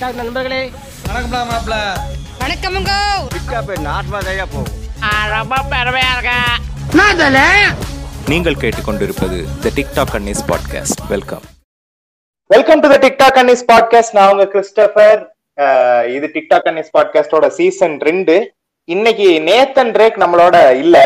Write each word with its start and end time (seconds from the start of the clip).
TikTok 0.00 0.20
நண்பர்களே 0.20 0.58
வணக்கம்டா 1.06 1.40
மாப்ள. 1.48 1.74
வணக்கமுங்க 2.42 2.92
நீங்கள் 8.30 8.56
கேட்டுக்கொண்டிருப்பது 8.62 9.38
the 9.64 9.72
TikTok 9.78 10.14
Annie's 10.18 10.40
podcast 10.50 11.02
welcome 11.08 11.44
welcome 12.50 12.82
to 12.84 12.90
the 12.94 12.98
TikTok 13.04 13.40
Annie's 13.42 13.64
podcast 13.72 14.16
நான் 14.18 14.30
உங்க 14.32 14.46
கிறிஸ்டபர் 14.54 15.20
இது 16.14 16.30
டிக்டாக் 16.36 16.70
அன்னிஸ் 16.72 16.90
பாட்காஸ்டோட 16.96 17.50
சீசன் 17.58 17.98
ரெண்டு. 18.08 18.38
இன்னைக்கு 18.88 19.28
நேத்தன் 19.50 19.92
ரேக் 20.02 20.18
நம்மளோட 20.24 20.56
இல்ல. 20.84 20.96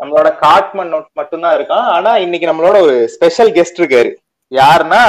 நம்மளோட 0.00 0.34
காட்மன் 0.44 0.92
மட்டும்தான் 1.20 1.56
இருக்கான் 1.58 1.88
ஆனா 1.96 2.16
இன்னைக்கு 2.26 2.50
நம்மளோட 2.52 2.82
ஒரு 2.88 2.98
ஸ்பெஷல் 3.16 3.54
கெஸ்ட் 3.58 3.80
இருக்காரு. 3.82 4.12
யாருன்னா 4.52 5.02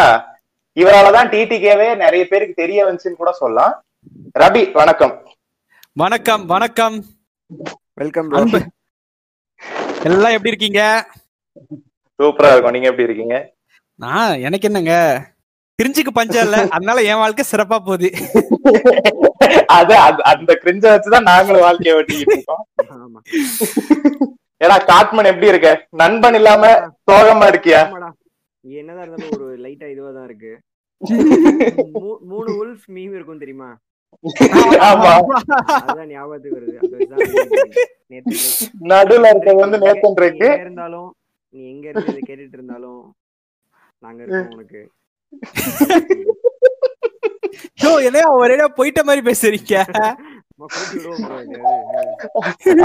இவரால 0.81 1.11
தான் 1.15 1.29
டிடிகேவே 1.33 1.85
நிறைய 2.01 2.23
பேருக்கு 2.29 2.61
தெரிய 2.61 2.79
வந்துச்சுன்னு 2.85 3.21
கூட 3.21 3.31
சொல்லலாம். 3.41 3.73
ரபி 4.41 4.63
வணக்கம். 4.79 5.13
வணக்கம் 6.01 6.43
வணக்கம். 6.53 6.97
வெல்கம் 7.99 8.29
எல்லாம் 10.09 10.35
எப்படி 10.35 10.51
இருக்கீங்க? 10.51 10.81
சூப்பரா 12.19 12.51
இருக்கும். 12.53 12.75
நீங்க 12.75 12.89
எப்படி 12.91 13.07
இருக்கீங்க? 13.07 13.37
நான் 14.03 14.41
எனக்கு 14.47 14.67
என்னங்க? 14.69 14.95
கிரிஞ்சுக்கு 15.79 16.11
பஞ்சம் 16.17 16.45
இல்ல. 16.47 16.57
அதனால 16.75 16.97
என் 17.11 17.21
வாழ்க்கை 17.21 17.45
சிறப்பா 17.51 17.77
போகுது. 17.87 18.09
அது 19.77 19.95
அந்த 20.31 20.51
கிரிஞ்ச 20.63 20.83
வச்சுதான் 20.93 21.29
நாங்களும் 21.31 21.65
வாழ்க்கைய 21.67 21.97
ஓட்டிக்கிட்டு 21.99 22.37
இருக்கோம். 22.37 22.63
ஏடா 24.63 24.77
காட்மன் 24.91 25.31
எப்படி 25.31 25.51
இருக்க? 25.53 25.71
நண்பன் 26.03 26.37
இல்லாம 26.41 26.65
சோகமா 27.09 27.47
இருக்கியா? 27.53 27.81
என்னதான் 28.65 29.03
இருந்தாலும் 29.03 29.35
ஒரு 29.37 29.57
லைட்டா 29.59 29.87
இதுவா 29.87 30.11
தான் 30.11 30.25
இருக்கு. 30.25 30.51
மூ- 31.97 32.21
மூணு 32.23 32.49
உல்ஃப் 32.59 32.85
மீம் 32.89 33.15
இருக்கும் 33.15 33.37
தெரியுமா? 33.37 33.69
ஆமா. 34.87 35.11
அதுதான் 35.77 36.09
ஞாபகத்துக்கு 36.09 36.57
வருது. 36.57 36.75
அது 36.77 36.91
வச்சுதான் 36.91 37.73
நேத்து 38.11 38.35
நடுவுல 38.91 39.29
இருக்கிறது 39.29 39.63
வந்து 39.63 39.79
நேத்தன் 39.79 40.13
நீ 40.13 40.21
ரேக்கு 40.23 40.47
எங்க 40.47 40.61
இருந்தாலும் 40.61 41.09
நீ 41.53 41.69
எங்க 41.69 41.85
இருந்து 41.89 42.11
இதை 42.11 42.23
கேட்டுட்டு 42.23 42.57
இருந்தாலும் 42.59 43.01
நாங்க 44.03 44.19
இருக்கோம் 44.23 44.53
உனக்கு. 44.55 44.81
யோ 47.79 47.91
என்னையா 48.05 48.27
ஒரேடா 48.37 48.67
போயிட்ட 48.77 49.01
மாதிரி 49.03 49.23
பேசுறீங்க. 49.27 49.75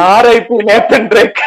ஆர்ஐபி 0.08 0.56
நேத்தன் 0.68 1.10
ரேக் 1.12 1.40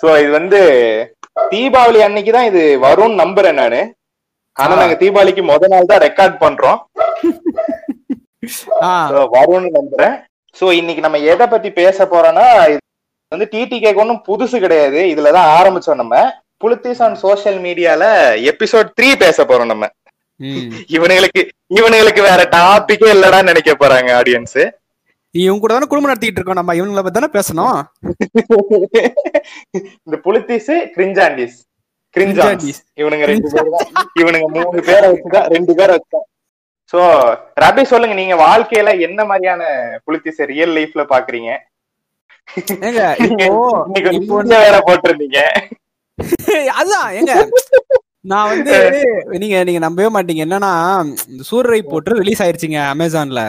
சோ 0.00 0.08
இது 0.22 0.30
வந்து 0.38 0.60
தீபாவளி 1.52 2.00
அன்னைக்கு 2.06 2.32
தான் 2.36 2.48
இது 2.50 2.62
வரும்னு 2.86 3.20
நம்புறேன் 3.22 3.60
நானு. 3.62 3.80
ஆனா 4.56 4.72
நாங்க 4.80 4.96
தீபாவளிக்கு 5.02 5.42
முத 5.50 5.68
நாள் 5.72 5.90
தான் 5.92 6.04
ரெக்கார்ட் 6.06 6.36
பண்றோம். 6.44 6.78
வரும்னு 9.36 9.70
நம்புறேன். 9.78 10.14
சோ 10.58 10.66
இன்னைக்கு 10.80 11.04
நம்ம 11.06 11.18
எதை 11.32 11.46
பத்தி 11.54 11.70
பேச 11.80 12.06
போறோம்னா 12.12 12.46
இது 12.72 12.80
வந்து 13.32 13.48
டிடிகேக்கு 13.54 14.02
ஒன்றும் 14.02 14.24
புதுசு 14.28 14.56
கிடையாது. 14.64 15.00
இதுலதான் 15.12 15.48
ஆரம்பிச்சோம் 15.58 16.00
நம்ம. 16.02 16.16
புலித்திஸ் 16.62 17.02
ஆன் 17.06 17.16
சோஷியல் 17.24 17.58
மீடியால 17.66 18.04
எபிசோட் 18.52 18.88
த்ரீ 18.98 19.08
பேச 19.24 19.44
போறோம் 19.50 19.72
நம்ம. 19.72 19.86
இவனுங்களுக்கு 20.96 21.42
இவனுங்களுக்கு 21.78 22.22
வேற 22.30 22.40
டாபிக்கே 22.56 23.08
இல்லடான்னு 23.14 23.50
நினைக்க 23.52 23.72
போறாங்க 23.82 24.10
ஆடியன்ஸ் 24.20 24.60
இவங்க 25.34 25.60
கூட 25.60 25.72
தானே 25.74 25.86
குடும்பம் 25.86 26.10
நடத்திட்டு 26.10 26.38
இருக்கோம். 26.40 26.60
நம்ம 26.60 26.74
இவங்களை 26.74 27.02
பத்தி 27.02 27.18
தானே 27.18 27.30
பேசணும்? 27.38 27.78
இந்த 30.06 30.16
புலித்திஸ் 30.26 30.70
கிரிஞ்சாண்டிஸ். 30.96 31.56
கிரிஞ்சாண்டிஸ். 32.16 32.80
இவனுங்க 33.00 33.24
ரெண்டு 33.30 33.48
இவனுங்க 34.20 34.48
மூணு 34.56 34.82
பேரை 34.88 35.06
வச்சுதான் 35.12 35.48
ரெண்டு 35.54 35.74
பேரை 35.74 35.92
வச்சுதான். 35.96 36.26
சோ 36.92 37.00
ரபி 37.64 37.82
சொல்லுங்க. 37.82 38.14
நீங்க 38.14 38.36
வாழ்க்கையில 38.46 39.00
என்ன 39.08 39.24
மாதிரியான 39.24 39.62
புலித்திஸ 40.06 40.46
ரியல் 40.52 40.74
லைஃப்ல 40.76 41.04
பாக்குறீங்க? 41.14 41.50
வேற 44.54 44.76
போட்டிருந்தீங்க. 44.88 45.40
அதான் 46.80 47.08
ஏங்க. 47.18 47.34
நான் 48.30 48.48
வந்து 48.48 48.72
நீங்க 49.42 49.56
நீங்க 49.64 49.80
நம்பவே 49.84 50.08
மாட்டீங்க. 50.14 50.42
என்னன்னா 50.46 50.72
இந்த 51.32 51.42
சூரரை 51.50 51.80
போட்டு 51.90 52.18
ரிலீஸ் 52.20 52.42
ஆயிருச்சுங்க 52.42 52.78
அமேசான்ல 52.94 53.42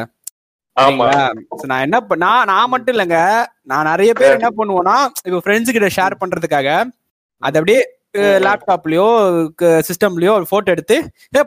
நான் 1.69 1.83
என்ன 1.85 1.99
நான் 2.23 2.47
நான் 2.47 2.71
மட்டும் 2.73 2.93
இல்லைங்க. 2.95 3.19
நான் 3.65 3.89
நிறைய 3.91 4.11
பேர் 4.13 4.35
என்ன 4.37 4.49
பண்ணுவோம்னா 4.59 4.97
இப்போ 5.27 5.39
ஃப்ரெண்ட்ஸ் 5.45 5.75
கிட்ட 5.75 5.89
ஷேர் 5.97 6.21
பண்றதுக்காக 6.21 6.69
அது 7.41 7.57
அப்படியே 7.59 7.81
லேப்டாப்லயோ 8.45 9.07
சிஸ்டம்லயோ 9.87 10.31
ஒரு 10.37 10.47
போட்டோ 10.51 10.73
எடுத்து 10.75 10.97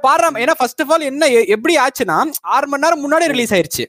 பாரு 0.04 0.28
ஏன்னா 0.43 0.54
ஃபர்ஸ்ட் 0.60 0.82
ஆஃப் 0.84 0.93
ஆல் 0.94 1.09
என்ன 1.09 1.25
எப்படி 1.56 1.75
ஆச்சுன்னா 1.84 2.19
ஆறு 2.54 2.69
மணி 2.72 2.84
நேரம் 2.84 3.04
முன்னாடி 3.04 3.32
ரிலீஸ் 3.32 3.54
ஆயிருச்சு. 3.56 3.84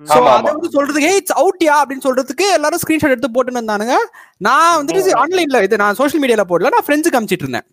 சோ 0.00 0.18
அதை. 0.28 0.46
வந்து 0.48 0.68
சொல்றதுக்கு 0.76 1.08
ஏய் 1.10 1.18
இட்ஸ் 1.20 1.36
அவுட்யா 1.40 1.74
அப்படின்னு 1.80 2.06
சொல்றதுக்கு 2.06 2.46
எல்லாரும் 2.56 2.80
ஸ்கிரீன்ஷாட் 2.82 3.14
எடுத்து 3.14 3.34
போட்டுன்னு 3.34 3.60
இருந்தானுங்க 3.60 3.96
நான் 4.40 4.76
வந்துட்டு 4.78 5.14
ஆன்லைன்ல 5.22 5.60
இது 5.66 5.82
நான் 5.82 5.98
சோஷியல் 6.00 6.22
மீடியால 6.24 6.44
போடல 6.50 6.72
நான் 6.74 6.86
ஃப்ரெண்ட்ஸுக்கு 6.86 7.18
அனுப்பிச்சிட்டு 7.18 7.46
இருந்தேன். 7.46 7.66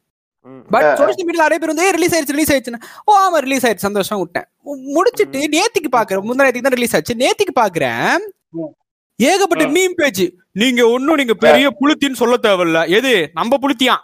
பட் 0.74 0.88
சோஷியல் 1.00 1.28
மீடியா 1.28 1.46
நிறைய 1.46 1.60
பேர் 1.62 1.74
வந்து 1.74 1.88
ரிலீஸ் 1.98 2.14
ஆயிடுச்சு 2.16 2.36
ரிலீஸ் 2.36 2.52
ஆயிடுச்சுன்னு. 2.54 2.82
ஓ 3.08 3.12
ஆமா 3.26 3.40
ரிலீஸ் 3.46 3.66
ஆயிடுச்சு. 3.66 3.88
சந்தோஷம் 3.88 4.20
விட்டேன். 4.22 4.48
முடிச்சிட்டு 4.96 5.40
நேத்திக்கு 5.56 5.90
பாக்குறேன். 5.98 6.26
முந்தா 6.30 6.46
நேத்திக்கு 6.48 6.68
தான் 6.68 6.78
ரிலீஸ் 6.80 6.96
ஆச்சு. 7.00 7.16
நேத்திக்கு 7.24 7.56
பாக்குறேன். 7.62 8.26
ஏகப்பட்ட 9.20 9.64
மீம் 9.76 9.96
பேஜ் 10.02 10.24
நீங்க 10.62 10.82
ஒண்ணும் 10.96 11.20
நீங்க 11.22 11.34
பெரிய 11.46 11.68
புளுத்தின்னு 11.80 12.22
சொல்ல 12.22 12.36
தேவையில்ல. 12.48 12.80
எது? 12.98 13.14
நம்ம 13.40 13.58
புளுத்தியான் 13.64 14.04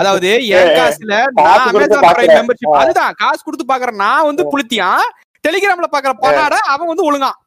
அதாவது 0.00 0.28
என் 0.56 0.72
காசுல 0.78 1.14
நான் 1.38 1.62
அமேசான் 1.68 2.04
பிரைம். 2.08 2.34
மெம்பர்ஷிப் 2.38 2.76
அதுதான். 2.82 3.14
காசு 3.22 3.40
கொடுத்து 3.46 3.66
பாக்குறேன். 3.72 4.00
நான் 4.04 4.28
வந்து 4.30 4.44
புளுத்தியான் 4.52 5.06
டெலிகிராம்ல 5.44 5.88
பாக்குற 5.94 6.12
பணாட 6.24 6.54
அவன் 6.74 6.90
வந்து 6.92 7.08
ஒழுங்கான் 7.10 7.38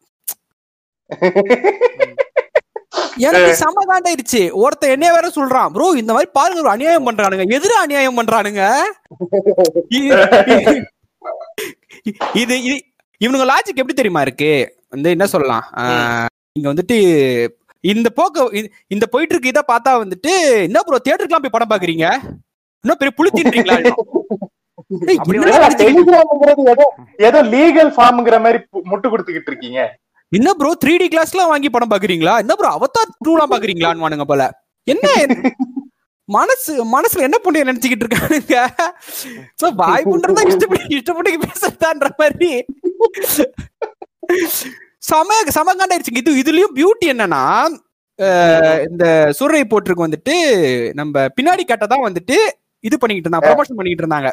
எனக்கு 3.28 3.52
சமகாண்டாயிருச்சு 3.64 4.42
ஒருத்தன் 4.64 4.94
என்னைய 4.96 5.12
வேற 5.16 5.28
சொல்றான். 5.38 5.70
ப்ரோ 5.76 5.86
இந்த 6.02 6.12
மாதிரி 6.16 6.30
பாருங்க 6.38 6.74
அநியாயம் 6.76 7.08
பண்றானுங்க. 7.08 7.46
எதிர 7.58 7.74
அநியாயம் 7.84 8.18
பண்றானுங்க? 8.20 8.64
இது 12.42 12.56
இவனுங்க 13.22 13.46
லாஜிக் 13.52 13.80
எப்படி 13.82 13.96
தெரியுமா 14.00 14.22
இருக்கு? 14.26 14.52
வந்து 14.94 15.14
என்ன 15.16 15.26
சொல்லலாம்? 15.34 15.64
இங்க 16.58 16.68
வந்துட்டு 16.72 16.98
இந்த 17.84 18.10
போக்க 18.20 18.46
இந்த 18.96 19.06
போயிட்டு 19.14 19.34
இருக்கு 19.34 19.54
இதை 19.54 19.64
பார்த்தா 19.72 19.92
வந்துட்டு 20.04 20.34
என்ன 20.68 20.84
ப்ரோ 20.86 21.00
தியேட்டருக்குலாம் 21.06 21.46
போய் 21.46 21.56
படம் 21.56 21.72
பாக்குறீங்க 21.74 22.06
இன்னும் 22.84 23.00
பெரிய 23.02 23.14
புளித்தின்றீங்களா 23.20 23.78
ஏதோ 27.28 27.40
லீகல் 27.54 27.92
ஃபார்ம்ங்கிற 27.96 28.38
மாதிரி 28.44 28.60
முட்டு 28.92 29.08
கொடுத்துக்கிட்டு 29.12 29.50
இருக்கீங்க. 29.52 29.80
என்ன 30.38 30.50
ப்ரோ 30.60 30.70
த்ரீ 30.84 30.94
டி 31.02 31.08
கிளாஸ்லாம் 31.14 31.52
வாங்கி 31.54 31.70
படம் 31.74 31.92
பாக்குறீங்களா? 31.94 32.34
என்ன 32.44 32.54
ப்ரோ 32.60 32.70
அவத்தார் 32.78 33.12
டூலாம் 33.26 33.52
பாக்குறீங்களான்னு 33.54 34.06
வானுங்க 34.06 34.26
போல. 34.32 34.44
என்ன 34.94 35.08
மனசு 36.36 36.72
மனசுல 36.94 37.26
என்ன 37.28 37.38
பண்ணி 37.46 37.60
நினைச்சுக்கிட்டு 37.70 38.06
இருக்கானுங்க? 38.06 38.56
சோ 39.62 39.66
வாய் 39.82 40.08
பண்றதா 40.12 40.44
இஷ்டப்பட்டு 40.52 40.96
இஷ்டப்பட்டு 41.00 41.44
பேசுறதான்ற 41.46 42.08
மாதிரி. 42.22 42.52
சம 45.10 45.38
சமகாண்டாயிருச்சுங்க. 45.58 46.22
இது 46.24 46.40
இதுலயும் 46.44 46.76
பியூட்டி 46.78 47.08
என்னன்னா 47.14 47.44
இந்த 48.90 49.06
சூரை 49.38 49.62
போட்டிருக்கு 49.72 50.08
வந்துட்டு 50.08 50.36
நம்ம 51.00 51.26
பின்னாடி 51.38 51.64
கட்டதான் 51.72 52.06
வந்துட்டு 52.08 52.38
இது 52.88 52.96
பண்ணிக்கிட்டு 53.02 53.28
இருந்தாங்க 53.28 53.50
ப்ரொமோஷன் 53.50 53.78
பண்ணிக்கிட்டு 53.78 54.06
இருந்தாங்க. 54.06 54.30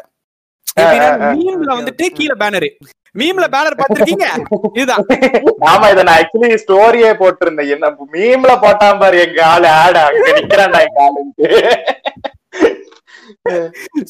மீம்ல 0.77 1.71
வந்துட்டு 1.79 2.05
கீழே 2.17 2.35
பேனரு 2.41 2.69
மீம்ல 3.19 3.45
பேனர் 3.55 3.79
பாத்திருக்கீங்க 3.79 4.27
இதுதான். 4.77 5.03
ஆமா 5.71 5.87
இத 5.93 6.03
நான் 6.05 6.19
ஆக்சுவலி 6.19 6.57
ஸ்டோரியே 6.61 7.11
போட்டிருந்தேன். 7.19 7.71
என்ன 7.75 7.89
மீம்ல 8.15 8.53
போட்டான் 8.63 8.99
பாரு 9.01 9.17
எங்க 9.25 9.39
ஆளு 9.53 9.67
ஆடு 9.81 9.99
அங்க 10.07 10.29
நிக்கிறான்டா 10.37 10.79
எங்க 10.87 10.99
ஆளுன்ட்டு. 11.07 11.49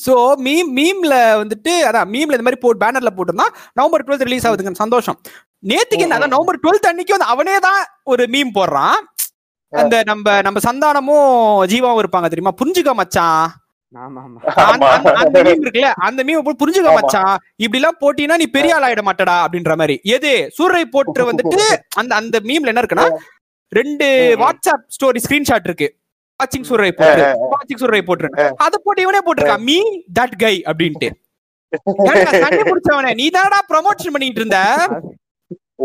சோ 0.05 0.13
மீம் 0.45 0.69
மீம்ல 0.77 1.15
வந்துட்டு 1.41 1.73
அதான் 1.89 2.11
மீம்ல 2.13 2.37
இந்த 2.37 2.45
மாதிரி 2.47 2.61
போட்டு 2.63 2.83
பேனர்ல 2.83 3.11
போட்டிருந்தா 3.17 3.47
நவம்பர் 3.79 4.05
டுவெல்த் 4.05 4.27
ரிலீஸ் 4.27 4.47
ஆகுதுங்க. 4.47 4.83
சந்தோஷம். 4.83 5.17
நேத்துக்கு 5.71 6.05
என்ன 6.05 6.17
அதான் 6.19 6.33
நவம்பர் 6.35 6.61
டுவெல்த் 6.63 6.89
அன்னைக்கு 6.91 7.15
வந்து 7.15 7.31
அவனே 7.33 7.57
தான் 7.67 7.81
ஒரு 8.13 8.25
மீம் 8.35 8.55
போடுறான். 8.59 8.97
அந்த 9.73 9.95
நம்ம 10.11 10.25
நம்ம 10.47 10.61
சந்தானமும் 10.67 11.29
ஜீவாவும் 11.71 12.01
இருப்பாங்க 12.03 12.27
தெரியுமா? 12.31 12.55
புரிஞ்சுக்க 12.61 12.93
மச்சான். 13.01 13.43
அந்த-. 13.95 14.21
மீம் 15.45 15.61
இருக்குல்ல 15.63 15.89
அந்த 16.07 16.19
மீம் 16.23 16.45
போட்டு 16.45 16.61
புரிஞ்சுக்க. 16.61 16.91
மச்சான். 16.97 17.35
இப்படி 17.57 17.79
எல்லாம் 17.81 18.41
நீ 18.41 18.47
பெரிய 18.57 18.75
ஆள் 18.75 18.85
ஆயிட 18.87 19.01
மாட்டடா 19.09 19.35
அப்படின்ற 19.45 19.75
மாதிரி. 19.75 19.95
எது? 20.15 20.31
சூரை 20.57 20.83
போட்டு 20.95 21.23
வந்துட்டு 21.29 21.65
அந்த 21.95 22.11
அந்த 22.15 22.39
மீம்ல 22.49 22.71
என்ன 22.71 22.83
இருக்குன்னா 22.83 23.07
ரெண்டு 23.71 24.07
வாட்ஸ்அப் 24.41 24.85
ஸ்டோரி 24.95 25.21
ஸ்கிரீன்ஷாட் 25.25 25.67
இருக்கு. 25.69 25.87
வாட்சிங் 26.39 26.67
சூரை 26.69 26.91
போட்டு. 26.91 27.25
வாட்சிங் 27.53 27.81
சூரை 27.81 28.01
போட்டு 28.01 28.47
அத 28.65 28.77
போட்டு 28.77 29.01
இவனே 29.01 29.21
போட்டிருக்கான் 29.25 29.65
மீ 29.69 29.77
தட் 30.19 30.37
கை 30.37 30.55
அப்படின்ட்டு. 30.71 31.09
நீ 33.21 33.25
தானடா 33.29 33.59
ப்ரமோஷன் 33.71 34.13
பண்ணிட்டு 34.15 34.41
இருந்த. 34.41 34.59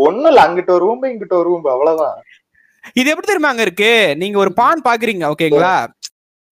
ஒண்ணும் 0.05 0.29
இல்ல 0.31 0.41
அங்கிட்ட 0.47 0.71
ஒரு 0.71 0.83
ரூம் 0.85 1.03
இங்கிட்ட 1.03 1.33
ஒரு 1.33 1.47
ரூம் 1.49 1.65
அவ்வளவுதான். 1.73 2.17
இது 2.95 3.09
எப்படி 3.09 3.27
தெரியுமா 3.27 3.49
அங்க 3.49 3.61
இருக்கு? 3.61 3.89
நீங்க 4.17 4.37
ஒரு 4.39 4.51
பான் 4.53 4.85
பாக்குறீங்க 4.85 5.25
ஓகேங்களா? 5.33 5.73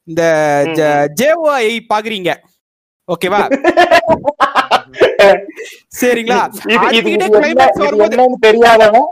இந்த 0.10 0.24
ஜேஓஐ 1.20 1.68
பாக்குறீங்க. 1.92 2.32
ஓகேவா? 3.14 3.42
சரிங்களா? 6.00 6.42
இது 6.98 7.12
தெரியாதவன் 8.48 9.08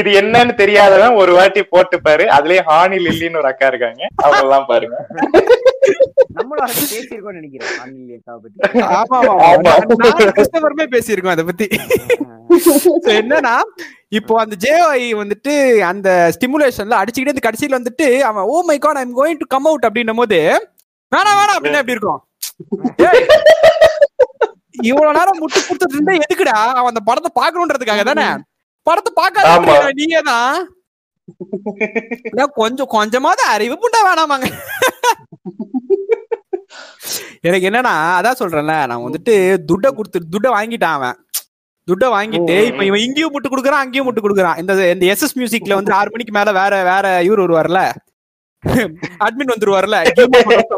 இது 0.00 0.10
என்னன்னு 0.20 0.52
தெரியாதவன் 0.62 1.14
ஒரு 1.20 1.32
வாட்டி 1.36 1.62
போட்டுப்பாரு. 1.72 2.24
அதுலயே 2.36 2.60
ஹானி 2.70 2.98
லில்லின்னு 3.06 3.40
ஒரு 3.42 3.48
அக்கா 3.52 3.66
இருக்காங்க. 3.72 4.02
அவங்க 4.24 4.42
எல்லாம் 4.46 4.68
பாருங்க. 4.68 4.96
நம்மளும் 6.30 6.64
அதை 6.64 6.82
நினைக்கிறேன் 7.36 7.70
அக்காவை 8.16 8.38
பத்தி. 8.44 8.58
ஆமா 8.98 9.18
ஆமா 9.48 9.72
கிறிஸ்டபருமே 10.30 10.86
பேசியிருக்கோம் 10.94 11.34
அதை 11.34 11.44
பத்தி. 11.44 11.66
So, 12.66 12.72
என்னன்னா 13.12 13.54
இப்போ 14.18 14.34
அந்த 14.42 14.54
ஜேஐ 14.64 15.02
வந்துட்டு 15.20 15.52
அந்த 15.90 16.08
ஸ்டிமுலேஷன்ல 16.36 16.98
அடிச்சுக்கிட்டே 17.00 17.34
இந்த 17.34 17.44
கடைசியில 17.44 17.78
வந்துட்டு 17.78 18.06
அவன் 18.28 18.48
ஓ 18.52 18.62
my 18.70 18.76
God 18.78 19.00
I'm 19.02 19.14
going 19.18 19.40
to 19.42 19.48
come 19.48 19.68
out 19.70 19.86
அப்படின்னும் 19.88 20.20
போது 20.22 20.38
வேணாம் 21.12 21.38
வேணாம் 21.38 21.56
அப்படின்னு 21.56 21.80
எப்படி 21.80 21.96
இருக்கும்? 21.96 22.20
இவ்வளவு 24.90 25.16
நேரம் 25.18 25.40
முட்டு 25.40 25.58
கொடுத்துட்டு 25.60 25.96
இருந்தா 25.96 26.12
எதுக்குடா? 26.20 26.56
அவன் 26.74 26.92
அந்த 26.92 27.02
படத்தை 27.08 27.30
பாக்கணுன்றதுக்காக 27.38 28.04
தானே? 28.10 28.26
படத்தை 28.86 29.10
ஆமா. 29.12 29.18
பார்க்காத 29.20 29.92
நீங்க 30.00 30.18
தான். 30.30 30.54
கொஞ்சம் 32.60 32.92
கொஞ்சமாவது 32.94 33.42
அறிவு 33.54 33.74
புண்டா 33.82 34.00
வேணாமாங்க. 34.06 34.46
எனக்கு 37.48 37.68
என்னன்னா 37.68 37.94
அதான் 38.18 38.40
சொல்றேன்ல 38.40 38.74
நான் 38.90 39.04
வந்துட்டு 39.06 39.34
துட்டை 39.68 39.90
கொடுத்து 39.98 40.18
துட்டை 40.34 40.50
வாங்கிட்டான் 40.56 40.96
அவன். 40.98 41.16
துட்டை 41.88 42.08
வாங்கிட்டு 42.14 42.56
இப்ப 42.70 42.82
இவன் 42.88 43.04
இங்கேயும் 43.06 43.32
முட்டு 43.34 43.50
கொடுக்குறான் 43.52 43.82
அங்கேயும் 43.84 44.06
முட்டு 44.08 44.22
கொடுக்குறான். 44.24 44.58
இந்த 44.62 44.72
இந்த 44.94 45.04
எஸ்எஸ் 45.12 45.36
மியூசிக்ல 45.38 45.78
வந்து 45.78 45.92
ஆறு 45.98 46.12
மணிக்கு 46.14 46.34
மேல 46.38 46.52
வேற 46.60 46.74
வேற 46.90 47.06
இவர் 47.28 47.42
வருவார்ல? 47.44 47.80
அட்மின் 49.26 49.52
வந்துருவார்ல? 49.54 49.98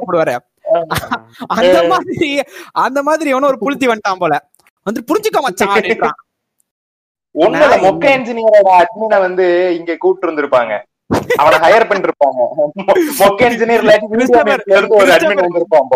போடுவாரு 0.07 0.35
அந்த 1.57 1.79
மாதிரி 1.93 2.29
அந்த 2.85 2.99
மாதிரி 3.09 3.33
எவனோ 3.35 3.49
ஒரு 3.53 3.59
புளுத்தி 3.65 3.87
வந்துட்டான் 3.91 4.23
போல. 4.23 4.35
வந்து 4.87 5.01
புரிஞ்சுக்க 5.09 5.41
மச்சான் 5.47 5.75
நான் 7.57 7.85
மொக்க 7.85 8.07
இன்ஜினியரோட 8.17 8.71
அட்மினை 8.81 9.19
வந்து 9.27 9.45
இங்க 9.79 9.93
கூப்பிட்டு 10.03 10.27
இருந்திருப்பாங்க. 10.29 10.73
அவனை 11.37 11.59
ஹையர் 11.59 11.89
பண்ணிருப்பாங்க. 11.89 12.41
மொக்க 13.21 13.41
இன்ஜினியர் 13.51 13.85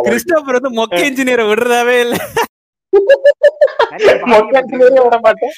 கிறிஸ்டோபர் 0.04 0.58
வந்து 0.58 0.70
மொக்க 0.70 1.00
இன்ஜினியரை 1.08 1.44
விடுறதாவே 1.48 2.00
இல்ல. 2.00 2.16
மொக்க 4.32 4.52
இன்ஜினியரே 4.60 5.02
விட 5.04 5.18
மாட்டேன். 5.20 5.54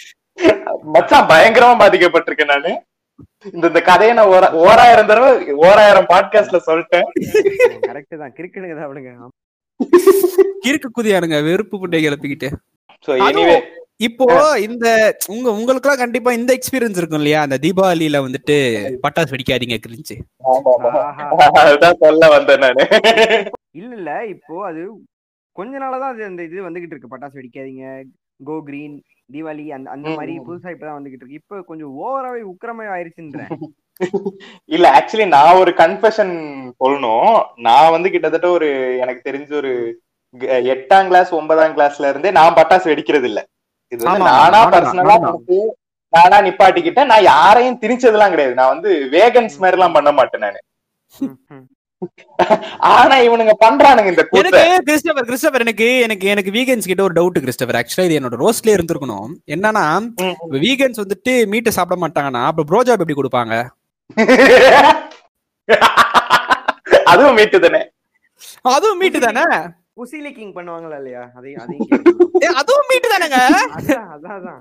மச்சான் 0.93 1.28
பயங்கரமா 1.28 1.75
பாதிக்கப்பட்டிருக்கேன் 1.81 2.52
நானு. 2.55 2.72
இந்த 3.52 3.66
இந்த 3.66 3.81
கதையை 3.81 4.16
நான் 4.16 4.28
ஓரா- 4.28 4.52
ஓராயிரம் 4.62 5.06
தடவை 5.06 5.31
ஓராயிரம் 5.64 6.06
பாட்காஸ்ட்ல 6.08 6.58
சொல்லிட்டேன். 6.66 7.08
கரெக்ட் 7.88 8.19
தான். 8.19 8.34
கிறுக்கணுங்க 8.37 8.76
தான். 8.78 9.32
கிறுக்கு 10.64 10.88
குதியானுங்க 10.96 11.43
வெறுப்பு 11.43 11.76
புட்டை 11.76 11.99
கிளப்பிக்கிட்டு. 12.04 12.49
சோ 13.06 13.11
எனிவே 13.28 13.56
இப்போ 14.00 14.26
இந்த 14.66 14.86
உங்க 15.34 15.46
உங்களுக்கு 15.58 15.86
எல்லாம் 15.86 16.02
கண்டிப்பா 16.02 16.30
இந்த 16.38 16.50
எக்ஸ்பீரியன்ஸ் 16.56 16.98
இருக்கும் 17.00 17.20
இல்லையா? 17.20 17.40
அந்த 17.46 17.56
தீபாவளியில 17.64 18.18
வந்துட்டு 18.26 18.56
பட்டாசு 19.04 19.32
வெடிக்காதீங்க 19.34 19.76
கிரிஞ்சு. 19.86 20.16
சொல்ல 22.04 22.28
வந்தேன் 22.34 22.62
நானு. 22.64 22.84
இல்ல 23.80 23.90
இல்ல. 24.00 24.12
இப்போ 24.34 24.54
அது 24.70 24.82
கொஞ்ச 25.56 25.72
நாளா 25.82 26.08
அது 26.14 26.22
அந்த 26.30 26.42
இது 26.48 26.66
வந்துகிட்டு 26.68 26.94
இருக்கு. 26.94 27.12
பட்டாசு 27.14 27.38
வெடிக்காதீங்க. 27.40 27.86
கோ 28.48 28.56
கிரீன் 28.68 28.96
தீபாவளி 29.34 29.66
அந்த 29.78 29.88
அந்த 29.96 30.08
மாதிரி. 30.18 30.34
புதுசா 30.48 30.68
இப்பதான் 30.74 30.98
வந்துகிட்டு 30.98 31.24
இருக்கு. 31.24 31.42
இப்ப 31.42 31.62
கொஞ்சம் 31.72 31.92
ஓவராவே 32.04 32.42
உக்கிரமே 32.52 32.88
ஆயிருச்சுன்றேன். 32.94 33.52
இல்ல 34.76 34.86
ஆக்சுவலி 34.98 35.28
நான் 35.36 35.60
ஒரு 35.62 35.70
கன்ஃபெஷன் 35.82 36.34
சொல்லணும். 36.82 37.30
நான் 37.68 37.94
வந்து 37.96 38.08
கிட்டத்தட்ட 38.14 38.50
ஒரு 38.58 38.68
எனக்கு 39.04 39.28
தெரிஞ்ச 39.28 39.52
ஒரு 39.62 39.72
எட்டாம் 40.72 41.08
கிளாஸ் 41.12 41.30
ஒன்பதாம் 41.42 41.76
கிளாஸ்ல 41.76 42.08
இருந்தே 42.10 42.30
நான் 42.40 42.58
பட்டாசு 42.58 42.86
வெடிக்கிறது 42.90 43.28
இல்ல 43.30 43.40
இது 43.93 44.00
வந்து 44.05 44.25
நானா 44.31 44.61
பர்சனலா 44.75 45.17
நானா 46.12 46.37
நிப்பாட்டிக்கிட்டேன். 46.46 47.11
நான் 47.12 47.29
யாரையும் 47.32 47.81
திணிச்சதெல்லாம் 47.82 48.32
கிடையாது. 48.35 48.55
நான் 48.61 48.73
வந்து 48.75 48.90
வேகன்ஸ் 49.17 49.58
மாதிரி 49.62 49.76
எல்லாம் 49.79 49.96
பண்ண 49.96 50.11
மாட்டேன் 50.19 50.44
நானு. 50.46 50.61
ஆனா 52.93 53.14
இவனுங்க 53.26 53.55
பண்றானுங்க 53.64 54.11
இந்த 54.12 54.25
கூத்த. 54.25 54.40
எனக்கு 54.43 54.85
கிறிஸ்டபர் 54.88 55.26
கிறிஸ்டபர் 55.31 55.64
எனக்கு 55.64 55.87
எனக்கு 56.06 56.26
எனக்கு 56.35 56.50
வீகன்ஸ் 56.56 56.88
கிட்ட 56.90 57.02
ஒரு 57.08 57.17
டவுட் 57.19 57.43
கிறிஸ்டபர். 57.44 57.79
ஆக்சுவலா 57.81 58.06
இது 58.08 58.19
என்னோட 58.20 58.37
ரோஸ்ட்லயே 58.44 58.76
இருந்திருக்கணும். 58.79 59.31
என்னன்னா. 59.55 59.85
வீகன்ஸ் 60.64 61.02
வந்துட்டு 61.02 61.35
மீட்டை 61.55 61.73
சாப்பிட 61.79 61.99
மாட்டாங்கன்னா 62.05 62.44
அப்ப 62.50 62.67
ப்ரோஜாப் 62.70 63.02
எப்படி 63.05 63.19
கொடுப்பாங்க? 63.20 63.55
அதுவும் 67.12 67.37
மீட்டு 67.38 67.58
தானே? 67.61 67.81
அதுவும் 68.75 69.00
மீட்டு 69.02 69.19
தானே? 69.20 69.44
புசி 69.98 70.18
லிக்கிங் 70.24 70.54
பண்ணுவாங்களா 70.56 70.96
இல்லையா? 71.00 71.22
அதையும் 71.36 71.60
அதையும் 71.64 72.58
அதுவும் 72.60 72.88
மீட்டு 72.90 73.08
தானேங்க? 73.12 73.38
அதான் 73.78 74.08
அதான் 74.36 74.60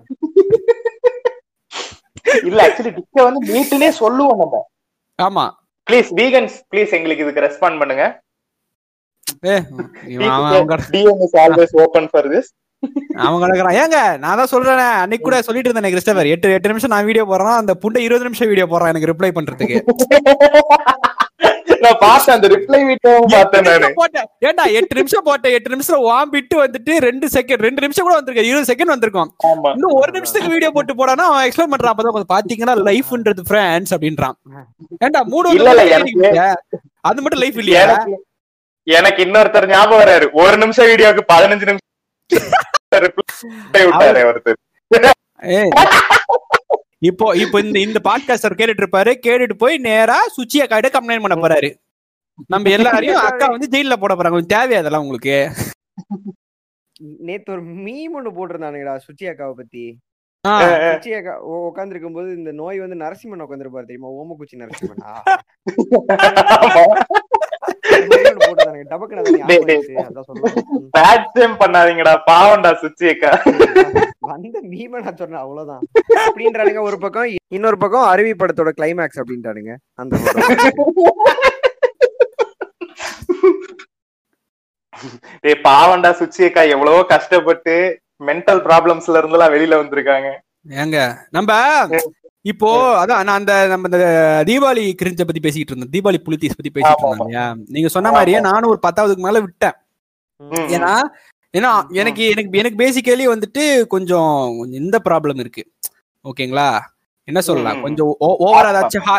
இல்ல 2.47 2.59
ஆக்சுவலி 2.65 2.91
டிக்க 2.97 3.25
வந்து 3.27 3.41
மீட்டுனே 3.51 3.89
சொல்லுவோம் 4.01 4.39
நம்ம. 4.41 4.55
ஆமா. 5.19 5.45
ப்ளீஸ் 5.87 6.09
வீகன்ஸ் 6.19 6.55
ப்ளீஸ் 6.71 6.95
எங்களுக்கு 6.97 7.25
இதுக்கு 7.25 7.45
ரெஸ்பாண்ட் 7.45 7.79
பண்ணுங்க. 7.81 8.05
அவன் 13.23 13.41
கிடக்குறான் 13.43 13.77
ஏங்க 13.81 13.99
நான் 14.23 14.39
தான் 14.39 14.51
சொல்றேன் 14.51 14.81
அன்னைக்கு 15.03 15.25
கூட 15.27 15.37
சொல்லிட்டு 15.47 15.69
இருந்தேன் 15.69 15.93
கிறிஸ்டபர். 15.93 16.31
எட்டு 16.33 16.53
எட்டு 16.57 16.71
நிமிஷம் 16.71 16.93
நான் 16.93 17.07
வீடியோ 17.09 17.25
போடுறேன் 17.29 17.59
அந்த 17.61 17.75
புண்டை 17.83 18.03
இருபது 18.07 18.27
நிமிஷம் 18.29 18.51
வீடியோ 18.51 18.67
போடுறான் 18.71 18.91
எனக்கு 18.93 19.11
ரிப்ளை 19.11 19.31
பண்றதுக்கு. 19.37 19.77
நான் 21.85 21.97
பார்த்தேன் 22.03 22.35
அந்த 22.35 22.47
ரிப்ளை 22.53 22.79
வீட்டும் 22.89 23.25
பார்த்தேன் 23.33 23.65
நானு. 23.67 23.87
ஏன்டா 24.47 24.65
எட்டு 24.79 24.97
நிமிஷம் 24.99 25.25
போட்டேன். 25.27 25.53
எட்டு 25.57 25.73
நிமிஷம் 25.73 26.03
வாம்பிட்டு 26.09 26.55
வந்துட்டு 26.63 26.93
ரெண்டு 27.07 27.25
செகண்ட் 27.35 27.63
ரெண்டு 27.67 27.83
நிமிஷம் 27.85 28.05
கூட 28.07 28.15
வந்திருக்கு 28.17 28.49
இருபது 28.49 28.69
செகண்ட் 28.71 28.93
வந்திருக்கும். 28.93 29.31
இன்னும் 29.73 29.95
ஒரு 30.01 30.11
நிமிஷத்துக்கு 30.17 30.53
வீடியோ 30.55 30.69
போட்டு 30.77 30.95
போடானா 30.99 31.25
அவன் 31.31 31.45
எக்ஸ்பிளைன் 31.47 31.73
பண்றான். 31.73 31.93
அப்பதான் 31.93 32.15
கொஞ்சம் 32.17 32.33
பாத்தீங்கன்னா 32.35 32.75
லைஃப்ன்றது 32.89 33.43
ஃப்ரெண்ட்ஸ் 33.49 33.93
அப்படின்றான். 33.97 34.37
ஏன்டா 35.05 35.23
மூணு 35.33 35.49
அது 37.09 37.19
மட்டும் 37.23 37.43
லைஃப் 37.45 37.59
இல்லையா? 37.63 37.83
எனக்கு 38.87 39.19
இன்னொருத்தர் 39.27 39.71
ஞாபகம் 39.73 40.01
வராரு. 40.03 40.27
ஒரு 40.43 40.55
நிமிஷம் 40.63 40.89
வீடியோக்கு 40.93 41.23
பதினஞ்சு 41.33 41.67
நிமிஷம் 41.69 41.85
ஒருத்தர். 44.29 44.57
இப்போ 47.01 47.25
இப்போ 47.35 47.57
இந்த 47.59 47.79
இந்த 47.79 47.99
பாட்காஸ்டர் 48.03 48.57
கேட்டுட்டு 48.59 48.83
இருப்பாரு. 48.83 49.11
கேட்டுட்டு 49.25 49.55
போய் 49.63 49.75
நேரா 49.77 50.17
சுச்சியா 50.37 50.65
காயிட்ட 50.67 50.89
கம்ப்ளைண்ட் 50.95 51.25
பண்ண 51.25 51.35
போறாரு. 51.43 51.69
நம்ம 52.47 52.69
எல்லாரையும் 52.69 53.21
அக்கா 53.27 53.45
வந்து 53.47 53.67
ஜெயில 53.73 53.95
போட 53.99 54.13
போறாங்க. 54.15 54.39
தேவையா 54.53 54.81
அதெல்லாம் 54.81 55.03
உங்களுக்கு? 55.05 55.35
நேத்து 57.27 57.51
ஒரு 57.51 57.63
மீம் 57.85 58.15
ஒண்ணு 58.17 58.31
போட்டிருந்தானுங்கடா 58.37 58.93
சுச்சி 59.07 59.25
அக்காவை 59.31 59.53
பத்தி. 59.53 59.83
சுச்சி 60.89 61.11
அக்கா 61.19 61.33
உட்காந்துருக்கும் 61.69 62.17
போது 62.17 62.29
இந்த 62.35 62.51
நோய் 62.61 62.83
வந்து 62.83 62.97
நரசிம்மன் 63.05 63.45
உட்காந்துருப்பாரு 63.45 63.89
தெரியுமா? 63.91 64.11
ஓமகுச்சி 64.19 64.61
நரசிம்மன்? 64.63 65.03
பண்ணாதீங்கடா 71.59 72.13
பாவம்டா 72.27 72.71
சுச்சி 72.81 73.07
அக்கா 73.11 73.31
ம். 73.49 73.95
வந்த 74.29 74.59
மீம 74.71 74.99
நான் 74.99 75.19
சொன்னேன் 75.19 75.43
அவ்வளவுதான் 75.43 75.83
அப்படின்றானுங்க 76.23 76.81
ஒரு 76.87 76.97
பக்கம் 76.99 77.27
இன்னொரு 77.51 77.77
பக்கம் 77.77 78.09
அருவி 78.11 78.33
படத்தோட 78.35 78.71
கிளைமேக்ஸ் 78.77 79.21
அப்படின்ட்டானுங்க 79.21 79.73
அந்த. 79.99 80.15
டேய் 85.43 85.61
பாவம்டா 85.65 86.11
சுச்சி 86.19 86.41
அக்கா 86.45 86.61
எவ்வளவோ 86.73 87.01
கஷ்டப்பட்டு 87.11 87.75
மென்டல் 88.21 88.61
ப்ராப்ளம்ஸ்ல 88.65 89.19
இருந்து 89.19 89.37
எல்லாம் 89.37 89.53
வெளியில 89.55 89.79
வந்திருக்காங்க 89.81 90.29
ஏங்க 90.75 90.99
நம்ம 91.31 91.51
இப்போ 92.47 92.69
அதான் 93.01 93.23
நான் 93.23 93.39
அந்த 93.39 93.53
நம்ம 93.67 93.87
இந்த 93.91 93.99
தீபாவளி 94.47 94.83
கிரிஞ்ச 95.01 95.21
பத்தி 95.23 95.39
பேசிக்கிட்டு 95.39 95.73
இருந்தோம் 95.73 95.93
தீபாவளி 95.95 96.17
புலித்தீஸ் 96.17 96.57
பத்தி 96.57 96.71
பேசிட்டு 96.75 97.11
இல்லையா? 97.19 97.45
நீங்க 97.67 97.87
சொன்ன 97.87 98.11
மாதிரியே 98.11 98.39
நானும் 98.39 98.69
ஒரு 98.69 98.79
பத்தாவதுக்கு 98.87 99.25
மேல 99.27 99.39
விட்டேன். 99.39 99.75
ஏன்னா 100.73 100.91
ஏன்னா 101.53 101.71
எனக்கு 101.93 102.23
எனக்கு 102.29 102.57
எனக்கு 102.57 102.81
பேசிக்கலி 102.83 103.25
வந்துட்டு 103.33 103.63
கொஞ்சம் 103.87 104.33
இந்த 104.71 104.99
ப்ராப்ளம் 105.09 105.39
இருக்கு. 105.39 105.63
ஓகேங்களா? 106.25 106.67
என்ன 107.27 107.41
சொல்லலாம். 107.41 107.81
கொஞ்சம் 107.81 108.11
ஓவரா 108.43 108.69
ஏதாச்சும் 108.73 109.09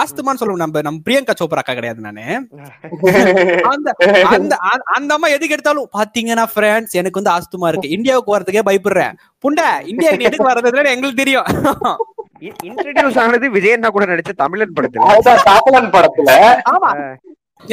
ஆஸ்துமான்னு 0.00 0.40
சொல்லுவோம் 0.40 0.62
நம்ம 0.62 0.80
நம்ம 0.80 1.00
பிரியங்கா 1.04 1.34
சோப்ரா 1.40 1.60
அக்கா 1.62 1.74
கிடையாது 1.74 2.00
நானு. 2.00 2.24
அந்த 3.72 3.88
அந்த 4.24 4.56
அந்த- 4.66 4.84
அந்த 4.96 5.14
அம்மா 5.14 5.28
எதுக்கு 5.28 5.54
எடுத்தாலும் 5.54 5.90
பாத்தீங்கன்னா 5.98 6.46
ஃப்ரெண்ட்ஸ் 6.54 6.96
எனக்கு 7.00 7.20
வந்து 7.20 7.34
ஆஸ்துமா 7.34 7.68
இருக்கு. 7.68 7.88
இந்தியாவுக்கு 7.96 8.36
வரதுக்கே 8.36 8.62
பயப்படுறேன். 8.70 9.12
புண்டை 9.44 9.66
இந்தியா 9.86 10.10
எதுக்கு 10.20 10.48
வர்றதுன்னு 10.48 10.94
எங்களுக்கு 10.94 11.22
தெரியும். 11.24 11.46
இன்ட்ரடியூஸ் 12.40 13.18
ஆனது 13.18 13.46
விஜயண்ணா 13.50 13.88
கூட 13.88 14.04
நடிச்ச 14.04 14.32
தமிழன் 14.36 14.76
படத்துல. 14.76 15.04
படத்துல. 15.96 16.30
ஆமா. 16.74 16.90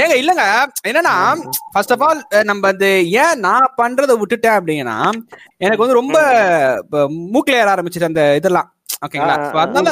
ஏங்க 0.02 0.14
இல்லங்க. 0.22 0.44
என்னன்னா 0.90 1.14
ஃபர்ஸ்ட் 1.74 1.92
ஆஃப் 1.92 2.04
ஆல் 2.04 2.22
நம்ம 2.44 2.68
அது 2.68 2.88
ஏன் 3.24 3.40
நான் 3.40 3.74
பண்றதை 3.82 4.14
விட்டுட்டேன் 4.22 4.58
அப்படின்னா 4.60 4.96
எனக்கு 5.58 5.84
வந்து 5.84 6.00
ரொம்ப 6.00 6.18
மூக்குல 7.34 7.60
ஏற 7.62 7.68
ஆரம்பிச்சிட்டு 7.76 8.10
அந்த 8.12 8.24
இதெல்லாம். 8.36 8.70
ஓகேங்களா? 9.06 9.36
அதனால 9.64 9.90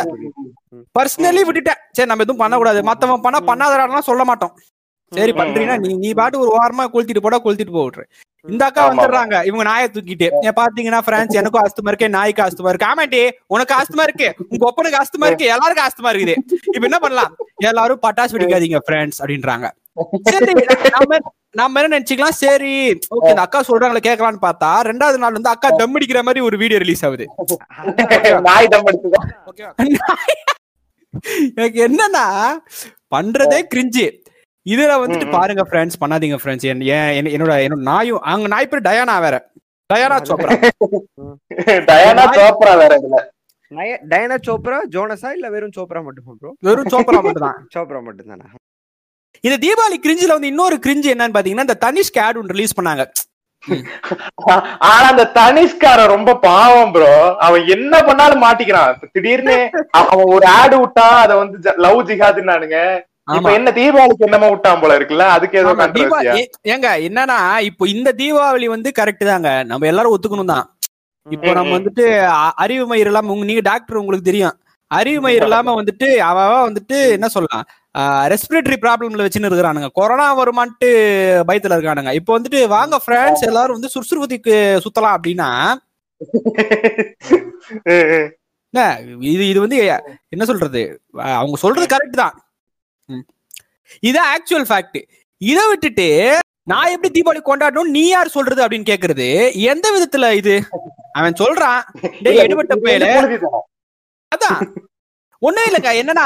பர்சனலி 0.98 1.42
விட்டுட்டேன். 1.48 1.82
சரி 1.92 2.10
நம்ம 2.10 2.24
எதுவும் 2.24 2.42
பண்ணக்கூடாது. 2.44 2.82
மத்தவன் 2.90 3.24
பண்ணா 3.26 3.40
பண்ணாதடாலாம் 3.50 4.10
சொல்ல 4.10 4.24
மாட்டோம். 4.24 4.54
சரி. 5.18 5.32
பண்றீங்கன்னா 5.32 5.80
நீ 5.80 5.90
நீ 5.96 6.14
பாட்டு 6.14 6.40
ஒரு 6.40 6.52
ஓரமா 6.58 6.86
கொளுத்திட்டு 6.94 7.26
போடா 7.26 7.40
கொளுத்திட்டு 7.44 7.76
போட்டுரு. 7.78 8.06
இந்த 8.46 8.64
அக்கா. 8.66 8.82
வந்துடுறாங்க. 8.90 9.36
இவங்க 9.46 9.64
நாயை 9.64 9.88
தூக்கிட்டு. 9.88 10.28
பாத்தீங்கன்னா 10.60 11.02
பிரான்ஸ் 11.02 11.38
எனக்கும் 11.42 11.64
ஆஸ்துமா 11.64 11.92
இருக்கு 11.92 12.10
நாய்க்கு 12.10 12.44
ஆஸ்துமா 12.46 12.72
இருக்கு. 12.72 12.90
ஆமாண்டி 12.92 13.22
உனக்கு 13.48 13.74
ஆஸ்துமா 13.76 14.04
இருக்கு. 14.04 14.28
உங்க 14.50 14.64
ஒப்பனுக்கு 14.70 15.00
ஆஸ்துமா 15.02 15.28
இருக்கு. 15.30 15.46
எல்லாருக்கும் 15.46 15.88
ஆஸ்துமா 15.88 16.12
இருக்குது. 16.14 16.36
இப்ப 16.76 16.84
என்ன 16.90 17.00
பண்ணலாம்? 17.00 17.32
எல்லாரும் 17.64 18.04
பட்டாசு 18.08 18.36
வெடிக்காதீங்க 18.38 18.82
ஃப்ரெண்ட்ஸ் 18.88 19.22
அப்படின்றாங்க. 19.22 19.70
சரி 20.28 20.54
நாம 20.96 21.18
நாம 21.52 21.82
என்ன 21.82 21.92
நினைச்சுக்கலாம்? 21.94 22.38
சரி 22.44 22.72
ஓகே 23.16 23.30
இந்த 23.30 23.42
அக்கா 23.42 23.60
சொல்றாங்களே 23.68 24.02
கேட்கலாம்னு 24.08 24.42
பார்த்தா 24.46 24.70
ரெண்டாவது 24.90 25.18
நாள் 25.18 25.32
வந்து 25.32 25.50
அக்கா 25.50 25.70
தம் 25.70 25.96
அடிக்கிற 25.96 26.22
மாதிரி 26.24 26.42
ஒரு 26.46 26.58
வீடியோ 26.58 26.80
ரிலீஸ் 26.80 27.06
ஆகுது. 27.06 27.26
எனக்கு 31.56 31.80
என்னன்னா 31.88 32.26
பண்றதே 33.16 33.60
கிரிஞ்சு 33.74 34.06
இதுல 34.66 34.94
வந்துட்டு. 35.02 35.28
பாருங்க 35.36 35.64
ஃப்ரெண்ட்ஸ் 35.70 36.00
பண்ணாதீங்க 36.02 36.38
ஃப்ரெண்ட்ஸ் 36.42 36.68
என்னோட 36.68 37.54
என்னோட 37.64 37.82
நாயும் 37.90 38.22
அங்க 38.34 38.48
நாய் 38.54 38.70
பேர் 38.72 38.88
டயானா 38.88 39.16
வேற. 39.26 39.38
டயானா 39.90 40.18
சோப்ரா. 40.28 40.52
டயானா 41.90 42.24
சோப்ரா 42.38 42.74
வேற 42.82 42.94
இதுல. 43.00 43.18
டயனா 44.12 44.36
சோப்ரா 44.48 44.78
ஜோனஸா 44.96 45.30
இல்ல 45.38 45.48
வெறும் 45.54 45.74
சோப்ரா 45.78 46.02
மட்டுமா 46.08 46.34
ப்ரோ 46.40 46.52
வெறும் 46.68 46.90
சோப்ரா 46.94 47.20
மட்டும் 47.26 47.46
தான் 47.46 47.60
சோப்ரா 47.76 48.00
மட்டும் 48.08 48.32
தானா 48.32 48.48
இந்த 49.44 49.56
தீபாவளி 49.64 49.98
கிரிஞ்சில 50.04 50.36
வந்து 50.36 50.52
இன்னொரு 50.52 50.76
கிரிஞ்சு 50.84 51.10
என்னன்னு 51.14 51.36
பாத்தீங்கன்னா 51.36 51.68
இந்த 51.68 51.78
தனிஷ்க் 51.86 52.20
ஆட் 52.26 52.38
ஒன்று 52.40 52.56
ரிலீஸ் 52.56 52.78
பண்ணாங்க. 52.78 53.04
ஆனா 54.88 55.06
அந்த 55.10 55.24
தனிஷ்காரன் 55.38 56.14
ரொம்ப 56.14 56.32
பாவம் 56.46 56.94
ப்ரோ 56.96 57.12
அவன் 57.46 57.64
என்ன 57.76 57.94
பண்ணாலும் 58.08 58.44
மாட்டிக்கிறான். 58.46 58.94
திடீர்னு 59.16 59.58
அவ- 59.98 60.10
அவன் 60.14 60.32
ஒரு 60.36 60.46
ஆடு 60.60 60.78
விட்டான் 60.82 61.18
அத 61.24 61.34
வந்து 61.42 61.58
லவ் 61.86 62.02
ஜிஹாதுன்னானுங்க. 62.10 62.78
இப்ப. 63.28 63.50
என்ன 63.58 63.70
தீபாவளிக்கு 63.78 64.26
என்னமோ 64.28 64.48
விட்டான் 64.54 64.82
போல 64.82 64.96
இருக்குல்ல? 65.00 65.26
அதுக்கு 65.36 65.60
ஏதோ 65.62 65.72
ஏங்க 66.74 66.88
என்னன்னா 67.08 67.38
இப்போ 67.70 67.84
இந்த 67.96 68.10
தீபாவளி 68.22 68.68
வந்து 68.76 68.90
கரெக்ட் 69.00 69.24
தாங்க. 69.32 69.50
நம்ம 69.70 69.88
எல்லாரும் 69.92 70.14
ஒத்துக்கணும் 70.16 70.52
தான். 70.54 70.66
இப்போ 71.28 71.50
நம்ம. 71.58 71.74
வந்துட்டு 71.78 72.06
அறிவு 72.64 72.86
மயிர் 72.92 73.10
இல்லாம 73.12 73.32
உங்க 73.36 73.48
நீங்க 73.52 73.64
டாக்டர் 73.70 74.02
உங்களுக்கு 74.02 74.30
தெரியும். 74.30 74.56
அறிவு 74.92 75.20
மயிர் 75.26 75.46
இல்லாம 75.48 75.74
வந்துட்டு 75.80 76.08
அவ 76.30 76.38
வந்துட்டு 76.68 76.98
என்ன 77.18 77.28
சொல்லலாம்? 77.36 77.66
ரெஸ்பிரேட்டரி 78.34 78.78
ப்ராப்ளம்ல 78.84 79.26
வச்சுன்னு 79.26 79.50
இருக்கிறானுங்க. 79.50 79.90
கொரோனா 80.00 80.28
வருமான்ட்டு 80.42 80.90
பயத்துல 81.50 81.76
இருக்கானுங்க. 81.78 82.14
இப்போ 82.20 82.32
வந்துட்டு 82.38 82.62
வாங்க 82.76 82.98
ஃப்ரெண்ட்ஸ் 83.06 83.48
எல்லாரும் 83.50 83.78
வந்து 83.78 83.94
சுறுசுறுபதிக்கு 83.96 84.56
சுத்தலாம் 84.86 85.18
அப்படின்னா 85.18 85.50
இது 89.32 89.44
இது 89.52 89.60
வந்து 89.64 89.78
என்ன 90.34 90.44
சொல்றது? 90.50 90.82
அவங்க 91.40 91.58
சொல்றது 91.64 91.86
கரெக்ட் 91.94 92.22
தான். 92.22 92.36
ம். 93.10 93.26
இதான் 94.04 94.30
ஆக்சுவல் 94.34 94.68
ஃபேக்ட் 94.70 95.00
இதை 95.42 95.68
விட்டுட்டு 95.70 96.08
நான் 96.68 96.92
எப்படி 96.92 97.10
தீபாவளி 97.16 97.42
கொண்டாடணும் 97.46 97.94
நீ 97.96 98.08
யார் 98.08 98.28
சொல்றது 98.28 98.64
அப்படின்னு 98.64 98.90
கேக்குறது? 98.90 99.26
எந்த 99.72 99.88
விதத்துல 99.96 100.34
இது? 100.34 100.54
அவன் 101.12 101.34
சொல்றான். 101.34 101.82
டேய் 102.22 102.38
எடுபட்ட 102.38 102.76
பயல. 102.76 103.08
அதான். 104.32 104.62
ஒண்ணும் 105.42 105.66
இல்லைங்க 105.68 105.92
என்னன்னா 106.02 106.26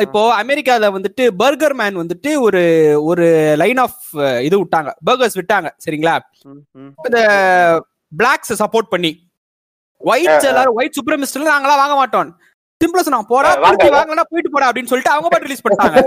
இப்போ 0.00 0.42
அமெரிக்கால 0.42 0.88
வந்துட்டு 0.96 1.24
பர்கர் 1.42 1.74
மேன் 1.74 1.96
வந்துட்டு 1.96 2.40
ஒரு 2.40 2.62
ஒரு 3.02 3.26
லைன் 3.56 3.76
ஆஃப் 3.76 4.00
இது 4.40 4.64
விட்டாங்க. 4.64 4.90
பர்கர்ஸ் 5.10 5.38
விட்டாங்க. 5.40 5.68
சரிங்களா. 5.84 6.14
இந்த 7.06 7.20
பிளாக்ஸ் 8.12 8.52
சப்போர்ட் 8.62 8.90
பண்ணி. 8.90 9.12
ஒயிட்ஸ் 10.00 10.48
எல்லாரும் 10.48 10.74
ஒயிட் 10.74 10.98
சுப்ரமிஸ்ட்ல 10.98 11.50
நாங்களாம் 11.52 11.82
வாங்க 11.82 11.94
மாட்டோம். 11.94 12.30
சிம்பிளா 12.84 13.06
சொன்னாங்க 13.06 13.28
போடா 13.32 13.50
ஆ, 13.50 13.60
வாங்க. 13.64 13.82
திருப்பி 13.82 14.30
போயிட்டு 14.32 14.54
போடா 14.54 14.68
அப்படின்னு 14.70 14.92
சொல்லிட்டு 14.92 15.14
அவங்க 15.14 15.28
பாட்டு 15.30 15.48
ரிலீஸ் 15.48 15.64
பண்ணிட்டாங்க. 15.64 15.98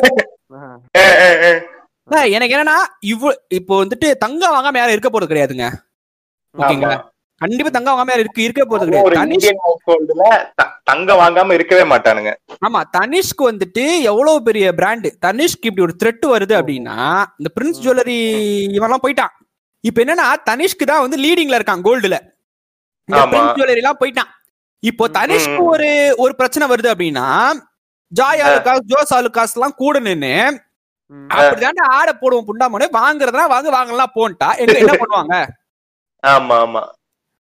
எனக்கு 2.29 2.53
என்னன்னா 2.55 2.77
இவ்வளவு 3.11 3.39
இப்போ 3.57 3.73
வந்துட்டு 3.81 4.07
தங்கம் 4.23 4.55
வாங்காம 4.55 4.79
யாரும் 4.79 4.95
இருக்க 4.95 5.09
போறது 5.11 5.31
கிடையாதுங்க. 5.31 5.67
ஓகேங்களா? 6.55 6.97
கண்டிப்பா 7.41 7.71
தங்கம் 7.73 7.93
வாங்காம 7.93 8.13
இருக்க 8.17 8.39
இருக்க 8.45 8.61
போறது 8.63 8.87
கிடையாது. 8.87 9.49
தங்கம் 10.89 11.19
வாங்காம 11.21 11.53
இருக்கவே 11.57 11.83
மாட்டானுங்க. 11.91 12.31
ஆமா 12.65 12.79
தனிஷ்க்கு 12.95 13.43
வந்துட்டு 13.49 13.83
எவ்வளவு 14.11 14.39
பெரிய 14.47 14.67
பிராண்ட் 14.79 15.07
தனிஷ்க்கு 15.25 15.69
இப்படி 15.69 15.85
ஒரு 15.87 15.95
த்ரெட் 16.01 16.25
வருது 16.31 16.55
அப்படின்னா 16.59 16.95
இந்த 17.39 17.51
பிரின்ஸ் 17.55 17.83
ஜுவல்லரி 17.83 18.17
இவன்லாம் 18.77 19.03
போயிட்டான். 19.05 19.33
இப்போ 19.83 19.99
என்னன்னா 20.03 20.27
தனிஷ்க்கு 20.49 20.85
தான் 20.85 21.03
வந்து 21.05 21.17
லீடிங்ல 21.17 21.59
இருக்கான் 21.59 21.85
கோல்டுல. 21.87 22.17
பிரின்ஸ் 23.29 23.53
ஜுவல்லரி 23.57 23.83
எல்லாம் 23.83 24.01
போயிட்டான். 24.01 24.31
இப்போ 24.83 25.05
தனிஷ்க்கு. 25.15 25.59
ஒரு 25.71 25.89
ஒரு 26.17 26.33
பிரச்சனை 26.35 26.65
வருது 26.67 26.89
அப்படின்னா 26.93 27.27
ஜாய் 28.11 28.41
ஆலுகாஸ் 28.45 28.83
ஜோஸ் 28.91 29.13
ஆலுகாஸ் 29.17 29.55
எல்லாம் 29.57 29.79
கூட 29.79 29.99
நின்னு 29.99 30.33
ம். 31.11 31.27
அப்படிதான்டா 31.35 31.85
ஆடை 31.97 32.13
போடுவோம் 32.15 32.47
புண்டாமனு 32.47 32.87
வாங்குறதுனா 32.97 33.45
வாங்க 33.51 33.69
வாங்கலாம் 33.75 34.15
போன்ட்டா. 34.15 34.49
எங்க 34.61 34.77
என்ன 34.77 34.95
பண்ணுவாங்க? 35.03 35.35
ஆமா 36.23 36.55
ஆமா. 36.63 36.81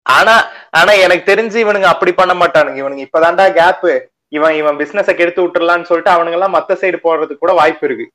ஆனா 0.05 0.33
ஆனா 0.73 0.91
எனக்கு 1.05 1.23
தெரிஞ்சு 1.31 1.57
இவனுங்க 1.63 1.87
அப்படி 1.89 2.11
பண்ண 2.13 2.33
மாட்டானுங்க. 2.35 2.79
இவனுங்க 2.83 3.03
இப்பதான்டா 3.07 3.45
கேப் 3.57 3.85
இவன் 4.31 4.55
இவன் 4.59 4.79
பிசினஸ 4.79 5.09
கெடுத்து 5.13 5.43
விட்டுறலாம்னு 5.43 5.89
சொல்லிட்டு 5.89 6.15
அவனுங்க 6.15 6.37
எல்லாம் 6.37 6.55
மத்த 6.55 6.77
சைடு 6.81 6.97
போடுறதுக்கு 7.05 7.43
கூட 7.43 7.53
வாய்ப்பு 7.59 7.85
இருக்கு. 7.87 8.05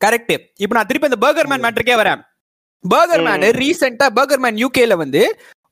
கரெக்ட் 0.00 0.32
இப்போ 0.60 0.74
நான் 0.76 0.88
திருப்பி 0.88 1.08
அந்த 1.08 1.20
பர்கர் 1.24 1.50
மேன் 1.50 1.64
மேட்ருக்கே 1.64 1.96
வரேன். 2.00 2.22
Burger 2.84 3.24
man. 3.26 3.44
ரீசெண்டா 3.60 4.06
பர்கர் 4.16 4.42
மேன் 4.44 4.60
யூகேல 4.62 4.94
வந்து 5.02 5.22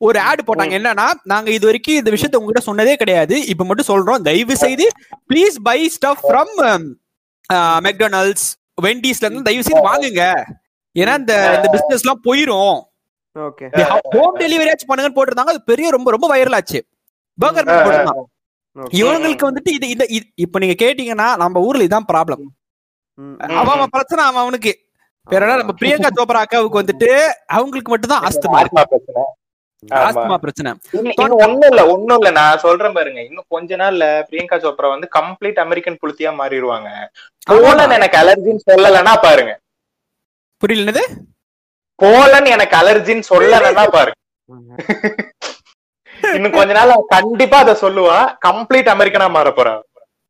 ஒரு 0.02 0.18
ஆட் 0.18 0.40
போட்டாங்க. 0.46 0.60
என்னன்னா 0.60 1.10
நாங்க 1.22 1.50
இது 1.50 1.64
வரைக்கும் 1.64 1.94
இந்த 1.94 2.10
விஷயத்த 2.10 2.36
உங்ககிட்ட 2.36 2.72
சொன்னதே 2.72 2.94
கிடையாது. 2.94 3.46
இப்ப 3.46 3.64
மட்டும் 3.64 3.86
சொல்றோம். 3.86 4.20
தயவு 4.20 4.56
செய்து 4.56 4.88
please 5.28 5.54
buy 5.62 5.88
stuff 5.88 6.24
from 6.28 6.82
McDonald's 7.52 8.48
வெண்டிஸ்ல 8.82 9.20
இருந்து 9.20 9.42
தயவு 9.42 9.62
செய்து 9.62 9.92
வாங்குங்க. 9.92 10.42
ஏன்னா 10.98 11.18
இந்த 11.18 11.52
இந்த 11.56 11.68
பிசினஸ் 11.70 12.04
எல்லாம் 12.04 12.22
போயிரும். 12.24 12.88
ஓகே. 13.38 13.82
ஹோம் 14.10 14.36
டெலிவரி 14.36 14.68
ஆச்சு 14.68 14.94
பண்ணுங்கன்னு 14.94 15.14
போட்டிருந்தாங்க. 15.14 15.50
அது 15.50 15.62
பெரிய 15.62 15.90
ரொம்ப 15.90 16.10
ரொம்ப 16.10 16.36
வைரல் 16.36 16.54
ஆச்சு. 16.54 16.86
Burger 17.38 17.64
man. 17.64 18.26
இவங்களுக்கு 18.90 19.50
வந்துட்டு 19.50 19.68
இது 19.70 19.88
இந்த 19.88 20.06
இது- 20.08 20.32
இப்ப 20.34 20.58
நீங்க 20.58 20.84
கேட்டீங்கன்னா 20.84 21.36
நம்ம 21.36 21.60
ஊர்ல 21.60 21.84
இதான் 21.84 22.10
ப்ராப்ளம் 22.12 22.42
அவன் 23.38 23.66
அவன் 23.66 23.88
பிரச்சனை 23.90 24.24
அவன் 24.24 24.40
அவனுக்கு. 24.40 24.78
வேற 25.24 25.56
நம்ம 25.56 25.72
பிரியங்கா 25.80 26.08
சோப்ரா 26.16 26.42
அக்காவுக்கு 26.42 26.82
வந்துட்டு 26.82 27.26
அவங்களுக்கு 27.46 27.90
மட்டும் 27.90 28.10
தான் 28.10 28.22
ஆஸ்துமா. 28.22 28.64
ஆஸ்துமா 30.00 30.36
பிரச்சனை. 30.36 30.70
ஒண்ணும் 31.44 31.68
இல்ல 31.70 31.82
ஒண்ணும் 31.92 32.18
இல்ல. 32.18 32.30
நான் 32.38 32.62
சொல்றேன் 32.64 32.96
பாருங்க. 32.96 33.20
இன்னும் 33.28 33.48
கொஞ்ச 33.48 33.76
நாள்ல 33.76 34.04
பிரியங்கா 34.28 34.56
சோப்ரா 34.64 34.88
வந்து 34.92 35.08
கம்ப்ளீட் 35.16 35.60
அமெரிக்கன் 35.64 36.00
புளுத்தியா 36.02 36.30
மாறிடுவாங்க. 36.40 36.88
போலன் 37.50 37.96
எனக்கு 37.98 38.18
அலர்ஜின்னு 38.22 38.66
சொல்லலைன்னா 38.70 39.14
பாருங்க. 39.26 39.52
புரியல 40.62 40.84
என்னது? 40.84 41.04
போலன் 41.98 42.48
எனக்கு 42.56 42.76
அலர்ஜின்னு 42.76 43.30
சொல்லலைன்னா 43.30 43.84
பாருங்க. 43.96 44.18
இன்னும் 46.36 46.54
கொஞ்ச 46.54 46.72
நாள் 46.72 46.90
கண்டிப்பா 47.12 47.58
அதை 47.64 47.74
சொல்லுவா 47.82 48.16
கம்ப்ளீட் 48.46 48.90
அமெரிக்கனா 48.92 49.28
மாற 49.30 49.48
போறான் 49.52 49.80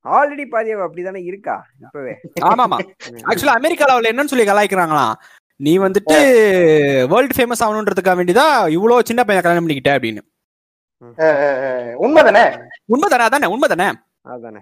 ஆல்ரெடி 0.05 0.45
பாதி 0.47 0.71
அப்படிதானே 0.85 1.21
இருக்கா? 1.31 1.55
இப்பவே. 1.83 2.13
ஆமாமா. 2.49 2.77
ஆக்சுவலா 3.31 3.57
அமெரிக்கால 3.59 4.11
என்னன்னு 4.11 4.33
சொல்லி 4.33 4.47
கலாய்க்கிறாங்களாம். 4.49 5.15
நீ 5.61 5.79
வந்துட்டு 5.79 6.15
வேர்ல்டு 7.09 7.35
ஃபேமஸ் 7.37 7.65
ஆகணுன்றதுக்காக 7.65 8.15
வேண்டிதான் 8.21 8.69
இவ்வளவு 8.69 9.03
சின்ன 9.05 9.25
பையன் 9.25 9.45
கல்யாணம் 9.45 9.69
பண்ணிக்கிட்ட 9.69 9.91
அப்படின்னு. 9.91 10.21
உண்மைதானே? 12.05 12.45
உண்மைதானே 12.93 13.25
அதானே 13.27 13.47
உண்மைதானே? 13.55 13.93
அதானே. 14.23 14.61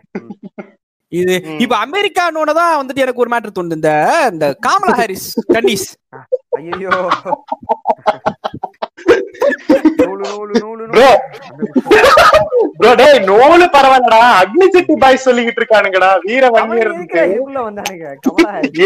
இது. 1.13 1.35
இப்ப 1.65 1.75
அமெரிக்கானோட 1.87 2.51
தான் 2.59 2.75
வந்துட்டு 2.81 3.05
எனக்கு 3.05 3.23
ஒரு 3.25 3.31
மேட்டர் 3.33 3.57
தோணுது. 3.59 3.79
இந்த 3.81 3.93
இந்த 4.33 4.47
காமலா 4.67 4.95
ஹாரிஸ் 5.01 5.29
கண்டிஸ் 5.55 5.89
ஐயோ 6.59 6.91
நூலு 13.29 13.67
பரவாயில்லடா. 13.75 14.19
அக்னி 14.41 14.67
சட்டி 14.75 14.95
பாய் 15.03 15.17
சொல்லிக்கிட்டு 15.25 15.61
இருக்கானுங்கடா. 15.61 16.11
வீர 16.27 16.45
வன்னியர் 16.55 16.93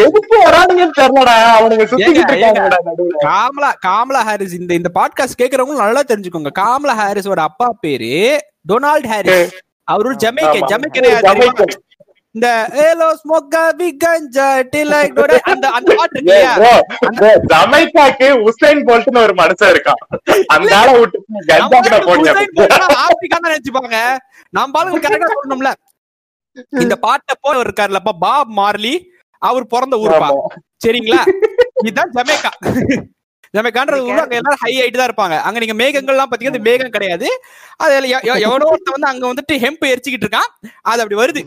எதுக்கு 0.05 0.37
வரானுங்கன்னு 0.47 0.97
தெரியலடா. 1.01 1.37
அவனுங்க 1.59 1.85
சுத்திக்கிட்டு 1.93 2.37
காமலா 3.27 3.71
காமலா 3.89 4.23
ஹாரிஸ் 4.29 4.57
இந்த 4.61 4.73
இந்த 4.81 4.93
பாட்காஸ்ட் 4.99 5.41
கேக்குறவங்க 5.43 5.77
நல்லா 5.85 6.05
தெரிஞ்சுக்கோங்க. 6.13 6.53
காமலா 6.63 6.97
ஹாரிஸோட 7.03 7.43
அப்பா 7.51 7.69
பேரு 7.85 8.13
டொனால்ட் 8.73 9.11
ஹாரிஸ். 9.15 9.55
அவர் 9.93 10.09
ஒரு 10.11 10.19
ஜமைக்க 10.25 10.59
ஜமைக்கன். 10.73 11.75
இந்த 12.35 12.49
ஏலோ 12.85 13.07
ஸ்மோக்கா 13.21 13.63
வி 13.79 13.89
கஞ்சா 14.03 14.47
டிலைக் 14.73 15.19
அந்த 15.53 15.67
அந்த 15.79 15.91
பாட்டு 15.99 16.21
இல்லையா? 16.21 16.53
ஜமைக்காக்கு 17.53 18.29
உசைன் 18.49 18.81
போல்ட்னு 18.89 19.25
ஒரு 19.27 19.35
மனுஷன் 19.41 19.73
இருக்கான். 19.75 20.01
அந்த 20.55 20.71
ஆளை 20.81 20.93
விட்டு 21.01 21.19
கஞ்சா 21.51 21.81
கூட 21.87 21.99
போனியா 22.09 22.35
ஆப்பிரிக்கா 23.05 23.41
நினைச்சுப்பாங்க. 23.49 23.99
நம்ம 24.59 24.81
ஆளுங்க 24.81 25.01
கரெக்டா 25.07 25.31
சொல்லணும்ல. 25.35 25.73
இந்த 26.85 26.97
பாட்டை 27.07 27.35
போல 27.45 27.65
இருக்காருலப்பா 27.67 28.15
பாப் 28.25 28.55
மார்லி. 28.61 28.95
அவர் 29.43 29.71
பிறந்த 29.75 29.95
ஊருப்பா. 30.03 30.29
சரிங்களா? 30.85 31.21
இதுதான் 31.83 32.13
ஜமேக்கா. 32.17 32.51
ஜமேக்கான்றது 33.55 34.05
ஊர் 34.11 34.23
அங்க 34.25 34.37
எல்லாரும் 34.41 34.63
ஹை 34.65 34.73
ஹைட் 34.81 34.99
தான் 34.99 35.09
இருப்பாங்க. 35.09 35.37
அங்க 35.47 35.59
நீங்க 35.63 35.77
மேகங்கள்லாம் 35.81 36.31
பாத்தீங்கன்னா 36.31 36.67
மேகம் 36.69 36.95
கிடையாது. 36.97 37.29
அதுல 37.85 38.21
எவனோ 38.47 38.69
ஒருத்தன் 38.73 38.97
வந்து 38.97 39.11
அங்க 39.13 39.25
வந்துட்டு 39.31 39.57
ஹெம்ப் 39.65 39.91
எரிச்சுக்கிட்டு 39.93 40.27
இருக்கான். 40.27 40.51
அது 40.91 41.03
அப்படி 41.05 41.19
வருது. 41.23 41.43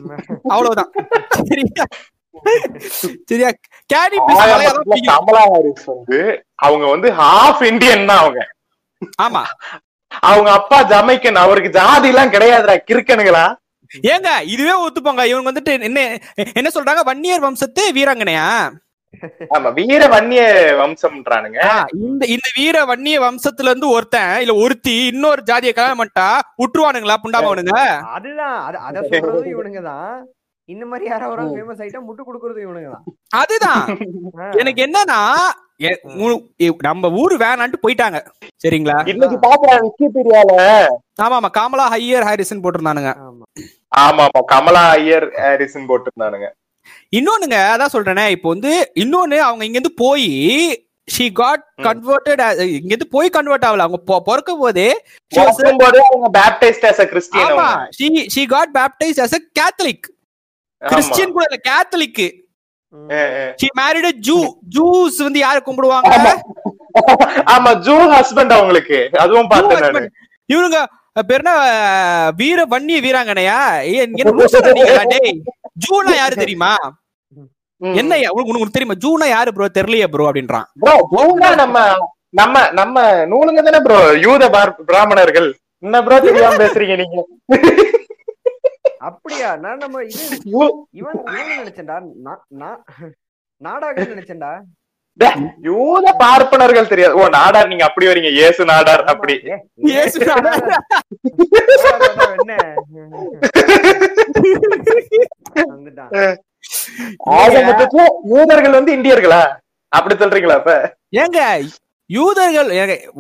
அவ்வளவுதான். 0.54 0.92
சரிங்களா 1.50 1.88
சரியா? 3.30 3.50
கேரி 3.92 4.18
வந்து 4.28 5.00
அவங்க 6.66 6.86
வந்து 6.94 7.10
ஹாஃப் 7.20 7.62
இந்தியன் 7.72 8.08
தான் 8.10 8.22
அவங்க. 8.24 8.42
ஆமா. 9.26 9.44
அவங்க 10.30 10.50
அப்பா 10.60 10.78
ஜமைக்கன் 10.92 11.44
அவருக்கு 11.44 11.70
ஜாதி 11.78 12.10
எல்லாம் 12.14 12.34
கிடையாதுடா 12.36 12.76
கிறுக்கனுங்களா? 12.90 13.46
ஏங்க 14.14 14.30
இதுவே 14.54 14.76
ஒத்துப்போங்க. 14.86 15.24
இவங்க 15.32 15.48
வந்துட்டு 15.52 15.74
என்ன 15.90 16.00
என்ன 16.60 16.70
சொல்றாங்க? 16.76 17.02
வன்னியர் 17.10 17.46
வம்சத்து 17.46 17.84
வீராங்கனையா? 17.98 18.48
ஆமா 19.56 19.70
வீர 19.78 20.02
வன்னிய 20.14 20.42
வம்சம்ன்றானுங்க. 20.82 21.60
இந்த 22.06 22.24
இந்த 22.36 22.48
வீர 22.58 22.78
வன்னிய 22.92 23.18
வம்சத்துல 23.26 23.72
இருந்து 23.72 23.90
ஒருத்தன் 23.96 24.34
இல்ல 24.44 24.56
ஒருத்தி 24.64 24.96
இன்னொரு 25.12 25.42
ஜாதியை 25.50 25.74
கல்யாணம் 25.74 26.02
பண்ணிட்டா 26.02 26.28
விட்டுருவானுங்களா 26.62 27.18
புண்டாமவனுங்க? 27.24 27.76
அதுதான் 28.16 28.58
அது 28.88 29.04
இவனுங்க 29.54 29.82
தான் 29.92 30.16
இந்த 30.70 30.84
மாதிரி 30.92 31.06
யாரோ 31.10 31.26
ஒரு 31.34 31.44
ஃபேமஸ் 31.50 31.82
ஆயிட்டா 31.84 32.00
முட்டு 32.06 32.22
கொடுக்கறதும் 32.28 32.66
இவனுங்க 32.66 32.90
தான் 32.94 33.06
அதுதான் 33.42 33.84
எனக்கு 34.62 34.82
என்னன்னா 34.88 35.20
நம்ம 36.88 37.10
ஊரு 37.22 37.36
வேணான்ட்டு 37.42 37.82
போயிட்டாங்க. 37.84 38.18
சரிங்களா? 38.64 38.96
இன்னைக்கு 39.12 39.38
பாக்குறேன் 39.46 39.82
விக்கிபீடியால. 39.86 40.52
ஆமா 41.24 41.36
ஆமா 41.40 41.50
காமலா 41.58 41.86
ஹையர் 41.94 42.28
ஹாரிசன் 42.30 42.64
போட்டிருந்தானுங்க. 42.64 43.12
ஆமா. 43.28 43.44
ஆமா 44.04 44.24
கமலா 44.54 44.84
ஐயர் 44.96 45.28
ஹாரிஸ்ன்னு 45.44 45.90
போட்டிருந்தானுங்க. 45.92 46.48
இன்னொன்னுங்க 47.14 47.58
அதான் 47.74 47.94
சொல்றேனே 47.94 48.30
இப்போ 48.30 48.50
வந்து 48.50 48.92
இன்னொன்னு 48.96 49.38
அவங்க 49.40 49.66
இங்க 49.66 49.80
இருந்து 49.80 49.94
போய் 49.98 50.28
ஷி 51.08 51.32
காட் 51.32 51.64
கன்வெர்டட் 51.82 52.42
இங்க 52.58 52.92
இருந்து 52.94 53.08
போய் 53.08 53.30
கன்வெர்ட் 53.30 53.66
ஆகல. 53.66 53.80
அவங்க 53.80 54.00
பொ- 54.08 54.24
பிறக்கும் 54.24 54.60
போதே 54.60 54.88
பேப்டைஸ்ட் 56.34 56.86
ஆமா 57.44 57.68
she 57.98 58.08
she 58.28 58.46
got 58.48 58.68
baptized 58.74 59.20
as 59.20 59.34
a 59.34 59.42
catholic. 59.60 60.00
Christian 60.82 61.32
கூட 61.32 61.46
இல்ல 61.50 61.60
கேத்தலிக் 61.70 62.24
ம். 62.94 63.12
she 63.60 63.68
married 63.76 64.06
a 64.06 64.16
jew. 64.28 64.42
Jews 64.76 65.18
வந்து 65.18 65.40
யார 65.42 65.58
கும்பிடுவாங்க? 65.66 66.12
ஆமா. 67.52 67.70
ஜூ 67.86 67.96
ஹஸ்பண்ட் 68.14 68.54
அவங்களுக்கு. 68.54 69.10
அதுவும் 69.20 69.46
Jew 69.46 69.50
பார்த்தேன். 69.50 70.10
இவனுங்க 70.50 70.80
அஹ், 71.16 71.24
பேர் 71.28 71.42
என்ன? 71.44 71.52
அஹ், 71.66 72.36
வீர 72.36 72.66
வன்னிய 72.66 73.02
வீராங்கனையா? 73.02 73.60
ஜூனா 75.84 76.16
யாரு 76.16 76.36
தெரியுமா. 76.36 76.72
என்ன 77.82 78.14
உனக்கு 78.32 78.70
தெரியுமா? 78.72 78.96
ஜூனா 79.00 79.30
யாரு 79.30 79.54
ப்ரோ 79.54 79.66
தெரியலையே 79.74 80.08
ப்ரோ 80.08 80.32
அப்படின்றான். 80.32 80.68
ப்ரோ 80.80 81.08
ஜூனா 81.12 81.56
நம்ம 81.56 81.78
நம்ம 82.30 82.72
நம்ம 82.72 83.02
நூலுங்க 83.26 83.62
தானே 83.64 83.80
ப்ரோ 83.84 84.12
யூத 84.18 84.50
பார்- 84.50 84.82
பிராமணர்கள். 84.86 85.48
என்ன 85.84 86.04
ப்ரோ 86.04 86.20
தெரியாம 86.20 86.56
பேசுறீங்க 86.56 86.96
நீங்க? 86.98 87.20
அப்படியா? 88.98 89.56
நான் 89.56 89.78
நம்ம 89.78 90.04
இது 90.04 90.38
யூ- 90.46 90.76
இவன் 90.92 91.20
இவன் 91.26 91.60
நினைச்சேன்டா. 91.60 91.98
நா- 92.26 92.44
நா- 92.60 92.82
நாடாக 93.62 94.02
நினைச்சேன்டா. 94.04 94.52
யூத 95.68 96.06
பார்ப்பனர்கள் 96.22 96.90
தெரியாது. 96.92 97.14
ஓ 97.20 97.26
நாடார் 97.36 97.70
நீங்க 97.72 97.86
அப்படி 97.88 98.08
வரீங்க. 98.10 98.32
இயேசு 98.40 98.62
நாடார் 98.72 99.04
அப்படி. 99.14 99.36
என்ன 102.34 102.54
யூதர்கள் 108.34 108.78
வந்து 108.80 108.92
இந்தியர்களா? 108.98 109.42
அப்படி 109.92 110.16
சொல்றீங்களா 110.22 110.58
அப்ப? 110.60 110.72
ஏங்க 111.24 111.40
யூதர்கள் 112.10 112.70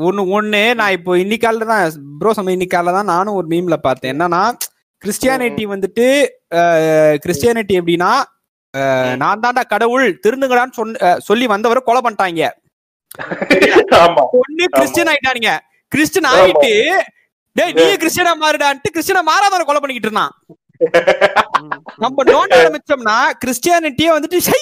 ஒண்ணு 0.07 0.21
ஒண்ணு 0.37 0.61
நான் 0.79 0.95
இப்போ 0.97 1.11
இன்னைக்கால 1.23 1.65
தான் 1.71 1.83
ப்ரோ 2.19 2.33
சொன்ன 2.37 2.55
இன்னைக்கால 2.57 2.91
தான் 2.97 3.11
நானும் 3.13 3.37
ஒரு 3.39 3.47
மீம்ல 3.53 3.77
பார்த்தேன். 3.87 4.13
என்னன்னா 4.15 4.41
கிறிஸ்டியானிட்டி 5.01 5.63
வந்துட்டு 5.73 6.05
கிறிஸ்டியானிட்டி 7.23 7.73
எப்படின்னா 7.79 8.11
நான் 9.21 9.43
தாண்டா 9.43 9.63
கடவுள் 9.67 10.05
திருந்துங்கடான்னு 10.23 10.77
சொன்ன 10.77 10.99
அஹ், 11.07 11.19
சொல்லி 11.27 11.45
வந்தவரை 11.51 11.81
கொலை 11.83 12.01
பண்ணிட்டாங்க. 12.01 12.45
ஆமா. 13.99 14.23
ஒண்ணு 14.39 14.65
கிறிஸ்டியன் 14.75 15.11
ஆயிட்டானுங்க. 15.11 15.51
கிறிஸ்டியன் 15.91 16.29
ஆயிட்டு 16.33 16.71
டேய் 17.55 17.73
நீ 17.77 17.83
கிறிஸ்டியனா 18.01 18.33
மாறுடான்ட்டு 18.39 18.93
கிறிஸ்டியனா 18.95 19.23
மாறாதவரை 19.27 19.65
கொலை 19.65 19.81
பண்ணிக்கிட்டு 19.81 20.09
இருந்தான். 20.09 20.33
நம்ம 22.03 22.23
நோண்ட 22.29 22.55
ஆரம்பிச்சோம்னா 22.59 23.13
கிறிஸ்டியானிட்டியே 23.41 24.09
வந்துட்டு 24.15 24.39
ஷை 24.47 24.59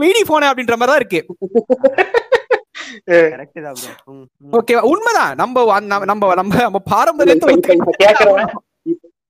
வெயிடி 0.00 0.22
போன 0.26 0.48
அப்படின்ற 0.50 0.76
மாதிரி 0.76 0.92
தான் 0.92 1.02
இருக்கு 1.02 1.20
கரெக்ட் 3.30 3.60
தான் 3.60 3.76
bro. 3.76 3.90
ம், 4.10 4.24
ம். 4.42 4.52
ஓகே 4.58 4.74
உண்மைதான். 4.90 5.32
நம்ம 5.40 5.64
நம்ம 5.92 6.02
நம்ம 6.32 6.62
நம்ம 6.62 6.80
பாரம்பரியத்தை 6.90 7.54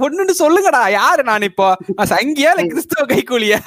ஒண்ணுன்னு 0.06 0.34
சொல்லுங்கடா. 0.42 0.82
யாரு 0.92 1.24
நான் 1.24 1.42
இப்போ? 1.42 1.68
சங்கியா 2.12 2.52
இல்ல 2.54 2.64
கிறிஸ்துவ 2.64 3.06
கைக்கூலியா? 3.06 3.62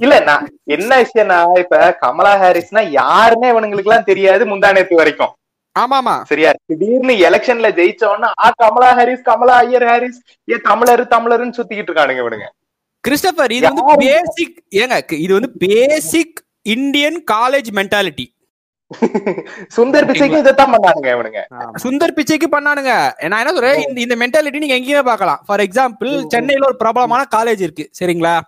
இல்ல 0.00 0.14
நான் 0.20 0.44
என்ன 0.76 0.90
விஷயம்னா 1.02 1.38
இப்ப 1.58 1.96
கமலா 2.00 2.32
ஹாரிஸ்னா 2.36 2.82
யாருன்னே 3.00 3.50
இவனுங்களுக்கு 3.52 3.90
எல்லாம் 3.90 4.04
தெரியாது 4.04 4.44
முந்தானேத்து 4.46 4.94
வரைக்கும். 4.94 5.32
ஆமாமா. 5.76 6.14
சரியா? 6.24 6.50
திடீர்னு 6.70 7.14
எலெக்ஷன்ல 7.28 7.68
ஜெயிச்ச 7.76 8.02
உடனே 8.08 8.28
ஆ 8.44 8.48
கமலா 8.58 8.90
ஹாரிஸ் 8.94 9.22
கமலா 9.22 9.54
ஐயர் 9.56 9.86
ஹாரிஸ் 9.88 10.18
ஏ 10.48 10.58
தமிழரு 10.68 11.04
தமிழருன்னு 11.14 11.56
சுத்திக்கிட்டு 11.56 11.90
இருக்கானுங்க 11.90 12.22
இவனுங்க. 12.24 12.48
கிறிஸ்டபர் 13.04 13.52
இது 13.52 13.66
வந்து? 13.68 13.84
பேசிக் 14.04 14.58
ஏங்க 14.74 14.96
இது 15.18 15.32
வந்து 15.34 15.52
basic 15.64 16.36
Indian 16.74 17.18
college 17.30 17.70
mentality 17.74 18.26
Sundar 19.76 20.06
பிச்சைக்கு 20.08 20.38
இதைத்தான் 20.38 20.72
பண்ணானுங்க 20.72 21.08
இவனுங்க. 21.14 21.40
சுந்தர் 21.82 22.14
பிச்சைக்கு 22.14 22.48
பண்ணானுங்க. 22.52 22.92
நான் 23.28 23.40
என்ன 23.40 23.52
சொல்றேன்? 23.52 23.84
இந்த 23.88 24.00
இந்த 24.00 24.16
மென்டாலிட்டி 24.16 24.58
நீங்க 24.58 24.76
எங்கேயுமே 24.78 25.04
பார்க்கலாம். 25.04 25.42
ஃபார் 25.46 25.60
எக்ஸாம்பிள் 25.60 26.26
சென்னையில 26.26 26.66
ஒரு 26.66 26.76
பிரபலமான 26.76 27.26
காலேஜ் 27.36 27.60
இருக்கு. 27.60 27.90
சரிங்களா. 28.00 28.40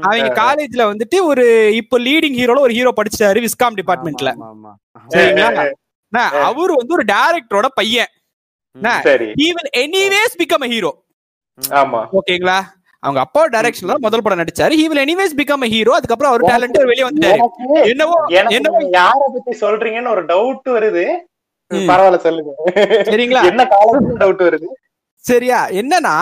அவங்க 0.00 0.42
காலேஜ்ல 0.42 0.92
வந்துட்டு 0.92 1.22
ஒரு 1.22 1.74
இப்போ 1.74 1.98
லீடிங் 1.98 2.38
ஹீரோல 2.38 2.58
ஒரு 2.58 2.72
ஹீரோ 2.72 2.92
படிச்சாரு 2.96 3.46
விஸ்காம் 3.46 3.78
டிபார்ட்மெண்ட்ல. 3.82 4.32
சரிங்களா? 5.08 5.72
நான் 6.08 6.32
அவர் 6.32 6.72
வந்து 6.72 6.94
ஒரு 6.94 7.04
டைரக்டரோட 7.04 7.66
பையன். 7.74 8.06
anyways 9.74 10.32
become 10.38 10.64
a 10.64 10.68
hero. 10.68 10.92
ஆமா. 11.70 12.06
ஓகேங்களா? 12.12 12.58
அவங்க 13.06 13.20
அப்பா 13.24 13.42
டைரக்ஷன்ல 13.54 13.94
முதல் 14.04 14.22
படம் 14.24 14.40
நடிச்சாரு. 14.40 14.72
He 14.80 14.84
will 14.90 15.00
anyways 15.04 15.32
become 15.42 15.62
a 15.66 15.70
hero. 15.74 15.92
அதுக்கப்புறம் 15.98 16.32
அவர் 16.32 16.42
டேலண்ட் 16.50 16.78
வெளிய 16.90 17.06
வந்துட்டாரு. 17.08 17.40
என்னவோ 17.92 18.16
என்னவோ 18.56 18.80
யார 18.98 19.20
பத்தி 19.36 19.52
சொல்றீங்கன்னு 19.62 20.12
ஒரு 20.16 20.24
டவுட் 20.32 20.68
வருது. 20.76 21.04
பரவாயில்ல 21.90 22.18
சொல்லுங்க. 22.26 22.52
சரிங்களா? 23.10 23.42
என்ன 23.50 23.62
காலேஜ் 23.76 24.10
டவுட் 24.22 24.42
வருது? 24.48 24.68
சரியா? 25.24 25.60
என்னன்னா 25.80 26.16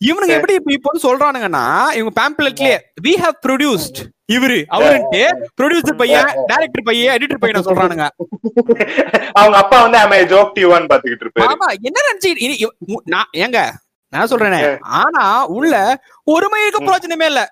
இவனுங்க 0.00 0.34
எப்படி 0.38 0.54
இப்ப 0.58 0.72
இப்போ 0.76 0.90
சொல்றானுங்கன்னா 1.04 1.64
இவங்க 1.98 2.12
பேம்ப்ளெட்லயே 2.20 2.76
we 3.06 3.12
have 3.22 3.36
produced. 3.46 3.98
இவரு 4.36 4.58
அவருன்ட்டு 4.76 5.20
ப்ரொடியூசர் 5.58 5.98
பையன் 6.00 6.30
டைரக்டர் 6.50 6.86
பையன் 6.88 7.14
எடிட்டர் 7.16 7.42
பையனை 7.42 7.62
சொல்றானுங்க. 7.68 8.06
அவங்க 9.40 9.56
அப்பா 9.62 9.76
வந்து 9.84 9.98
ஆமா 10.02 10.18
ஜோக் 10.32 10.54
டிவான்னு 10.58 10.90
பாத்துக்கிட்டு 10.92 11.26
இருப்பாரு. 11.26 11.48
ஆமா 11.52 11.68
என்ன 11.88 11.98
நினைச்சு 12.08 12.30
நான் 13.14 13.30
ஏங்க 13.44 13.60
நான் 14.12 14.30
சொல்றேனே. 14.30 14.60
ஆனா 15.00 15.24
உள்ள 15.56 15.74
ஒருமைக்கு 16.26 16.78
பிரயோஜனமே 16.80 17.26
இல்ல. 17.32 17.42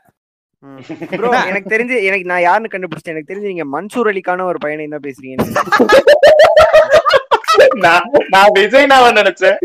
எனக்கு 1.48 1.72
தெரிஞ்சு 1.72 1.96
எனக்கு 2.06 2.26
நான் 2.30 2.44
யாருன்னு 2.44 2.70
கண்டுபிடிச்சேன் 2.70 3.12
எனக்கு 3.14 3.30
தெரிஞ்சு 3.30 3.50
நீங்க 3.52 3.66
மன்சூர் 3.74 4.08
அலிக்கான 4.12 4.46
ஒரு 4.50 4.58
பையனை 4.64 4.86
தான் 4.88 5.06
பேசுறீங்க. 5.06 5.36
நான் 7.84 8.02
நான் 8.32 8.50
விஜய் 8.56 8.88
நான் 8.90 9.16
நினைச்சேன் 9.18 9.56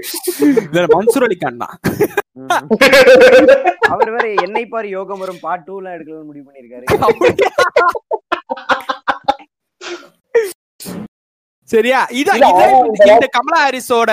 மன்சூர் 0.94 1.26
அலிகான் 1.28 1.62
தான். 1.64 1.76
அவர் 3.92 4.12
வேற 4.16 4.26
என்னை 4.46 4.64
பாரு 4.68 4.88
யோகம் 4.96 5.22
வரும். 5.24 5.42
பார்ட் 5.44 5.66
டூ 5.68 5.76
எல்லாம் 5.80 5.96
எடுக்கலாம்னு 5.98 6.30
முடிவு 6.30 6.46
பண்ணிருக்காரு 6.48 6.86
சரியா? 11.72 12.00
அவன் 12.48 12.74
இந்த- 13.12 13.30
கமலா 13.36 13.60
ஹாரிஸோட 13.64 14.12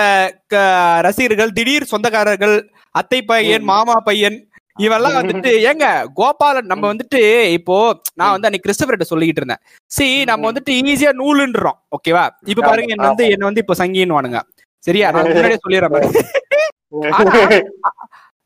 ரசிகர்கள் 1.03 1.55
திடீர் 1.57 1.91
சொந்தக்காரர்கள் 1.91 2.55
அத்தை 2.95 3.19
பையன் 3.29 3.65
மாமா 3.69 3.95
பையன் 4.05 4.37
இவெல்லாம் 4.77 5.15
வந்துட்டு 5.19 5.51
ஏங்க 5.69 5.85
கோபாலன் 6.17 6.69
நம்ம 6.71 6.83
வந்துட்டு 6.91 7.19
இப்போ 7.55 7.75
நான் 8.19 8.33
வந்து 8.33 8.47
அன்னைக்கு 8.47 8.67
கிறிஸ்டபர்கிட்ட 8.67 9.07
சொல்லிக்கிட்டு 9.09 9.41
இருந்தேன். 9.41 9.61
சி 9.91 10.05
நம்ம 10.29 10.47
வந்துட்டு 10.49 10.71
ஈஸியா 10.83 11.11
நூலுன்றோம் 11.17 11.77
ஓகேவா 11.95 12.23
இப்ப 12.47 12.61
பாருங்க 12.63 12.93
என்ன 12.95 13.09
வந்து 13.09 13.25
என்ன 13.33 13.45
வந்து 13.49 13.63
இப்போ 13.63 13.75
சங்கின்னு 13.79 14.17
வானுங்க 14.17 14.41
சரியா? 14.83 15.07
நான் 15.09 15.27
முன்னாடியே 15.27 15.59
சொல்லிடுறேன் 15.59 16.07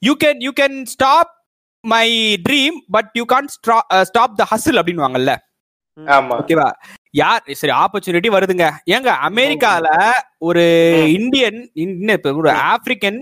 you 0.02 0.14
can 0.20 0.40
you 0.42 0.52
can 0.56 0.78
stop 0.92 1.32
my 1.84 2.08
dream 2.46 2.78
but 2.92 3.12
you 3.16 3.26
can't 3.28 3.50
stop 4.06 4.36
the 4.36 4.46
hustle 4.52 4.80
அப்படின்னு 4.80 5.06
வாங்கல்ல 5.06 5.34
ஓகேவா 6.38 6.68
யார்? 7.14 7.44
சரி 7.52 7.74
ஆப்பர்ச்சுனிட்டி 7.74 8.30
வருதுங்க. 8.36 8.66
ஏங்க 8.92 9.10
அமெரிக்கால 9.28 9.88
ஒரு 10.50 10.64
இந்தியன் 11.14 11.60
ஒரு 12.40 12.50
ஆப்பிரிக்கன் 12.72 13.20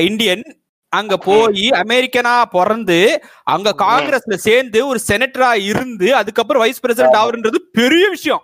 இந்தியன் 0.00 0.44
அங்க 0.92 1.14
போய் 1.16 1.62
அமெரிக்கனா 1.82 2.34
பிறந்து 2.50 2.98
அங்க 3.44 3.74
காங்கிரஸ்ல 3.78 4.34
சேர்ந்து 4.46 4.86
ஒரு 4.86 4.98
செனட்டரா 5.08 5.50
இருந்து 5.70 6.08
அதுக்கப்புறம் 6.16 6.62
வைஸ் 6.62 6.80
பிரசிடென்ட் 6.80 7.18
ஆகுறது 7.22 7.60
பெரிய 7.78 8.04
விஷயம். 8.08 8.42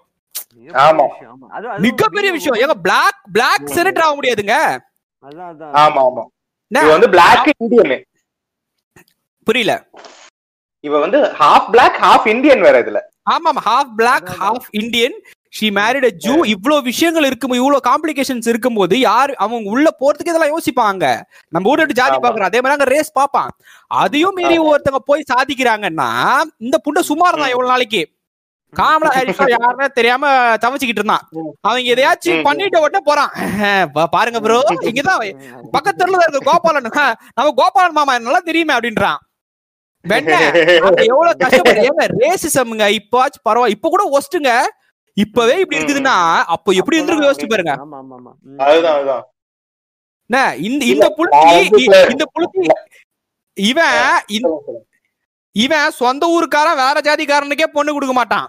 மிகப்பெரிய 1.79 2.31
விஷயம். 2.33 2.59
ஏங்க 2.63 2.77
பிளாக் 2.87 3.21
பிளாக் 3.33 3.71
செனட்டர் 3.77 4.05
ஆக 4.07 4.15
முடியாதுங்க. 4.21 4.57
அதான், 5.25 5.51
அதான். 5.53 5.73
ஆமா 5.83 6.01
ஆமா. 6.09 6.25
என்ன? 6.71 6.83
இவ 6.85 6.91
வந்து 6.97 7.11
பிளாக் 7.15 7.51
இந்தியன். 7.59 8.05
புரியல. 9.47 9.73
இவ 10.85 10.99
வந்து 10.99 11.21
ஹாஃப் 11.41 11.71
பிளாக் 11.71 11.99
ஹாஃப் 12.03 12.29
இந்தியன் 12.35 12.61
வேற 12.61 12.77
இதுல. 12.83 13.01
ஆமா 13.27 13.51
half 13.67 13.93
black 13.99 14.31
half 14.41 14.69
Indian 14.81 15.17
she 15.53 15.67
married 15.77 16.07
a 16.09 16.13
Jew 16.25 16.35
இவ்ளோ 16.53 16.77
விஷயங்கள் 16.89 17.27
இருக்கும் 17.29 17.55
இவ்ளோ 17.57 17.79
காம்ப்ளிகேஷன்ஸ் 17.89 18.49
இருக்கும்போது 18.51 18.95
யார் 19.03 19.33
அவங்க 19.41 19.71
உள்ள 19.73 19.89
போறதுக்கு 20.01 20.33
இதெல்லாம் 20.33 20.53
யோசிப்பாங்க. 20.53 21.05
நம்ம 21.53 21.71
ஊரை 21.71 21.83
விட்டு 21.83 21.99
ஜாதி. 22.01 22.17
பாக்குறோம் 22.19 22.49
அதே 22.49 22.61
மாதிரி 22.61 22.77
அங்க 22.77 22.89
ரேஸ் 22.93 23.17
பாப்பான் 23.19 23.51
அதையும் 23.97 24.37
மீறி 24.39 24.57
ஒருத்தங்க 24.67 25.01
போய் 25.09 25.31
சாதிக்கிறாங்கன்னா 25.33 26.09
இந்த 26.65 26.79
புண்டை 26.87 27.03
சுமார் 27.11 27.41
தான் 27.41 27.53
எவ்வளவு 27.55 27.73
நாளைக்கு. 27.73 28.03
காமலா 28.73 29.11
ஹாரிஸ் 29.15 29.41
யாருமே 29.55 29.87
தெரியாம 29.95 30.25
தவச்சிக்கிட்டு 30.63 31.01
இருந்தான். 31.03 31.25
அவங்க 31.65 31.89
எதையாச்சும். 31.95 32.45
பண்ணிட்ட 32.49 32.83
உடனே 32.85 33.01
போறான். 33.03 33.33
பாருங்க 34.15 34.41
ப்ரோ 34.45 34.59
இங்கதான் 34.91 35.25
பக்கத்துல 35.75 36.21
இருக்கு 36.21 36.49
கோபாலன். 36.51 36.87
நம்ம 37.37 37.49
கோபாலன் 37.59 37.99
மாமா 37.99 38.15
நல்லா 38.21 38.43
தெரியுமே 38.47 38.75
அப்படின்றான். 38.77 39.19
எவ்வளவு 40.05 41.33
கஷ்டப்படு 41.41 41.83
ஏங்க 41.89 42.05
ரேசிசம்ங்க 42.21 42.85
பரவாயில்ல. 43.47 43.75
இப்ப 43.77 43.89
கூட 43.89 44.05
ஒஸ்ட்டுங்க 44.17 44.53
இப்பவே 45.17 45.57
இப்படி 45.61 45.79
இருக்குதுன்னா 45.79 46.17
அப்போ 46.55 46.71
எப்படி 46.73 46.99
இருந்திருக்கு 46.99 47.29
யோசிச்சு 47.29 47.49
பாருங்க. 47.49 47.73
ஆமா, 47.77 47.99
ஆமா, 47.99 48.17
ஆமா. 48.17 48.33
ம். 48.47 48.61
அதுதான் 48.61 48.97
அதுதான். 48.97 49.25
என்ன, 50.31 50.41
இந்த 50.61 50.83
இந்த 50.93 51.07
புளுத்தி 51.17 51.85
இந்த 52.15 52.25
புளுத்தி 52.35 52.63
இவன் 53.57 53.99
இவன் 55.57 55.93
சொந்த 55.93 56.25
ஊருக்காரன் 56.29 56.81
வேற 56.83 56.99
ஜாதிக்காரனுக்கே 57.01 57.69
பொண்ணு 57.73 57.93
கொடுக்க 57.93 58.15
மாட்டான். 58.15 58.49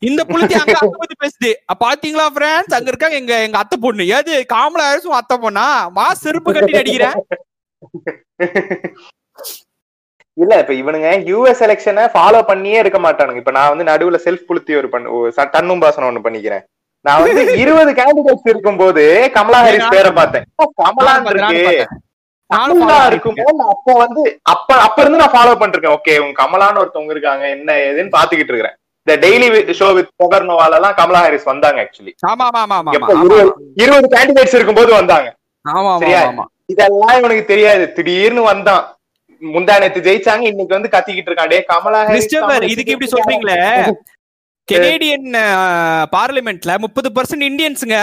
இந்த 0.00 0.22
புளுத்தி 0.24 0.54
அங்க 0.54 0.74
அத்தை 0.78 0.98
பத்தி 1.00 1.16
பேசுது. 1.22 1.50
அப்ப 1.64 1.80
பாத்தீங்களா 1.84 2.26
ஃப்ரெண்ட்ஸ் 2.34 2.76
அங்க 2.76 2.90
இருக்காங்க 2.90 3.16
எங்க 3.16 3.34
எங்க 3.46 3.58
அத்தை 3.58 3.78
பொண்ணு. 3.78 4.04
ஏது 4.16 4.34
காமலா 4.52 4.86
அத்தை 5.20 5.36
பொண்ணா? 5.38 5.66
மா 5.90 6.06
செருப்பு 6.14 6.52
கட்டி 6.52 6.78
நடிக்கிறேன் 6.78 7.16
இல்ல 10.38 10.52
இப்ப 10.62 10.72
இவனுங்க 10.80 11.10
யூஎஸ் 11.30 11.62
எலெக்ஷனை 11.66 12.02
ஃபாலோ 12.14 12.40
பண்ணியே 12.50 12.80
இருக்க 12.82 12.98
மாட்டானுங்க. 13.04 13.40
இப்ப 13.42 13.52
நான் 13.58 13.70
வந்து 13.72 13.86
நடுவுல 13.90 14.18
செல்ஃப் 14.26 14.48
புளுத்தி 14.48 14.72
ஒரு 14.80 14.88
பண்ணு 14.92 15.30
தன்னும் 15.56 15.82
பாசனம் 15.84 16.08
ஒண்ணு 16.10 16.24
பண்ணிக்கிறேன். 16.26 16.64
நான் 17.04 17.20
வந்து 17.22 17.42
இருபது 17.62 17.90
கேண்டிடேட்ஸ் 18.00 18.50
இருக்கும்போது 18.52 19.02
கமலா 19.36 19.58
ஹாரிஸ் 19.66 19.94
பேரை 19.94 20.10
பார்த்தேன். 20.18 20.44
கமலா 20.82 21.12
நானும் 21.14 21.26
பார்த்தேன், 21.26 21.42
நானும் 21.44 21.56
இருக்கு 21.56 21.70
பார்த்தேன். 21.70 22.02
நானும் 22.50 22.80
கமலா 22.80 22.96
follow 22.98 23.08
இருக்கும்போது 23.12 23.56
நான் 23.60 23.72
அப்ப 23.74 23.94
வந்து 24.02 24.22
அப்ப 24.52 24.68
அப்ப 24.86 24.98
இருந்து 25.02 25.22
நான் 25.22 25.34
ஃபாலோ 25.36 25.54
பண்ணிருக்கேன். 25.62 25.96
ஓகே 25.98 26.14
உங்க 26.24 26.36
கமலான்னு 26.42 26.82
ஒருத்தவங்க 26.82 27.14
இருக்காங்க 27.16 27.44
என்ன 27.56 27.70
ஏதுன்னு 27.86 28.14
பாத்துக்கிட்டு 28.16 28.52
இருக்கிறேன். 28.52 28.76
இந்த 29.06 29.14
டெய்லி 29.24 29.48
ஷோ 29.80 29.88
வித் 29.96 30.12
பொகர்னோவால 30.22 30.78
எல்லாம் 30.78 30.96
கமலா 31.00 31.20
ஹாரிஸ் 31.24 31.50
வந்தாங்க 31.52 31.80
ஆக்சுவலி 31.84 32.12
இருபது 33.82 34.08
கேண்டிடேட்ஸ் 34.16 34.56
இருக்கும்போது 34.58 34.92
வந்தாங்க. 35.00 35.28
ஆமா 35.64 35.90
ஆமா 35.94 36.00
சரியா? 36.04 36.22
ஆமா. 36.30 36.44
இதெல்லாம் 36.72 37.18
இவனுக்கு 37.20 37.44
தெரியாது. 37.52 37.84
திடீர்னு 37.96 38.42
வந்தான். 38.50 38.84
முந்தா 39.42 39.74
நேத்து 39.82 40.00
ஜெயிச்சாங்க. 40.06 40.44
இன்னைக்கு 40.52 40.76
வந்து 40.76 40.92
கத்திக்கிட்டு 40.94 41.30
இருக்கான். 41.30 41.52
டே 41.52 41.58
கமலா 41.72 42.00
கமலா 42.04 42.56
இதுக்கு 42.72 42.94
இப்படி 42.94 43.08
ஹாரிஸ் 43.08 43.16
சொல்றீங்களே? 43.16 43.58
கெனேடியன் 44.68 45.28
பார்லிமெண்ட்ல 46.16 46.72
முப்பது 46.84 47.08
பர்சன்ட் 47.16 47.46
இந்தியன்ஸுங்க. 47.50 47.98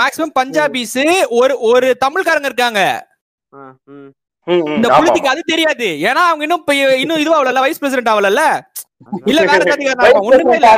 மேக்ஸிமம் 0.00 0.36
பஞ்சாபிஸ் 0.38 0.96
ஒரு 1.40 1.54
ஒரு 1.70 1.88
தமிழ்காரங்க 2.04 2.48
இருக்காங்க. 2.50 2.80
இந்த 4.46 4.86
ஆமா. 4.88 4.96
புலித்திக்கு 4.96 5.32
அது 5.32 5.42
தெரியாது. 5.52 5.86
ஏன்னா 6.08 6.22
அவங்க 6.30 6.44
இன்னும் 6.46 6.64
இன்னும் 7.02 7.22
இதுவாகல 7.22 7.62
வைஸ் 7.64 7.80
பிரசிடென்ட் 7.82 8.12
ஆகல 8.12 8.30
இல்ல 8.30 8.42
வேற 9.48 9.62
வைஸ் 9.70 9.94
ஆவான். 10.04 10.26
ஒண்ணுமே 10.28 10.56
இல்ல. 10.60 10.68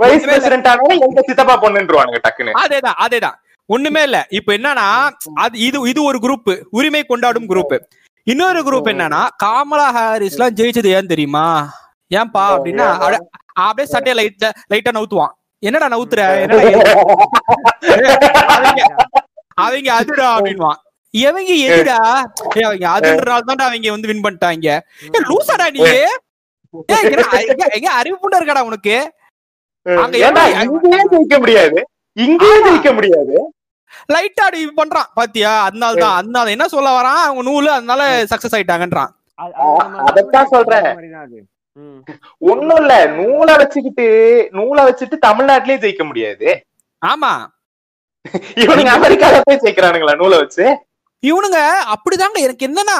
பிரசிடென்ட் 0.00 0.30
வைஸ் 0.32 0.70
ஆனவன 0.72 0.98
எங்க 1.06 1.20
சித்தப்பா 1.28 1.56
பொண்ணுன்றுவானுங்க 1.64 2.20
டக்குன்னு. 2.26 2.54
அதேதான் 2.64 2.98
அதேதான். 3.06 3.36
ஒண்ணுமே 3.68 4.02
இல்ல. 4.02 4.26
இப்ப 4.30 4.52
என்னன்னா 4.52 4.86
அது 5.34 5.58
இது 5.58 5.88
இது 5.88 6.02
ஒரு 6.02 6.18
குரூப் 6.18 6.62
உரிமை 6.70 7.04
கொண்டாடும் 7.04 7.48
குரூப் 7.48 7.78
இன்னொரு 8.26 8.60
குரூப் 8.62 8.90
என்னன்னா 8.92 9.20
காமலா 9.44 9.88
ஹாரிஸ் 9.90 10.32
எல்லாம் 10.32 10.54
ஜெயிச்சது 10.54 10.86
ஏன் 10.86 11.06
தெரியுமா? 11.06 11.44
ஏன்பா 12.14 12.42
அப்படின்னா 12.54 12.86
அப்படியே- 12.96 13.84
சட்டையை 13.84 14.14
லைட்டா 14.20 14.48
லைட்டா 14.72 14.90
நவுத்துவான். 14.92 15.32
என்னடா 15.62 15.88
நவுத்துற? 15.88 16.20
அவங்க 19.54 19.88
அதுடா 20.00 20.26
அப்படின்வான் 20.36 20.78
எவங்க 21.14 21.52
எதுடா? 21.66 21.98
அவங்க 22.64 22.86
அதுன்றனால 22.94 23.40
தான்டா 23.48 23.66
அவங்க 23.68 23.90
வந்து 23.90 24.08
வின் 24.08 24.20
பண்ணிட்டாங்க. 24.20 24.68
லூசாடா 25.28 25.70
நீ? 25.70 25.78
ஏய், 25.80 26.06
எங்க- 27.04 27.26
எங்க- 27.50 27.70
எங்க 27.72 27.90
அறிவு 27.90 28.16
புண்டை 28.22 28.40
இருக்காடா 28.40 28.60
உனக்கு 28.60 28.96
அங்க 29.86 30.18
ஜெயிக்க 31.12 31.38
முடியாது. 31.38 31.78
இங்கேயே 32.16 32.58
ஜெயிக்க 32.64 32.94
முடியாது. 32.94 33.34
லைட்டா 34.14 34.44
அப்படி 34.46 34.62
பண்றான். 34.80 35.10
பாத்தியா? 35.14 35.52
அதனால 35.66 35.94
தான் 35.94 36.16
அதனால 36.20 36.50
என்ன 36.50 36.68
சொல்ல 36.68 36.90
வரான்? 36.98 37.22
அவங்க 37.26 37.42
நூலு 37.50 37.70
அதனால 37.76 38.02
சக்சஸ் 38.32 38.56
ஆயிட்டாங்கன்றான். 38.58 39.12
அதைத்தான் 40.08 40.52
சொல்றேன். 40.54 40.88
ஒண்ணும் 42.42 42.80
இல்ல. 42.82 42.94
நூலை 43.16 43.54
வச்சுக்கிட்டு 43.56 44.06
நூலை 44.52 44.82
வச்சுட்டு 44.84 45.16
தமிழ்நாட்டிலேயே 45.26 45.82
ஜெயிக்க 45.82 46.04
முடியாது. 46.04 46.48
ஆமா. 47.02 47.32
இவனுங்க 48.62 48.92
அமெரிக்கால 48.98 49.40
போய் 49.40 49.62
ஜெயிக்கிறானுங்களா 49.64 50.14
நூலை 50.14 50.38
வச்சு? 50.42 50.64
இவனுங்க 51.22 51.60
அப்படிதாங்க. 51.94 52.38
எனக்கு 52.46 52.66
என்னன்னா 52.68 52.98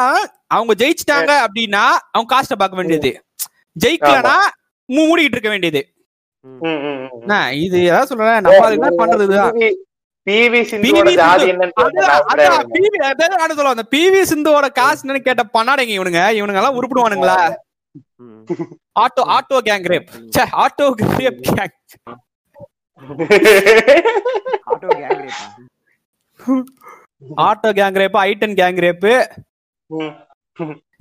அவங்க 0.48 0.72
ஜெயிச்சிட்டாங்க 0.74 1.32
அப்படின்னா 1.46 1.84
அவங்க 2.12 2.30
காஸ்ட 2.34 2.56
பார்க்க 2.56 2.80
வேண்டியது. 2.80 3.10
ஜெயிக்கலனா 3.76 4.36
மூடிக்கிட்டு 4.88 5.36
இருக்க 5.36 5.50
வேண்டியது. 5.54 5.80
ம், 6.44 6.60
ம், 6.68 6.80
ம். 6.88 7.06
என்ன, 7.22 7.36
இது 7.64 7.76
ஏதாவது 7.84 8.08
சொல்றேன்? 8.10 8.36
நம்ம 8.44 8.60
அதுக்கு 8.66 8.84
தான் 8.86 9.00
பண்றது 9.00 9.24
இதுதான் 9.26 9.54
PV 9.56 9.70
பிவி 10.26 10.60
சிந்துவோட 10.70 11.08
சொல்லுவேன். 11.16 11.72
அந்த 13.74 13.84
PV 13.94 14.14
சிந்துவோட 14.32 14.66
காசு 14.78 15.00
என்னன்னு 15.06 15.26
கேட்ட 15.28 15.42
பண்ணாடைங்க 15.56 15.92
இவனுங்க. 15.98 16.22
இவனுங்க 16.38 16.60
எல்லாம் 16.62 16.78
உருப்பிடுவானுங்களா. 16.78 17.36
Auto 19.02 19.22
auto 19.36 19.56
gang 19.68 19.86
rape 19.92 20.08
auto 20.64 20.86
rape 21.18 21.40
gang 21.48 21.74
auto 24.70 24.88
gang 25.00 25.20
ரேப்பா? 25.24 25.46
Auto 27.48 27.70
gang 27.78 27.98
rape 28.02 28.18
ஐட்டன் 28.26 28.56
கேங் 28.60 28.80
ரேப். 28.86 29.08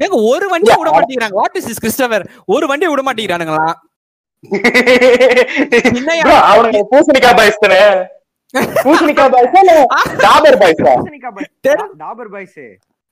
ஏங்க 0.04 0.16
ஒரு 0.32 0.46
வண்டியை 0.54 0.76
விட 0.80 0.90
மாட்டேங்கிறாங்க. 0.96 1.38
வாட் 1.42 1.58
இஸ் 1.60 1.70
இஸ் 1.72 1.82
கிறிஸ்டபர் 1.84 2.24
ஒரு 2.56 2.66
வண்டியை 2.68 2.90
விட 2.94 3.04
மாட்டேங்கிறானுங்களா? 3.08 3.68
என்னய்யா? 5.90 6.26
Bro, 6.26 6.36
பூசணிக்காய் 8.86 9.32
பாய்ஸ் 9.36 9.56
இல்ல? 9.62 9.74
டாபர் 10.26 10.58
பாய்ஸா 10.62 10.92
பூசணிக்கா 10.98 11.30
டாபர் 12.04 12.32
பாய்ஸ். 12.36 12.60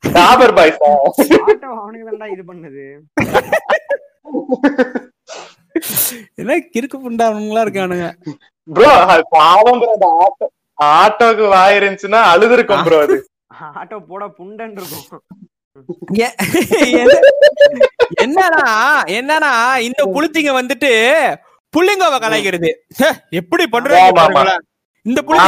டாபர் 0.03 0.53
பாய்ஸா 0.57 0.89
ஆட்டோ 1.49 1.69
அவனுங்க 1.81 2.03
தான்டா 2.09 2.27
இது 2.35 2.43
பண்ணது. 2.51 2.85
என்ன 6.41 6.57
கிறுக்கு 6.73 6.97
புண்டானுங்களா 7.05 7.63
இருக்கானுங்க. 7.65 8.07
ப்ரோ 8.67 8.91
பாவம் 9.37 9.79
bro 9.83 9.89
அந்த 9.95 10.07
ஆட்டோ 10.23 10.45
ஆட்டோக்கு 10.99 11.45
வாய் 11.53 11.77
இருந்துச்சுன்னா 11.79 12.21
அழுதுருக்கும் 12.33 12.85
ப்ரோ 12.87 12.99
அது. 13.05 13.17
ஆட்டோ 13.79 13.97
போட 14.11 14.23
புண்டன் 14.37 14.75
இருக்கும். 14.79 15.23
என்னன்னா 18.23 18.63
என்னன்னா 19.17 19.51
இந்த 19.87 20.01
புளுத்திங்க 20.15 20.51
வந்துட்டு 20.59 20.91
புள்ளிங்கோவை 21.73 22.17
கலாய்க்கிறது. 22.23 22.71
எப்படி 23.41 23.65
பண்றாங்க. 23.75 24.53
இந்த 25.05 25.19
புள்ளி 25.27 25.39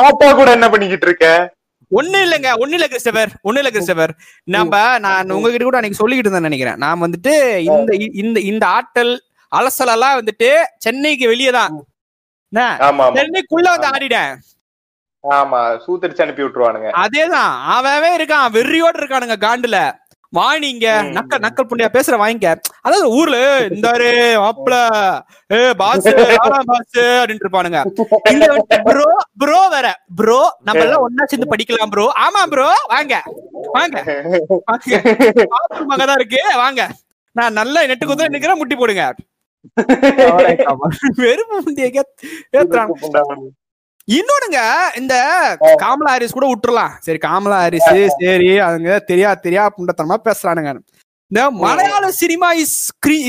ஆட்டோ 0.00 0.28
கூட 0.40 0.48
என்ன 0.56 0.66
பண்ணிக்கிட்டு 0.72 1.06
இருக்க? 1.08 1.26
ஒண்ணு 1.98 2.18
இல்லைங்க 2.24 2.50
ஒண்ணு 2.62 2.76
இல்ல 2.78 2.86
கிறிஸ்டபர் 2.90 3.30
ஒண்ணு 3.48 3.60
இல்ல 3.62 3.70
கிறிஸ்டபர். 3.76 4.12
நம்ம 4.56 4.74
நான் 5.06 5.32
உங்ககிட்ட 5.36 5.64
கூட 5.68 5.78
அன்னைக்கு 5.78 6.00
சொல்லிக்கிட்டு 6.00 6.28
இருந்தேன் 6.28 6.48
நினைக்கிறேன். 6.48 6.80
நான் 6.84 7.02
வந்துட்டு 7.04 7.32
இந்த 7.70 7.92
இந்த 8.22 8.38
இந்த 8.50 8.64
ஆட்டல் 8.78 9.12
அலசல் 9.52 9.92
எல்லாம் 9.94 10.18
வந்துட்டு 10.20 10.50
சென்னைக்கு 10.84 11.26
வெளியே 11.32 11.52
தான். 11.58 11.74
சென்னைக்குள்ள 13.18 13.68
வந்து 13.74 13.90
ஆடிட்டேன். 13.94 14.32
ஆமா 15.24 15.60
சூத்தடிச்சு 15.84 16.24
அனுப்பி 16.24 16.44
விட்டுருவானுங்க. 16.44 16.90
அதேதான் 17.04 17.54
அவன் 17.76 18.16
இருக்கான் 18.18 18.54
வெறியோட 18.58 18.94
இருக்கானுங்க 19.00 19.38
காண்டுல. 19.46 19.78
வாணிங்க 20.32 20.86
ம். 21.04 21.12
நக்கல் 21.44 21.68
புண்ணியா 21.68 21.88
பேசுற 21.92 22.14
வாங்கிக்க. 22.16 22.48
அதாவது 22.80 23.06
ஊர்ல 23.10 23.36
இந்தாரு 23.68 24.10
மாப்பிள 24.42 24.74
ஏ 25.50 25.60
பாஸ் 25.74 26.06
பாஸ் 26.70 26.98
அப்படின்ட்டு 27.14 27.46
இருப்பானுங்க. 27.46 27.80
இங்க 28.32 28.46
வந்து 28.52 28.78
ப்ரோ 28.88 29.06
ப்ரோ 29.38 29.60
வேற. 29.68 29.86
ப்ரோ 30.14 30.38
நம்ம 30.60 30.84
எல்லாம் 30.84 31.04
ஒன்னா 31.06 31.26
சேர்ந்து 31.26 31.52
படிக்கலாம் 31.52 31.92
ப்ரோ 31.94 32.06
ஆமா 32.24 32.42
ப்ரோ 32.52 32.68
வாங்க. 32.88 33.14
வாங்க. 33.74 33.96
அங்கதான் 35.88 36.18
இருக்கு. 36.18 36.42
வாங்க. 36.56 36.82
நான் 37.36 37.52
நல்ல 37.52 37.86
நெட்டு 37.86 38.06
குதிரை 38.06 38.30
நிக்கிறேன் 38.30 38.60
முட்டி 38.60 38.76
போடுங்க. 38.76 39.04
வெறுப்பு 41.22 41.56
முண்டிய 41.60 41.86
ஏத்துறாங்க. 42.54 42.94
இன்னொன்னுங்க 44.16 44.60
இந்த 45.00 45.14
காமலா 45.82 46.12
ஹாரிஸ் 46.12 46.36
கூட 46.36 46.46
விட்டுறலாம். 46.50 46.92
சரி 47.06 47.18
காமலா 47.26 47.58
ஹாரிஸ் 47.64 47.88
சரி 48.22 48.48
அவங்க 48.66 48.90
தெரியா 49.10 49.30
தெரியா 49.44 49.64
புண்டத்தனமா 49.76 50.16
பேசுறானுங்க. 50.28 50.70
இந்த 51.30 51.42
மலையாள 51.64 52.04
சினிமா 52.20 52.48
இஸ் 52.62 52.78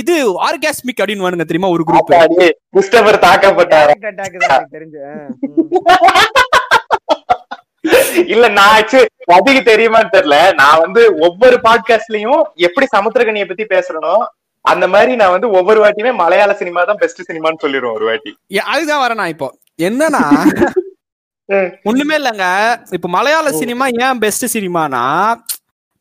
இது 0.02 0.16
ஆர்காஸ்மிக் 0.48 1.02
அப்படின்னு 1.02 1.26
வானுங்க 1.26 1.48
தெரியுமா 1.50 1.72
ஒரு 1.76 1.84
குரூப் 1.90 2.10
கிறிஸ்டபர் 2.76 3.20
தாக்கப்பட்டாரு. 3.28 3.94
தெரிஞ்சு. 4.76 5.02
இல்ல 8.34 8.46
நான் 8.58 8.74
ஆக்சுவலி 8.80 9.08
அதிக 9.38 9.60
தெரியுமான்னு 9.72 10.16
தெரியல. 10.18 10.38
நான் 10.62 10.82
வந்து 10.86 11.04
ஒவ்வொரு 11.28 11.58
பாட்காஸ்ட்லயும் 11.68 12.42
எப்படி 12.68 12.88
சமுத்திரகனியை 12.98 13.48
பத்தி 13.48 13.66
பேசுறனோ 13.76 14.16
அந்த 14.66 14.86
மாதிரி 14.94 15.12
நான் 15.20 15.34
வந்து 15.36 15.48
ஒவ்வொரு 15.58 15.80
வாட்டியுமே 15.84 16.12
மலையாள 16.24 16.52
சினிமா 16.60 16.82
தான் 16.90 17.00
பெஸ்ட் 17.04 17.28
சினிமான்னு 17.30 17.64
சொல்லிடுவேன் 17.64 17.98
ஒரு 18.00 18.06
வாட்டி. 18.10 18.32
அதுதான் 18.74 19.04
வரேன் 19.04 19.20
நான் 19.22 19.34
இப்போ. 19.36 19.50
என்னன்னா. 19.82 20.24
ஒண்ணுமே 21.90 22.16
இல்லைங்க. 22.18 22.46
இப்ப 22.92 23.08
மலையாள 23.10 23.48
சினிமா 23.54 23.86
ஏன் 24.02 24.20
பெஸ்ட் 24.20 24.46
சினிமானா 24.54 25.02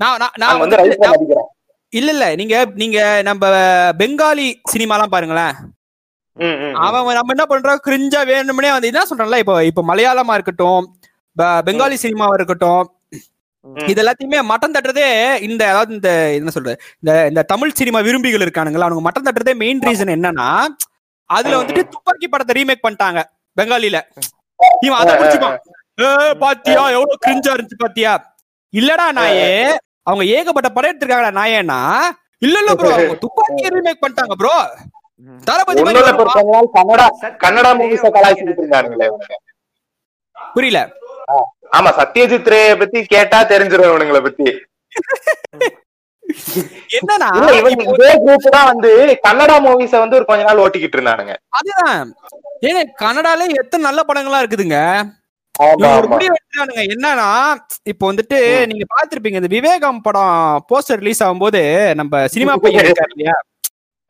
நான் 0.00 0.20
நான்- 0.40 0.60
வந்து 0.60 0.76
இல்ல 1.92 2.10
இல்ல. 2.12 2.26
நீங்க 2.36 2.56
நீங்க 2.74 2.98
நம்ம 3.22 3.44
பெங்காலி 3.98 4.44
சினிமாலாம் 4.72 5.12
பாருங்களேன். 5.12 5.54
ம், 6.36 6.46
ம், 6.46 6.60
ம். 6.66 6.76
அவன் 6.84 7.16
நம்ம 7.16 7.34
என்ன 7.34 7.46
பண்றோம் 7.46 7.82
கிரிஞ்சா 7.86 8.20
வேணும்னே 8.28 8.70
வந்து 8.72 8.90
என்ன 8.90 9.02
சொல்றான்ல 9.10 9.40
இப்போ 9.42 9.56
இப்போ 9.64 9.82
மலையாளமா 9.88 10.34
இருக்கட்டும் 10.34 10.84
பெங்காலி 11.66 11.96
சினிமாவா 12.02 12.34
இருக்கட்டும். 12.34 12.84
இது 13.86 14.00
எல்லாத்தையுமே 14.02 14.38
மட்டம் 14.44 14.74
தட்டுறதே 14.74 15.08
இந்த 15.46 15.62
அதாவது 15.68 15.92
இந்த 15.94 16.10
என்ன 16.36 16.50
சொல்றது 16.50 16.76
இந்த 17.02 17.12
இந்த 17.28 17.42
தமிழ் 17.44 17.72
சினிமா 17.72 18.00
விரும்பிகள் 18.00 18.44
இருக்கானுங்களா? 18.46 18.86
அவனுக்கு 18.86 19.06
மட்டம் 19.06 19.26
தட்டுறதே 19.26 19.54
மெயின் 19.56 19.82
ரீசன் 19.82 20.14
என்னன்னா 20.14 20.48
அதுல 21.30 21.58
வந்துட்டு 21.58 21.82
துப்பாக்கி 21.88 22.26
படத்தை 22.28 22.54
ரீமேக் 22.56 22.84
பண்ணிட்டாங்க. 22.86 23.20
பெங்காலில. 23.56 23.98
இவன் 24.86 24.98
அதை 25.00 25.12
பிடிச்சிப்பான். 25.20 25.56
ஏ 25.98 26.08
பாத்தியா 26.42 26.82
எவ்வளவு 26.96 27.22
கிரிஞ்சா 27.24 27.52
இருந்துச்சு 27.54 27.82
பாத்தியா? 27.82 28.12
இல்லடா 28.72 29.06
நாயே 29.18 29.48
அவங்க 30.06 30.24
ஏகப்பட்ட 30.36 30.68
படம் 30.70 30.90
எடுத்திருக்காங்கடா 30.90 31.38
நாயேனா 31.38 31.78
இல்ல 32.42 32.56
இல்ல 32.62 32.72
ப்ரோ 32.74 32.90
துப்பாக்கி 33.24 33.72
ரீமேக் 33.74 34.02
பண்ணிட்டாங்க 34.02 34.36
ப்ரோ 34.40 34.54
தளபதி 35.48 35.80
கன்னடா 36.76 37.06
கன்னடா 37.42 37.70
மூவிஸ 37.80 38.04
கலாய்ச்சிட்டு 38.14 38.66
இவனுங்க. 38.68 39.08
புரியல. 40.36 40.78
ஆமா 41.76 41.90
சத்யஜித் 41.98 42.50
ரேய 42.52 42.70
பத்தி 42.80 42.98
கேட்டா 43.12 43.38
தெரிஞ்சிடும் 43.52 43.90
இவனுங்களை 43.90 44.20
பத்தி. 44.26 44.46
என்னன்னா 46.96 47.28
வந்து 48.66 48.90
கன்னடா 49.24 49.56
மூவிஸ 49.66 49.94
வந்து 49.98 50.18
ஒரு 50.18 50.24
கொஞ்ச 50.24 50.42
நாள் 50.42 50.62
ஓட்டிக்கிட்டு 50.64 50.98
இருந்தானுங்க. 50.98 51.34
அதுதான். 51.58 52.00
ஏங்க 52.62 52.82
கனடால 53.02 53.48
எத்தனை 53.62 53.82
நல்ல 53.84 54.00
படங்களா 54.08 54.42
இருக்குதுங்க? 54.42 54.78
என்னன்னா 56.86 57.26
இப்போ 57.86 58.04
வந்துட்டு 58.10 58.38
நீங்க 58.66 58.84
பாத்திருப்பீங்க 58.90 59.40
இந்த 59.40 59.50
விவேகம் 59.56 60.00
படம் 60.00 60.36
போஸ்டர் 60.70 61.00
ரிலீஸ் 61.02 61.22
ஆகும்போது 61.22 61.60
நம்ம 61.94 62.22
சினிமா 62.34 62.54
பையன் 62.56 62.86
இருக்காரு 62.86 63.14
இல்லையா? 63.14 63.36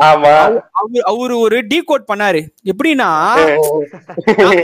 அவரு 0.00 0.60
அவரு 1.02 1.38
ஒரு 1.38 1.66
டீ 1.66 1.78
கோட் 1.82 2.08
பண்ணாரு. 2.12 2.40
எப்படின்னா 2.64 3.08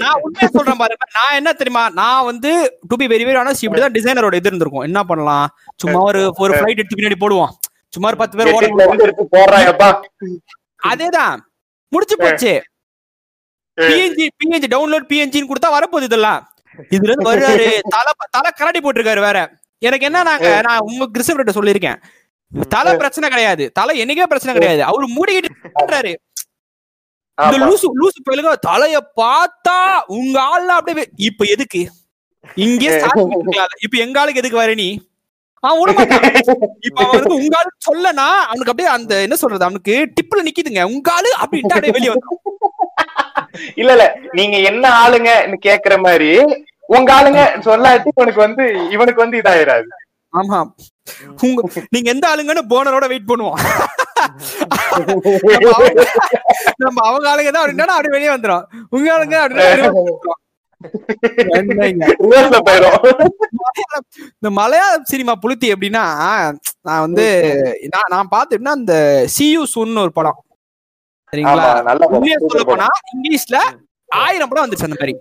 நான் 0.05 0.21
உண்மையா 0.23 0.49
சொல்றேன் 0.57 0.81
பாருங்க. 0.83 1.07
நான் 1.15 1.35
என்ன 1.35 1.53
தெரியுமா? 1.53 1.89
நான் 1.89 2.25
வந்து 2.25 2.51
to 2.89 2.97
be 2.97 3.07
very 3.07 3.27
very 3.29 3.41
honest 3.43 3.67
இப்படிதான் 3.67 3.97
டிசைனரோட 3.97 4.35
இது 4.35 4.49
இருந்திருக்கும். 4.49 4.83
என்ன 4.83 5.05
பண்ணலாம்? 5.05 5.47
சும்மா 5.77 6.01
ஒரு 6.01 6.33
ஒரு 6.37 6.55
ஃபிளைட் 6.55 6.79
எடுத்து 6.79 6.99
பின்னாடி 7.01 7.19
போடுவோம். 7.21 7.53
சும்மா 7.93 8.09
ஒரு 8.09 8.17
பத்து 8.17 8.37
பேர் 8.39 8.53
அதேதான். 10.91 11.37
முடிச்சு 11.93 12.17
போச்சு. 12.17 12.53
பிஎன்ஜி 13.79 14.27
பிஎன்ஜி 14.41 14.69
டவுன்லோட் 14.75 15.09
பிஎன்ஜின்னு 15.13 15.51
கொடுத்தா 15.53 15.71
வரப்போகுது 15.77 16.03
இதெல்லாம். 16.03 16.41
இதுல 16.91 17.11
இருந்து 17.11 17.31
வருவாரு 17.31 17.69
தலை 17.95 18.13
தலை 18.37 18.51
கரடி 18.51 18.81
போட்டிருக்காரு 18.81 19.21
வேற. 19.21 19.39
எனக்கு 19.79 20.07
என்ன 20.07 20.23
நாங்க 20.23 20.61
நான் 20.61 20.79
உங்க 20.79 21.05
கிறிஸ்டவர்கிட்ட 21.15 21.55
சொல்லியிருக்கேன். 21.55 21.99
தலை 22.71 22.93
பிரச்சனை 22.97 23.27
கிடையாது. 23.31 23.65
தலை 23.73 23.95
என்னைக்கே 24.03 24.27
பிரச்சனை 24.27 24.53
கிடையாது. 24.55 24.83
அவரு 24.83 25.07
மூடிக்கிட்டு 25.15 25.51
இந்த. 27.39 27.59
லூசு 27.63 27.87
லூசு 27.99 28.19
பயிலுக 28.27 28.53
தலைய 28.67 28.97
பார்த்தா 29.21 29.79
உங்க 30.17 30.37
ஆள்ல 30.53 30.77
அப்படியே 30.79 31.07
இப்ப 31.27 31.45
எதுக்கு? 31.55 31.83
இங்கே. 32.59 32.91
இப்ப 33.85 33.97
எங்க 34.05 34.17
ஆளுக்கு 34.21 34.43
எதுக்கு 34.43 34.63
வர 34.63 34.75
நீ? 34.75 34.89
இப்ப 36.83 36.99
அவன் 37.03 37.15
வந்து 37.15 37.37
உங்க 37.39 37.55
ஆளு 37.61 37.71
சொல்லனா 37.87 38.27
அவனுக்கு 38.49 38.73
அப்படியே 38.73 38.91
அந்த 38.95 39.15
என்ன 39.27 39.37
சொல்றது? 39.37 39.67
அவனுக்கு 39.67 39.95
டிப்ல 40.17 40.45
நிக்குதுங்க. 40.47 40.83
உங்க 40.93 41.09
ஆளு 41.17 41.31
அப்படின்ட்டு 41.43 41.77
அப்படியே 41.77 41.97
வெளியே 41.99 42.13
வந்து 42.15 42.35
இல்ல 43.81 43.91
இல்ல. 43.95 44.05
நீங்க 44.33 44.57
என்ன 44.71 44.85
ஆளுங்கன்னு 45.03 45.59
கேக்குற 45.67 45.95
மாதிரி 46.01 46.31
உங்க 46.89 47.11
ஆளுங்க 47.15 47.41
சொல்லாட்டி 47.67 48.11
இவனுக்கு 48.15 48.41
வந்து 48.43 48.65
இவனுக்கு 48.95 49.25
வந்து 49.25 49.41
இதாயிராது. 49.43 49.89
ஆமா. 50.33 50.59
உங்க 51.43 51.69
நீங்க 51.91 52.11
எந்த 52.11 52.29
ஆளுங்கன்னு 52.29 52.71
போனரோட 52.71 53.07
வெயிட் 53.07 53.29
பண்ணுவோம். 53.29 53.59
நம்ம 56.77 57.09
அவங்க- 57.09 57.35
ஆளுங்க 57.35 57.51
தான் 57.51 57.69
அப்படின்னா 57.69 57.85
அப்படியே 57.97 58.13
வெளியே 58.13 58.31
வந்துரும். 58.37 58.65
உங்க 58.91 59.19
ஆளுங்க 59.19 59.37
அப்படின்னா 59.45 59.95
இந்த 64.33 64.51
மலையாள 64.51 64.99
சினிமா 65.03 65.33
புளுத்தி 65.43 65.73
எப்படின்னா 65.73 66.05
நான் 66.81 67.01
வந்து 67.01 67.27
நான் 67.89 68.27
நான் 68.27 68.29
பார்த்துட்டேன்னா 68.31 68.77
இந்த 68.77 69.23
சியூ 69.27 69.65
சுன்னு 69.75 69.99
ஒரு 69.99 70.13
படம். 70.13 70.45
சரிங்களா? 71.33 71.83
சொல்ல. 72.49 72.65
போனா 72.65 72.87
இங்கிலீஷ்ல 73.13 73.57
ஆயிரம் 74.07 74.49
படம் 74.49 74.65
வந்துச்சு 74.65 74.83
அந்த 74.83 74.97
மாதிரி. 75.01 75.15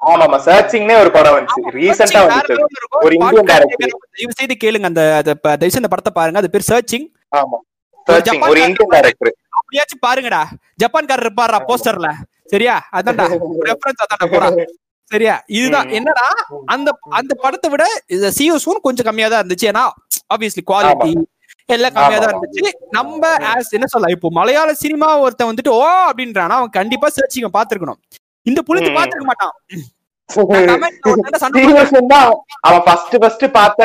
ஆமாமா 0.00 0.38
சர்ச்சிங்னே 0.44 0.94
ஒரு 1.02 1.10
படம் 1.14 1.34
வந்துச்சு. 1.36 1.60
ரீசெண்டா 1.76 2.20
வந்துச்சு. 2.24 2.56
ஒரு 3.00 3.14
இந்தியன் 3.18 3.48
director. 3.50 3.88
தயவு 4.14 4.34
செய்து 4.38 4.54
கேளுங்க 4.62 4.88
அந்த 4.90 5.02
தயவு 5.44 5.66
செய்து 5.66 5.82
அந்த 5.82 5.92
படத்தை 5.94 6.12
பாருங்க. 6.16 6.40
அது 6.42 6.52
பேர் 6.54 6.68
சர்ச்சிங் 6.70 7.06
ஆமா. 7.32 7.58
சர்ச்சிங் 8.06 8.42
ஒரு 8.46 8.60
இந்தியன் 8.66 8.92
டைரக்டர் 8.96 9.32
அப்படியாச்சும் 9.58 10.02
பாருங்கடா. 10.04 10.42
ஜப்பான்காரர் 10.82 11.26
இருப்பாரா 11.26 11.60
போஸ்டர்ல 11.68 12.08
சரியா? 12.52 12.74
அதான்டா. 12.96 13.24
ரெஃபரன்ஸ் 13.70 14.02
அதான்டா 14.04 14.26
போறா 14.32 14.48
சரியா? 15.10 15.34
இதுதான். 15.56 15.88
என்னடா? 15.96 16.26
அந்த 16.68 16.88
அந்த 17.18 17.32
படத்தை 17.42 17.68
விட 17.72 17.84
சிஓஸும் 18.36 18.84
கொஞ்சம் 18.86 19.06
கம்மியா 19.08 19.28
தான் 19.28 19.42
இருந்துச்சு. 19.42 19.68
ஏன்னா 19.72 19.84
ஆப்வியஸ்லி 20.30 20.62
குவாலிட்டி 20.70 21.10
எல்லாம் 21.68 21.94
கம்மியா 21.96 22.18
தான். 22.18 22.32
இருந்துச்சு. 22.32 22.64
நம்ம 22.96 23.20
என்ன 23.72 23.86
சொல்ல 23.92 24.10
இப்போ 24.14 24.28
மலையாள 24.38 24.70
சினிமா 24.82 25.08
ஒருத்தன் 25.24 25.50
வந்துட்டு 25.50 25.72
ஓ! 25.76 25.82
அப்படின்றானா 26.08 26.56
அவன் 26.60 26.76
கண்டிப்பா 26.78 27.08
சர்ச்சிங்க 27.16 27.50
பாத்துருக்கணும் 27.56 28.00
இந்த 28.46 28.60
புளித்து 28.66 28.90
ம். 28.90 28.96
பாத்துருக்க 28.96 29.26
மாட்டான். 29.30 29.54
அவன் 32.66 32.84
ஃபர்ஸ்ட் 32.86 33.16
ஃபர்ஸ்ட் 33.22 33.44
பார்த்த 33.56 33.82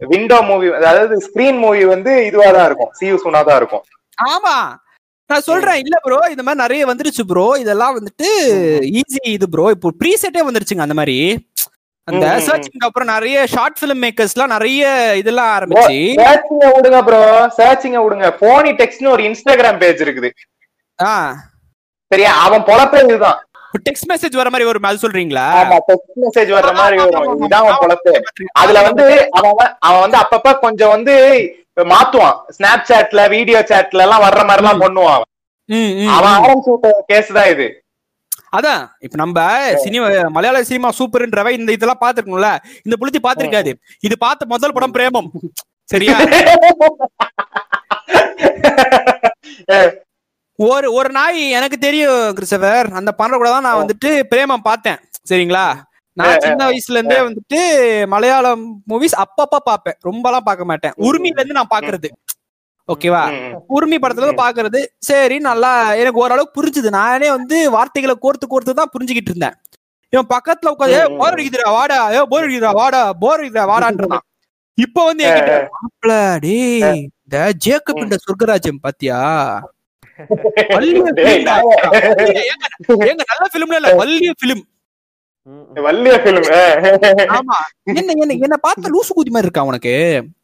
விண்டோ 0.00 0.38
மூவி 0.42 0.68
அதாவது 0.80 1.16
ஸ்கிரீன் 1.26 1.58
மூவி 1.58 1.82
வந்து 1.92 2.12
இதுவா 2.28 2.48
தான் 2.56 2.66
இருக்கும். 2.66 2.92
சியூ 2.98 3.16
சுனா 3.22 3.42
தான் 3.48 3.58
இருக்கும். 3.60 3.84
ஆமா. 4.18 4.56
நான் 5.30 5.46
சொல்றேன். 5.48 5.78
இல்ல 5.84 5.96
ப்ரோ 6.04 6.18
இந்த 6.32 6.42
மாதிரி 6.42 6.62
நிறைய 6.62 6.82
வந்துருச்சு 6.88 7.22
ப்ரோ 7.28 7.46
இதெல்லாம் 7.62 7.94
வந்துட்டு 7.98 8.28
ஈஸி 8.98 9.20
இது 9.34 9.46
ப்ரோ 9.54 9.66
இப்போ 9.76 9.90
ப்ரீசெட்டே 10.00 10.42
வந்துருச்சுங்க 10.46 10.86
அந்த 10.86 10.96
மாதிரி. 11.00 11.16
அந்த 12.08 12.18
ம், 12.20 12.30
ம், 12.30 12.38
ம். 12.38 12.46
சர்ச்சிங் 12.46 12.86
அப்புறம் 12.86 13.10
நிறைய 13.12 13.36
ஷார்ட் 13.46 13.78
பிலிம் 13.80 14.02
மேக்கர்ஸ்லாம் 14.04 14.52
நிறைய 14.54 14.82
இதெல்லாம் 15.20 15.52
ஆரம்பிச்சு. 15.54 15.96
சர்ச்சிங்க 16.20 16.66
விடுங்க 16.74 16.98
ப்ரோ 17.06 17.20
சர்ச்சிங்க 17.58 18.00
விடுங்க. 18.04 18.28
போனி 18.42 18.72
டெக்ஸ்ட்னு 18.80 19.12
ஒரு 19.14 19.22
இன்ஸ்டாகிராம் 19.28 19.80
பேஜ் 19.82 20.02
இருக்குது. 20.04 20.30
ஆ. 20.98 21.12
சரியா? 22.10 22.32
அவன் 22.44 22.66
பொழப்பே 22.66 22.98
இதுதான். 23.04 23.38
டெக்ஸ்ட் 23.74 24.08
மெசேஜ் 24.10 24.38
வர 24.38 24.48
மாதிரி 24.50 24.68
ஒரு 24.70 24.78
அது 24.84 25.02
சொல்றீங்களா? 25.02 25.44
ஆமா 25.60 25.76
டெக்ஸ்ட் 25.88 26.18
மெசேஜ் 26.24 26.50
வர்ற 26.56 26.72
மாதிரி 26.78 26.96
வரும் 27.02 27.28
இதுதான் 27.34 27.62
அவன் 27.64 27.80
பொழப்பு 27.82 28.12
அதுல 28.60 28.82
வந்து 28.88 29.06
அவன் 29.38 29.54
அவன் 29.86 30.02
வந்து 30.04 30.18
அப்பப்ப 30.22 30.58
கொஞ்சம் 30.64 30.92
வந்து 30.94 31.14
மாத்துவான். 31.92 32.36
ஸ்னாப் 32.56 32.88
சாட்ல 32.90 33.20
வீடியோ 33.32 33.60
சாட்ல 33.70 34.04
எல்லாம் 34.06 34.24
வர்ற 34.24 34.42
மாதிரி 34.44 34.62
எல்லாம் 34.64 34.82
பண்ணுவான் 34.84 35.16
அவன். 35.16 35.30
ஆரம்பிச்சு 36.16 36.74
கேஸ் 37.10 37.36
தான் 37.38 37.50
இது. 37.54 37.66
அதான் 38.58 38.82
இப்ப 39.04 39.16
நம்ம 39.16 39.38
சினிமா 39.84 40.08
மலையாள 40.34 40.58
சினிமா 40.68 40.88
சூப்பர்ன்றவ 40.98 41.50
இந்த 41.56 41.70
இதெல்லாம் 41.76 42.02
பாத்துருக்கோம்ல 42.02 42.50
இந்த 42.86 42.96
புளுத்தி 43.00 43.20
பாத்திருக்காது 43.22 43.70
இது 44.02 44.14
பார்த்த 44.18 44.46
முதல் 44.52 44.74
படம் 44.76 44.94
பிரேமம். 44.96 45.30
சரியா? 45.88 46.16
ஒரு 50.58 50.88
ஒரு 50.98 51.08
நாய் 51.16 51.40
எனக்கு 51.58 51.76
தெரியும் 51.78 52.20
கிறிஸ்டபர். 52.36 52.86
அந்த 52.98 53.10
பண்ற 53.20 53.34
கூட 53.36 53.48
தான் 53.54 53.66
நான் 53.68 53.80
வந்துட்டு 53.80 54.10
பிரேமம் 54.32 54.66
பார்த்தேன். 54.68 54.98
சரிங்களா? 55.30 55.64
நான் 56.16 56.42
சின்ன 56.44 56.66
வயசுல 56.68 56.98
இருந்தே 56.98 57.18
வந்துட்டு 57.26 57.60
மலையாளம் 58.12 58.62
மூவிஸ் 58.90 59.16
அப்பப்ப 59.24 59.60
பாப்பேன் 59.68 59.96
ரொம்பலாம் 60.08 60.46
பார்க்க 60.48 60.70
மாட்டேன். 60.70 60.94
உரிமையில 61.06 61.40
இருந்து 61.40 61.58
நான் 61.58 61.72
பாக்குறது 61.74 62.08
ஓகேவா? 62.88 63.22
உரிமை 63.76 63.98
படத்துல 63.98 64.24
இருந்து 64.24 64.42
பாக்குறது 64.42 64.80
சரி 65.08 65.36
நல்லா 65.48 65.70
எனக்கு 66.00 66.22
ஓரளவுக்கு 66.24 66.56
புரிஞ்சுது. 66.58 66.88
நானே 66.98 67.28
வந்து 67.36 67.56
வார்த்தைகளை 67.76 68.14
கோர்த்து 68.24 68.46
கோர்த்து 68.52 68.78
தான் 68.80 68.92
புரிஞ்சுக்கிட்டு 68.94 69.32
இருந்தேன். 69.32 69.56
இவன் 70.12 70.30
பக்கத்துல 70.34 70.72
உட்காந்து. 70.74 70.98
போர் 71.20 71.34
அடிக்குதுடா 71.34 71.70
வாடா 71.78 71.98
ஏ 72.16 72.20
போர் 72.32 72.44
அடிக்குதுடா 72.46 72.74
வாடா 72.80 73.00
போர் 73.22 73.38
அடிக்குதுடா 73.38 73.66
வாடான்றான் 73.72 74.24
இப்ப 74.78 75.04
வந்து 75.08 75.24
என்கிட்ட 75.26 76.14
டேய் 76.44 77.00
இந்த 77.24 77.38
ஜேக்கப் 77.66 78.04
இந்த 78.04 78.16
சொர்க்கராஜ்யம் 78.26 78.82
பாத்தியா? 78.84 79.18
ஏங்க, 83.04 83.22
நல்ல 83.30 83.44
பிலிம்ல 83.54 83.80
இல்ல 83.80 83.90
வள்ளிய 84.00 84.32
பிலிம் 84.42 84.64
வள்ளிய 85.86 86.14
பிலிம் 86.24 86.46
ஆமா. 87.36 87.56
என்ன 87.92 88.12
என்ன 88.14 88.34
என்ன 88.46 88.56
பார்த்த 88.62 88.92
லூசு 88.92 89.12
குதி 89.12 89.30
மாதிரி 89.34 89.48
இருக்கா 89.48 89.64
உனக்கு? 89.70 89.92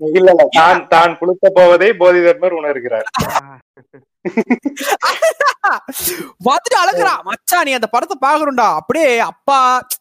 இல்ல 0.09 0.17
இல்ல 0.23 0.33
தான் 0.57 0.83
தான் 0.91 1.13
புழுத்த 1.21 1.51
போவதை 1.57 1.89
போதி 2.01 2.21
தர்மர் 2.27 2.57
உணர்கிறார். 2.59 3.07
பார்த்துட்டு 6.47 6.77
அழகுறா. 6.83 7.15
மச்சான் 7.29 7.67
நீ 7.67 7.75
அந்த 7.79 7.89
படத்தை 7.95 8.17
பாக்கணும்டா 8.25 8.69
அப்படியே 8.81 9.11
அப்பா 9.31 9.59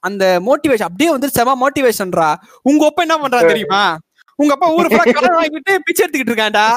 அந்த 0.09 0.25
மோட்டிவேஷன் 0.47 0.89
அப்படியே 0.89 1.11
வந்து 1.15 1.29
செம 1.37 1.55
மோட்டிவேஷன்ரா 1.63 2.29
உங்க 2.65 2.83
அப்பா 2.89 3.03
என்ன 3.07 3.17
பண்றா 3.23 3.41
தெரியுமா? 3.51 3.83
உங்க 4.39 4.51
அப்பா 4.55 4.67
ஊரு 4.75 4.87
ஃபுல்லா 4.89 5.05
கடன் 5.09 5.39
வாங்கிட்டு 5.39 5.73
பிச்சை 5.85 6.01
எடுத்துக்கிட்டு 6.03 6.33
இருக்கான்டா. 6.33 6.67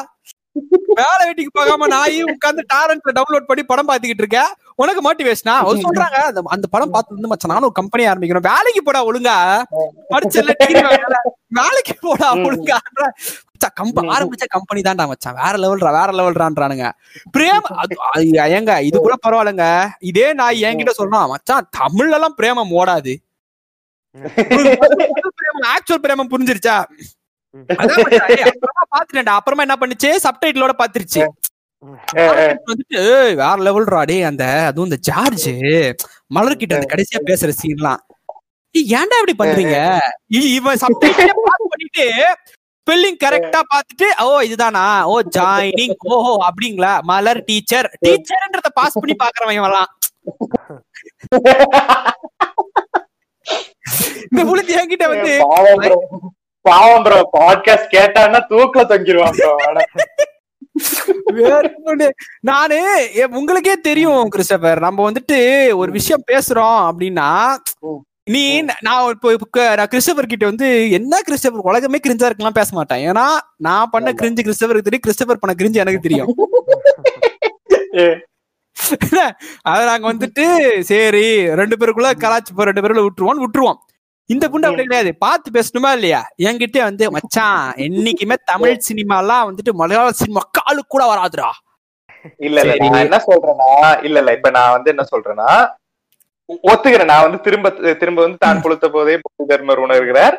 வேலை 1.00 1.22
வெட்டிக்கு 1.28 1.52
போகாம 1.58 1.86
நாய் 1.92 2.16
உட்கார்ந்து 2.32 2.62
டாரண்ட்ல 2.72 3.12
டவுன்லோட் 3.18 3.46
பண்ணி 3.50 3.62
படம் 3.70 3.88
பாத்துக்கிட்டு 3.90 4.24
இருக்க? 4.24 4.40
உனக்கு 4.82 5.00
மோட்டிவேஷனா 5.06 5.54
அவர் 5.62 5.82
சொல்றாங்க 5.84 6.18
அந்த 6.30 6.42
அந்த 6.56 6.66
படம் 6.74 6.92
பார்த்து 6.94 7.16
வந்து 7.16 7.30
மச்சான் 7.30 7.52
நானும் 7.52 7.68
ஒரு 7.68 7.76
கம்பெனி 7.80 8.04
ஆரம்பிக்கணும் 8.10 8.48
வேலைக்கு 8.50 8.82
போடா 8.88 9.00
ஒழுங்கா. 9.10 9.36
படிச்சல 10.12 10.54
வேலைக்கு 11.60 11.94
போடா 12.04 12.28
ஒழுங்கா. 12.46 12.78
கம்ப 13.78 14.02
ஆரம்பிச்ச 14.14 14.44
கம்பெனி 14.54 14.80
தான்டா 14.86 15.04
மச்சான். 15.10 15.36
வேற 15.42 15.54
லெவல்ரா 15.64 15.90
வேற 15.98 16.10
லெவல்றான்றானுங்க 16.18 16.86
பிரேம 17.34 17.62
ஏங்க 18.58 18.72
இது 18.88 18.96
கூட 19.06 19.16
பரவாயில்லைங்க. 19.26 19.66
இதே 20.10 20.28
நான் 20.40 20.62
என்கிட்ட 20.68 20.94
சொல்லணும் 20.98 21.32
மச்சான் 21.34 21.68
தமிழ்ல 21.80 22.18
எல்லாம் 22.18 22.38
பிரேமம் 22.40 22.74
ஓடாது. 22.80 23.14
ஆக்சுவல் 25.74 26.04
பிரேமம் 26.06 26.32
புரிஞ்சிருச்சா? 26.32 26.76
பாத்துட்டேன்டா. 28.92 29.34
அப்புறமா 29.38 29.64
என்ன 29.66 29.76
பண்ணுச்சு? 29.80 30.10
சப்டைட்டிலோட 30.24 30.72
பாத்துருச்சு. 30.78 31.22
வந்துட்டு 32.66 32.98
"ஏய், 33.12 33.34
வேற 33.34 33.56
லெவல்ரா 33.66 34.02
டேய் 34.10 34.22
அந்த 34.22 34.44
அதுவும் 34.66 34.88
இந்த 34.88 34.98
ஜார்ஜ் 35.08 35.48
மலர்கிட்ட 36.30 36.78
அந்த 36.78 36.88
கடைசியா 36.92 37.20
பேசுற 37.30 37.52
சீன்லாம் 37.60 38.02
ஏன்டா 38.94 39.16
இப்படி 39.20 39.34
பண்றீங்க? 39.40 39.76
இவன் 40.50 40.78
சப்டைட்டில் 40.82 41.32
பண்ணிட்டு 41.72 42.06
ஸ்பெல்லிங் 42.86 43.18
கரெக்டா 43.24 43.60
பாத்துட்டு 43.72 44.06
ஓ 44.22 44.40
இதுதானா? 44.46 45.04
ஓ 45.04 45.20
ஜாயினிங் 45.36 45.96
ஓஹோ 46.12 46.32
அப்படிங்களா? 46.48 47.02
மலர் 47.10 47.44
டீச்சர் 47.44 47.88
டீச்சர்ன்றத 48.06 48.70
பாஸ் 48.74 49.00
பண்ணி 49.00 49.16
பாக்குறவன் 49.16 49.60
இவன்லாம். 49.60 49.90
இந்த 54.26 54.42
என்கிட்ட 54.80 55.08
வந்து 55.08 55.32
பாவம் 56.68 57.04
ப்ரோ 57.06 57.18
பாட்காஸ்ட் 57.36 57.92
கேட்டான்னா 57.94 58.40
தூக்கல 58.50 58.82
தொங்கிடுவான். 58.90 59.38
நானு 62.50 62.78
உங்களுக்கே 63.38 63.74
தெரியும் 63.88 64.30
கிறிஸ்டபர். 64.34 64.80
நம்ம 64.86 65.10
வந்துட்டு 65.10 65.38
ஒரு 65.80 65.90
விஷயம் 65.98 66.26
பேசுறோம் 66.32 66.78
அப்படின்னா 66.88 67.28
நீ 68.34 68.42
நான் 68.86 69.06
இப்போ 69.12 69.64
நான் 69.78 69.92
கிறிஸ்டபர் 69.94 70.30
கிட்ட 70.32 70.44
வந்து 70.50 70.68
என்ன 70.98 71.20
கிறிஸ்டபர் 71.28 71.68
உலகமே 71.70 71.98
கிரிஞ்சா 72.02 72.28
இருக்கலாம் 72.30 72.58
பேச 72.58 72.68
மாட்டேன். 72.72 73.02
ஏன்னா 73.10 73.24
நான் 73.68 73.92
பண்ண 73.94 74.12
கிரிஞ்சு 74.20 74.44
கிறிஸ்டபருக்கு 74.46 74.88
தெரியும் 74.88 75.06
கிறிஸ்டபர் 75.06 75.42
பண்ண 75.42 75.54
கிரிஞ்சு 75.60 75.82
எனக்கு 75.84 76.04
தெரியும். 76.06 76.30
அத 79.70 79.80
நாங்க 79.90 80.06
வந்துட்டு 80.12 80.44
சரி 80.90 81.26
ரெண்டு 81.60 81.76
பேருக்குள்ள 81.80 82.10
கலாச்சி 82.24 82.52
ரெண்டு 82.70 82.82
பேருக்குள்ள 82.82 83.06
விட்டுருவோம் 83.08 83.42
விட்டுருவோம். 83.46 83.80
இந்த 84.30 84.44
புண்டு 84.50 84.68
அப்படி 84.68 84.84
கிடையாது. 84.86 85.10
பார்த்து 85.24 85.48
பேசணுமா 85.56 85.90
இல்லையா? 85.96 86.20
என்கிட்ட 86.48 86.78
வந்து 86.88 87.04
மச்சான் 87.16 87.62
என்னைக்குமே 87.86 88.36
தமிழ் 88.50 88.84
சினிமாலாம் 88.88 89.46
வந்துட்டு 89.48 89.72
மலையாள 89.80 90.10
சினிமா 90.20 90.42
காலு 90.58 90.82
கூட 90.94 91.02
வராதுடா. 91.12 91.50
இல்ல 92.46 92.58
இல்ல 92.64 92.74
நான் 92.82 93.04
என்ன 93.06 93.18
சொல்றேன்னா 93.28 93.70
இல்ல 94.06 94.16
இல்ல 94.22 94.32
இப்ப 94.38 94.50
நான் 94.58 94.74
வந்து 94.76 94.92
என்ன 94.94 95.04
சொல்றேன்னா 95.12 95.50
ஒத்துக்கிறேன். 96.70 97.10
நான் 97.12 97.24
வந்து 97.26 97.38
திரும்ப 97.46 97.68
திரும்ப 98.00 98.18
வந்து 98.24 98.38
தான் 98.44 98.62
கொளுத்த 98.64 98.86
போதே 98.94 99.16
போதி 99.24 99.48
தர்மர் 99.52 99.84
உணர்கிறார். 99.86 100.36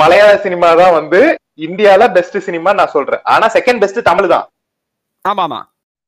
மலையாள 0.00 0.32
சினிமா 0.46 0.68
தான் 0.82 0.96
வந்து 0.98 1.20
இந்தியால 1.66 2.08
பெஸ்ட் 2.16 2.38
சினிமா 2.48 2.70
நான் 2.80 2.94
சொல்றேன். 2.96 3.22
ஆனா 3.34 3.46
செகண்ட் 3.56 3.82
பெஸ்ட் 3.82 4.08
தமிழ் 4.10 4.32
தான். 4.34 4.46
ஆமா 5.24 5.42
ஆமா 5.48 5.60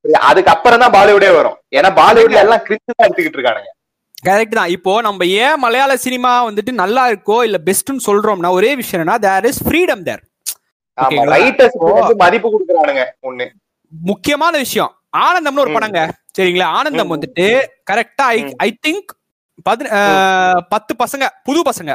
சரியா? 0.04 0.20
அதுக்கு 0.30 0.52
அப்புறம் 0.54 0.82
தான் 0.82 0.94
பாலிவுடே 0.96 1.30
வரும். 1.38 1.58
ஏன்னா 1.78 1.90
பாலிவுட்ல 2.00 2.42
எல்லாம் 2.46 2.64
கிரிச்சு 2.66 2.90
தான் 2.92 3.06
எடுத்துக்கிட்டு 3.06 3.38
இருக்கானுங்க. 3.38 3.70
கரெக்ட் 4.18 4.58
தான். 4.58 4.72
இப்போ 4.76 4.92
நம்ம 5.06 5.26
ஏன் 5.42 5.60
மலையாள 5.64 5.92
சினிமா 6.04 6.30
வந்துட்டு 6.48 6.72
நல்லா 6.82 7.02
இருக்கோ 7.10 7.36
இல்ல 7.46 7.58
பெஸ்ட்னு 7.66 8.06
சொல்றோம்னா 8.08 8.50
ஒரே 8.58 8.70
விஷயம் 8.80 9.02
என்ன 9.04 9.18
தேர் 9.26 9.48
இஸ் 9.50 9.62
ஃப்ரீடம் 9.66 10.04
தேர் 10.08 10.22
மதிப்பு 12.22 12.48
கொடுக்குறானுங்க 12.48 13.02
ஒண்ணு. 13.28 13.46
முக்கியமான 13.92 14.54
விஷயம். 14.64 14.92
ஆனந்தம்னு 15.24 15.62
ஒரு. 15.64 15.72
படங்க. 15.76 16.00
சரிங்களா? 16.38 16.68
ஆனந்தம். 16.78 17.12
வந்துட்டு 17.14 17.44
கரெக்டா 17.90 18.24
ஐ. 18.34 18.38
ஐ 18.66 18.70
திங்க் 18.86 19.10
பத்து 20.72 20.92
பசங்க 21.02 21.26
புது 21.48 21.60
பசங்க. 21.68 21.92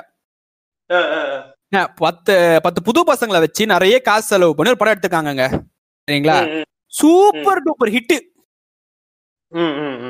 பத்து 1.99 2.33
பத்து 2.65 2.79
புது 2.87 3.01
பசங்களை 3.09 3.39
வச்சு 3.43 3.63
நிறைய 3.73 3.95
காசு 4.07 4.25
செலவு 4.27 4.55
பண்ணி 4.55 4.73
ஒரு 4.73 4.79
படம் 4.79 4.93
எடுத்துக்காங்கங்க 4.95 5.45
சரிங்களா? 6.07 6.37
சூப்பர் 6.93 7.61
டூப்பர் 7.65 7.91
ஹிட் 7.95 8.15
ம், 8.15 8.17
ம், 8.17 8.23
ம். 8.23 8.40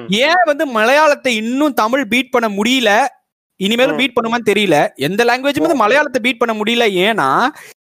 ஏன் 0.09 0.43
வந்து 0.45 0.65
மலையாளத்தை 0.65 1.35
இன்னும் 1.35 1.73
தமிழ் 1.73 2.07
பீட் 2.07 2.29
பண்ண 2.29 2.61
முடியல? 2.61 3.07
இனிமேலும். 3.55 3.97
பீட் 3.97 4.17
பண்ணுமான்னு 4.21 4.49
தெரியல. 4.49 4.87
எந்த 4.95 5.23
லாங்குவேஜும் 5.23 5.39
வந்து 5.39 5.75
மலையாளத்தை 5.75 6.21
பீட் 6.21 6.37
பண்ண 6.37 6.63
முடியல. 6.63 6.89
ஏன்னா 6.91 7.47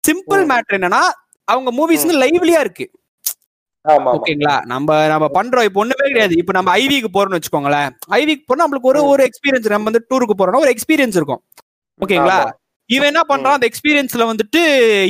சிம்பிள் 0.08 0.46
ம். 0.46 0.52
மேட்டர் 0.52 0.78
என்னன்னா 0.78 1.02
அவங்க 1.44 1.72
மூவிஸ் 1.72 2.06
வந்து 2.06 2.20
லைவ்லியா 2.20 2.60
இருக்கு. 2.60 2.92
ஓகேங்களா? 3.86 4.66
நம்ம 4.66 5.08
நம்ம 5.08 5.26
பண்றோம். 5.34 5.64
இப்போ 5.64 5.80
ஒண்ணுமே 5.80 6.08
கிடையாது. 6.08 6.38
இப்போ 6.38 6.52
நம்ம 6.52 6.78
ஐவிக்கு 6.78 7.06
போறோம்னு 7.14 7.40
வச்சுக்கோங்களேன். 7.40 7.90
ஐவிக்கு 8.10 8.44
போனா 8.46 8.68
நம்மளுக்கு 8.68 8.82
ஒரு. 8.82 9.04
ஒரு 9.04 9.30
எக்ஸ்பீரியன்ஸ் 9.30 9.70
நம்ம 9.70 9.90
வந்து 9.92 10.06
டூருக்கு 10.10 10.38
போறோம்னா 10.38 10.60
ஒரு 10.60 10.76
எக்ஸ்பீரியன்ஸ் 10.78 11.16
இருக்கும். 11.16 11.44
ஓகேங்களா. 12.08 12.52
இவன் 12.86 13.08
என்ன 13.08 13.22
பண்றான்? 13.30 13.52
அந்த 13.52 13.68
எக்ஸ்பீரியன்ஸ்ல 13.68 14.34
வந்துட்டு 14.34 14.62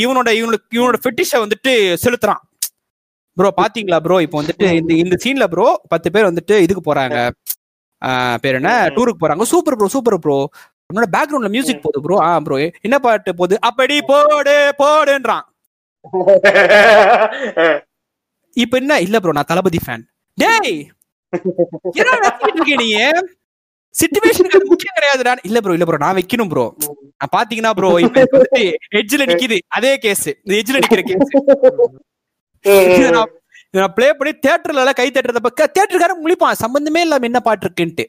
இவனோட 0.06 0.30
இவனோட 0.32 0.54
இவனோட 0.71 0.93
ஃபெட்டிஷ 1.04 1.32
வந்துட்டு 1.32 1.95
செலுத்துறான். 2.04 2.41
ப்ரோ 3.38 3.50
பாத்தீங்களா 3.58 3.98
ப்ரோ 4.04 4.17
இப்போ 4.26 4.38
வந்துட்டு 4.41 4.67
இந்த 4.80 4.91
இந்த 5.04 5.15
சீன்ல 5.24 5.45
ப்ரோ 5.48 5.65
பத்து 5.93 6.08
பேர் 6.13 6.30
வந்துட்டு 6.30 6.56
இதுக்கு 6.65 6.84
போறாங்க. 6.84 7.17
பேர் 8.43 8.58
என்ன. 8.60 8.71
டூருக்கு 8.95 9.24
போறாங்க. 9.24 9.45
சூப்பர் 9.52 9.78
ப்ரோ 9.78 9.89
சூப்பர் 9.95 10.17
ப்ரோ 10.19 10.38
உன்னோட 10.89 11.06
பேக்ரவுண்ட்ல 11.13 11.50
மியூசிக் 11.54 11.84
போகுது 11.86 12.00
ப்ரோ 12.06 12.15
ஆ 12.24 12.32
ப்ரோ 12.45 12.56
என்ன 12.86 12.95
பாட்டு 13.00 13.32
போகுது? 13.36 13.56
அப்படி 13.69 13.95
போடு 14.04 14.54
போடுன்றான். 14.82 15.45
இப்ப 18.58 18.74
என்ன? 18.80 18.93
இல்ல 19.06 19.17
ப்ரோ 19.19 19.34
நான் 19.38 19.50
தளபதி 19.50 19.80
ஃபேன் 19.82 20.04
டேய்! 20.38 20.60
நீ? 20.65 20.74
சிச்சுவேஷனுக்கு 23.95 24.60
முக்கியம் 24.65 24.95
கிடையாதுடா. 24.98 25.34
இல்ல 25.50 25.58
ப்ரோ 25.63 25.74
இல்ல 25.78 25.86
ப்ரோ 25.88 26.00
நான் 26.04 26.17
வைக்கணும் 26.19 26.52
ப்ரோ 26.54 26.65
நான் 27.19 27.34
பாத்தீங்கன்னா 27.36 27.71
ப்ரோ 27.78 27.89
இப்ப 28.06 28.21
எட்ஜ்ல 29.02 29.24
நிக்குது. 29.32 29.58
அதே 29.78 29.93
கேஸ் 30.06 30.28
இந்த 30.36 30.54
எட்ஜ்ல 30.62 30.82
நிக்கிற 30.84 31.04
கேஸ் 31.04 31.32
நான் 33.73 33.93
ப்ளே 33.95 34.08
பண்ணி 34.17 34.32
தியேட்டர்ல 34.36 34.82
எல்லாம் 34.82 34.97
கை 34.99 35.06
தட்டுறத 35.08 35.39
பக்க 35.45 35.67
தியேட்டருக்காரன் 35.67 36.21
முழிப்பான். 36.23 36.60
சம்பந்தமே 36.62 37.01
இல்லாம 37.06 37.28
என்ன 37.30 37.39
பாட்டு 37.47 37.65
இருக்குன்ட்டு. 37.67 38.06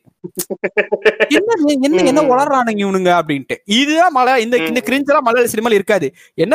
என்ன? 1.36 1.56
என்ன 1.86 2.02
என்ன 2.10 2.22
உளறானுங்க 2.32 2.82
இவனுங்க 2.84 3.12
அப்படின்ட்டு. 3.20 3.56
இதுதான் 3.78 4.14
மலை 4.18 4.34
இந்த 4.44 4.56
இந்த 4.70 4.82
கிரிஞ்ச் 4.88 5.10
எல்லாம் 5.12 5.26
மலையாள 5.28 5.50
சினிமால 5.54 5.78
இருக்காது. 5.80 6.08
என்ன 6.38 6.54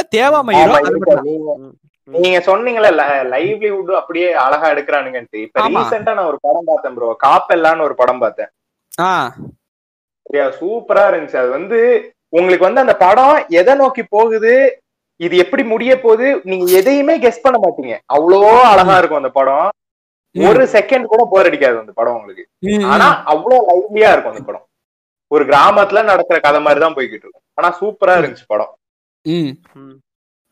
மட்டும் 1.00 1.78
நீங்க 2.10 2.40
சொன்னீங்கல்ல 2.48 2.90
லைவ்லிவுட் 3.34 3.92
அப்படியே 4.00 4.30
அழகா 4.46 4.68
எடுக்கிறானுங்கன்ட்டு. 4.74 5.42
இப்ப. 5.46 5.58
ரீசெண்டா 5.76 6.14
நான் 6.18 6.30
ஒரு 6.32 6.40
படம் 6.48 6.70
பார்த்தேன் 6.70 6.96
ப்ரோ 6.96 7.10
காப்பெல்லான்னு 7.26 7.86
ஒரு 7.88 7.96
படம் 8.02 8.24
பார்த்தேன். 8.24 8.52
சூப்பரா 10.60 11.04
இருந்துச்சு. 11.12 11.42
அது 11.44 11.50
வந்து 11.50 11.80
உங்களுக்கு 12.34 12.68
வந்து 12.68 12.84
அந்த 12.84 12.96
படம் 12.98 13.38
எதை 13.60 13.74
நோக்கி 13.76 14.04
போகுது 14.16 14.54
இது 15.22 15.38
எப்படி 15.38 15.64
முடிய 15.64 16.00
போகுது? 16.00 16.42
நீங்க 16.44 16.66
எதையுமே 16.72 17.20
கெஸ் 17.20 17.44
பண்ண 17.44 17.58
மாட்டீங்க. 17.58 17.96
அவ்வளோ 18.14 18.40
அழகா 18.72 18.98
இருக்கும் 18.98 19.22
அந்த 19.22 19.30
படம். 19.30 19.70
ஒரு 20.36 20.64
செகண்ட் 20.74 21.06
கூட 21.06 21.22
போர் 21.30 21.46
அடிக்காது 21.46 21.80
அந்த 21.80 21.92
படம் 21.92 22.16
உங்களுக்கு. 22.16 22.44
ஆனா 22.94 23.08
அவ்வளவு 23.24 23.68
லைவ்லியா 23.70 24.12
இருக்கும் 24.12 24.34
அந்த 24.34 24.46
படம். 24.46 24.66
ஒரு 25.32 25.46
கிராமத்துல 25.46 26.04
நடக்கிற 26.04 26.40
கதை 26.40 26.62
மாதிரி 26.62 26.80
தான் 26.80 26.96
போய்கிட்டு 26.96 27.26
இருக்கும். 27.26 27.46
ஆனா 27.54 27.70
சூப்பரா 27.80 28.16
இருந்துச்சு 28.18 28.48
படம். 28.48 28.72
ம். 29.26 29.52
ம். 29.76 29.98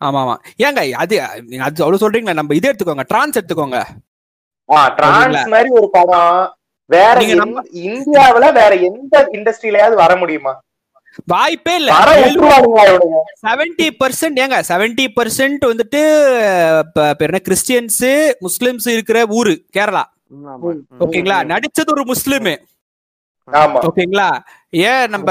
ஆமா 0.01 0.19
ஆமா. 0.23 0.35
ஏங்க 0.57 0.81
அது 0.95 1.15
நீங்க 1.41 1.63
அது 1.63 1.83
அவ்வளவு 1.83 2.03
சொல்றீங்களா 2.03 2.33
நம்ம 2.33 2.55
இது 2.55 2.69
எடுத்துக்கோங்க. 2.69 3.05
டிரான்ஸ் 3.07 3.39
எடுத்துக்கோங்க. 3.39 3.79
ஆ 4.69 4.87
டிரான்ஸ் 4.87 5.47
மாதிரி 5.47 5.69
ஒரு 5.69 5.89
படம் 5.89 6.55
வேற 6.89 7.17
இந்தியாவுல 7.89 8.45
வேற 8.53 8.71
எந்த 8.89 9.29
இண்டஸ்ட்ரியிலயாவது 9.31 9.95
வர 9.95 10.15
முடியுமா? 10.15 10.53
வாய்ப்பே 11.25 11.75
இல்ல. 11.75 11.91
செவன்டி 13.45 13.87
பர்சன்ட் 14.01 14.39
ஏங்க 14.43 14.57
செவன்டி 14.69 15.05
பர்சன்ட் 15.17 15.63
வந்துட்டு 15.71 16.01
என்ன 17.27 17.39
கிறிஸ்டியன்ஸ் 17.47 18.01
முஸ்லிம்ஸ் 18.47 18.87
இருக்கிற 18.95 19.25
ஊரு 19.39 19.53
கேரளா. 19.77 20.03
ஓகேங்களா? 21.05 21.37
நடிச்சது 21.53 21.93
ஒரு 21.95 22.05
முஸ்லிம். 22.05 22.49
ஓகேங்களா? 23.87 24.29
ஏன் 24.69 25.09
நம்ம 25.09 25.29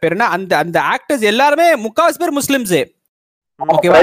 பேர் 0.00 0.14
என்ன 0.16 0.26
அந்த 0.36 0.52
அந்த 0.56 0.80
ஆக்டர்ஸ் 0.94 1.24
எல்லாருமே 1.32 1.68
முக்காவாசி 1.86 2.20
பேர் 2.22 2.38
முஸ்லிம்ஸ். 2.40 2.76
ஓகேவா? 3.60 4.00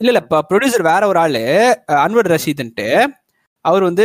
இல்ல 0.00 0.10
இல்ல 0.12 0.20
ப்ரொடியூசர் 0.50 0.88
வேற 0.92 1.06
ஒரு 1.06 1.18
ஆளு 1.18 1.40
அன்வர் 2.04 2.32
ரஷீத்ன்ட்டு. 2.34 2.88
அவர் 3.64 3.82
வந்து 3.82 4.04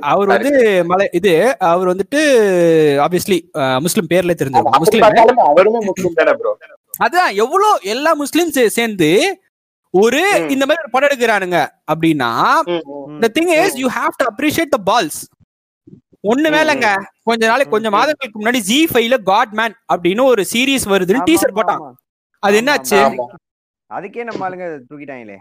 அவர் 0.00 0.28
வந்து 0.28 0.50
மலை 0.84 1.08
இது 1.12 1.32
அவர் 1.58 1.88
வந்துட்டு 1.88 2.20
ஆப்வியஸ்லி 3.04 3.38
முஸ்லிம் 3.80 4.06
பேர்ல 4.10 4.34
அப்படி 4.34 4.78
முஸ்லிம். 4.78 5.02
பார்த்தாலுமே 5.04 5.44
அவருமே 5.50 5.80
முஸ்லிம் 5.84 6.12
தானே 6.12 6.32
ப்ரோ 6.32 6.52
அதான் 7.04 7.34
எவ்வளவு 7.34 7.78
எல்லா 7.84 8.14
முஸ்லிம் 8.14 8.50
சேர்ந்து 8.68 9.10
ஒரு. 9.90 10.20
இந்த 10.48 10.64
மாதிரி 10.66 10.82
ஒரு 10.82 10.90
படம் 10.90 11.08
எடுக்கிறானுங்க 11.08 11.58
அப்படின்னா 11.92 12.30
the 13.20 13.28
thing 13.28 13.48
is 13.56 13.72
you 13.82 13.88
have 13.88 14.14
to 14.20 14.26
appreciate 14.32 14.70
the 14.76 14.82
balls. 14.90 15.16
ஒண்ணு 16.24 16.48
வேலைங்க. 16.54 16.86
கொஞ்ச 17.22 17.46
நாளைக்கு 17.46 17.70
கொஞ்சம் 17.70 17.92
ம். 17.92 17.96
மாதங்களுக்கு 17.96 18.40
முன்னாடி 18.40 18.60
ஜி 18.60 18.88
ஃபைவ்ல 18.92 19.22
காட் 19.22 19.52
மேன் 19.52 19.74
அப்படின்னு 19.94 20.22
ஒரு 20.24 20.44
சீரிஸ் 20.52 20.86
வருதுன்னு 20.92 21.26
டீசர் 21.28 21.54
போட்டான். 21.54 21.82
அது 22.42 22.60
என்னாச்சு. 22.60 22.98
அதுக்கே 23.90 24.24
நம்ம 24.24 24.48
ஆளுங்க 24.48 24.66
தூக்கிட்டாங்களே. 24.88 25.36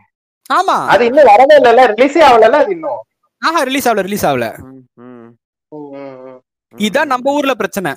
ஆமா. 0.49 0.75
அது 0.93 1.05
இன்னும் 1.05 1.29
வரவே 1.31 1.55
இல்ல 1.55 1.85
ரிலீஸே 1.93 2.21
ஆகல 2.29 2.57
அது 2.63 2.71
இன்னும். 2.71 2.99
ஆஹா 3.41 3.61
ரிலீஸ் 3.63 3.87
ஆகல 3.89 4.01
ரிலீஸ் 4.01 4.25
ஆகல. 4.25 4.45
இதான் 6.73 7.05
நம்ம 7.05 7.31
ஊர்ல 7.31 7.53
பிரச்சனை. 7.53 7.91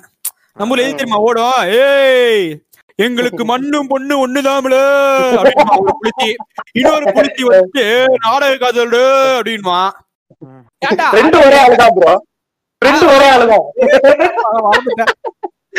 நம்ம 0.55 0.71
ஊர்ல 0.71 0.83
எது 0.83 0.95
தெரியுமா? 0.95 1.19
ஓடும். 1.21 1.59
ஏய் 1.79 2.47
எங்களுக்கு 2.99 3.43
மண்ணும் 3.45 3.87
பொண்ணு 3.87 4.13
ஒண்ணுதாமல 4.19 4.75
ஒரு 5.39 5.51
புளுத்தி 5.93 6.29
இன்னொரு 6.73 7.05
புளுத்தி 7.09 7.43
வந்து 7.49 7.83
நாடக 8.17 8.57
காதல் 8.57 8.97
அப்படின்மா 9.35 9.77
ம். 10.41 10.63
ஏன்டா 10.85 11.05
ரெண்டு 11.11 11.37
ஒரே 11.39 11.59
ஆளுதான் 11.59 11.95
ஒரே 13.11 13.27
ஆளுதான். 13.29 13.65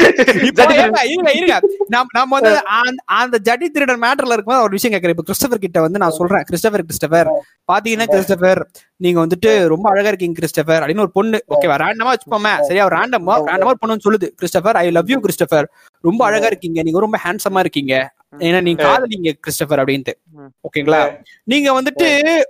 நம்ம 1.89 2.41
வந்து 2.41 2.65
அந்த- 2.83 3.03
அந்த 3.05 3.39
ஜடி 3.39 3.71
திருடன் 3.71 4.01
மேட்டர்ல 4.01 4.27
இருக்கும்போது 4.27 4.61
ஒரு 4.61 4.71
விஷயம் 4.71 5.01
கேட்கறேன். 5.01 5.09
இப்ப 5.09 5.23
கிறிஸ்டபர் 5.23 5.55
கிட்ட 5.55 5.81
வந்து 5.81 5.99
நான் 5.99 6.11
சொல்றேன். 6.11 6.45
Christopher 6.53 6.83
Christopher. 6.83 7.29
பாத்தீங்கன்னா 7.73 8.07
கிறிஸ்டபர் 8.07 8.65
நீங்க 8.97 9.27
வந்துட்டு 9.27 9.67
ரொம்ப 9.67 9.91
அழகா 9.91 10.07
இருக்கீங்க 10.07 10.41
கிறிஸ்டபர் 10.41 10.83
அப்படின்னு 10.83 10.99
ஒரு 10.99 11.11
பொண்ணு. 11.11 11.45
ஓகேவா 11.49 11.65
ரேண்டமா 11.65 12.13
வச்சுப்போமே. 12.13 12.61
சரியா 12.61 12.89
ரேண்டமா 12.89 13.35
ரேண்டமா 13.47 13.71
பொண்ணு 13.71 13.97
சொல்லுது. 14.11 14.31
Christopher 14.43 14.73
I 14.73 14.91
love 14.91 15.11
you 15.11 15.21
Christopher. 15.21 15.65
ரொம்ப 16.01 16.25
அழகா 16.25 16.47
இருக்கீங்க. 16.47 16.83
நீங்க 16.83 16.99
ரொம்ப 16.99 17.19
ஹேண்ட்ஸமா 17.25 17.59
இருக்கீங்க. 17.59 18.15
ஏன்னா 18.39 18.63
நீங்க 18.63 18.83
காதலிங்க 18.85 19.33
கிறிஸ்டபர் 19.33 19.79
அப்படின்ட்டு. 19.79 20.13
ஓகேங்களா? 20.39 21.17
நீங்க 21.45 21.83
வந்துட்டு 21.83 22.43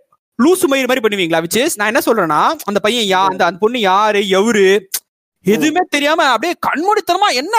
லூசு 0.45 0.67
மயிர் 0.67 0.87
மாதிரி 0.87 1.01
பண்ணுவீங்களா 1.01 1.45
விச் 1.45 1.69
நான் 1.75 1.95
என்ன 1.95 2.01
சொல்றேன்னா 2.07 2.47
அந்த 2.65 2.81
பையன் 2.81 3.19
யா 3.19 3.25
அந்த 3.25 3.45
அந்த 3.45 3.59
பொண்ணு 3.59 3.81
யாரு 3.81 4.19
எவரு 4.19 4.81
எதுவுமே 5.47 5.83
தெரியாம 5.95 6.25
அப்படியே 6.33 6.55
கண்மூடித்தனமா 6.67 7.29
என்ன? 7.43 7.57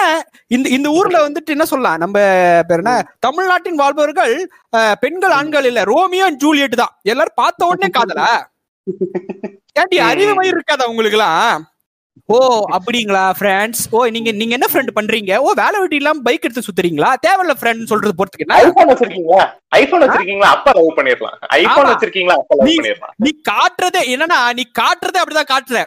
இந்த 0.50 0.66
இந்த 0.76 0.88
ஊர்ல 0.98 1.16
வந்துட்டு 1.24 1.54
என்ன 1.54 1.64
சொல்லலாம்? 1.64 1.98
நம்ம 1.98 2.16
பேர் 2.68 2.82
என்ன? 2.82 2.92
தமிழ்நாட்டின் 3.20 3.80
வாழ்பவர்கள் 3.80 4.34
பெண்கள் 5.02 5.34
ஆண்கள் 5.38 5.66
இல்ல. 5.70 5.80
ரோமியோ 5.90 6.26
அண்ட் 6.28 6.40
ஜூலியட் 6.44 6.80
தான். 6.82 6.94
எல்லாரும் 7.12 7.40
பார்த்த 7.42 7.70
உடனே 7.70 7.90
காதலா? 7.98 8.30
ஏன்டி 9.80 9.98
அறிவு 10.06 10.32
மயிர் 10.34 10.56
இருக்காதா 10.56 10.86
உங்களுக்கு 10.90 11.18
எல்லாம் 11.18 11.60
ஓ 12.28 12.38
அப்படிங்களா 12.76 13.22
ஃப்ரெண்ட்ஸ் 13.36 13.82
ஓ 13.92 14.00
நீங்க 14.14 14.30
நீங்க 14.32 14.52
என்ன 14.56 14.66
ஃப்ரெண்ட் 14.70 14.92
பண்றீங்க? 14.96 15.32
ஓ 15.38 15.52
வேலை 15.60 15.76
வெட்டி 15.80 15.98
இல்லாம 16.00 16.22
பைக் 16.26 16.44
எடுத்து 16.46 16.66
சுத்துறீங்களா? 16.66 17.10
தேவையில்ல 17.26 17.54
ஃப்ரெண்ட் 17.60 17.90
சொல்றது 17.92 18.14
போறதுக்கு 18.18 18.44
என்ன? 18.46 18.58
ஐபோன் 18.62 18.90
வச்சிருக்கீங்களா 18.90 19.40
ஐபோன் 19.72 20.04
வச்சிருக்கீங்களா? 20.04 20.50
அப்பா 20.56 20.72
லவ் 20.78 20.96
பண்ணிடலாம். 20.98 21.36
ஐபோன். 21.58 21.90
வச்சிருக்கீங்களா? 21.92 22.36
அப்பா 22.42 22.56
லவ் 22.58 23.22
நீ 23.24 23.32
காட்டுறதே 23.50 24.02
என்னன்னா 24.14 24.40
நீ 24.60 24.64
காட்டுறதே 24.80 25.22
அப்படிதான் 25.22 25.52
காட்டுற 25.54 25.80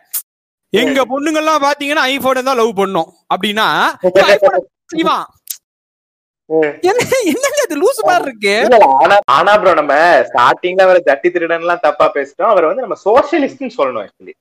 எங்க 0.82 1.00
பொண்ணுங்க 1.12 1.40
எல்லாம் 1.42 1.64
பாத்தீங்கன்னா 1.66 2.04
ஐபோன் 2.14 2.48
தான் 2.50 2.60
லவ் 2.62 2.80
பண்ணும். 2.82 3.10
அப்படின்னா 3.34 3.66
செய்வான். 4.94 5.26
என்னங்க 6.90 7.62
இது 7.66 7.76
லூசு 7.84 8.02
மாதிரி 8.08 8.26
இருக்கு? 8.28 8.56
ஆனா 9.04 9.16
ஆனா 9.38 9.52
ப்ரோ 9.62 9.74
நம்ம 9.80 9.94
ஸ்டார்டிங்ல 10.30 10.86
அவரை 10.88 11.00
ஜட்டி 11.08 11.30
திருடன் 11.36 11.64
எல்லாம் 11.66 11.84
தப்பா 11.88 12.08
பேசிட்டோம். 12.16 12.52
அவர் 12.54 12.70
வந்து 12.70 12.86
நம்ம 12.86 12.98
சோசியலிஸ்ட்னு 13.08 13.76
சொல்லணும் 13.80 14.04
ஆக்சுவலி 14.06 14.34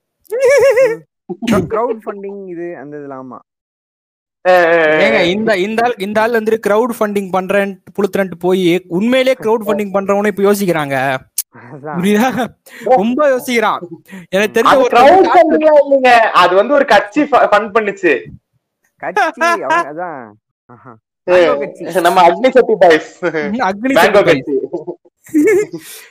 கிரவுட் 1.75 2.03
ஃபண்டிங் 2.05 2.41
இது 2.55 2.67
அந்த 2.83 2.95
இதெல்லாம் 3.01 3.23
ஆமா. 3.25 3.39
ஏங்க 5.05 5.21
இந்த 5.35 5.51
இந்த 5.67 5.81
ஆள் 5.85 5.95
இந்த 6.07 6.19
ஆள் 6.23 6.37
வந்து 6.39 6.57
கிரவுட் 6.67 6.93
ஃபண்டிங் 6.97 7.31
பண்றேன் 7.37 7.71
புளுத்துறன்ட்டு 7.97 8.37
போய் 8.47 8.67
உண்மையிலேயே 8.99 9.37
கிரவுட் 9.45 9.65
ஃபண்டிங் 9.67 9.95
பண்றவனே 9.95 10.33
இப்ப 10.33 10.45
யோசிக்கிறாங்க. 10.49 10.97
புரியுதா? 11.83 12.47
ரொம்ப 12.85 13.29
யோசிக்கிறான். 13.29 13.79
எனக்கு 14.29 14.61
தெரிஞ்ச 14.61 14.77
ஒரு 14.77 14.97
அது 16.33 16.55
வந்து 16.55 16.85
கட்சி 16.85 17.23
ஃபண்ட் 17.23 17.71
பண்ணுச்சு. 17.75 18.25
கட்சி 18.97 19.31
அதான். 19.67 20.31
நம்ம 22.01 22.29
அக்னி 22.29 22.51
சக்தி 22.51 22.75
பாய்ஸ். 22.79 23.25
அக்னி 23.25 23.93
சக்தி 23.93 24.59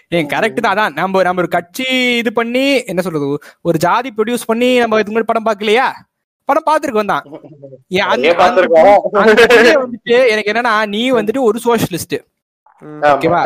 ஏன் 0.10 0.26
கரெக்ட் 0.26 0.54
தான் 0.54 0.78
அதான். 0.78 0.94
நம்ம 0.94 1.22
நம்ம 1.22 1.42
ஒரு 1.42 1.48
கட்சி 1.48 1.84
இது 2.18 2.34
பண்ணி 2.34 2.84
என்ன 2.86 3.02
சொல்றது 3.02 3.38
ஒரு 3.62 3.78
ஜாதி 3.78 4.14
ப்ரொடியூஸ் 4.18 4.42
பண்ணி 4.46 4.78
நம்ம 4.80 5.00
இதுக்கு 5.00 5.20
முன்னாடி 5.20 5.40
படம் 5.42 5.46
பார்க்கலையா? 5.46 5.86
படம் 6.46 6.64
பார்த்திருக்கோம் 6.66 7.06
தான் 7.06 7.24
ஏன் 7.88 8.02
அந்த- 8.02 8.16
நிறைய 8.16 8.34
பார்த்திருக்கோம். 8.44 9.18
அந்த 9.18 9.34
பொண்ணே 9.34 9.86
வந்துட்டு 9.86 10.28
எனக்கு 10.28 10.52
என்னன்னா 10.52 10.88
நீ 10.88 11.12
வந்துட்டு 11.12 11.40
ஒரு. 11.40 11.60
ஆமா. 11.60 12.33
ஓகேவா 13.12 13.42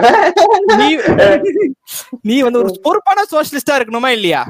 நீ 0.82 0.88
நீ 2.30 2.36
வந்து 2.46 2.62
ஒரு 2.64 2.72
பொறுப்பான 2.86 3.26
சோஷலிஸ்டா 3.34 3.78
இருக்கணுமா 3.80 4.12
இல்லையா? 4.18 4.42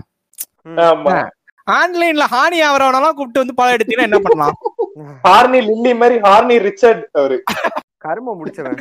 ஆன்லைன்ல 1.77 2.25
ஹானி 2.33 2.59
ஆவரவனெல்லாம் 2.67 3.15
கூப்பிட்டு 3.17 3.43
வந்து 3.43 3.57
படம் 3.59 3.75
எடுத்தீங்கன்னா 3.77 4.09
என்ன 4.09 4.19
பண்ணலாம்? 4.25 4.55
ஹார்னி 5.27 5.59
லில்லி 5.69 5.93
மாதிரி 6.01 6.17
ஹார்னி 6.27 6.57
ரிச்சர்ட் 6.67 7.03
அவரு. 7.19 7.37
கரும 8.05 8.35
முடிச்சவன். 8.39 8.79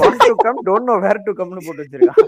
Want 0.00 0.18
to 0.24 0.34
come, 0.42 0.58
don't 0.68 0.84
know 0.88 0.96
where 1.04 1.18
to 1.26 1.32
come 1.38 1.50
னு 1.54 1.60
போட்டு 1.66 1.82
வச்சிருக்கான். 1.82 2.18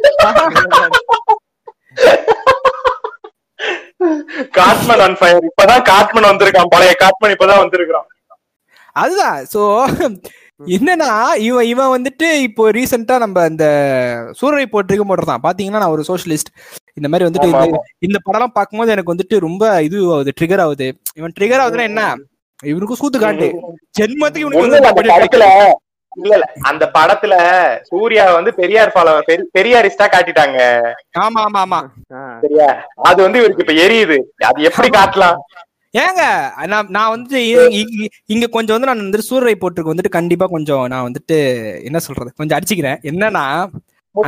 காட்மன் 4.56 5.02
ஆன் 5.04 5.16
ஃபயர் 5.20 5.46
இப்பதான் 5.48 5.84
காட்மன் 5.90 6.28
வந்திருக்கான் 6.30 6.72
பழைய 6.74 6.92
காட்மன் 7.02 7.34
இப்பதான் 7.34 7.62
வந்திருக்கான் 7.62 8.08
அதுதான். 9.02 9.38
சோ 9.52 9.60
என்னன்னா 10.66 11.08
இவன் 11.36 11.64
இவன் 11.64 11.92
வந்துட்டு 11.94 12.32
இப்போ 12.38 12.70
ரீசெண்டா 12.70 13.18
நம்ம 13.18 13.46
இந்த 13.46 13.66
சூரரை 14.40 14.66
போட்டிருக்க 14.72 15.04
போட்டுருந்தான் 15.04 15.42
பாத்தீங்கன்னா 15.42 15.70
நான் 15.70 15.90
ஒரு 15.90 16.04
சோஷலிஸ்ட் 16.08 16.50
இந்த 16.94 17.08
மாதிரி 17.08 17.28
வந்துட்டு 17.28 17.48
இந்த- 17.98 18.20
படம்லாம் 18.26 18.54
பார்க்கும்போது 18.54 18.90
எனக்கு 18.90 19.14
வந்துட்டு 19.14 19.38
ரொம்ப 19.38 19.82
இது 19.82 20.12
ஆகுது 20.12 20.32
ட்ரிகர் 20.40 20.60
ஆகுது. 20.60 20.98
இவன் 21.14 21.32
ட்ரிகர் 21.40 21.62
ஆகுதுன்னா 21.62 21.82
என்ன? 21.82 22.14
இவனுக்கும் 22.64 22.98
சூத்து 23.02 23.18
காட்டு. 23.20 23.46
ஜென்மத்துக்கு 24.00 24.38
இவனுக்கு 24.38 24.58
இல்ல, 26.16 26.34
இல்ல. 26.34 26.46
அந்த 26.60 26.90
படத்துல 26.94 27.34
சூர்யா 27.82 28.32
வந்து 28.32 28.54
பெரியார் 28.54 28.92
ஃபாலோவர் 28.94 29.42
பெரியாரிஸ்டா 29.58 30.06
காட்டிட்டாங்க. 30.06 30.58
ஆமா 31.18 31.40
ஆமா 31.46 31.60
ஆமா. 31.62 31.80
சரியா? 32.40 32.68
அது 33.02 33.22
வந்து 33.22 33.38
இவருக்கு 33.38 33.64
இப்ப 33.64 33.74
எரியுது. 33.82 34.18
அது 34.44 34.62
எப்படி 34.62 34.88
காட்டலாம்? 34.88 35.38
ஏங்க 35.94 36.20
நான் 36.66 36.86
நான் 36.88 37.12
வந்துட்டு 37.12 37.36
இ- 37.78 37.86
இங்க 38.26 38.48
கொஞ்சம் 38.48 38.76
வந்து 38.76 38.86
நான் 38.86 39.02
வந்து 39.02 39.18
சூரரை 39.30 39.56
போட்டுருக்கு. 39.56 39.92
வந்துட்டு 39.92 40.10
கண்டிப்பா 40.10 40.48
கொஞ்சம் 40.48 40.86
நான் 40.86 41.08
வந்துட்டு 41.08 41.34
என்ன 41.84 42.00
சொல்றது? 42.00 42.32
கொஞ்சம் 42.36 42.58
அடிச்சுக்கிறேன். 42.58 42.96
என்னன்னா 43.10 43.70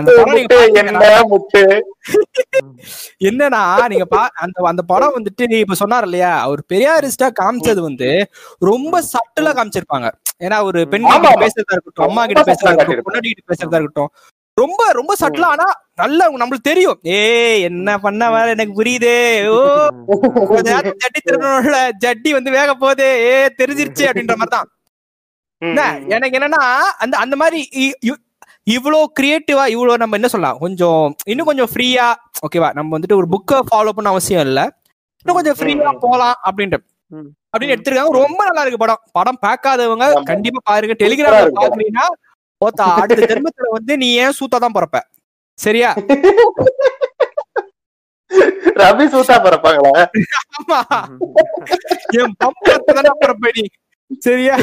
என்னன்னா 3.24 3.86
நீங்க 3.86 4.06
பா 4.06 4.30
அந்த 4.36 4.66
அந்த 4.66 4.84
படம் 4.84 5.16
வந்துட்டு 5.16 5.58
இப்ப 5.58 5.74
சொன்னார் 5.74 6.02
இல்லையா? 6.02 6.40
அவர் 6.40 6.62
பெரியாரிஸ்டா 6.72 7.30
காமிச்சது 7.40 7.80
வந்து 7.80 8.28
ரொம்ப 8.62 9.02
சட்டலா 9.10 9.54
காமிச்சிருப்பாங்க. 9.54 10.10
ஏன்னா 10.40 10.62
ஒரு 10.62 10.86
பெண். 10.86 11.02
பேசுறதா 11.42 11.76
இருக்கட்டும் 11.76 12.06
அம்மா 12.06 12.24
கிட்ட 12.24 12.44
பேசுறதா 12.44 12.72
இருக்கட்டும் 12.72 13.04
பொண்டாட்டி 13.08 13.32
கிட்ட 13.32 13.52
பேசுறதா 13.52 13.76
இருக்கட்டும் 13.76 14.10
ரொம்ப 14.56 14.82
ரொம்ப 14.92 15.12
சட்டலா 15.20 15.48
ஆனா 15.54 15.66
நல்லா 15.96 16.24
நம்மளுக்கு 16.32 16.68
தெரியும். 16.70 16.98
ஏய் 17.16 17.62
என்ன 17.62 17.98
பண்ண 17.98 18.30
வேற 18.30 18.46
எனக்கு 18.50 18.74
புரியுதே. 18.80 19.16
ஓ 19.50 19.56
ஜட்டி 21.00 21.20
திருடனோட 21.20 21.72
ஜட்டி 22.04 22.30
வந்து 22.32 22.50
வேக 22.50 22.70
போகுது. 22.74 23.08
ஏ 23.24 23.34
தெரிஞ்சிருச்சு 23.60 24.04
அப்படின்ற 24.08 24.36
மாதிரி 24.36 24.54
தான் 24.54 24.70
எனக்கு 26.08 26.38
என்னன்னா 26.38 26.62
அந்த 26.98 27.14
அந்த 27.16 27.36
மாதிரி 27.36 27.60
இவ்வளோ 28.66 29.00
கிரியேட்டிவா 29.20 29.64
இவ்வளோ 29.74 29.94
நம்ம 29.96 30.16
என்ன 30.16 30.28
சொல்லலாம்? 30.28 30.58
கொஞ்சம் 30.58 31.00
இன்னும் 31.24 31.46
கொஞ்சம் 31.46 31.70
ஃப்ரீயா 31.72 32.06
ஓகேவா 32.46 32.68
நம்ம 32.72 32.98
வந்துட்டு 32.98 33.18
ஒரு 33.20 33.28
புக்கை 33.30 33.58
ஃபாலோ 33.70 33.92
பண்ண 33.96 34.08
அவசியம் 34.08 34.44
இல்ல. 34.46 34.60
இன்னும் 35.26 35.38
கொஞ்சம் 35.38 35.56
ஃப்ரீயா 35.58 35.90
ம். 35.90 36.00
போலாம் 36.00 36.36
அப்படின்ட்டு. 36.46 36.78
அப்படின்னு 37.52 37.74
எடுத்திருக்காங்க. 37.74 38.20
ரொம்ப 38.20 38.40
நல்லா 38.44 38.62
இருக்கு 38.62 38.78
படம். 38.78 39.02
படம் 39.12 39.40
பார்க்காதவங்க. 39.42 40.06
கண்டிப்பா 40.24 40.60
பாருங்க. 40.64 40.94
இருக்கு. 41.40 41.60
பாக்குறீங்கன்னா 41.60 42.06
ஓத்தா 42.60 42.84
அடுத்த 42.96 43.28
ஜென்மத்துல 43.30 43.68
வந்து 43.72 43.92
நீ 43.96 44.08
ஏன் 44.16 44.36
சூத்தா 44.38 44.58
தான் 44.58 44.76
பிறப்ப? 44.76 44.98
சரியா? 45.58 45.90
ரவி 48.80 49.04
சூத்தா 49.12 49.34
பிறப்பாங்களா? 49.44 49.92
ஆமா. 50.56 50.78
என் 52.18 52.34
பம்பு 52.40 52.72
தானே 52.90 53.12
பிறப்ப 53.22 53.52
நீ. 53.58 53.64
சரியா? 54.22 54.56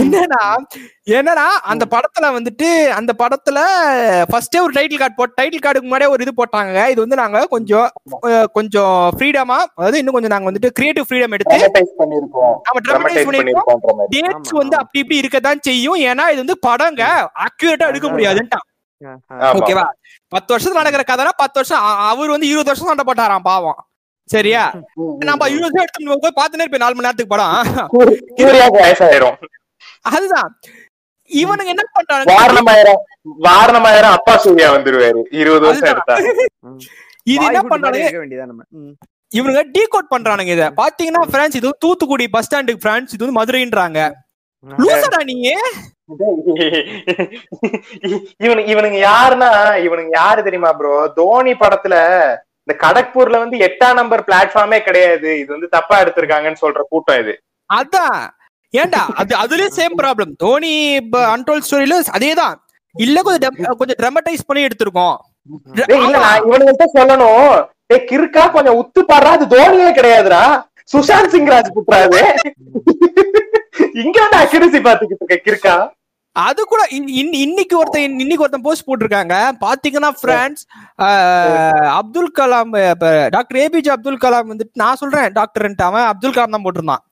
என்னன்னா 0.00 0.40
என்னன்னா 1.18 1.44
அந்த 1.72 1.84
படத்துல 1.92 2.26
வந்துட்டு 2.36 2.68
அந்த 2.98 3.12
படத்துல 3.20 3.58
ஃபர்ஸ்டே 4.30 4.60
ஒரு 4.64 4.72
டைட்டில் 4.76 5.00
கார்டு 5.02 5.16
போட் 5.18 5.36
டைட்டில் 5.38 5.62
கார்டுக்கு 5.64 5.86
முன்னாடியே 5.88 6.12
ஒரு 6.14 6.24
இது 6.24 6.32
போட்டாங்க. 6.40 6.78
இது 6.92 7.00
வந்து 7.04 7.18
நாங்க 7.22 7.40
கொஞ்சம் 7.54 7.88
கொஞ்சம் 8.58 8.96
ஃப்ரீடமா 9.16 9.58
அதாவது 9.76 10.00
இன்னும் 10.02 10.16
கொஞ்சம் 10.16 10.34
நாங்க 10.34 10.48
வந்துட்டு 10.50 10.72
கிரியேட்டிவ் 10.78 11.06
ஃப்ரீடம் 11.08 11.36
எடுத்து 11.38 11.58
நம்ம 12.68 12.82
ட்ரமடைஸ் 12.88 13.28
பண்ணிருக்கோம். 13.30 13.80
டேட்ஸ் 14.14 14.54
வந்து. 14.62 14.76
அப்படி 14.82 15.02
இப்படி 15.04 15.20
இருக்கதான் 15.22 15.64
செய்யும். 15.68 16.00
ஏன்னா 16.10 16.26
இது 16.34 16.42
வந்து 16.44 16.58
படங்க. 16.68 17.02
அக்யூரேட்டா 17.46 17.90
எடுக்க 17.92 18.08
முடியாதுன்ட்டான். 18.14 18.66
ஓகேவா 19.58 19.86
பத்து 20.32 20.50
வருஷத்துல 20.52 20.80
நடக்கிற 20.82 21.02
கதைனா 21.10 21.32
பத்து 21.42 21.58
வருஷம் 21.60 21.84
அவர் 22.10 22.34
வந்து 22.34 22.50
இருபது 22.52 22.70
வருஷம் 22.70 22.90
சண்டை 22.90 23.04
போட்டாராம் 23.08 23.48
பாவம். 23.50 23.78
சரியா? 24.28 24.62
நம்ம 25.28 25.42
வருஷம் 25.54 25.82
எடுத்து 25.82 26.20
போய் 26.24 26.38
பார்த்துனே 26.38 26.64
இருப்பேன் 26.64 26.84
நாலு 26.84 26.96
மணி 26.96 27.06
நேரத்துக்கு 27.06 27.34
படம். 27.34 27.54
அதுதான். 30.10 30.50
இவனுங்க 31.30 31.70
என்ன 31.74 31.84
பண்றானுங்க? 31.96 32.34
வாரணமாயிரம் 32.34 33.00
வாரணமாயிரம் 33.46 34.14
அப்பா 34.16 34.34
சூர்யா 34.44 34.68
வந்துருவாரு. 34.74 35.20
இருபது 35.40 35.64
வருஷம் 35.68 35.92
எடுத்தா. 35.92 36.16
இது 37.26 37.44
என்ன 37.44 37.60
ம். 38.78 38.92
இவனுங்க 39.30 39.62
டீகோட் 39.74 40.12
பண்றானுங்க 40.12 40.52
இத. 40.56 40.66
பாத்தீங்கன்னா 40.80 41.22
பிரான்ஸ் 41.32 41.56
இது 41.60 41.70
தூத்துக்குடி 41.84 42.26
பஸ் 42.34 42.46
ஸ்டாண்டுக்கு 42.46 42.84
பிரான்ஸ் 42.84 43.14
இது 43.14 43.24
வந்து 43.24 43.38
மதுரைன்றாங்க. 43.38 44.00
லூசடா 44.64 45.18
நீங்க 45.30 45.48
இவனுக்கு 48.40 48.70
இவனுங்க 48.72 48.98
யாருன்னா 49.06 49.50
இவனுங்க 49.86 50.12
யாரு 50.16 50.40
தெரியுமா 50.42 50.70
ப்ரோ 50.78 50.92
தோனி 51.16 51.52
படத்துல 51.54 51.94
இந்த 52.66 52.74
கடக்பூர்ல 52.84 53.36
வந்து 53.42 53.56
எட்டாம் 53.66 53.98
நம்பர் 53.98 54.22
பிளாட்ஃபார்மே 54.28 54.78
கிடையாது. 54.86 55.28
இது 55.42 55.50
வந்து 55.54 55.68
தப்பா 55.74 55.96
எடுத்திருக்காங்கன்னு 56.02 56.62
சொல்ற 56.62 56.80
கூட்டம் 56.92 57.20
இது. 57.22 57.34
அதான். 57.70 58.18
ஏன்டா? 58.74 59.02
அது 59.20 59.32
அதுலயும் 59.42 59.76
சேம் 59.76 59.94
ப்ராப்ளம் 60.00 60.32
தோனி 60.42 60.72
அன்டோல் 61.34 61.64
ஸ்டோரியில 61.66 61.98
அதேதான். 62.18 62.56
இல்ல 62.94 63.18
கொஞ்சம் 63.28 63.56
கொஞ்சம் 63.80 63.98
ட்ரமடைஸ் 64.00 64.46
பண்ணி 64.48 64.66
எடுத்திருக்கோம். 64.66 65.16
இல்ல 65.98 66.16
நான் 66.24 66.44
இவனுங்கள்ட்ட 66.46 66.86
சொல்லணும். 66.96 67.48
டேய் 67.90 68.06
கிறுக்கா 68.10 68.44
கொஞ்சம் 68.56 68.78
உத்து 68.82 69.00
பாடுறா. 69.10 69.32
அது 69.36 69.46
தோனியே 69.54 69.90
கிடையாதுடா. 69.98 70.42
சுஷாந்த் 70.92 71.32
சிங் 71.34 71.50
ராஜ்புத்ரா 71.54 72.00
அது 72.06 72.20
இங்க 74.02 74.16
வந்து 74.24 74.38
அக்யூரசி 74.42 74.80
பாத்துக்கிட்டு 74.86 75.22
இருக்க 75.22 75.38
கிறுக்கா. 75.46 75.76
அது 76.36 76.64
கூட 76.64 76.82
இன்- 76.90 77.12
இன்- 77.18 77.36
இன்னைக்கு 77.36 77.78
ஒருத்தன் 77.78 78.18
இன்னைக்கு 78.18 78.40
ஒருத்தன் 78.40 78.62
போஸ்ட் 78.62 78.86
போட்டிருக்காங்க. 78.88 79.34
பாத்தீங்கன்னா 79.60 80.10
France 80.20 80.62
Abdul 81.98 82.32
Kalam 82.38 82.72
doctor 83.30 83.58
APJ 83.58 83.88
Abdul 83.88 84.22
Kalam 84.24 84.50
வந்துட்டு 84.50 84.74
நான் 84.74 84.94
சொல்றேன் 84.94 85.32
டாக்டர் 85.32 85.68
அவன் 85.82 86.06
அப்துல் 86.06 86.30
கலாம் 86.30 86.54
தான் 86.56 86.64
போட்டிருந்தான்? 86.64 87.04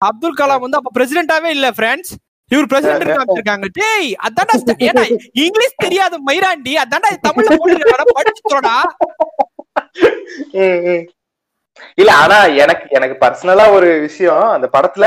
அப்துல் 0.00 0.38
கலாம் 0.38 0.60
வந்து 0.60 0.76
அப்ப 0.76 0.92
பிரசிடென்டாவே 0.94 1.50
இல்ல 1.50 1.70
பிரான்ஸ் 1.70 2.10
இவர் 2.50 2.66
பிரசிடென்ட் 2.66 3.12
காமிச்சிருக்காங்க. 3.12 3.66
டேய் 3.72 4.08
அதான்டா 4.26 4.54
ஏன்டா 4.86 5.04
இங்கிலீஷ் 5.42 5.82
தெரியாத 5.84 6.18
மயிராண்டி. 6.26 6.72
அதான்டா 6.82 7.10
தமிழ்ல 7.28 7.56
போட்டிருக்காடா 7.56 8.06
படிச்சுக்கோடா. 8.18 8.74
ம், 10.56 10.80
ம். 10.86 11.04
இல்ல 11.94 12.10
ஆனா 12.14 12.38
எனக்கு 12.56 12.86
எனக்கு 12.90 13.16
பர்சனலா 13.20 13.70
ஒரு 13.70 13.98
விஷயம் 14.00 14.48
அந்த 14.48 14.68
படத்துல. 14.72 15.06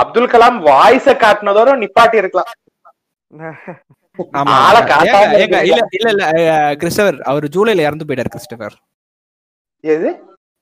அப்துல் 0.00 0.32
கலாம் 0.32 0.58
வாய்ஸ 0.70 1.14
காட்டினதோட 1.22 1.70
நிப்பாட்டி 1.82 2.16
இருக்கலாம். 2.22 2.50
கிறிஸ்டவர் 6.80 7.16
அவர் 7.30 7.46
ஜூலைல 7.54 7.86
இறந்து 7.88 8.06
போயிட்டாரு 8.08 8.34
கிறிஸ்டவர். 8.34 8.76
எது? 9.94 10.10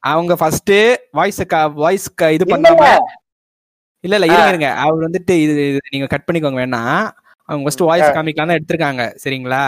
அவங்க 0.03 0.33
ஃபர்ஸ்ட் 0.43 0.75
வாய்ஸ் 1.19 1.43
வாய்ஸ் 1.83 2.07
இது 2.37 2.47
பண்ணாம 2.53 2.87
இல்ல. 4.05 4.15
இல்ல 4.17 4.27
இருங்க 4.31 4.53
இருங்க. 4.53 4.71
அவர் 4.85 5.05
வந்துட்டு 5.07 5.35
இது 5.45 5.65
நீங்க 5.95 6.07
கட் 6.13 6.27
பண்ணிக்கோங்க 6.29 6.61
வேணா. 6.63 6.81
அவங்க 7.49 7.65
ஃபர்ஸ்ட் 7.67 7.87
வாய்ஸ் 7.91 8.15
காமிக்கலாம் 8.17 8.57
எடுத்திருக்காங்க 8.57 9.03
சரிங்களா? 9.23 9.63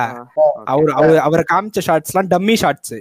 அவர் 0.72 0.90
அவர் 0.98 1.24
அவரை 1.26 1.44
காமிச்ச 1.52 1.86
ஷார்ட்ஸ் 1.88 2.12
எல்லாம் 2.12 2.30
டம்மி 2.34 2.56
ஷார்ட்ஸ். 2.62 2.96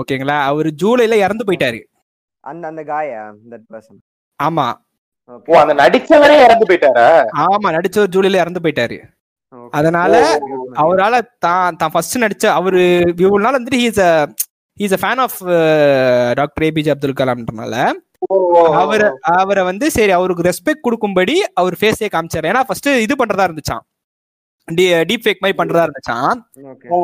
ஓகேங்களா? 0.00 0.36
அவர் 0.50 0.68
ஜூலைல 0.82 1.14
இறந்து 1.26 1.46
போயிட்டாரு. 1.48 1.80
அந்த 2.44 2.64
அந்த 2.72 2.82
காயா 2.90 3.22
தட் 3.52 3.66
பர்சன் 3.72 4.00
ஆமா. 4.40 4.66
ஓ 5.48 5.54
அந்த 5.62 5.74
நடிச்சவரே 5.80 6.36
இறந்து 6.44 6.66
போயிட்டாரா? 6.68 7.08
ஆமா 7.46 7.68
நடிச்சவர் 7.76 8.12
ஜூலைல 8.14 8.42
இறந்து 8.42 8.62
போயிட்டாரு. 8.64 8.98
அதனால 9.72 10.12
அவரால 10.82 11.14
தான் 11.46 11.76
தான் 11.80 11.92
ஃபர்ஸ்ட் 11.94 12.22
நடிச்ச 12.24 12.44
அவரு 12.58 12.80
இவ்வளவு 13.14 13.44
நாள் 13.44 13.56
வந்துட்டு 13.56 13.80
he's 13.82 14.00
he's 14.76 14.96
a 14.96 15.00
fan 15.02 15.22
of 15.24 15.38
doctor 16.38 16.66
APJ 16.68 16.92
Abdul 16.94 17.18
கலாம்ன்றனால 17.20 17.74
அவரை 18.80 19.08
அவரை 19.34 19.62
வந்து 19.68 19.86
சரி 19.96 20.12
அவருக்கு 20.16 20.46
ரெஸ்பெக்ட் 20.48 20.84
கொடுக்கும்படி 20.86 21.36
அவர் 21.60 21.74
ஃபேஸே 21.80 22.08
காமிச்சாரு. 22.14 22.48
ஏன்னா 22.50 22.62
ஃபர்ஸ்ட் 22.68 22.88
இது 23.04 23.14
பண்றதா 23.20 23.46
இருந்துச்சான் 23.48 23.84
டீப் 25.08 25.24
ஃபேக் 25.24 25.42
மாதிரி 25.42 25.58
பண்றதா 25.60 25.84
இருந்துச்சான் 25.86 26.38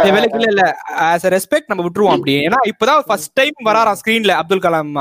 வேலைக்கு 0.09 0.39
இல்ல 0.41 0.49
இல்ல. 0.55 0.64
ஆஸ் 1.07 1.26
அ 1.28 1.32
ரெஸ்பெக்ட் 1.37 1.70
நம்ம 1.70 1.85
விட்டுருவோம் 1.87 2.16
அப்படி. 2.16 2.35
ஏன்னா 2.49 2.59
இப்பதான் 2.72 3.05
ஃபர்ஸ்ட் 3.09 3.35
டைம் 3.41 3.68
வராராம் 3.68 4.01
ஸ்கிரீன்ல 4.01 4.35
அப்துல் 4.41 4.64
கலாம் 4.66 4.93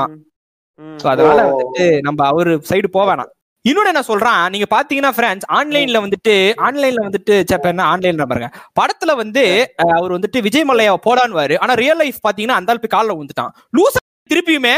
அதனால. 1.10 1.40
வந்துட்டு 1.50 1.86
நம்ம 2.00 2.20
அவரு 2.26 2.52
சைடு 2.70 2.88
போவேணாம் 2.92 3.30
இன்னொன்னு 3.64 3.90
என்ன 3.92 4.02
சொல்றான்? 4.08 4.40
நீங்க 4.50 4.66
பாத்தீங்கன்னா 4.70 5.12
ஃப்ரெண்ட்ஸ் 5.16 5.46
ஆன்லைன்ல 5.58 6.00
வந்துட்டு 6.04 6.32
ஆன்லைன்ல 6.66 7.02
வந்துட்டு 7.06 7.34
சேப்ப 7.50 7.66
என்ன 7.66 7.84
ஆன்லைன்ல 7.92 8.24
பாருங்க. 8.24 8.48
படத்துல 8.80 9.12
வந்து 9.16 9.42
அவர் 9.94 10.14
வந்துட்டு 10.16 10.42
விஜய் 10.42 10.66
மல்லையா 10.68 10.94
போடான்வாரு 11.06 11.54
ஆனா 11.58 11.74
ரியல் 11.74 11.96
லைஃப் 11.96 12.18
பாத்தீங்கன்னா 12.26 12.58
அந்த 12.58 12.72
ஆள் 12.72 12.94
கால்ல 12.94 13.14
வந்துட்டான் 13.20 13.52
லூசா 13.76 14.00
திருப்பியுமே? 14.30 14.74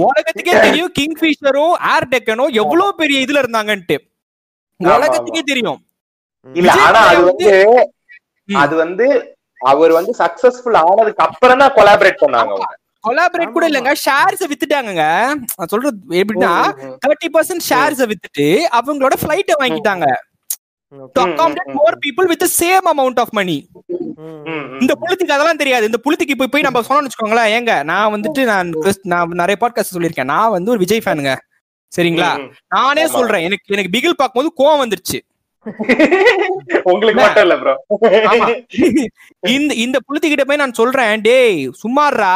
உலகத்துக்கே 0.00 0.54
தெரியும் 0.60 0.92
கிங் 0.92 1.16
ஃபிஷரும் 1.20 1.74
ஏர் 1.92 2.10
டெக்கனும் 2.12 2.52
எவ்வளவு 2.54 2.94
பெரிய 2.94 3.24
இதுல 3.24 3.42
இருந்தாங்கன்ட்டு. 3.42 3.96
உலகத்துக்கே 4.80 5.42
தெரியும். 5.42 5.80
இல்ல 6.46 6.72
ஆனா 6.82 7.00
அது 7.10 7.22
வந்து. 7.24 7.50
அது 8.48 8.74
வந்து 8.76 9.06
அவர் 9.60 9.92
வந்து 9.92 10.12
சக்சஸ்ஃபுல் 10.18 10.78
ஆனதுக்கு 10.82 11.24
அப்புறம் 11.24 11.58
தான் 11.58 11.74
கொலாபரேட் 11.76 12.22
பண்ணாங்க. 12.24 12.58
கொலாபரேட் 13.06 13.52
கூட 13.52 13.68
இல்லங்க. 13.68 13.92
ஷேர்ஸ் 14.04 14.44
வித்துட்டாங்கங்க. 14.50 15.04
நான் 15.56 15.70
சொல்றது 15.72 15.96
எப்படின்னா 16.20 16.52
தேர்ட்டி 17.04 17.28
பர்சன்ட் 17.32 17.66
ஷேர்ஸ் 17.70 18.02
வித்துட்டு 18.12 18.46
அவங்களோட 18.78 19.14
ஃபிளைட்டை 19.22 19.56
வாங்கிட்டாங்க. 19.62 20.06
More 21.76 21.96
people 22.04 22.30
with 22.32 22.46
same 22.60 22.86
amount 22.92 23.20
of 23.20 23.32
money. 23.32 23.56
இந்த 24.82 24.92
புலித்துக்கு 25.00 25.34
அதெல்லாம் 25.36 25.56
தெரியாது. 25.56 25.84
இந்த 25.84 25.98
புலித்துக்கு 26.04 26.36
போய் 26.38 26.52
போய் 26.52 26.66
நம்ம 26.68 26.80
சொன்னோம்னு 26.80 27.08
வச்சுக்கோங்களேன் 27.08 27.52
ஏங்க 27.56 27.82
நான் 27.84 28.12
வந்துட்டு 28.14 28.42
நான் 29.04 29.28
நிறைய 29.40 29.56
பாட்காஸ்ட் 29.60 29.94
சொல்லியிருக்கேன். 29.94 30.32
நான் 30.34 30.50
வந்து 30.50 30.70
ஒரு 30.70 30.78
விஜய் 30.78 31.04
ஃபேனுங்க 31.04 31.32
சரிங்களா. 31.92 32.30
நானே. 32.68 33.06
சொல்றேன். 33.06 33.42
எனக்கு 33.42 33.74
எனக்கு 33.74 33.94
பிகில் 33.94 34.20
பார்க்கும்போது 34.20 34.50
கோவம் 34.60 34.82
வந்துருச்சு. 34.82 35.18
உங்களுக்கு 36.90 37.20
மட்டும் 37.20 37.44
இல்ல. 37.44 37.54
இந்த 39.50 39.74
இந்த 39.84 39.98
புலித்துக்கிட்ட 40.06 40.44
போய் 40.46 40.56
நான் 40.56 40.72
சொல்றேன் 40.72 41.20
டேய் 41.20 41.56
சும்மாறா 41.82 42.32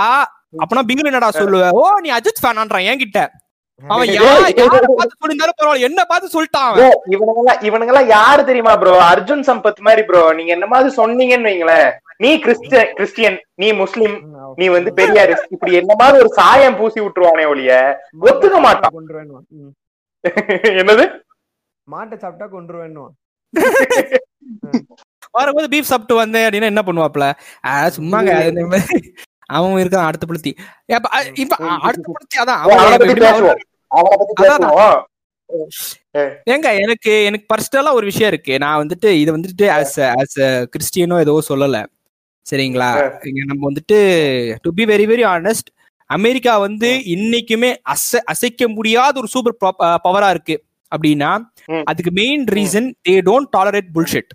அப்பனா 0.54 0.82
பிகில் 0.82 1.04
என்னடா 1.04 1.30
சொல்லுவ? 1.34 1.64
ஓ 1.72 1.98
நீ 1.98 2.10
அஜித் 2.10 2.42
ஃபேனான்றான் 2.42 2.86
என்கிட்ட. 2.86 3.20
அவன் 3.84 4.08
யா- 4.08 4.14
யாரை 4.14 4.52
பார்த்து 4.90 5.18
சொல்லியிருந்தாலும் 5.20 5.58
பரவாயில்ல. 5.60 5.80
என்ன 5.80 6.04
பார்த்து 6.04 6.28
சொல்லிட்டான் 6.34 6.66
அவன். 6.70 6.96
இவனுங்கெல்லாம் 7.10 7.60
இவனுங்கெல்லாம் 7.60 8.06
யாரு 8.06 8.44
தெரியுமா 8.44 8.76
ப்ரோ 8.76 8.94
அர்ஜுன் 9.04 9.44
சம்பத் 9.46 9.80
மாதிரி 9.80 10.02
ப்ரோ 10.02 10.32
நீங்க 10.32 10.52
என்ன 10.52 10.66
மாதிரி 10.66 10.88
சொன்னீங்கன்னு 10.96 11.48
வைங்களேன். 11.48 11.88
நீ 12.16 12.38
கிறிஸ்டியன் 12.38 12.92
கிறிஸ்டியன் 12.94 13.38
நீ 13.54 13.72
முஸ்லிம் 13.72 14.16
நீ 14.56 14.68
வந்து 14.68 14.92
பெரியாரு. 14.96 15.34
இப்படி 15.50 15.72
என்ன 15.72 15.94
மாதிரி 15.98 16.18
ஒரு 16.18 16.30
சாயம் 16.32 16.76
பூசி 16.76 17.00
விட்டுருவானே 17.00 17.46
ஒழிய? 17.46 17.72
ஒத்துக்க 18.22 18.60
மாட்டான். 18.60 18.94
என்னது? 20.76 21.04
மாட்டை 21.88 22.16
சாப்பிட்டா 22.16 22.46
கொண்டு 22.46 22.76
வேணும் 22.76 23.10
வரும்போது 25.30 25.68
பீஃப் 25.68 25.90
சாப்பிட்டு 25.90 26.14
வந்தேன் 26.14 26.46
அப்படின்னா 26.46 26.64
என்ன 26.64 26.82
பண்ணுவாப்ல 26.86 27.24
சும்மாங்க. 27.96 28.30
அவன் 29.56 29.80
இருக்கான் 29.82 30.08
அடுத்த 30.08 30.24
புளுத்தி. 30.30 30.52
இப்ப 31.44 31.56
அடுத்த 31.86 32.06
புளுத்தி 32.14 32.36
அதான் 32.42 32.60
ஏங்க 36.52 36.68
எனக்கு 36.82 37.12
எனக்கு 37.28 37.46
பர்சனலா 37.52 37.92
ஒரு 37.98 38.06
விஷயம் 38.10 38.30
இருக்கு. 38.32 38.54
நான் 38.64 38.80
வந்துட்டு 38.82 39.08
இது 39.22 39.30
வந்துட்டு 39.36 39.66
ஆஸ் 39.78 39.98
ஆஸ் 40.20 40.38
கிறிஸ்டியனோ 40.74 41.16
ஏதோ 41.24 41.34
சொல்லல. 41.48 41.78
சரிங்களா? 42.46 42.90
நம்ம 43.50 43.62
வந்துட்டு 43.70 43.98
to 44.64 44.70
be 44.78 44.84
very 44.92 45.06
very 45.12 45.24
honest 45.34 45.68
America 46.10 46.52
வந்து 46.58 46.88
இன்னைக்குமே 47.14 47.70
அசை 47.92 48.20
அசைக்க 48.32 48.68
முடியாத 48.76 49.14
ஒரு 49.20 49.28
சூப்பர் 49.34 49.56
பவரா 50.06 50.28
இருக்கு. 50.34 50.56
அப்படின்னா. 50.92 51.30
அதுக்கு 51.90 52.12
main 52.20 52.44
reason 52.56 52.88
they 53.08 53.14
don't 53.28 53.50
tolerate 53.56 53.90
bullshit 53.96 54.32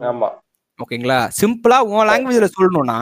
ஆமா. 0.00 0.28
ஓகேங்களா? 0.78 1.18
சிம்பிளா 1.40 1.78
உன் 1.90 2.08
லாங்குவேஜ்ல 2.10 2.48
சொல்லணும்னா 2.56 2.98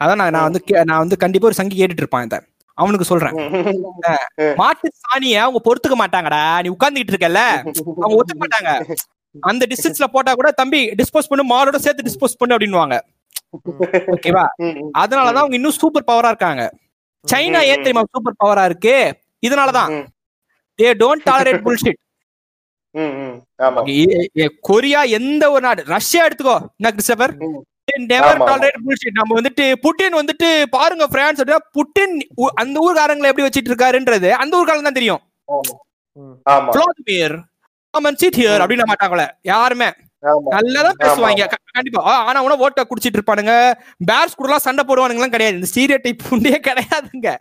அதான் 0.00 0.18
நான் 0.20 0.34
நான் 0.36 0.46
வந்து 0.48 0.60
நான் 0.90 1.02
வந்து 1.04 1.16
கண்டிப்பா 1.16 1.46
ஒரு 1.46 1.58
சங்கி 1.60 1.76
கேட்டுட்டு 1.78 2.02
இருப்பான் 2.04 2.24
இத. 2.24 2.36
அவனுக்கு 2.78 3.04
சொல்றேன். 3.04 3.34
மாட்டு 4.60 4.88
சாணிய 5.02 5.42
அவங்க 5.42 5.60
பொறுத்துக்க 5.66 5.96
மாட்டாங்கடா. 6.02 6.42
நீ 6.64 6.68
உட்கார்ந்துகிட்டு 6.74 7.14
இருக்கல 7.14 7.40
அவங்க 7.96 8.16
ஒத்துக்க 8.20 8.42
மாட்டாங்க. 8.44 8.70
அந்த 9.42 9.66
டிஸ்டன்ஸ்ல 9.70 10.06
போட்டா 10.14 10.32
கூட 10.34 10.50
தம்பி 10.50 10.80
டிஸ்போஸ் 11.00 11.30
பண்ணு. 11.30 11.44
மாடோட 11.52 11.76
சேர்த்து 11.76 12.06
டிஸ்போஸ் 12.08 12.38
பண்ணு 12.38 12.56
அப்படின்னுவாங்க. 12.56 12.96
ஓகேவா? 14.14 14.44
அதனாலதான் 14.98 15.42
அவங்க 15.42 15.56
இன்னும் 15.58 15.78
சூப்பர் 15.80 16.08
பவரா 16.10 16.30
இருக்காங்க. 16.32 16.64
சைனா 17.24 17.60
ஏன். 17.70 17.82
தெரியுமா 17.84 18.04
சூப்பர் 18.12 18.40
பவரா 18.42 18.64
இருக்கு? 18.64 18.94
இதனாலதான். 19.46 19.90
They 20.78 20.88
don't 21.02 21.26
tolerate 21.30 21.64
bullshit 21.66 22.00
Korea 24.68 25.00
எந்த 25.18 25.44
ஒரு 25.50 25.62
நாடு? 25.66 25.82
ரஷ்யா 25.86 26.22
எடுத்துக்கோ. 26.26 26.56
என்ன 26.78 26.90
கிறிஸ்டபர். 26.96 27.32
நெவர் 27.96 28.40
ஆமா, 28.40 28.42
ஆமா. 28.42 28.44
டாலரேட் 28.44 28.88
புல்ஷிட் 28.88 29.12
நம்ம 29.12 29.40
வந்துட்டு 29.40 29.74
புட்டின் 29.82 30.28
வந்துட்டு 30.28 30.62
பாருங்க 30.70 31.06
பிரான்ஸ் 31.06 31.42
புட்டின் 31.42 32.20
அந்த 32.54 32.92
ஊர்காரங்களை 32.92 33.22
எப்படி 33.22 33.42
வச்சிட்டு 33.42 33.68
இருக்காருன்றது 33.68 34.30
அந்த 34.30 34.62
ஊர்காரங்க 34.62 34.82
தான் 34.82 34.92
தெரியும். 34.92 35.20
ஆமா. 35.52 35.74
ஆமா. 36.50 36.68
விளாதிமிர் 36.70 37.38
காமன் 37.90 38.16
சீட் 38.16 38.34
ஹியர் 38.34 38.64
அப்படின்னு 38.64 38.82
மாட்டாங்களே. 38.92 39.28
யாருமே. 39.42 39.90
நல்லாதான் 40.50 40.92
பேசுவாங்க. 40.98 41.46
கண்டிப்பா. 41.72 42.02
ஆனா 42.02 42.42
உன 42.42 42.56
ஓட்ட 42.56 42.84
குடிச்சிட்டு 42.84 43.16
இருப்பானுங்க. 43.16 43.72
பேர்ஸ் 44.10 44.34
கூட 44.34 44.42
எல்லாம் 44.42 44.58
சண்டை 44.58 44.84
போடுவானுங்கலாம் 44.84 45.28
கிடையாது. 45.28 45.56
இந்த 45.56 45.68
ஸ்டீரியோ 45.74 45.98
டைப் 46.02 46.20
கிடையாதுங்க. 46.30 47.36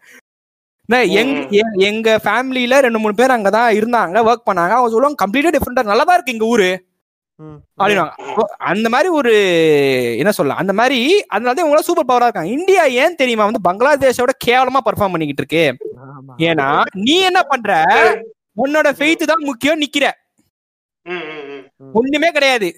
நான் 0.86 1.06
எங் 1.06 1.48
ம். 1.48 1.52
எ- 1.52 1.86
எங்க 1.86 2.20
ஃபேமிலில 2.24 2.80
ரெண்டு 2.80 3.00
மூணு 3.00 3.16
பேர் 3.16 3.32
அங்கதான் 3.32 3.74
இருந்தாங்க 3.78 4.20
ஒர்க் 4.20 4.50
பண்ணாங்க. 4.52 4.70
அவங்க 4.70 4.90
சொல்லுவாங்க 4.90 5.28
கம்ப்ளீட்டா 5.28 5.54
டிஃப்ரெண்டா 5.54 5.84
நல்லாதான் 5.84 6.14
இருக்கு 6.14 6.32
எங்க 6.32 6.46
ஊரு. 6.46 6.88
அப்படின்னாங்க 7.80 8.14
அப்போ 8.24 8.44
அந்த 8.72 8.88
மாதிரி 8.90 9.10
ஒரு 9.10 9.32
என்ன 10.22 10.32
சொல்லலாம் 10.32 10.62
அந்த 10.64 10.74
மாதிரி 10.74 10.98
அதனால 11.28 11.54
தான் 11.54 11.66
இவங்க 11.66 11.88
சூப்பர் 11.88 12.10
பவரா 12.10 12.28
இருக்காங்க. 12.28 12.52
இந்தியா 12.58 12.84
ஏன் 13.04 13.20
தெரியுமா 13.22 13.48
வந்து 13.50 13.66
பங்களாதேஷோட 13.68 14.34
கேவலமா 14.48 14.82
பர்ஃபார்ம் 14.88 15.14
பண்ணிக்கிட்டு 15.14 15.44
இருக்கு? 15.44 15.64
ஏன்னா 16.50 16.68
நீ 17.06 17.16
என்ன 17.30 17.42
பண்ற? 17.44 17.72
உன்னோட 18.58 18.88
ஃபெய்த் 18.98 19.32
தான் 19.32 19.46
முக்கியம் 19.46 19.82
நிக்கிற. 19.82 20.06
ஒண்ணுமே 21.94 22.30
கிடையாது. 22.32 22.70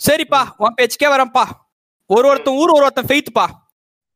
சரிப்பா 0.00 0.40
உன் 0.58 0.78
பேச்சுக்கே 0.78 1.08
வரேன்ப்பா. 1.08 1.44
ஒரு 2.10 2.26
ஒருத்தன் 2.28 2.58
ஊர் 2.60 2.74
ஒரு 2.76 2.84
ஒருத்தன் 2.84 3.10
ஃபெய்த்ப்பா 3.10 3.46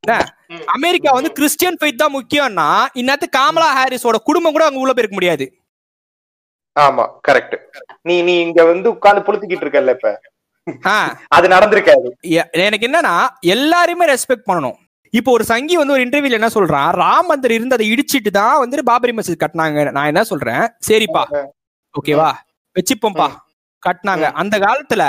ம். 0.04 0.26
அமெரிக்கா 0.74 1.10
வந்து 1.12 1.30
கிறிஸ்டியன் 1.32 1.78
ஃபெய்த் 1.80 2.02
தான் 2.02 2.14
முக்கியம்னா 2.16 2.66
இன்னத்து 2.94 3.26
காமலா 3.36 3.68
ஹாரிஸோட 3.78 4.16
குடும்பம் 4.28 4.52
கூட 4.52 4.64
அங்க 4.66 4.78
உள்ள 4.78 4.92
போயிருக்க 4.92 5.16
முடியாது. 5.16 5.44
ஆமா 6.78 7.04
கரெக்ட் 7.28 7.56
நீ 8.08 8.16
நீ 8.28 8.34
இங்க 8.46 8.60
வந்து 8.64 8.88
உட்கார்ந்து 8.94 9.24
புளுத்திக்கிட்டு 9.26 9.64
இருக்கல்ல 9.66 9.94
இப்ப? 9.96 10.10
அது 11.36 11.46
நடந்திருக்காது. 11.54 12.08
எனக்கு 12.66 12.86
என்னன்னா 12.88 13.14
எல்லாரையுமே 13.54 14.06
ரெஸ்பெக்ட் 14.12 14.48
பண்ணணும். 14.48 14.76
இப்போ 15.14 15.30
ஒரு 15.36 15.44
சங்கி 15.50 15.74
வந்து 15.80 15.94
ஒரு 15.94 16.02
இன்டர்வியூல 16.06 16.38
என்ன 16.38 16.50
சொல்றான் 16.54 16.90
ராம் 17.02 17.28
மந்திர் 17.30 17.54
இருந்து 17.56 17.76
அதை 17.76 17.86
இடிச்சிட்டு 17.94 18.30
தான் 18.30 18.58
வந்து 18.62 18.84
பாபரி 18.90 19.12
மசூத் 19.16 19.42
கட்டினாங்க. 19.44 19.90
நான் 19.96 20.10
என்ன 20.12 20.24
சொல்றேன்? 20.30 20.64
சரிப்பா. 20.88 21.22
ஓகேவா? 21.94 22.30
வச்சுப்போம்ப்பா. 22.76 23.28
கட்டினாங்க. 23.82 24.26
அந்த 24.42 24.54
காலத்துல 24.66 25.02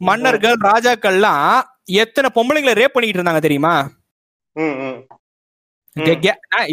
மன்னர்கள் 0.00 0.56
ராஜாக்கள்லாம் 0.68 1.48
எத்தனை 2.02 2.28
பொம்பளைங்களை 2.36 2.74
ரேப் 2.80 2.94
பண்ணிக்கிட்டு 2.94 3.20
இருந்தாங்க 3.20 3.42
தெரியுமா? 3.46 3.74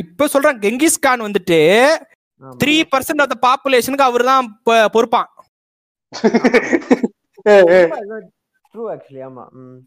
இப்ப 0.04 0.28
சொல்றேன் 0.34 0.62
கெங்கிஸ் 0.66 1.04
கான் 1.06 1.26
வந்துட்டு 1.28 1.60
த்ரீ 2.42 2.76
பர்சன்ட் 2.92 3.22
ஆஃப் 3.24 3.32
த 3.32 3.38
பாப்புலேஷனுக்கு 3.46 4.08
அவர் 4.08 4.30
தான் 4.30 4.48
பொறுப்பான். 4.94 5.30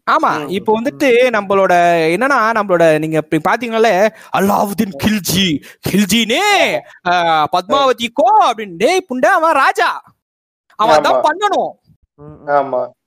ஆமா. 0.07 0.29
இப்போ 0.55 0.71
வந்துட்டு 0.77 1.07
நம்மளோட 1.35 1.73
என்னன்னா 2.13 2.39
நம்மளோட 2.57 2.85
நீங்க 3.03 3.17
பாத்தீங்கன்னாலே 3.45 3.93
அல்லாவுதீன் 4.37 4.95
கில்ஜி 5.03 5.45
கில்ஜினே 5.87 6.45
ஆஹ், 7.11 7.45
பத்மாவதி 7.53 8.07
கோ 8.19 8.27
அப்படின்னு. 8.47 8.79
டேய் 8.81 9.07
புண்டை 9.09 9.29
அவன் 9.37 9.57
ராஜா. 9.59 9.89
அவன். 10.79 11.05
தான் 11.07 11.23
பண்ணணும். 11.25 11.71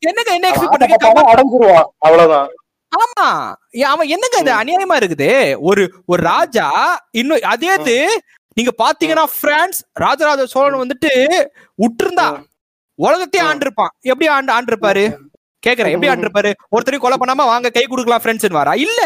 என்னங்க 0.05 0.31
என்ன 0.37 0.49
எக்ஸ்பெக்ட் 0.51 0.85
அடைஞ்சிருவான் 1.33 1.89
அவ்வளவுதான். 2.07 2.49
ஆமா. 2.93 3.29
அவன் 3.89 4.11
என்னங்க 4.15 4.37
இது 4.41 4.53
அநியாயமா 4.59 4.97
இருக்குது? 5.01 5.31
ஒரு 5.69 5.83
ஒரு 6.09 6.21
ராஜா 6.29 6.67
இன்னும் 7.21 7.49
அதே 7.53 7.73
இது 7.77 7.97
நீங்க 8.57 8.73
பாத்தீங்கன்னா 8.83 9.25
பிரான்ஸ் 9.41 9.79
ராஜராஜ 10.05 10.43
சோழன் 10.55 10.83
வந்துட்டு 10.83 11.13
விட்டுருந்தா 11.83 12.27
உலகத்தையே 12.99 13.45
ஆண்டிருப்பான். 13.51 13.93
எப்படி 14.11 14.27
ஆண்டு 14.35 14.51
ஆண்டிருப்பாரு? 14.57 15.05
கேக்குறேன். 15.67 15.95
எப்படி 15.95 16.11
ஆண்டிருப்பாரு? 16.13 16.51
ஒருத்தரையும் 16.75 17.05
கொலை 17.05 17.17
பண்ணாம 17.21 17.47
வாங்க 17.53 17.71
கை 17.77 17.85
கொடுக்கலாம் 17.85 18.23
ஃப்ரெண்ட்ஸ் 18.25 18.57
வாரா 18.59 18.75
இல்ல. 18.87 19.01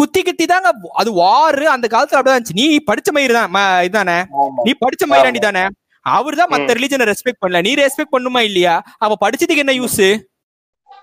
குத்தி 0.00 0.20
குத்தி 0.26 0.44
தாங்க 0.50 0.68
அது 1.00 1.10
வாரு 1.22 1.64
அந்த 1.74 1.86
காலத்துல 1.94 2.18
அப்படிதான் 2.18 2.38
இருந்துச்சு. 2.38 2.60
நீ 2.60 2.66
படிச்ச 2.90 3.08
மயிர் 3.16 3.36
தான் 3.38 4.12
ஆமா. 4.42 4.62
நீ 4.66 4.72
படிச்ச 4.84 5.04
மயிராண்டி 5.12 5.42
தானே 5.48 5.64
அவர் 6.06 6.38
தான்? 6.38 6.50
மத்த 6.54 6.74
ரிலிஜனை 6.78 7.04
ரெஸ்பெக்ட் 7.10 7.42
பண்ணல. 7.42 7.60
நீ 7.66 7.70
ரெஸ்பெக்ட் 7.84 8.14
பண்ணுமா 8.14 8.40
இல்லையா? 8.48 8.74
அவ 9.04 9.16
படிச்சதுக்கு 9.24 9.64
என்ன 9.64 9.74
யூஸ் 9.80 10.00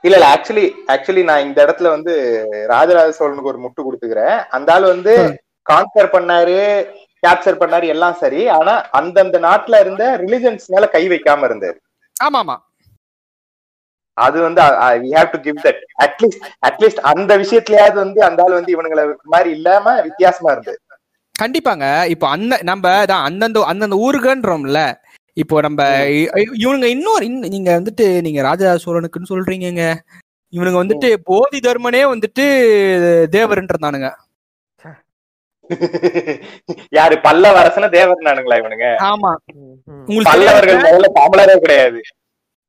இல்ல 0.04 0.16
இல்ல. 0.18 0.28
ஆக்சுவலி 0.36 0.66
ஆக்சுவலி 0.94 1.24
நான் 1.30 1.46
இந்த 1.48 1.60
இடத்துல 1.66 1.90
வந்து 1.96 2.14
ராஜராஜ 2.74 3.10
சோழனுக்கு 3.18 3.52
ஒரு 3.54 3.60
முட்டு 3.64 3.86
கொடுத்துக்கிறேன். 3.88 4.38
அந்த 4.58 4.70
ஆள் 4.76 4.92
வந்து 4.94 5.14
கான்கர் 5.66 6.14
பண்ணாரு 6.14 6.58
கேப்சர் 7.24 7.62
பண்ணாரு 7.62 7.86
எல்லாம் 7.94 8.20
சரி. 8.22 8.42
ஆனா 8.58 8.74
அந்தந்த 9.00 9.40
நாட்டுல 9.44 9.80
இருந்த 9.84 10.04
ரிலிஜன்ஸ் 10.24 10.66
மேல 10.74 10.86
கை 10.96 11.04
வைக்காம 11.12 11.48
இருந்தாரு. 11.50 11.78
ஆமா 12.16 12.40
ஆமா 12.44 12.56
அது 14.18 14.38
வந்து 14.46 14.62
we 15.04 15.10
have 15.16 15.30
to 15.34 15.40
give 15.46 15.60
that 15.66 15.82
at least 16.06 16.42
at least 16.68 17.02
அந்த 17.12 17.32
விஷயத்துலயாவது 17.44 17.98
வந்து 18.04 18.20
அந்த 18.28 18.44
ஆள் 18.46 18.58
வந்து 18.58 18.74
இவனுங்களை 18.76 19.04
மாதிரி 19.34 19.50
இல்லாம 19.58 19.94
வித்தியாசமா 20.08 20.52
இருந்தது 20.56 20.80
கண்டிப்பாங்க. 21.36 21.86
இப்போ 22.14 22.26
அந்த 22.34 22.54
நம்ம 22.70 22.90
தான் 23.12 23.24
அந்தந்த 23.28 23.60
அந்தந்த 23.72 23.98
ஊருக்குன்றோம்ல 24.06 24.82
இப்போ 25.38 25.56
நம்ம 25.62 25.82
இவனுங்க 26.58 26.88
இன்னொரு 26.96 27.24
இன்னும் 27.30 27.54
நீங்க 27.54 27.72
வந்துட்டு 27.78 28.06
நீங்க 28.26 28.42
ராஜா 28.50 28.72
சோழனுக்குன்னு 28.84 29.32
சொல்றீங்கங்க. 29.32 29.84
இவனுங்க 30.54 30.80
வந்துட்டு 30.82 31.10
போதி 31.30 31.60
தர்மனே 31.68 32.02
வந்துட்டு 32.12 32.46
தேவர்ன்றதானுங்க 33.36 34.10
யாரு 36.92 37.16
பல்லவ 37.22 37.60
அரசன 37.62 37.90
தேவர் 37.94 38.26
நானுங்களா 38.28 38.58
இவனுங்க? 38.62 38.88
ஆமா. 39.08 39.32
பல்லவர்கள்? 40.28 40.80
முதல்ல 40.82 41.10
தமிழரே 41.18 41.56
கிடையாது. 41.60 42.00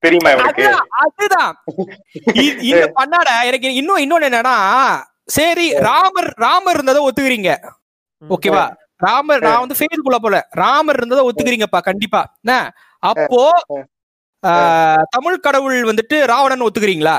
தெரியுமா 0.03 0.31
இவனுக்கு? 0.35 0.65
அதுதான், 1.01 1.53
இந்த 2.69 2.87
பண்ணாட 2.97 3.29
எனக்கு 3.49 3.69
இன்னும் 3.81 4.03
இன்னொன்னு 4.03 4.29
என்னன்னா 4.31 4.57
சரி 5.31 5.67
ராமர் 5.85 6.31
ராமர் 6.45 6.77
இருந்ததை 6.77 7.03
ஒத்துக்கிறீங்க. 7.03 7.51
ஓகேவா? 8.23 8.65
ராமர் 9.01 9.45
நான் 9.45 9.63
வந்து 9.63 9.77
ஃபேஸ்புக்ல 9.79 10.19
போல 10.19 10.37
ராமர் 10.55 10.99
இருந்ததை 10.99 11.23
ஒத்துக்கிறீங்கப்பா 11.25 11.81
கண்டிப்பா. 11.83 12.23
என்ன? 12.43 12.55
அப்போ 13.03 13.43
ஆஹ், 14.43 15.03
தமிழ் 15.11 15.37
கடவுள் 15.41 15.89
வந்துட்டு 15.89 16.17
ராவணன் 16.27 16.65
ஒத்துக்கிறீங்களா? 16.67 17.17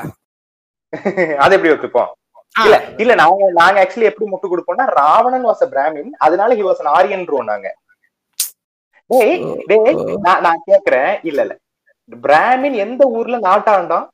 அது 1.43 1.55
எப்படி 1.55 1.71
ஒத்துப்போம். 1.73 2.11
இல்ல 2.55 2.73
இல்ல 2.99 3.13
நாங்க 3.15 3.45
நாங்க 3.59 3.77
ஆக்சுவலி 3.81 4.09
எப்படி 4.09 4.25
முட்டு 4.29 4.47
கொடுப்போம்னா 4.47 4.85
ராவணன் 4.97 5.45
வாஸ் 5.47 5.63
பிராமின் 5.71 6.11
அதனால 6.25 6.55
ஹி 6.55 6.65
வாஸ் 6.65 6.81
an 6.81 6.89
ஆரியன்றோம் 6.93 7.49
நாங்க. 7.51 7.67
டேய் 9.09 9.33
டேய் 9.69 9.95
நான் 10.25 10.43
நான் 10.45 10.65
கேக்குறேன். 10.67 11.11
இல்ல 11.29 11.39
இல்ல. 11.45 11.55
பிராமின் 12.21 12.77
எந்த 12.83 13.03
ஊர்ல 13.17 13.37
நாட்டாண்டான் 13.45 14.07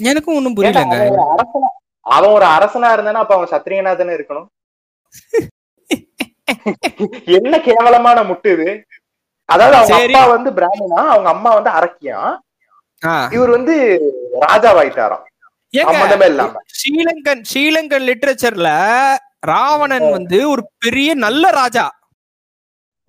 எனக்கும் 0.00 0.36
ஒண்ணும் 0.38 0.56
புரியலங்க. 0.56 0.98
அவன் 2.06 2.34
ஒரு 2.36 2.46
அரசனா 2.56 2.90
இருந்தானா 2.94 3.22
அப்ப 3.24 3.34
அவன் 3.36 3.52
சத்திரியனா 3.52 3.92
தானே 3.94 4.16
இருக்கணும்? 4.18 4.48
என்ன 7.36 7.54
கேவலமான 7.66 8.18
முட்டு 8.28 8.50
இது. 8.56 8.68
அதாவது 9.48 9.76
அவங்க. 9.78 9.96
அப்பா 10.00 10.22
வந்து 10.32 10.50
பிராமணா 10.56 11.00
அவங்க 11.12 11.28
அம்மா 11.34 11.50
வந்து 11.56 11.70
அரக்கியான் 11.78 12.32
ஆ. 13.02 13.12
இவர் 13.36 13.50
வந்து 13.50 13.74
ராஜாவாயிட்டாராம். 14.44 15.24
சம்மந்தமே 15.24 15.29
இல்லாம 15.29 15.29
ஸ்ரீலங்கன் 16.74 17.42
ஸ்ரீலங்கன் 17.44 18.06
லிட்டரேச்சர்ல 18.08 18.70
ராவணன் 19.44 20.08
வந்து 20.10 20.50
ஒரு 20.50 20.62
பெரிய 20.78 21.14
நல்ல 21.14 21.50
ராஜா. 21.50 21.84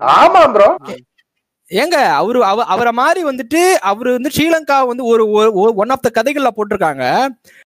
ஆமா 0.02 0.52
ப்ரோ 0.52 0.68
ஏங்க 1.72 1.98
அவரு 2.12 2.46
அவ- 2.46 2.66
அவரை 2.66 2.92
மாதிரி 2.92 3.24
வந்துட்டு 3.24 3.60
அவரு 3.82 4.12
வந்து 4.12 4.30
ஸ்ரீலங்கா 4.30 4.88
வந்து 4.88 5.04
ஒரு 5.06 5.24
ஒன் 5.76 5.90
ஆஃப் 5.90 6.02
த 6.02 6.10
கதைகள்ல 6.14 6.50
போட்டிருக்காங்க. 6.56 7.06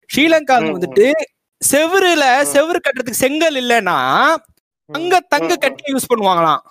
ஸ்ரீலங்கால 0.10 0.64
ம், 0.64 0.74
வந்துட்டு 0.74 1.06
செவுருல 1.62 2.24
செவுரு 2.54 2.80
கட்டுறதுக்கு 2.80 3.24
செங்கல் 3.24 3.56
இல்லைன்னா 3.56 3.98
தங்க 4.90 5.20
தங்க 5.28 5.58
கட்டி 5.58 5.84
யூஸ் 5.94 6.10
பண்ணுவாங்களாம். 6.10 6.64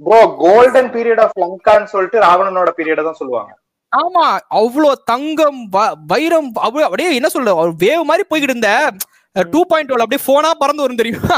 ப்ரோ 0.00 0.18
கோல்டன் 0.38 0.90
பீரியட் 0.94 1.20
ஆஃப் 1.20 1.38
லங்கான்னு 1.38 1.84
சொல்லிட்டு 1.84 2.18
ராவணனோட 2.20 2.70
பீரியட 2.78 3.02
தான் 3.02 3.14
சொல்லுவாங்க. 3.14 3.52
ஆமா 3.94 4.26
அவ்வளோ 4.54 4.92
தங்கம் 5.04 5.60
வைரம் 6.06 6.52
அப்படியே 6.54 7.14
என்ன 7.14 7.28
சொல்ற 7.34 7.52
வேவ் 7.78 8.02
மாதிரி 8.02 8.24
போய்கிட்டு 8.30 8.42
இருந்த. 8.42 8.90
டூ 9.36 9.64
பாயிண்ட் 9.66 9.90
அப்படியே 9.90 10.22
போனா 10.26 10.54
பறந்து 10.54 10.82
வரும் 10.82 10.96
தெரியுமா? 10.96 11.36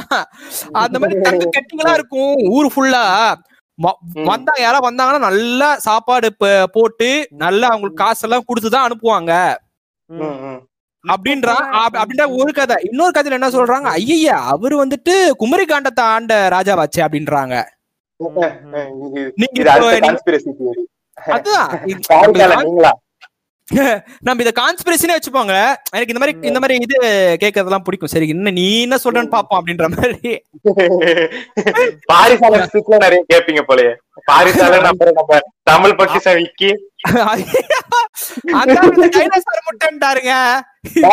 அந்த 0.72 0.98
மாதிரி 0.98 1.20
தங்க 1.28 1.44
கட்டிங்களா 1.50 1.94
இருக்கும் 1.94 2.34
ஊர் 2.48 2.72
ஃபுல்லா 2.76 3.04
ம். 3.78 4.24
வந்தா 4.24 4.52
யாரா 4.58 4.78
வந்தாங்கன்னா 4.80 5.18
நல்லா 5.18 5.78
சாப்பாடு 5.78 6.28
போட்டு 6.72 7.28
நல்லா 7.30 7.66
அவங்களுக்கு 7.68 8.04
காசெல்லாம் 8.04 8.44
கொடுத்துதான் 8.46 8.86
அனுப்புவாங்க. 8.86 9.32
ம், 10.10 10.22
ம். 10.44 10.60
அப்படின்றான் 11.04 11.64
அப்- 11.80 11.96
அப்படின்ற 11.96 12.38
ஒரு 12.38 12.52
கதை. 12.52 12.76
இன்னொரு 12.82 13.10
கதையில 13.10 13.32
என்ன 13.32 13.50
சொல்றாங்க 13.50 13.88
ஐயா 13.96 14.38
அவரு 14.46 14.86
வந்துட்டு 14.86 15.30
குமரி 15.36 15.64
காண்டத்தை 15.64 16.00
ஆண்ட 16.00 16.48
ராஜாவாச்சே 16.48 17.00
அப்படின்றாங்க. 17.00 17.54
நீங்க 19.36 19.60
அதுதான் 21.16 22.96
நம்ம 24.20 24.42
இத 24.42 24.52
கான்ஸ்பிரசினே 24.60 25.16
வச்சுப்போங்க 25.16 25.76
எனக்கு 25.90 26.06
இந்த 26.06 26.18
மாதிரி 26.18 26.38
இந்த 26.40 26.60
மாதிரி 26.60 26.76
இது 26.76 26.96
கேட்கறதெல்லாம் 27.40 27.78
பிடிக்கும். 27.78 28.08
சரி 28.08 28.28
என்ன 28.28 28.50
நீ 28.50 28.82
என்ன 28.82 28.98
சொல்றேன்னு 29.04 29.30
பாப்போம் 29.30 29.50
அப்படின்ற 29.50 29.88
மாதிரி. 29.88 30.42
நிறைய 33.04 33.24
கேப்பீங்க 33.34 33.62
போலயே. 33.68 33.96
அப்புறம் 34.82 35.16
நம்ம 35.20 35.38
தமிழ் 35.62 35.94
பொக்கிஷம் 35.94 36.34
விக்கி. 36.34 36.70
அதான் 38.56 38.86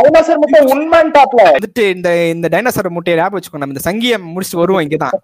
டைனோசர் 0.03 0.37
மட்டும் 0.37 0.67
உண்மைன்ட்டாப்ல 0.67 1.41
வந்துட்டு 1.55 1.89
இந்த 1.89 2.09
இந்த 2.25 2.47
டைனோசர் 2.51 2.89
முட்டையை 2.89 3.21
ஞாபகம் 3.21 3.39
வச்சுக்கோ 3.39 3.57
நம்ம 3.57 3.75
இந்த 3.75 3.83
சங்கியம் 3.89 4.25
முடிச்சுட்டு 4.33 4.55
வருவோம் 4.55 4.81
இங்கதான். 4.81 5.15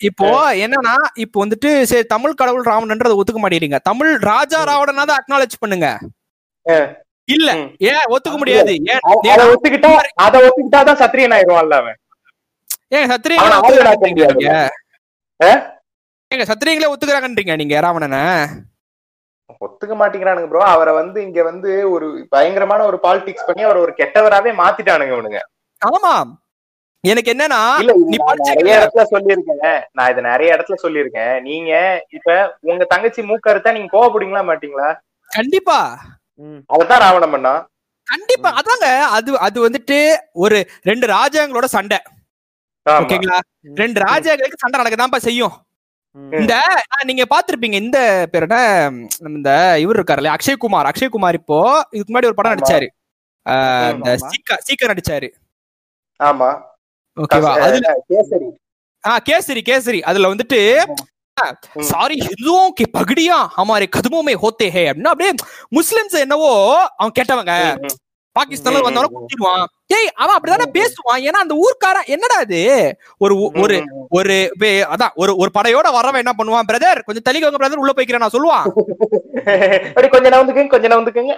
இப்போ 0.00 0.28
என்னன்னா 0.56 0.94
இப்போ 1.14 1.46
வந்துட்டு 1.46 1.82
சரி 1.82 2.04
தமிழ் 2.06 2.32
கடவுள் 2.32 2.64
ராவணன்றத 2.64 3.20
ஒத்துக்க 3.20 3.38
மாட்டேங்கிறீங்க. 3.38 3.78
தமிழ் 3.82 4.14
ராஜா 4.24 4.64
ராவணனாவது 4.64 5.14
அக்னாலேஜ் 5.18 5.60
பண்ணுங்க. 5.60 5.88
இல்ல. 7.28 7.50
ஏன் 7.86 8.04
ஒத்துக்க 8.08 8.36
முடியாது. 8.36 8.72
ஏன் 8.86 9.02
அத- 9.02 9.32
அத 9.32 9.44
ஒத்துக்கிட்டா 9.46 9.90
அத 10.18 10.38
ஒத்துக்கிட்டாதான் 10.40 11.00
சத்திரியன் 11.02 11.36
ஆயிடுவான்ல 11.36 11.74
அவன். 11.74 11.98
ஏன் 12.88 13.10
சத்திரியங்களே 13.10 13.56
ஏங்க 16.30 16.44
சத்திரியங்களே 16.48 16.90
ஒத்துக்கிறாங்கன்றீங்க 16.92 17.54
நீங்க 17.56 17.76
ராவணனை? 17.80 18.22
ஒத்துக்க 19.60 19.94
மாட்டேங்கிறானுங்க 19.94 20.48
ப்ரோ 20.50 20.62
அவரை 20.72 20.92
வந்து 20.92 21.18
இங்க 21.22 21.40
வந்து 21.42 21.70
ஒரு 21.90 22.06
பயங்கரமான 22.28 22.80
ஒரு 22.84 22.98
பாலிடிக்ஸ் 23.04 23.46
பண்ணி 23.46 23.62
அவரை 23.62 23.80
ஒரு 23.80 23.92
கெட்டவராவே 24.00 24.50
மாத்திட்டானுங்க 24.60 25.14
இவனுங்க. 25.16 25.40
ஆமா 25.82 26.12
எனக்கு 27.04 27.32
என்னன்னா 27.32 27.60
நிறைய 28.50 28.76
இடத்துல 28.78 29.02
சொல்லியிருக்கேன். 29.12 29.78
நான் 29.96 30.10
இதை 30.12 30.22
நிறைய 30.22 30.54
இடத்துல 30.56 30.76
சொல்லியிருக்கேன். 30.84 31.34
நீங்க 31.42 31.72
இப்ப 32.08 32.28
உங்க 32.62 32.84
தங்கச்சி 32.84 33.22
மூக்கறுத்தா 33.22 33.72
நீங்க 33.72 33.90
கோவப்படுங்களா 33.92 34.42
மாட்டீங்களா? 34.48 34.88
கண்டிப்பா. 35.30 35.78
ம். 36.40 36.60
அதத்தான் 36.74 37.02
ராவணம் 37.04 37.34
பண்ணா. 37.36 37.54
கண்டிப்பா. 38.06 38.50
அதாங்க 38.60 38.86
அது 39.16 39.30
அது 39.38 39.58
வந்துட்டு 39.66 39.98
ஒரு 40.44 40.58
ரெண்டு 40.82 41.06
ராஜாங்களோட 41.08 41.66
சண்டை. 41.76 41.98
ஓகேங்களா? 42.86 43.38
ரெண்டு 43.76 43.98
ராஜாக்களுக்கு 44.00 44.62
சண்டை 44.62 44.76
நடக்கதான்ப்பா 44.80 45.20
செய்யும். 45.20 45.54
இந்த 46.38 46.54
நீங்க 47.04 47.24
பாத்திருப்பீங்க 47.30 47.76
இந்த 47.78 47.98
பேர் 48.30 48.46
என்ன 48.46 48.58
இந்த 49.32 49.50
இவர் 49.78 49.98
இருக்காருல்ல 49.98 50.32
அக்ஷய்குமார் 50.36 50.88
அக்ஷய்குமார் 50.90 51.34
இப்போ 51.34 51.58
இதுக்கு 51.90 52.10
முன்னாடி 52.12 52.30
ஒரு 52.30 52.34
படம் 52.34 52.54
நடிச்சாரு. 52.54 52.88
இந்த 53.94 54.10
சீக்கர் 54.24 54.62
சீக்கர் 54.66 54.92
நடிச்சாரு. 54.92 55.28
ஆமா. 56.20 56.48
ஓகேவா? 57.16 57.52
அதுல 57.66 57.92
கேசரி. 58.10 58.48
ஆஹ் 59.04 59.22
கேசரி 59.28 59.62
கேசரி. 59.70 60.00
அதுல 60.02 60.32
வந்துட்டு 60.34 60.60
சாரி 61.90 62.16
ஹிந்துவும் 62.20 62.72
பகுடியா 62.96 63.38
பகடியா 63.58 63.86
கதுமுமே 63.88 64.34
ஹோத்தே 64.42 64.68
ஹே 64.70 64.82
அப்படின்னா 64.90 65.12
அப்படியே 65.12 65.32
முஸ்லிம்ஸ் 65.78 66.16
என்னவோ 66.20 66.50
அவன் 66.96 67.16
கேட்டவங்க. 67.18 67.54
பாகிஸ்தான்ல 68.38 68.86
வந்தவன. 68.86 69.10
குத்திடுவான் 69.16 69.64
ஏய் 69.86 70.08
அவன் 70.14 70.36
அப்படிதானே 70.36 70.66
பேசுவான். 70.78 71.20
ஏன்னா 71.28 71.38
அந்த 71.44 71.54
ஊர்க்காரன் 71.64 72.06
என்னடா 72.06 72.40
இது? 72.40 72.60
ஒரு 73.18 73.34
ஒரு. 73.62 73.76
ஒரு 74.10 74.34
அதான் 74.94 75.14
ஒரு 75.14 75.36
ஒரு 75.36 75.50
படையோட 75.58 75.88
வரவன் 75.96 76.22
என்ன 76.22 76.32
பண்ணுவான்? 76.38 76.68
பிரதர் 76.72 77.00
கொஞ்சம் 77.04 77.26
தள்ளிக்கோங்க 77.28 77.60
பிரதர் 77.62 77.82
உள்ள 77.84 77.92
போய்க்கிறேன் 77.96 78.24
நான் 78.24 78.36
சொல்லுவான். 78.36 78.66
கொஞ்சம் 80.14 80.32
நவுந்துக்குங்க 80.32 80.66
கொஞ்சம் 80.66 80.92
நவுந்துக்குங்க. 80.92 81.34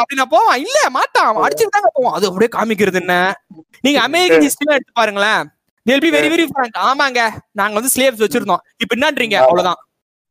அப்படி 0.00 0.16
நான் 0.16 0.28
போவான். 0.28 0.58
இல்ல 0.58 0.78
மாட்டான். 0.90 1.36
அடிச்சுட்டு 1.36 1.76
தாங்க 1.76 1.90
போவான். 1.92 2.12
அது 2.12 2.26
அப்படியே 2.26 2.50
காமிக்கிறது 2.58 3.00
என்ன? 3.00 3.16
நீங்க 3.80 4.00
அமெரிக்கன் 4.00 4.46
ஹிஸ்டரி 4.46 4.76
எடுத்து 4.76 4.92
பாருங்களேன். 4.92 5.42
வெரி 5.86 6.10
வெரி 6.10 6.46
ஆமாங்க. 6.78 7.20
நாங்க 7.52 7.74
வந்து 7.74 7.92
ஸ்லேவ்ஸ் 7.96 8.24
வச்சிருந்தோம். 8.24 8.62
இப்ப 8.76 8.96
என்னன்றீங்க? 8.96 9.34
அவ்வளவுதான். 9.34 9.80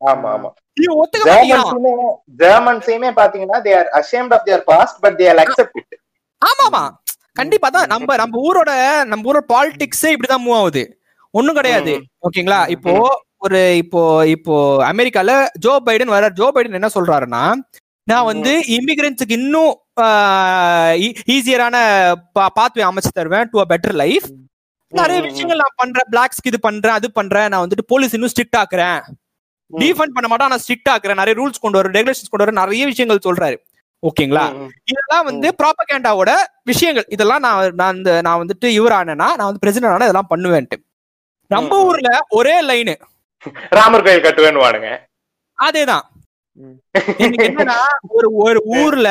ஆமா 0.02 0.30
ஆமா. 0.36 0.50
நீங்க 0.78 0.93
ஒத்துக்க 0.95 1.24
மாட்டீங்களா 1.26 1.62
ஜெர்மன்ஸுமே 1.62 1.93
ஜெர்மன்ஸையுமே 2.41 3.10
பாத்தீங்கன்னா 3.18 3.60
they 3.66 3.72
are 3.80 3.89
ashamed 4.00 4.34
of 4.36 4.45
their 4.45 4.62
past 4.70 5.00
but 5.04 5.18
they 5.20 5.28
are 5.32 5.41
accept 5.43 5.80
it 5.82 5.97
ஆமாமா 6.41 6.84
கண்டிப்பா 7.39 7.68
தான். 7.70 7.89
நம்ம 7.91 8.16
நம்ம 8.22 8.39
ஊரோட 8.47 8.72
நம்ம 9.10 9.28
ஊரோட 9.30 9.43
பாலிடிக்ஸே 9.52 10.10
இப்படிதான் 10.14 10.43
மூவ் 10.45 10.58
ஆகுது. 10.60 10.84
ஒண்ணும் 11.34 11.58
கிடையாது. 11.60 11.93
ஓகேங்களா? 12.28 12.62
இப்போ 12.76 12.93
ஒரு 13.45 13.60
இப்போ 13.82 14.02
இப்போ 14.34 14.56
அமெரிக்கால 14.89 15.32
ஜோ 15.66 15.74
பைடன் 15.86 16.14
வர 16.16 16.30
ஜோ 16.39 16.47
பைடன் 16.56 16.78
என்ன 16.80 16.89
சொல்றாருன்னா 16.95 17.43
நான் 18.08 18.28
வந்து 18.30 18.52
இமிகிரன்ஸுக்கு 18.76 19.36
இன்னும் 19.39 19.74
ஈஸியரான 21.36 21.78
பாத்வே 22.58 22.84
அமைச்சு 22.88 23.12
தருவேன் 23.12 23.50
டு 23.52 23.62
அ 23.64 23.68
பெட்டர் 23.72 23.95
லைஃப் 24.02 24.28
நிறைய 24.93 25.18
விஷயங்கள் 25.26 25.62
நான் 25.62 25.80
பண்றேன். 25.82 26.08
பிளாக்ஸ்க்கு 26.12 26.50
இது 26.52 26.60
பண்றேன் 26.62 26.97
அது 26.97 27.08
பண்றேன். 27.18 27.50
நான் 27.52 27.64
வந்துட்டு 27.64 27.86
போலீஸ் 27.91 28.16
இன்னும் 28.18 28.32
ஸ்ட்ரிக்ட் 28.34 28.60
ஆக்குறேன். 28.62 29.00
டீஃபண்ட் 29.74 30.16
பண்ண 30.16 30.28
மாட்டோம் 30.28 30.50
நான் 30.50 30.64
ஸ்ட்ரிக்ட் 30.64 30.92
ஆக்குறேன் 30.92 31.16
நிறைய 31.16 31.36
ரூல்ஸ் 31.40 31.62
கொண்டு 31.62 31.80
வரேன் 31.80 31.96
ரெகுலேஷன்ஸ் 31.98 32.32
கொண்டு 32.32 32.46
வரேன் 32.46 32.62
நிறைய 32.62 32.86
விஷயங்கள் 32.86 33.26
சொல்றாரு. 33.28 33.58
ஓகேங்களா? 34.04 34.44
இதெல்லாம் 34.84 35.26
வந்து 35.26 35.48
ப்ராபகேண்டாவோட 35.62 36.32
விஷயங்கள். 36.64 37.08
இதெல்லாம் 37.10 37.42
நான் 37.42 37.76
நான் 37.76 37.98
இந்த 37.98 38.12
நான் 38.22 38.42
வந்துட்டு 38.42 38.68
இவர் 38.78 38.96
ஆனேன்னா 39.00 39.28
நான் 39.40 39.50
வந்து 39.50 39.64
பிரசிடென்ட் 39.64 39.94
ஆனா 39.94 40.08
இதெல்லாம் 40.08 40.32
பண்ணுவேன்ட்டு. 40.34 40.78
நம்ம. 41.52 41.80
ஊர்ல 41.88 42.10
ஒரே 42.30 42.56
லைனு 42.62 42.96
ராமர் 43.70 44.06
கோயில் 44.06 44.26
கட்டுவேன்னு 44.26 44.64
வானுங்க 44.64 44.90
அதேதான் 45.58 46.06
ஒரு 48.10 48.28
ஒரு 48.46 48.60
ஊர்ல 48.78 49.10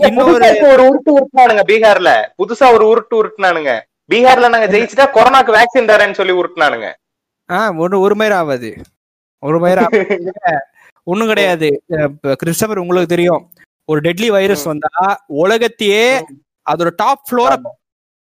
இன்னொரு 0.00 0.32
ஒரு 0.70 0.82
உருட்டு 0.88 1.10
உருட்டுனானுங்க 1.16 1.62
பீகார்ல. 1.70 2.10
புதுசா 2.38 2.66
ஒரு 2.76 2.84
உருட்டு 2.90 3.14
உருட்டுனானுங்க. 3.20 3.72
பீகார்ல 4.10 4.48
நாங்க 4.48 4.66
ஜெயிச்சுட்டா 4.66 5.06
கொரோனாக்கு 5.16 5.56
வேக்சின் 5.56 5.90
தரேன்னு 5.90 6.18
சொல்லி 6.20 6.32
உருட்டுனானுங்க. 6.32 6.88
ஆஹ் 7.48 7.76
ஒரு 7.78 8.00
ஒரு 8.00 8.14
மயிர் 8.14 8.32
ஆகாது 8.32 8.70
ஒரு 9.42 9.58
மயிர் 9.58 9.80
ஒண்ணும் 11.06 11.28
கிடையாது. 11.28 11.68
கிறிஸ்டபர் 12.40 12.78
உங்களுக்கு 12.78 13.08
தெரியும். 13.08 13.42
ஒரு 13.88 14.00
டெட்லி 14.00 14.26
வைரஸ் 14.30 14.64
வந்தா 14.64 14.90
உலகத்தையே 15.38 16.04
அதோட 16.66 16.90
டாப் 16.96 17.24
ஃப்ளோரை 17.26 17.56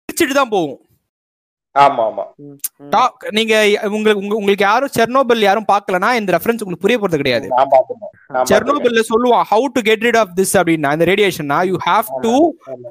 பிரிச்சுட்டு 0.09 0.33
தான் 0.33 0.49
போகும். 0.49 0.79
ஆமா 1.75 2.03
ஆமா. 2.05 2.23
டாப் 2.89 3.13
நீங்க 3.29 3.53
உங்களுக்கு 3.89 4.21
உங்க- 4.21 4.35
உங்களுக்கு 4.35 4.65
யாரும் 4.65 4.93
செர்னோபில் 4.95 5.39
யாரும் 5.39 5.67
பார்க்கலனா 5.67 6.09
இந்த 6.15 6.31
ரெஃபரன்ஸ் 6.33 6.61
உங்களுக்கு 6.61 6.85
புரிய 6.85 6.97
போறது 6.99 7.21
கிடையாது. 7.21 7.47
செர்னோபில்ல 8.51 9.03
சொல்லுவான் 9.09 9.45
how 9.51 9.67
to 9.71 9.81
get 9.81 10.03
rid 10.03 10.17
of 10.17 10.33
this 10.35 10.55
அப்படின்னா 10.59 10.93
இந்த 10.93 11.05
ரேடியேஷன்னா 11.05 11.59
you 11.65 11.77
have 11.85 12.09
to. 12.21 12.33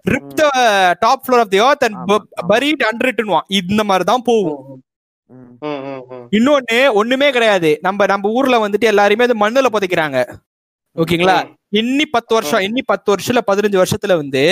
Rip 0.09 0.31
the 0.35 0.45
top 1.01 1.25
floor 1.25 1.41
of 1.41 1.51
the 1.51 1.61
earth 1.63 1.85
and. 1.89 1.99
Buried 2.49 2.85
அண்டர்ட்டுவான் 2.91 3.47
இந்த 3.61 3.85
மாதிரி 3.85 4.05
தான் 4.05 4.25
போகும். 4.25 4.61
இன்னொன்னு 6.31 6.93
ஒண்ணுமே 6.93 7.31
கிடையாது. 7.31 7.79
நம்ம 7.83 8.07
நம்ம 8.07 8.31
ஊர்ல 8.31 8.69
வந்துட்டு 8.69 8.87
எல்லாருமே 8.93 9.25
அது 9.25 9.37
மண்ணுல 9.39 9.67
புதைக்கிறாங்க. 9.73 10.19
ஓகேங்களா? 10.97 11.37
இன்னி 11.73 12.03
பத்து 12.11 12.35
வருஷம் 12.35 12.61
இன்னி 12.61 12.83
பத்து 12.85 13.15
வருஷத்துல 13.15 13.41
பதினஞ்சு 13.47 13.83
வருஷத்துல 13.83 14.17
வந்து 14.17 14.43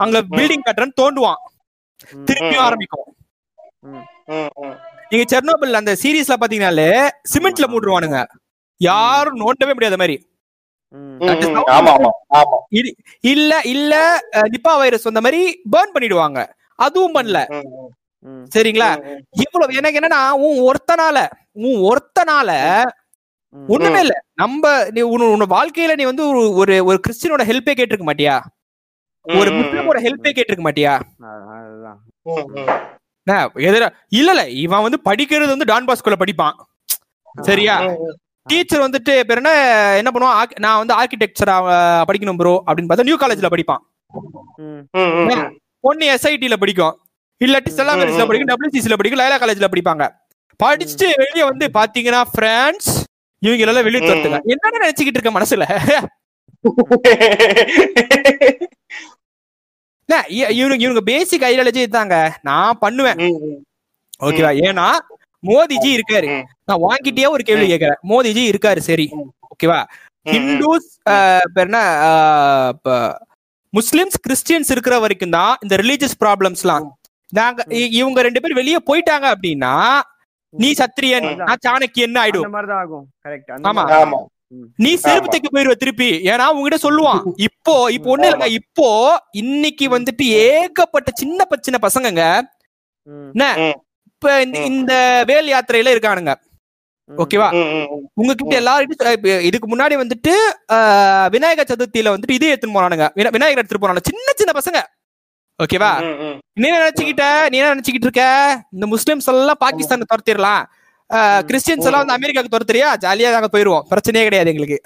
அங்க 0.00 0.22
பில்டிங் 0.22 0.66
கட்டுறன்னு 0.66 0.98
தோண்டுவான். 1.00 1.40
திருப்பியும் 2.24 2.54
ம். 2.54 2.58
ஆரம்பிக்கும். 2.58 3.06
ம், 3.80 4.04
ம். 4.26 4.74
நீங்க 5.10 5.24
செர்னோபில் 5.30 5.72
அந்த 5.72 5.96
சீரீஸ்ல 6.02 6.34
பாத்தீங்கன்னாலே 6.40 6.90
சிமெண்ட்ல 7.32 7.66
மூடுவானுங்க 7.66 8.26
யாரும் 8.80 9.40
நோண்டவே 9.40 9.72
முடியாத 9.72 9.96
மாதிரி. 9.96 10.16
இல்ல 13.20 13.60
இல்ல 13.64 13.94
நிப்பா 14.32 14.76
வைரஸ் 14.76 15.02
வந்த 15.02 15.20
மாதிரி 15.20 15.62
பேர்ன் 15.72 15.94
பண்ணிடுவாங்க. 15.94 16.40
அதுவும் 16.74 17.14
பண்ணல. 17.14 17.38
சரிங்களா? 18.24 19.18
இவ்வளவு 19.30 19.74
எனக்கு 19.74 19.98
என்னன்னா 19.98 20.30
உன் 20.30 20.72
ஒருத்தனால 20.72 21.26
உன் 21.52 21.92
ஒருத்தனால. 21.92 22.82
ஒண்ணுமே 23.68 24.00
இல்ல. 24.00 24.24
நம்ம 24.34 24.90
நீ 24.90 25.00
உன் 25.00 25.20
உன் 25.20 25.40
வாழ்க்கையில 25.40 25.94
நீ 25.94 26.04
வந்து 26.04 26.28
ஒரு 26.52 26.84
ஒரு 26.84 27.00
கிறிஸ்டியனோட 27.08 27.44
ஹெல்ப்பே 27.44 27.72
கேட்டிருக்க 27.72 28.10
மாட்டியா? 28.10 28.40
ஒரு 29.22 29.50
முஸ்லிமோட 29.50 30.02
ஹெல்ப்பே 30.02 30.28
கேட்டிருக்க 30.28 30.70
மாட்டியா? 30.70 31.00
எதிர 33.54 33.92
இல்ல 34.08 34.30
இல்ல 34.30 34.48
இவன் 34.48 34.82
வந்து 34.82 34.98
படிக்கிறது 35.04 35.48
வந்து 35.48 35.64
டான் 35.64 35.84
பாஸ்கோல 35.84 36.14
படிப்பான். 36.26 36.52
சரியா. 37.40 37.80
டீச்சர் 38.42 38.90
வந்துட்டு 38.90 39.02
பேர் 39.04 39.36
என்ன 39.36 39.50
என்ன 39.96 40.10
பண்ணுவான்? 40.14 40.42
ஆர்க்- 40.42 40.58
நான் 40.58 40.86
வந்து 40.86 40.94
ஆர்கிடெக்சரா 40.94 41.54
படிக்கணும் 42.08 42.36
ப்ரோ 42.36 42.62
அப்படின்னு 42.66 42.84
பார்த்தா 42.88 43.02
நியூ 43.02 43.16
காலேஜ்ல 43.16 43.46
படிப்பான். 43.50 43.78
பொண்ணு 45.80 46.14
எஸ்ஐடில 46.14 46.56
படிக்கும். 46.56 46.98
இல்லாட்டி 47.44 47.70
ஸ்டெல்லா 47.70 47.94
ம், 47.94 48.00
மேரிஸ்ல 48.00 48.24
ம். 48.24 48.26
படிக்கும் 48.26 48.50
டபிள்யூசிசில 48.50 48.96
படிக்கும் 48.96 49.20
லைலா 49.20 49.38
காலேஜ்ல 49.38 49.68
படிப்பாங்க. 49.74 50.10
படிச்சுட்டு 50.60 51.12
வெளியே 51.16 51.44
வந்து 51.44 51.70
பாத்தீங்கன்னா 51.74 52.24
ஃப்ரெண்ட்ஸ் 52.32 53.04
இவங்க 53.42 53.66
எல்லாம் 53.66 53.84
வெளியே 53.84 54.02
ம். 54.02 54.08
துரத்துங்க 54.08 54.40
என்னன்னு 54.52 54.82
நினைச்சுக்கிட்டு 54.82 55.16
இருக்க 55.16 55.30
மனசுல? 55.30 55.64
என்ன, 60.08 60.24
இ- 60.28 60.58
இவனுங்க 60.58 60.84
இவனுங்க 60.84 61.00
பேசிக் 61.00 61.42
ஐடியாலஜி 61.42 61.88
தாங்க 61.88 62.36
நான் 62.42 62.78
பண்ணுவேன். 62.78 63.18
ஓகேவா? 64.22 64.60
ஏன்னா 64.60 64.92
மோதிஜி 65.46 65.96
இருக்காரு. 65.96 66.44
நான் 66.64 66.78
வாங்கிட்டே 66.78 67.28
ஒரு 67.28 67.44
கேள்வி 67.44 67.72
கேட்கறேன். 67.72 67.98
மோதிஜி 68.08 68.50
இருக்காரு 68.50 68.78
சரி. 68.78 69.12
ஓகேவா. 69.50 69.84
ஹிந்துஸ் 70.26 70.98
என்ன? 71.54 71.78
முஸ்லிம்ஸ் 73.72 74.14
கிறிஸ்டியன்ஸ் 74.26 74.68
இருக்கிற 74.68 74.98
வரைக்கும் 74.98 75.30
தான் 75.30 75.56
இந்த 75.62 75.76
ரிலீஜியஸ் 75.76 76.20
ப்ராப்ளம்ஸ்லாம் 76.20 76.96
நாங்க 77.32 77.64
இவங்க 77.76 78.22
ரெண்டு 78.22 78.40
பேர் 78.40 78.54
வெளியே 78.54 78.76
போயிட்டாங்க 78.76 79.34
அப்படின்னா 79.34 80.00
நீ 80.52 80.72
சத்திரியன். 80.72 81.36
நான் 81.36 81.56
சாணக்கியன் 81.68 82.18
ஆயிடும். 82.22 82.44
ஆமா. 83.62 83.84
நீ 84.76 84.94
செருப்பு. 84.94 85.28
தைக்க 85.30 85.56
போயிருவ 85.56 85.72
திருப்பி. 85.72 86.20
ஏன்னா 86.24 86.46
உங்ககிட்ட 86.46 86.88
சொல்லுவான். 86.88 87.22
இப்போ 87.36 87.92
இப்போ 87.92 88.16
ஒண்ணு 88.16 88.20
இல்லைங்க. 88.20 88.46
இப்போ 88.46 88.88
இன்னைக்கு 89.30 89.98
வந்துட்டு 89.98 90.22
ஏகப்பட்ட 90.22 91.10
சின்ன 91.14 91.44
ப- 91.44 91.58
சின்ன 91.60 91.78
பசங்கங்க. 91.82 92.42
ம், 93.02 93.26
என்ன. 93.26 93.54
இப்ப 94.04 94.42
இந்த- 94.42 95.24
வேல் 95.26 95.52
யாத்திரையில 95.52 95.94
இருக்கானுங்க. 95.94 96.34
ஓகேவா. 97.10 97.48
உங்ககிட்ட 98.14 98.56
எல்லாரும் 98.56 98.90
இதுக்கு 99.42 99.76
முன்னாடி 99.76 99.96
வந்துட்டு 99.96 100.32
ஆஹ், 100.72 101.30
விநாயகர் 101.30 101.76
சதுர்த்தியில 101.76 102.14
வந்துட்டு 102.16 102.30
இது 102.30 102.52
எடுத்துன்னு 102.52 102.76
போனானுங்க. 102.76 103.08
விநா- 103.14 103.30
விநாயகர் 103.30 103.58
எடுத்துட்டு 103.58 103.88
போனாங்க 103.88 103.98
சின்ன 104.02 104.32
சின்ன 104.34 104.60
பசங்க. 104.60 104.95
ஓகேவா. 105.62 105.90
நீ 106.52 106.68
என்ன 106.68 106.78
நினைச்சுக்கிட்ட? 106.80 107.48
நீ 107.48 107.58
என்ன 107.58 107.74
நினைச்சுக்கிட்டு 107.74 108.06
இருக்க? 108.06 108.22
இந்த 108.72 108.86
முஸ்லிம்ஸ் 108.86 109.26
எல்லாம் 109.26 109.56
பாகிஸ்தான் 109.58 110.02
துரத்திடலாம். 110.10 110.64
கிறிஸ்டியன்ஸ் 111.48 111.84
எல்லாம் 111.84 112.04
வந்து 112.04 112.16
அமெரிக்காக்கு 112.16 112.54
துரத்துறியா? 112.54 112.88
ஜாலியா 113.00 113.30
நாங்க 113.30 113.48
போயிருவோம். 113.52 113.84
பிரச்சனையே 113.90 114.22
கிடையாது 114.22 114.54
எங்களுக்கு. 114.54 114.78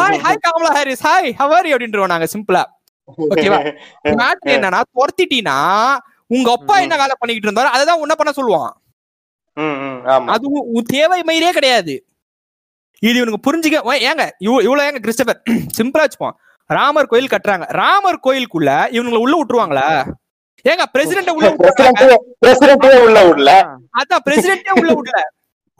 Hi 0.00 0.20
hi 0.24 0.40
Kamala 0.40 0.72
Harris 0.72 1.06
hi 1.06 1.30
hour 1.38 1.68
அப்படின்றோம் 1.74 2.06
நாங்க 2.06 2.26
சிம்பிளா 2.32 2.62
ஓகேவா 3.30 3.58
மேட்ரு 4.18 4.50
என்னன்னா 4.56 4.80
துரத்திட்டீனா 4.92 5.56
உங்க 6.26 6.50
அப்பா 6.52 6.78
என்ன 6.78 6.96
வேலை 6.96 7.14
பண்ணிக்கிட்டு 7.18 7.48
இருந்தாரோ 7.48 7.70
அதை 7.76 7.86
தான் 7.86 7.98
உன்ன 7.98 8.14
பண்ண 8.14 8.32
சொல்லுவான். 8.36 8.74
அது 10.26 10.46
தேவை 10.86 11.22
மயிலே 11.22 11.50
கிடையாது. 11.52 11.94
இது 12.98 13.20
இவனுக்கு 13.20 13.40
புரிஞ்சுக்க 13.46 13.78
ஏங்க 14.04 14.24
இவ்வ- 14.44 14.62
இவ்வளவு 14.62 14.84
ஏங்க 14.88 15.02
கிறிஸ்டபர்? 15.02 15.40
சிம்பிளா 15.78 16.04
வச்சுப்போம். 16.06 16.36
ராமர் 16.70 17.06
கோயில் 17.06 17.28
கட்டுறாங்க. 17.28 17.64
ராமர் 17.68 18.20
கோயிலுக்குள்ள 18.22 18.70
இவனுங்களை 18.90 19.16
உள்ள 19.16 19.44
விட்டுருவாங்களா? 19.44 20.12
ஏங்க 20.68 20.82
பிரசிடென்ட் 20.92 21.30
உள்ள 21.30 21.50
உள்ள 23.00 23.22
விடல. 23.22 23.50
அதான் 24.00 24.22
பிரசிடென்டே 24.30 24.78
உள்ள 24.78 24.92
விடல. 24.92 25.20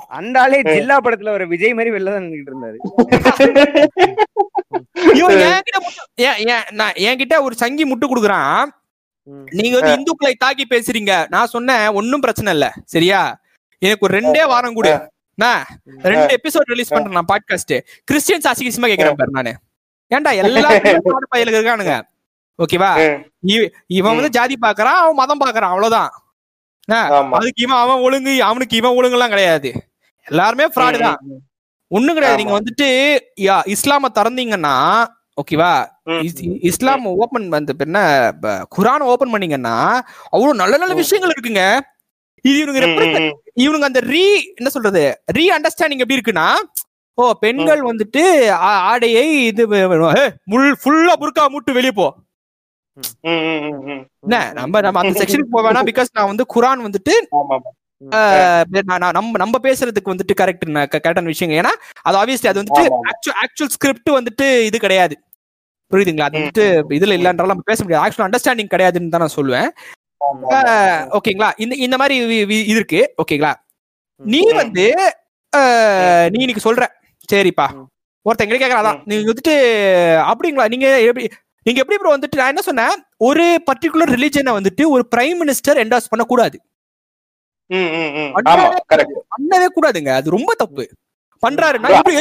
அந்த 0.09 0.41
ஆளே 0.41 0.63
ஜில்லா 0.75 1.01
படத்துல 1.01 1.29
ஒரு 1.29 1.49
விஜய் 1.49 1.75
மாதிரி 1.75 1.97
வெளில 1.97 2.05
தான் 2.05 2.23
நின்னுட்டு 2.23 2.51
இருந்தாரு. 2.51 2.77
இவன் 5.17 5.37
என்கிட்ட 5.37 5.79
முட்டு- 5.79 6.23
ஏன்- 6.23 6.49
ஏன் 6.49 6.63
நான் 6.71 6.93
என்கிட்ட 6.93 7.41
ஒரு 7.41 7.55
சங்கி 7.55 7.95
முட்டு 7.95 8.07
கொடுக்குறான். 8.09 8.65
நீங்க 9.51 9.79
வந்து 9.81 9.95
இந்துக்களை 9.95 10.33
தாக்கி 10.39 10.67
பேசுறீங்க. 10.71 11.27
நான் 11.29 11.47
சொன்னேன் 11.47 11.89
ஒன்னும் 11.89 12.21
பிரச்சனை 12.21 12.53
இல்ல. 12.53 12.73
சரியா? 12.85 13.41
எனக்கு 13.79 14.07
ஒரு 14.07 14.21
ரெண்டே 14.21 14.47
வாரம் 14.47 14.75
கூட. 14.75 15.11
ரெண்டு 16.03 16.41
எபிசோட் 16.43 16.65
ரிலீஸ் 16.65 16.89
பண்றேன் 16.89 17.13
நான் 17.13 17.25
பாட்காஸ்ட் 17.33 17.81
கிறிஸ்டியன்ஸ் 18.13 18.49
அசிகசியமா 18.49 18.89
கேக்குறேன் 18.93 19.15
பாரு 19.15 19.31
நானு. 19.31 19.55
ஏன்டா 20.15 20.31
எல்லாரும் 20.35 21.03
நாடு 21.05 21.29
பயிலுக்கு 21.35 21.61
இருக்கானுங்க. 21.61 21.95
ஓகேவா? 22.59 22.91
இவன் 23.87 24.15
வந்து 24.15 24.31
ஜாதி 24.31 24.57
பாக்குறான் 24.63 24.99
அவன் 25.03 25.15
மதம் 25.15 25.41
பாக்குறான் 25.41 25.71
அவ்வளவுதான். 25.71 26.11
அதுக்கு 27.39 27.63
இவன் 27.63 27.77
அவன் 27.77 28.01
ஒழுங்கு 28.01 28.43
அவனுக்கு 28.43 28.77
இவன் 28.77 28.95
ஒழுங்கு 28.95 29.17
எல்லாம் 29.17 29.29
கிடையாது. 29.29 29.71
எல்லாருமே 30.27 30.65
ஃப்ராடு 30.67 30.99
தான். 30.99 31.19
ஒண்ணும் 31.91 32.15
கிடையாது. 32.15 32.45
நீங்க 32.45 32.61
வந்துட்டு 32.61 32.89
யா- 33.41 33.67
இஸ்லாம 33.75 34.11
திறந்தீங்கன்னா 34.15 34.75
ஓகேவா? 35.41 35.73
இஸ்லாம் 36.61 37.05
ஓபன் 37.05 37.49
வந்து 37.49 37.75
என்ன 37.79 37.99
குரான் 38.77 39.07
ஓபன் 39.13 39.31
பண்ணீங்கன்னா 39.31 39.77
அவ்வளவு 40.31 40.59
நல்ல 40.59 40.77
நல்ல 40.77 40.95
விஷயங்கள் 40.95 41.35
இருக்குங்க. 41.37 41.63
இது 42.45 42.67
இவனுங்க. 42.67 43.33
இவனுங்க 43.61 43.89
அந்த 43.91 44.01
ரீ 44.01 44.25
என்ன 44.55 44.69
சொல்றது? 44.69 45.03
ரீ 45.35 45.47
அண்டர்ஸ்டாண்டிங் 45.57 46.03
எப்படி 46.05 46.21
இருக்குன்னா 46.21 46.49
ஓ 47.21 47.25
பெண்கள் 47.45 47.83
வந்துட்டு 47.91 48.23
ஆடையை 48.91 49.25
இது 49.51 49.63
முள் 50.53 50.69
ஃபுல்லா 50.83 51.15
புர்கா 51.23 51.45
மூட்டு 51.55 51.77
வெளியே 51.79 51.95
போ. 52.01 52.09
நம்ம 54.63 54.81
நம்ம 54.87 55.01
அந்த 55.03 55.15
செக்ஷனுக்கு 55.21 55.55
போக 55.55 55.63
வேணாம் 55.67 55.89
பிகாஸ் 55.91 56.15
நான் 56.19 56.31
வந்து 56.33 56.45
குரான் 56.55 56.87
வந்துட்டு 56.87 57.15
நம்ம 59.23 59.39
நம்ம 59.43 59.57
பேசுறதுக்கு 59.67 60.13
வந்துட்டு 60.13 60.35
கரெக்ட் 60.41 60.65
கரெக்டான 60.95 61.33
விஷயங்க. 61.33 61.57
ஏன்னா 61.63 61.73
அது 62.09 62.19
ஆப்வியஸ்லி 62.21 62.51
அது 62.53 62.63
வந்துட்டு. 62.63 62.85
ஆக்சுவல் 63.11 63.39
ஆக்சுவல் 63.45 63.73
ஸ்கிரிப்ட் 63.77 64.11
வந்துட்டு 64.19 64.47
இது 64.69 64.79
கிடையாது. 64.85 65.17
புரியுதுங்களா? 65.91 66.29
அது 66.29 66.39
வந்துட்டு 66.41 66.67
இதுல 66.99 67.17
இல்லன்றாலும் 67.19 67.55
நம்ம 67.55 67.69
பேச 67.71 67.81
முடியாது. 67.83 68.03
ஆக்சுவல் 68.05 68.27
அண்டர்ஸ்டாண்டிங் 68.29 68.73
கிடையாதுன்னு 68.75 69.13
தான் 69.15 69.25
நான் 69.25 69.37
சொல்லுவேன். 69.39 69.71
ஓகேங்களா? 71.19 71.51
இந்த 71.65 71.75
இந்த 71.87 71.97
மாதிரி 72.03 72.17
இது 72.45 72.59
இருக்கு. 72.75 73.01
ஓகேங்களா? 73.23 73.53
நீ. 74.21 74.41
வந்து 74.63 74.87
நீ 76.33 76.39
இன்னைக்கு 76.45 76.67
சொல்ற. 76.69 76.85
சரிப்பா. 77.31 77.67
ஒருத்தன் 78.27 78.49
எங்க 78.49 78.59
கேக்குறாதான் 78.59 78.99
நீங்க 79.05 79.31
வந்துட்டு 79.31 79.55
அப்படிங்களா 80.31 80.69
நீங்க 80.69 81.01
எப்படி 81.03 81.25
நீங்க 81.67 81.81
எப்படி 81.81 81.99
ப்ரோ 81.99 82.17
வந்துட்டு 82.17 82.37
நான் 82.37 82.49
என்ன 82.49 82.63
சொன்னேன் 82.63 82.95
ஒரு 83.21 83.45
பர்டிகுலர் 83.67 84.13
ரிலிஜனை 84.15 84.53
வந்துட்டு 84.57 84.85
ஒரு 84.89 85.09
பிரைம் 85.11 85.39
மினிஸ்டர் 85.41 85.81
என்டாஸ். 85.81 86.09
ஆமா 88.51 88.65
கரெக்ட் 88.91 89.15
பண்ணவே 89.35 89.67
கூடாதுங்க. 89.75 90.09
அது 90.11 90.31
ரொம்ப 90.31 90.55
தப்பு. 90.55 90.85
பண்றாருன்னா 91.43 91.89
அப்படி? 91.99 92.17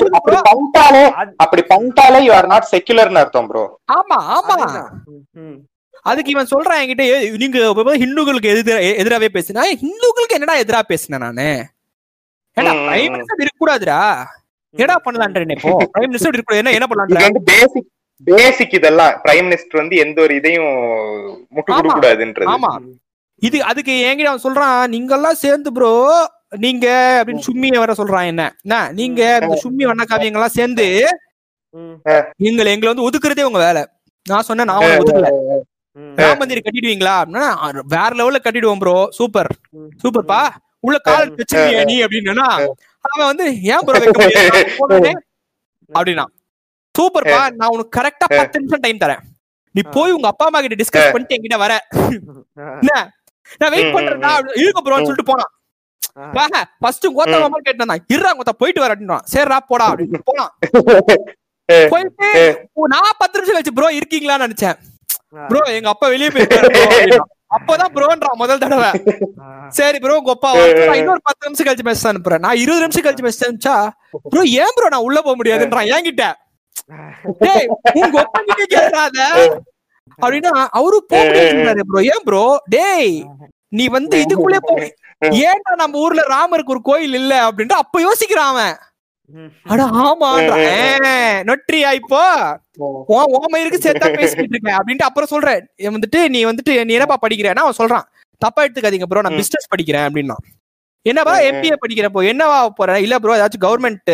பண்ணிட்டாலே 0.49 1.01
அது- 1.15 1.33
அப்படி 1.37 1.61
பண்ணிட்டாலே 1.69 2.21
யூ 2.21 2.33
ஆர் 2.33 2.47
நாட் 2.47 2.67
செக்யுலர்னு 2.71 3.15
அர்த்தம் 3.15 3.47
ப்ரோ 3.47 3.63
ஆமா 3.93 4.17
ஆமா. 4.35 4.57
அதுக்கு 6.05 6.31
இவன் 6.31 6.47
சொல்றான் 6.51 6.81
என்கிட்ட 6.81 7.01
"ஏய், 7.09 7.29
நீங்க 7.37 7.57
ஹிந்துக்களுக்கு 7.97 8.51
எதிர 8.53 8.77
எதிராவே 8.97 9.29
பேசுனா 9.33 9.63
ஹிந்துக்களுக்கு 9.81 10.33
என்னடா 10.33 10.57
எதிரா 10.57 10.81
பேசுனேன் 10.89 11.17
நானு? 11.17 11.47
ம், 12.73 12.81
பிரைம். 12.81 13.11
மினிஸ்டர் 13.11 13.41
இருக்க 13.41 13.65
ஏடா 14.75 14.95
பண்ணலான்றேன் 15.05 15.53
இப்போ? 15.55 15.71
பிரைம் 15.93 16.09
மினிஸ்டர் 16.09 16.35
இருக்க 16.35 16.61
என்ன 16.61 16.73
என்ன 16.73 16.87
வந்து 17.27 17.41
பேசிக் 17.49 17.87
பேசிக் 18.27 18.73
இதெல்லாம். 18.73 19.13
பிரைம் 19.23 19.45
மினிஸ்டர் 19.47 19.81
வந்து 19.81 19.95
எந்த 19.97 20.17
ஒரு 20.21 20.33
இதையும் 20.39 20.71
முட்டு. 21.51 21.69
கொடுக்க 21.69 21.95
கூடாதுன்றது 21.95 22.49
ஆமா. 22.53 22.71
இது 23.41 23.57
அதுக்கு 23.65 23.93
என்கிட்ட 24.05 24.31
அவன் 24.31 24.45
சொல்றான் 24.45 24.89
நீங்க 24.93 25.13
எல்லாம் 25.15 25.41
சேர்ந்து 25.43 25.69
ப்ரோ 25.71 25.91
நீங்க 26.59 26.85
அப்படின்னு 27.19 27.45
சும்மிய 27.47 27.79
வர 27.79 27.93
சொல்றான் 27.97 28.29
என்ன? 28.29 28.43
என்ன, 28.65 28.77
நீங்க 28.97 29.21
இந்த 29.39 29.57
சும்மி 29.63 29.83
வண்ண 29.85 30.03
காவியங்க 30.05 30.39
எல்லாம் 30.39 30.57
சேர்ந்து 30.57 30.85
ம், 31.73 31.95
எங்களை 32.47 32.87
வந்து 32.87 33.07
ஒதுக்குறதே 33.07 33.43
உங்க 33.43 33.59
வேலை. 33.61 33.81
நான் 34.25 34.47
சொன்னேன் 34.47 34.69
நான் 34.69 34.79
ஒதுக்கல. 34.95 35.29
ராம் 36.17 36.39
மந்திர் 36.39 36.61
கட்டிடுவீங்களா? 36.61 37.13
அப்படின்னா 37.19 37.45
"அ, 37.59 37.67
வேற 37.93 38.09
லெவல்ல 38.17 38.39
கட்டிடுவோம் 38.41 38.81
ப்ரோ 38.81 38.95
சூப்பர். 39.17 39.51
சூப்பர்ப்பா. 40.01 40.41
உள்ள 40.83 40.97
கால் 41.05 41.31
வச்சிருக்கியா 41.33 41.83
நீ 41.85 41.95
அப்படின்னா 42.03 42.47
அவன் 43.05 43.29
வந்து 43.31 43.45
ஏன் 43.71 43.83
ப்ரோ 43.87 43.99
வைக்க 44.03 44.19
முடியாது 44.19 44.49
நான் 44.57 44.77
போனேனே." 44.81 45.13
அப்படின்னா 45.89 46.25
சூப்பர்ப்பா 46.95 47.39
நான் 47.59 47.71
உனக்கு 47.73 47.95
கரெக்டா 47.97 48.27
பத்து 48.31 48.59
நிமிஷம் 48.59 48.83
டைம் 48.85 49.03
தரேன். 49.03 49.21
நீ 49.75 49.81
போய் 49.95 50.15
உங்க 50.15 50.27
அப்பா 50.29 50.45
அம்மா 50.47 50.59
கிட்ட 50.61 50.77
டிஸ்கஸ் 50.79 51.13
பண்ணிட்டு 51.13 51.35
என்கிட்ட 51.35 51.57
வர. 51.63 51.73
நான் 53.59 53.73
வெயிட் 53.73 53.95
பண்றேன்டா. 53.95 54.31
இருக்க 54.61 54.79
ப்ரோன்னு 54.81 55.07
சொல்லிட்டு 55.07 55.29
போனான். 55.29 55.51
ஆ. 56.17 56.61
ஃபர்ஸ்ட் 56.81 57.05
கோத்தா 57.17 57.37
மாமா 57.43 57.59
கேட்டான் 57.61 57.93
இருறா 58.13 58.31
கோத்தா 58.37 58.53
போயிட்டு 58.61 58.83
வர 58.83 58.93
அப்படின்னா 58.95 59.17
சரிடா 59.33 59.59
போடா 59.71 59.85
அப்படின்னு 59.91 60.21
போனான். 60.29 60.51
போயிட்டு 61.91 62.29
நான் 62.93 63.17
பத்து 63.19 63.37
நிமிஷம் 63.37 63.55
கழிச்சு 63.55 63.75
ப்ரோ 63.77 63.89
இருக்கீங்களான்னு 63.97 64.45
நினைச்சேன். 64.47 64.77
ப்ரோ 65.49 65.61
எங்க 65.77 65.89
அப்பா 65.93 66.07
வெளியே 66.13 66.29
போயிருக்காரு. 66.29 67.19
அப்பதான் 67.51 67.93
ப்ரோன்றான் 67.95 68.39
முதல் 68.41 68.61
தடவை. 68.63 68.89
சரி 69.77 69.97
ப்ரோ. 69.99 70.15
நான் 70.87 70.99
இன்னொரு 71.01 71.21
பத்து 71.23 71.47
நிமிஷம் 71.47 71.67
கழிச்சு 71.67 71.87
மெசேஜ் 71.87 72.11
அனுப்புறேன். 72.11 72.43
நான் 72.45 72.59
இருபது 72.63 72.83
நிமிஷம் 72.85 73.05
கழிச்சு 73.05 73.25
மெசேஜ் 73.27 73.47
அனுப்பிச்சா 73.47 73.75
ப்ரோ 74.31 74.43
ஏன் 74.63 74.75
ப்ரோ 74.77 74.89
நான் 74.93 75.07
உள்ள 75.07 75.19
போக 75.21 75.35
முடியாதுன்றான்? 75.35 75.89
என்கிட்ட. 75.95 76.25
டேய் 77.45 77.67
உங்க 77.99 78.17
அப்பா 78.23 78.39
கிட்ட 78.41 78.63
கேட்காத. 78.75 79.17
அப்படின்னா 80.19 80.51
அவரும் 80.79 81.09
போக 81.11 81.23
முடியாது 81.27 81.83
ப்ரோ. 81.89 82.01
ஏன் 82.13 82.25
ப்ரோ? 82.25 82.43
டேய் 82.75 83.11
நீ 83.71 83.85
வந்து 83.87 84.15
இதுக்குள்ளே 84.25 84.59
போ. 84.67 84.75
ஏன்டா 85.45 85.71
நம்ம 85.75 85.99
ஊர்ல 85.99 86.21
ராமருக்கு 86.33 86.73
ஒரு 86.75 86.81
கோயில் 86.81 87.17
இல்ல 87.21 87.33
அப்படின்ட்டு 87.47 87.81
அப்ப 87.83 88.01
யோசிக்கிறான் 88.01 88.51
அவன். 88.53 88.75
அட 89.65 89.81
ஏன், 90.67 91.07
நொற்றியா 91.47 91.89
இப்போ? 91.93 92.21
உன் 93.09 93.33
உன் 93.35 93.51
மயிருக்கு 93.53 93.79
சேர்த்தா 93.79 94.07
பேசிட்டு 94.15 94.45
இருக்கேன் 94.47 94.77
அப்படின்ட்டு 94.77 95.07
அப்புறம் 95.07 95.31
சொல்றேன். 95.33 95.61
வந்துட்டு 95.89 96.21
நீ 96.29 96.39
வந்துட்டு 96.45 96.73
நீ 96.85 96.93
என்னப்பா 96.93 97.17
படிக்கிறேன்னா 97.21 97.65
அவன் 97.65 97.79
சொல்றான். 97.79 98.05
தப்பா 98.41 98.63
எடுத்துக்காதீங்க 98.65 99.07
ப்ரோ 99.07 99.21
நான். 99.21 99.39
பிசினஸ் 99.41 99.71
படிக்கிறேன் 99.71 100.07
அப்படின்னா. 100.07 100.37
ம். 100.41 100.55
எம்பிஏ 101.49 101.75
படிக்கிறேன் 101.83 102.13
போ. 102.15 102.21
என்னவா 102.31 102.57
போறேன் 102.77 103.01
இல்ல 103.01 103.15
ப்ரோ 103.19 103.35
ஏதாச்சும் 103.37 103.65
கவர்மெண்ட் 103.65 104.09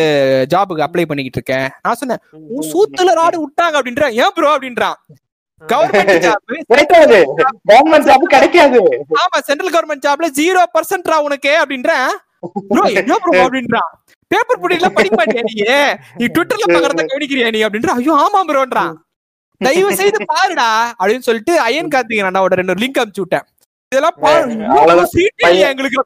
ஜாபுக்கு 0.52 0.86
அப்ளை 0.86 1.04
பண்ணிக்கிட்டு 1.06 1.38
இருக்கேன். 1.40 1.68
நான் 1.84 2.00
சொன்னேன் 2.00 2.20
உன் 2.54 2.68
சூத்துல 2.72 3.14
ராடு 3.20 3.38
விட்டாங்க 3.42 3.74
அப்படின்ற 3.78 4.04
ஏன் 4.22 4.34
ப்ரோ 4.36 4.50
அப்படின்றான். 4.54 4.98
கவர்மெண்ட் 5.62 6.24
ஜாப் 6.24 6.44
கிடைக்காது. 8.34 8.80
ஆமா 9.20 9.38
சென்ட்ரல் 9.48 9.74
கவர்மெண்ட் 9.74 10.04
ஜாப்ல 10.06 10.28
ஜீரோ 10.38 10.62
பர்சன்ட்ரா 10.74 11.18
உனக்கு 11.26 11.52
அப்படின்றேன். 11.62 12.08
ப்ரோ 12.70 12.82
என்ன 13.00 13.14
ப்ரோ 13.24 13.32
அப்படின்றான் 13.46 13.90
பேப்பர் 14.30 14.62
புடிக்கலாம் 14.62 14.96
படிக்க 14.96 15.16
மாட்டியா 15.18 15.42
நீ 15.48 15.54
நீ 16.18 16.24
ட்விட்டர்ல 16.28 16.66
பாக்குறத 16.68 17.02
கவனிக்கிறியா 17.04 17.50
நீ 17.50 17.60
அப்படின்ற 17.66 17.92
ஐயோ 17.98 18.14
ஆமா 18.22 18.40
ப்ரோன்றான் 18.48 18.94
தயவு 19.60 19.90
செய்து 20.00 20.18
பாருடா 20.32 20.70
அப்படின்னு 21.00 21.26
சொல்லிட்டு 21.28 21.52
அயன் 21.66 21.92
கார்த்திகன் 21.92 22.28
அண்ணாவோட 22.30 22.56
ரெண்டு 22.60 22.80
லிங்க் 22.82 23.00
அனுப்பிச்சு 23.00 23.24
விட்டேன் 23.24 23.46
இதெல்லாம் 23.92 24.16
பாரு. 24.22 24.46
சீட்டே 25.12 25.48
எங்களுக்கு. 25.66 25.98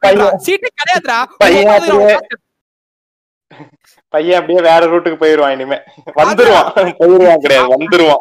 சீட்டே 0.45 0.69
கிடையாதுடா 0.71 1.19
பையன் 4.11 4.43
அப்படியே- 4.43 4.61
வேற 4.61 4.79
ரூட்டுக்கு 4.79 5.21
போயிருவான் 5.21 5.51
இனிமே. 5.51 5.75
வந்துருவான். 6.15 6.71
போயிருவான் 6.99 7.37
கிடையாது 7.37 7.79
வந்துருவான். 7.79 8.19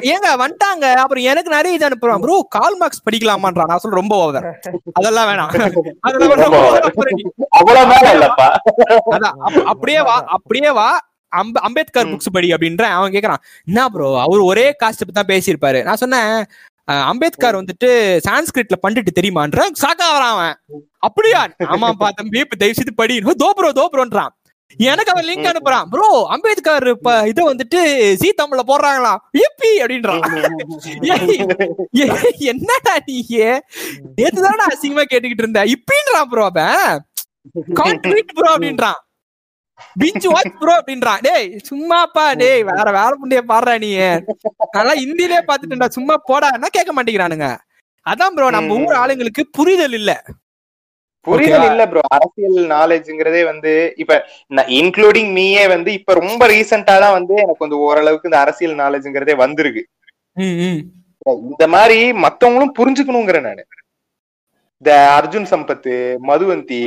ஏங்க 0.00 0.28
வந்துட்டாங்க. 0.38 0.92
அப்புறம் 0.94 1.24
எனக்கு 1.24 1.50
நிறைய 1.50 1.72
இது 1.72 1.88
அனுப்புறான் 1.88 2.18
ப்ரோ 2.18 2.46
கால் 2.48 2.76
மார்க்ஸ் 2.76 3.02
படிக்கலாமான்றான். 3.10 3.64
நான் 3.64 3.78
சொல்றேன் 3.78 4.00
ரொம்ப 4.00 4.16
ஓவர் 4.16 4.60
அதெல்லாம் 4.92 5.28
வேணாம். 5.28 5.50
அவ்வளவு 7.48 7.86
மேல 7.86 8.14
இல்லப்பா. 8.14 8.54
அதான் 9.10 9.62
அப்படியே 9.64 10.02
வா 10.02 10.22
அப்படியே 10.26 10.70
வா. 10.70 11.10
அம்ப- 11.28 11.60
அம்பேத்கர். 11.60 12.06
புக்ஸ் 12.06 12.32
படி 12.32 12.48
அப்படின்ற 12.48 12.82
அவன் 12.82 13.12
கேக்குறான். 13.12 13.42
என்ன 13.64 13.88
ப்ரோ 13.88 14.20
அவர் 14.20 14.38
ஒரே 14.38 14.70
காஸ்ட் 14.70 15.08
பத்தி 15.12 15.12
தான் 15.12 15.26
பேசியிருப்பாரு. 15.26 15.82
நான் 15.82 15.96
சொன்னேன் 15.96 16.44
அம்பேத்கர் 16.84 17.56
வந்துட்டு 17.56 18.20
சான்ஸ்கிரிட்ல 18.28 18.76
பண்டிட்டு 18.82 19.12
தெரியுமான்ற? 19.20 19.60
சாக்கா 19.82 20.06
வரான் 20.14 20.32
அவன். 20.34 20.54
அப்படியா? 20.98 21.46
ஆமாப்பா 21.58 22.08
தம்பி 22.14 22.38
இப்ப 22.38 22.56
தயவு 22.56 22.76
செய்து 22.76 22.94
படி 22.94 23.18
தோ 23.18 23.50
ப்ரோ 23.50 23.70
தோ 23.70 23.88
ப்ரோன்றான் 23.92 24.28
எனக்கு 24.78 25.12
அவன் 25.12 25.26
லிங்க் 25.28 25.48
அனுப்புறான். 25.50 25.86
ப்ரோ 25.90 26.26
அம்பேத்கர் 26.34 26.86
இப்ப 26.88 27.28
இதை 27.28 27.44
வந்துட்டு 27.46 27.80
ஜி 28.20 28.34
தமிழ்ல 28.40 28.62
போடுறாங்களாம் 28.70 29.20
யூபி 29.40 29.70
அப்படின்றான். 29.82 30.22
என்னடா 32.52 32.94
நீ? 33.06 33.18
நேத்துதானடா 34.20 34.66
அசிங்கமா 34.72 35.04
கேட்டுக்கிட்டு 35.12 35.44
இருந்த 35.46 35.64
இப்படின்றான் 35.64 36.30
ப்ரோ 36.32 36.44
அவன். 36.44 37.00
கான்ட்ரீட் 37.80 38.34
ப்ரோ 38.34 38.50
அப்படின்றான். 38.54 39.00
பிஞ்ச் 40.00 40.26
வாட்ச் 40.32 40.58
ப்ரோ 40.60 40.72
அப்படின்றான். 40.80 41.20
டேய் 41.20 41.58
சும்மாப்பா 41.70 42.36
டேய் 42.42 42.62
வேற 42.62 42.90
வேற 42.98 43.16
புண்டைய 43.20 43.42
பாடுறா 43.52 43.78
நீ. 43.78 43.90
நல்லா 44.76 44.94
ஹிந்திலே 45.02 45.40
பாத்துட்டா 45.48 45.88
சும்மா 45.88 46.16
போடான்னா 46.28 46.70
கேட்க 46.76 46.90
மாட்டேங்கிறானுங்க. 46.92 47.48
அதான் 48.06 48.34
ப்ரோ 48.34 48.50
நம்ம 48.50 48.74
ஊர் 48.74 48.94
ஆளுங்களுக்கு 48.94 49.50
புரிதல் 49.50 49.92
இல்ல. 49.92 50.22
புரிதல் 51.26 51.66
இல்ல 51.70 51.82
ப்ரோ 51.88 52.00
அரசியல் 52.16 52.58
நாலேஜ்ங்கிறதே 52.72 53.42
வந்து 53.44 53.72
இப்ப 53.96 54.14
இன்க்ளூடிங் 54.80 55.30
மீயே 55.38 55.64
வந்து 55.68 55.90
இப்ப 55.92 56.14
ரொம்ப 56.14 56.46
ரீசெண்டா 56.46 56.94
தான் 57.04 57.16
வந்து 57.18 57.34
எனக்கு 57.44 57.64
வந்து 57.66 57.78
ஓரளவுக்கு 57.86 58.28
இந்த 58.30 58.40
அரசியல் 58.44 58.74
நாலேஜ்ங்கிறதே 58.74 59.36
வந்திருக்கு. 59.44 59.82
இந்த 61.50 61.66
மாதிரி 61.74 61.98
மத்தவங்களும் 62.24 62.76
புரிஞ்சுக்கணுங்கிற 62.78 63.40
நானு. 63.40 63.62
இந்த 64.82 64.94
அர்ஜுன் 65.16 65.46
சம்பத் 65.50 65.88
மதுவந்தி 66.28 66.78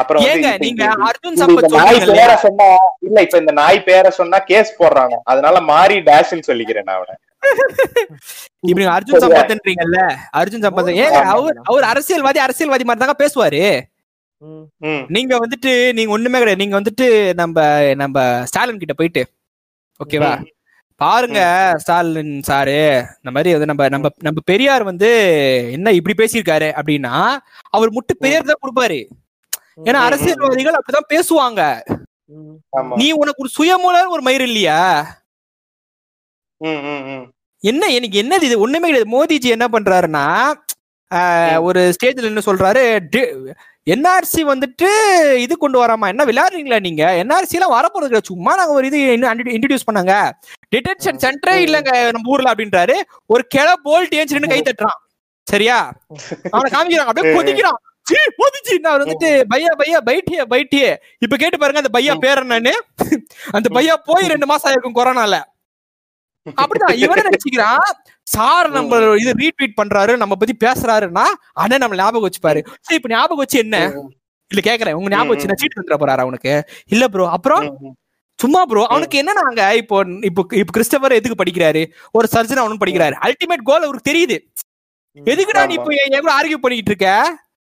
அப்புறம் 0.00 0.22
வந்து 0.24 0.50
நீங்க 0.64 0.82
அர்ஜுன் 1.06 1.38
நாய் 1.76 1.98
பேரை 2.10 2.36
சொன்னா 2.44 2.66
இல்ல 3.06 3.18
இப்ப 3.26 3.38
இந்த 3.38 3.52
நாய் 3.56 3.80
பேரை 3.84 4.10
சொன்னா 4.18 4.38
கேஸ் 4.50 4.70
போடுறாங்க. 4.80 5.14
அதனால 5.24 5.60
மாறி 5.70 5.96
டேஷ்ன்னு 6.08 6.48
சொல்லிக்கிறேன் 6.50 6.86
நான் 6.88 6.98
அவனை. 6.98 7.14
இப்ப 8.64 8.78
நீங்க 8.78 8.92
அர்ஜுன் 8.94 9.22
சம்பத்ன்றீங்கல்ல 9.24 10.00
அர்ஜுன் 10.40 10.64
சம்பத். 10.66 10.90
ஏங்க 11.02 11.20
அவர் 11.32 11.58
அவர் 11.64 11.84
அரசியல்வாதி 11.84 12.40
அரசியல்வாதி 12.40 12.84
மாதிரி 12.84 13.02
தாங்க 13.04 13.16
பேசுவாரு. 13.22 13.62
ம். 14.42 14.64
ம், 14.86 15.02
நீங்க 15.08 15.34
வந்துட்டு 15.38 15.72
நீங்க 15.92 16.12
ஒண்ணுமே 16.12 16.38
கிடையாது. 16.38 16.62
நீங்க 16.62 16.76
வந்துட்டு 16.80 17.08
நம்ம 17.34 17.58
நம்ம 17.94 18.16
ஸ்டாலின் 18.50 18.82
கிட்ட 18.84 18.94
போயிட்டு 18.94 19.24
ஓகேவா? 20.00 20.32
பாருங்க 21.00 21.40
ஸ்டாலின் 21.78 22.34
சாரு. 22.42 22.76
இந்த 23.16 23.30
மாதிரி 23.30 23.52
வந்து 23.52 23.66
நம்ம 23.66 23.88
நம்ம 23.88 24.08
நம்ம 24.18 24.42
பெரியார் 24.44 24.82
வந்து 24.82 25.10
என்ன 25.72 25.92
இப்படி 25.92 26.14
பேசியிருக்காரு 26.18 26.68
அப்படின்னா 26.76 27.14
அவர் 27.70 27.90
முட்டு 27.90 28.14
பெயர் 28.18 28.48
தான் 28.50 28.62
கொடுப்பாரு. 28.62 29.00
ஏன்னா. 29.84 30.00
அரசியல்வாதிகள் 30.00 30.78
அப்படிதான் 30.78 31.12
பேசுவாங்க. 31.12 31.60
நீ 32.96 33.06
உனக்கு 33.12 33.42
ஒரு 33.42 33.50
சுயமூல 33.56 33.96
ஒரு 34.08 34.22
மயிர் 34.22 34.42
இல்லையா. 34.42 34.80
என்ன 37.64 37.88
எனக்கு 37.90 38.16
என்னது 38.22 38.42
இது? 38.42 38.56
ஒண்ணுமே 38.60 38.88
கிடையாது. 38.88 39.14
மோடிஜி 39.14 39.48
என்ன 39.50 39.68
பண்றாருன்னா 39.68 40.26
ஆஹ், 41.10 41.58
ஒரு 41.60 41.80
ஸ்டேஜ்ல 41.94 42.28
என்ன 42.28 42.42
சொல்றாரு 42.44 42.82
என்ஆர்சி 43.86 44.42
வந்துட்டு 44.50 44.88
இது 45.44 45.54
கொண்டு 45.62 45.78
வராமா? 45.82 46.06
என்ன 46.12 46.24
விளையாடுறீங்களா 46.28 46.78
நீங்க? 46.86 47.04
என்ஆர்சி 47.22 47.56
எல்லாம் 47.58 47.74
வரப்போறது 47.76 48.20
சும்மா 48.30 48.52
நாங்க 48.58 48.74
ஒரு 48.78 48.86
இது 48.90 48.98
இன்ட்ரடியூஸ் 49.56 49.88
பண்ணாங்க. 49.88 50.14
டிடென்ஷன் 50.74 51.22
சென்டரே 51.24 51.54
இல்லங்க 51.66 51.92
நம்ம 52.14 52.32
ஊர்ல 52.34 52.52
அப்படின்றாரு. 52.52 52.96
ஒரு 53.34 53.44
கிள 53.54 53.68
போல்ட் 53.86 54.14
ஏஞ்சிருந்து 54.18 54.52
கை 54.52 54.60
தட்டுறான். 54.68 55.00
சரியா? 55.46 55.78
அவனை 56.54 56.68
காமிக்கிறான். 56.74 57.10
அப்படியே 57.10 57.34
கொதிக்கிறான். 57.38 57.80
அவர் 58.90 59.02
வந்துட்டு 59.02 59.30
பையா 59.50 59.72
பையா 59.80 59.98
பைட்டியே 60.08 60.44
பைட்டியே. 60.52 60.90
இப்ப 61.24 61.34
கேட்டு 61.42 61.58
பாருங்க 61.58 61.82
அந்த 61.82 61.92
பையா 61.96 62.14
பேர் 62.24 62.42
என்னன்னு. 62.44 62.74
அந்த 63.56 63.68
பையா 63.76 63.94
போய் 64.08 64.32
ரெண்டு 64.34 64.46
மாசம் 64.50 64.68
ஆயிருக்கும் 64.70 64.98
கொரோனால. 65.00 65.34
அப்படிதான். 66.62 66.96
இவனே 67.04 67.22
நினைச்சுக்கிறான் 67.28 67.84
சார் 68.26 68.68
நம்ம 68.70 68.98
இது 69.22 69.32
ரீட்வீட் 69.42 69.78
பண்றாரு 69.80 70.12
நம்ம 70.16 70.34
பத்தி 70.34 70.54
பேசுறாருன்னா 70.66 71.24
அண்ணன் 71.62 71.82
நம்ம 71.84 71.96
ஞாபகம் 71.96 72.26
வச்சுப்பாரு. 72.28 72.60
சரி 72.86 72.98
இப்ப 73.00 73.08
ஞாபகம் 73.08 73.42
வச்சு 73.44 73.58
என்ன? 73.58 73.76
இல்ல 74.50 74.60
கேக்குறேன். 74.68 74.92
உங்க 74.92 75.10
ஞாபகம் 75.10 75.34
வச்சு 75.34 75.60
சீட் 75.62 75.78
வந்துட 75.80 75.96
போறாரு 76.02 76.24
அவனுக்கு? 76.24 76.52
இல்ல 76.86 77.04
ப்ரோ 77.08 77.26
அப்புறம். 77.36 77.66
சும்மா 78.38 78.60
ப்ரோ 78.66 78.82
அவனுக்கு 78.92 79.16
என்னன்னாங்க 79.22 79.64
இப்போ 79.80 79.96
இப்போ 80.28 80.42
இப்போ 80.60 80.72
கிறிஸ்டபர் 80.78 81.18
எதுக்கு 81.18 81.40
படிக்கிறாரு? 81.42 81.82
ஒரு 82.12 82.26
சர்ஜன் 82.34 82.62
அவனும் 82.62 82.82
படிக்கிறாரு. 82.82 83.14
அல்டிமேட் 83.26 83.68
கோல் 83.70 83.86
அவருக்கு 83.88 84.10
தெரியுது. 84.10 84.36
எதுக்குடா 85.16 85.62
நீ 85.70 85.74
இப்போ 85.80 85.92
என் 86.02 86.24
கூட 86.24 86.32
ஆர்கியூ 86.38 86.58
பண்ணிட்டு 86.64 86.92
இருக்க? 86.92 87.08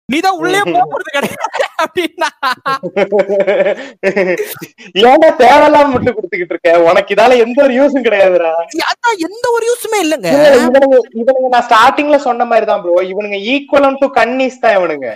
நீ 0.08 0.18
தான் 0.20 0.36
உள்ளே 0.40 0.58
போறது 0.84 1.10
கிடையாது 1.14 1.44
அப்படின்னா. 1.84 2.28
ஏன்டா 5.02 5.28
தேவையில்லாம 5.40 5.90
முட்டு 5.92 6.10
கொடுத்துக்கிட்டு 6.10 6.54
இருக்க? 6.54 6.72
உனக்கு 6.88 7.14
இதால 7.14 7.38
எந்த 7.44 7.58
ஒரு 7.64 7.74
யூஸும் 7.78 8.04
கிடையாதுடா. 8.06 8.50
அதான் 8.90 9.16
எந்த 9.26 9.44
ஒரு 9.56 9.64
யூஸுமே 9.70 9.98
இல்லைங்க. 10.04 10.28
இல்ல, 10.36 10.50
இவனுங்க 10.60 10.98
இவனுங்க 11.20 11.48
நான் 11.54 11.66
ஸ்டார்டிங்ல 11.68 12.18
சொன்ன 12.26 12.46
மாதிரி 12.50 12.66
தான் 12.70 12.82
ப்ரோ 12.84 13.00
இவனுங்க 13.12 13.38
ஈக்குவலன் 13.54 13.98
டு 14.02 14.08
கன்னிஸ் 14.18 14.62
தான் 14.64 14.76
இவனுங்க. 14.78 15.08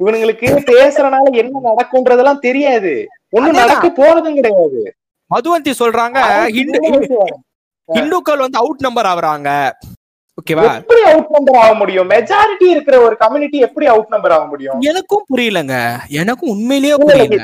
இவனுங்களுக்கு 0.00 0.48
பேசுறனால 0.72 1.32
என்ன 1.42 1.62
நடக்கும்ன்றதெல்லாம் 1.68 2.42
தெரியாது. 2.46 2.92
ஒண்ணும் 3.32 3.50
அதேதான். 3.50 3.62
நடக்க 3.64 3.88
போறதும் 4.00 4.38
கிடையாது. 4.40 4.82
மதுவந்தி 5.30 5.72
சொல்றாங்க 5.80 6.18
இந்து 6.60 6.78
இந்துக்கள் 7.88 8.42
வந்து 8.44 8.58
அவுட் 8.58 8.84
நம்பர் 8.86 9.08
ஆகுறாங்க. 9.12 9.48
ஓகேவா 10.38 10.66
எப்படி 10.74 11.00
அவுட் 11.08 11.30
நம்பர் 11.30 11.56
ஆக 11.56 11.72
முடியும்? 11.74 12.08
மெஜாரிட்டி 12.08 12.66
இருக்கிற 12.70 12.96
ஒரு 13.00 13.16
கம்யூனிட்டி 13.16 13.58
எப்படி 13.58 13.86
அவுட் 13.86 14.08
நம்பர் 14.08 14.32
ஆக 14.32 14.46
முடியும்? 14.46 14.78
எனக்கும் 14.90 15.24
புரியலங்க. 15.32 15.74
எனக்கும் 16.20 16.50
உண்மையிலேயே 16.50 16.96
புரியல. 17.02 17.42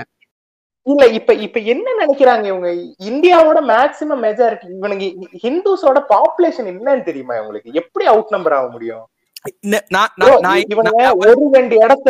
இல்ல 0.86 1.06
இப்ப 1.08 1.34
இப்ப 1.44 1.58
என்ன 1.72 1.86
நினைக்கிறாங்க 1.98 2.44
இவங்க? 2.46 2.68
இந்தியாவோட 3.10 3.58
மேக்சிமம் 3.70 4.22
மெஜாரிட்டி 4.26 4.66
இவனுங்க 4.76 5.06
ஹிந்துஸோட 5.42 5.98
பாப்புலேஷன் 6.12 6.70
என்னன்னு 6.72 7.02
தெரியுமா 7.02 7.34
இவங்களுக்கு? 7.34 7.72
எப்படி 7.74 8.06
அவுட் 8.06 8.30
நம்பர் 8.30 8.52
ஆக 8.52 8.68
முடியும்? 8.68 9.04
இவனுங்க 10.72 11.02
ஒரு 11.22 11.34
ரெண்டு 11.52 11.74
இடத்த 11.84 12.08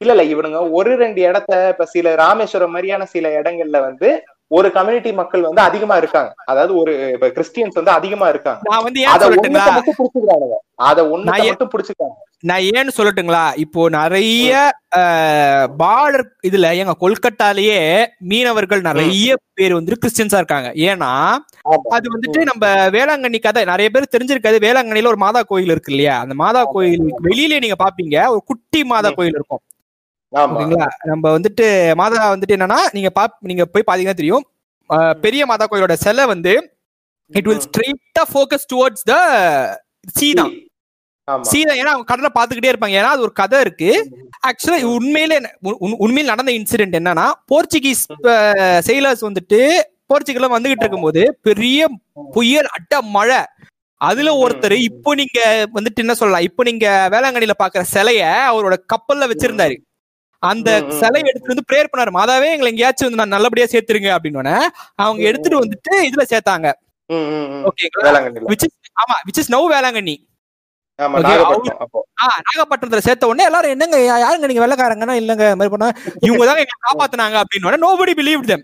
இல்ல 0.00 0.12
இல்ல 0.12 0.24
இவனுங்க 0.34 0.58
ஒரு 0.70 0.96
ரெண்டு 0.96 1.20
இடத்த 1.20 1.52
இப்ப 1.72 1.84
சில 1.86 2.14
ராமேஸ்வரம் 2.14 2.70
மாதிரியான 2.70 3.04
சில 3.06 3.28
இடங்கள்ல 3.40 3.78
வந்து 3.80 4.08
ஒரு 4.48 4.72
கம்யூனிட்டி 4.72 5.12
மக்கள் 5.12 5.40
வந்து 5.40 5.60
அதிகமா 5.60 5.96
இருக்காங்க. 5.96 6.34
அதாவது 6.44 6.76
ஒரு 6.76 7.10
இப்ப 7.12 7.26
கிறிஸ்டியன்ஸ் 7.26 7.74
வந்து 7.74 7.90
அதிகமா 7.90 8.28
இருக்காங்க. 8.28 8.60
நான் 8.62 8.82
வந்து 8.82 9.00
ஏன் 9.00 9.08
சொல்லட்டுங்களா? 9.08 9.80
புடிச்சுக்கிறானுங்க 9.98 10.54
அத 10.74 11.02
ஏன்- 11.02 11.46
மட்டும் 11.46 11.70
புடிச்சுக்கிறாங்க 11.76 12.24
நான் 12.40 12.60
ஏன்னு 12.60 12.88
சொல்லட்டுங்களா? 12.96 13.58
இப்போ 13.58 13.88
நிறைய 13.88 14.72
பார்டர் 15.78 16.24
இதுல 16.48 16.76
எங்க 16.76 16.96
கொல்கட்டாலேயே 17.00 18.06
மீனவர்கள் 18.18 18.80
நிறைய 18.80 19.36
பேர் 19.54 19.72
வந்து 19.72 19.98
கிறிஸ்டியன்ஸா 20.06 20.34
இருக்காங்க. 20.34 20.72
ஏன்னா. 20.74 21.34
அது 21.88 22.10
வந்துட்டு 22.16 22.42
நம்ம 22.42 22.88
வேளாங்கண்ணி 22.88 23.40
கதை 23.40 23.64
நிறைய 23.64 23.90
பேர் 23.90 24.08
தெரிஞ்சிருக்காது. 24.18 24.62
வேளாங்கண்ணில 24.62 25.06
ஒரு 25.06 25.16
மாதா 25.16 25.42
கோயில் 25.42 25.70
இருக்கு 25.70 25.90
இல்லையா? 25.90 26.18
அந்த 26.18 26.34
மாதா 26.34 26.64
கோயில் 26.64 27.14
வெளியிலே 27.16 27.58
நீங்க 27.58 27.74
பாப்பீங்க. 27.84 28.28
ஒரு 28.28 28.42
குட்டி 28.46 28.84
மாதா. 28.84 29.10
கோயில் 29.10 29.32
இருக்கும். 29.34 29.60
ஓகேங்களா? 30.36 30.86
நம்ம 31.04 31.38
வந்துட்டு 31.38 31.66
மாதா 31.94 32.34
வந்துட்டு 32.34 32.56
என்னன்னா 32.56 32.78
நீங்க 32.92 33.10
பாப் 33.10 33.36
நீங்க 33.40 33.64
போய் 33.66 33.86
பாத்தீங்கன்னா 33.86 34.14
தெரியும். 34.14 34.44
பெரிய 35.20 35.46
மாதா 35.46 35.66
கோயிலோட 35.66 35.92
சிலை 35.96 36.26
வந்து 36.26 36.52
இட் 37.32 37.46
வில். 37.46 37.62
ஸ்ட்ரெயிட்டா 37.66 38.22
ஃபோக்கஸ் 38.32 38.66
டுவர்ட்ஸ் 38.72 39.04
த 39.04 39.14
சீ 40.14 40.28
தான் 40.34 40.52
ஆமா. 41.28 41.42
சீ 41.42 41.62
தான் 41.62 41.76
ஏன்னா 41.76 41.92
அவங்க 41.94 42.04
கடலை 42.04 42.30
பாத்துக்கிட்டே 42.34 42.72
இருப்பாங்க. 42.72 42.96
ஏன்னா 43.00 43.12
அது 43.14 43.20
ஒரு 43.20 43.32
கதை 43.32 43.60
இருக்கு. 43.60 43.90
ஆக்சுவலா 44.46 44.78
உண்மையிலே 44.90 45.36
உண்- 45.62 45.78
உண்- 45.80 45.98
உண்மையில் 45.98 46.30
நடந்த 46.30 46.52
இன்சிடென்ட் 46.52 46.98
என்னன்னா 46.98 47.26
போர்ச்சுகீஸ் 47.48 48.02
செயலர்ஸ் 48.88 49.26
வந்துட்டு 49.28 49.60
போர்ச்சுகல்ல 50.10 50.48
வந்துகிட்டு 50.52 50.84
இருக்கும்போது 50.84 51.22
பெரிய 51.42 51.80
புயல் 52.32 52.68
அட்ட 52.72 53.02
மழை. 53.16 53.40
அதுல 54.00 54.30
ஒருத்தர் 54.34 54.76
இப்போ 54.82 55.14
நீங்க 55.14 55.38
வந்துட்டு 55.74 55.96
என்ன 55.96 56.14
சொல்லலாம்? 56.14 56.40
இப்போ 56.40 56.62
நீங்க 56.62 56.86
வேளாங்கண்ணில 57.12 57.54
பாக்குற 57.58 57.82
சிலைய 57.94 58.22
அவரோட 58.50 58.74
கப்பல்ல 58.92 59.26
வச்சிருந்தாரு. 59.26 59.76
அந்த. 60.42 60.68
சிலையை 61.00 61.26
எடுத்துட்டு 61.30 61.54
வந்து 61.54 61.68
பிரேயர் 61.70 61.90
பண்ணாரு. 61.92 62.12
மாதாவே 62.18 62.48
எங்களை 62.54 62.70
எங்கேயாச்சும் 62.72 63.08
வந்து 63.08 63.20
நான் 63.22 63.34
நல்லபடியா 63.36 63.66
சேர்த்துருங்க 63.74 64.10
அப்படின்னு 64.16 64.54
அவங்க 65.04 65.22
எடுத்துட்டு 65.30 65.62
வந்துட்டு 65.64 65.92
இதுல 66.08 66.24
சேர்த்தாங்க. 66.32 66.66
ஆமா 69.02 69.16
விச் 69.28 69.40
இஸ் 69.42 69.52
நவ் 69.54 69.66
வேளாங்கண்ணி. 69.74 70.16
நாகப்பட்டினத்துல 72.48 73.02
சேர்த்த 73.06 73.28
உடனே 73.30 73.46
எல்லாரும் 73.48 73.72
என்னங்க 73.74 73.96
யாருங்க 74.24 74.48
நீங்க 74.50 74.62
வெள்ளக்காரங்கன்னா 74.64 75.16
இல்லங்க 75.22 75.46
மாதிரி 75.58 75.72
பண்ணா? 75.74 75.88
இவங்க 76.26 76.44
தாங்க 76.48 76.62
எங்களை 76.64 76.80
காப்பாத்துனாங்க 76.86 77.36
அப்படின்னு 77.42 77.84
நோபடி 77.86 78.14
பிலீவ் 78.20 78.48
them. 78.52 78.62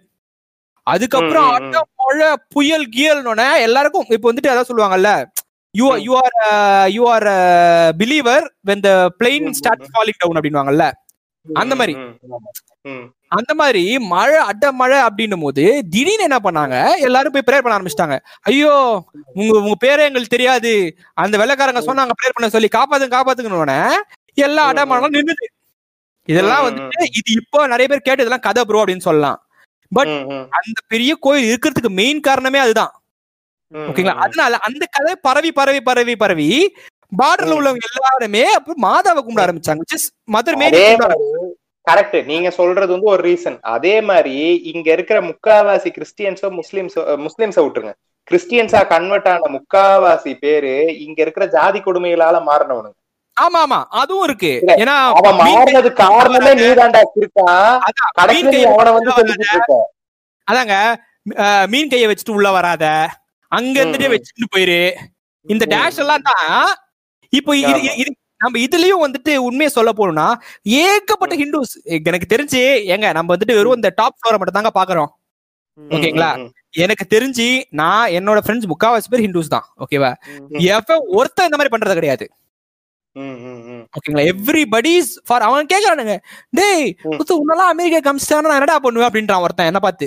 அதுக்கப்புறம் 0.86 1.50
அட்ட 1.56 1.80
மழை 2.02 2.28
புயல் 2.54 2.86
கியல்னோட 2.94 3.42
எல்லாருக்கும் 3.66 4.08
இப்போ 4.16 4.26
வந்துட்டு 4.30 4.52
அதான் 4.52 4.68
சொல்லுவாங்கல்ல 4.70 5.10
you. 5.74 5.86
You 6.06 6.14
are 6.22 6.34
you 6.96 7.02
are 7.14 7.28
believer 8.00 8.46
when 8.70 8.82
the 8.86 8.90
plane 9.20 9.46
start. 9.58 9.84
Falling 9.92 10.20
down 10.22 10.38
அப்படின்வாங்கல்ல 10.40 10.86
அந்த 11.46 11.74
மாதிரி. 11.74 11.94
அந்த 13.30 13.52
மாதிரி 13.54 13.82
மழை 14.12 14.38
அட்ட 14.50 14.72
மழை 14.72 14.98
அப்படின்னும் 15.06 15.44
போது 15.44 15.64
திடீர்னு 15.92 16.26
என்ன 16.28 16.38
பண்ணாங்க? 16.46 16.76
எல்லாரும் 17.06 17.34
போய் 17.34 17.46
ப்ரேயர் 17.46 17.64
பண்ண 17.64 17.76
ஆரம்பிச்சிட்டாங்க. 17.76 18.16
ஐயோ 18.42 18.72
உங்க 19.34 19.52
உங்க 19.62 19.76
பேரே 19.84 20.06
எங்களுக்கு 20.08 20.34
தெரியாது. 20.36 20.72
அந்த 21.14 21.34
வெள்ளைக்காரங்க 21.42 21.82
சொன்னாங்க 21.88 22.14
ப்ரேயர் 22.18 22.36
பண்ண 22.36 22.50
சொல்லி 22.56 22.70
காப்பாத்துங்க 22.76 23.16
காப்பாத்துங்கன்னு 23.16 23.78
எல்லா 24.38 24.64
அடமானம் 24.72 25.16
நின்னுது. 25.16 25.46
இதெல்லாம் 26.28 26.64
வந்துட்டு 26.66 26.98
இது 27.18 27.30
இப்போ 27.40 27.60
நிறைய 27.66 27.86
பேர் 27.88 28.06
கேட்டு 28.06 28.24
இதெல்லாம் 28.24 28.46
கதை 28.48 28.62
ப்ரோ 28.64 28.82
அப்படின்னு 28.82 29.08
சொல்லலாம். 29.08 29.38
ம், 29.92 30.44
அந்த 30.58 30.78
பெரிய 30.88 31.12
கோயில் 31.24 31.48
இருக்கிறதுக்கு 31.48 31.90
மெயின் 31.96 32.20
காரணமே 32.20 32.58
அதுதான். 32.58 32.92
ஓகேங்களா. 33.72 34.14
அதனால 34.24 34.58
அந்த 34.68 34.84
கதை 34.96 35.12
பரவி 35.26 35.50
பரவி 35.52 35.80
பரவி 35.80 36.14
பரவி 36.16 36.48
பார்டர்ல 37.12 37.56
உள்ளவங்க 37.58 37.88
எல்லாருமே 37.90 38.44
அப்புறம் 38.56 38.84
மாதாவை 38.86 39.20
கும்பிட 39.22 39.44
ஆரம்பிச்சாங்க. 39.44 39.82
மதர் 40.36 40.58
மேரி 40.60 40.80
கரெக்ட் 41.86 42.18
நீங்க 42.30 42.48
சொல்றது 42.58 42.90
வந்து 42.94 43.08
ஒரு 43.12 43.22
ரீசன் 43.28 43.56
அதே 43.74 43.94
மாதிரி 44.08 44.34
இங்க 44.72 44.88
இருக்கிற 44.96 45.18
முக்காவாசி 45.28 45.90
கிறிஸ்டியன்ஸோ 45.96 46.48
முஸ்லிம்ஸோ 46.58 47.02
முஸ்லிம்ஸ 47.24 47.58
விட்டுருங்க. 47.64 47.94
கிறிஸ்டியன்ஸா 48.28 48.80
கன்வெர்ட் 48.92 49.28
ஆன 49.30 49.48
முக்காவாசி 49.54 50.32
பேரு 50.44 50.74
இங்க 51.06 51.18
இருக்கிற 51.24 51.46
ஜாதி 51.56 51.80
கொடுமைகளால 51.86 52.36
மாறினவனுங்க. 52.48 52.98
ஆமா 53.36 53.58
ஆமா 53.64 53.80
அதுவும் 54.00 54.26
இருக்கு. 54.28 54.52
ஏன்னா 54.82 54.94
அவன் 55.18 55.38
மாறினது 55.42 55.90
காரணமே 56.02 56.52
நீதாண்டா 56.62 57.00
இருக்கா 57.20 57.48
கையை 58.20 58.62
அவனை 58.72 58.92
வந்து 58.96 59.16
சொல்லிட்டு 59.18 59.78
அதாங்க 60.48 60.76
மீன் 61.72 61.90
கையை 61.92 62.06
வச்சுட்டு 62.10 62.36
உள்ள 62.38 62.50
வராத 62.58 62.84
அங்க 63.52 63.74
இருந்துட்டே. 63.80 64.12
வச்சுட்டு 64.14 64.52
போயிரு. 64.54 64.80
இந்த. 65.46 65.64
டேஷ் 65.74 66.00
எல்லாம் 66.04 66.26
தான் 66.30 66.48
இப்போ 67.32 67.52
இது 67.60 68.10
நம்ம 68.40 68.58
இதுலயும் 68.58 69.02
வந்துட்டு 69.04 69.32
உண்மையை 69.46 69.70
சொல்ல 69.70 69.90
போனோம்னா 69.92 70.28
ஏகப்பட்ட 70.82 71.34
ஹிந்துஸ் 71.40 71.74
எனக்கு 72.08 72.26
தெரிஞ்சு 72.32 72.62
ஏங்க 72.92 73.08
நம்ம 73.18 73.30
வந்துட்டு 73.34 73.58
வெறும் 73.58 73.78
இந்த 73.78 73.90
டாப் 73.98 74.16
ஃப்ளோரை 74.16 74.38
மட்டும் 74.38 74.58
தாங்க 74.58 74.72
பாக்குறோம். 74.78 75.10
ஓகேங்களா? 75.78 76.30
எனக்கு 76.76 77.04
தெரிஞ்சு 77.06 77.46
நான் 77.80 78.12
என்னோட 78.18 78.38
ஃப்ரெண்ட்ஸ் 78.42 78.70
முக்காவாசி 78.72 79.10
பேர் 79.12 79.24
ஹிந்துஸ் 79.24 79.52
தான் 79.54 79.66
ஓகேவா? 79.84 80.10
எவன் 80.70 81.06
ஒருத்தன் 81.18 81.48
இந்த 81.48 81.58
மாதிரி 81.58 81.72
பண்றது 81.74 81.98
கிடையாது. 81.98 82.26
ஓகேங்களா? 83.94 84.24
எவ்ரிபடிஸ் 84.30 85.12
ஃபார் 85.26 85.46
அவன் 85.48 85.70
கேக்குறானுங்க 85.72 86.14
டேய் 86.52 86.84
ம். 87.02 87.16
முத்து 87.18 87.38
உன்னெல்லாம் 87.40 87.72
அமெரிக்கா 87.72 88.00
காமிச்சிட்டானா 88.00 88.46
நான் 88.46 88.60
என்னடா 88.60 88.76
பண்ணுவேன்? 88.84 89.08
அப்படின்றான் 89.08 89.44
ஒருத்தன் 89.46 89.70
என்ன 89.70 89.80
பார்த்து. 89.82 90.06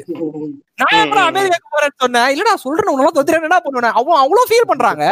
நான் 0.82 1.28
அமெரிக்காக்கு 1.30 1.74
போறேன்னு 1.76 2.02
சொன்னேன் 2.04 2.30
இல்லடா 2.34 2.56
சொல்றேன் 2.64 2.92
உன்னெல்லாம் 2.94 3.18
தொத்துறேன் 3.18 3.42
என்னடா 3.42 3.62
பண்ணுவேன் 3.66 3.98
அவன் 4.00 4.22
அவ்வளவு 4.24 4.50
ஃபீல் 4.52 4.72
பண்றாங்க. 4.72 5.04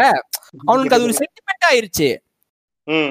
அவனுக்கு 0.53 0.95
அது 0.95 1.07
ஒரு 1.07 1.15
சென்டிமெண்ட் 1.19 1.67
ஆயிருச்சு. 1.69 2.09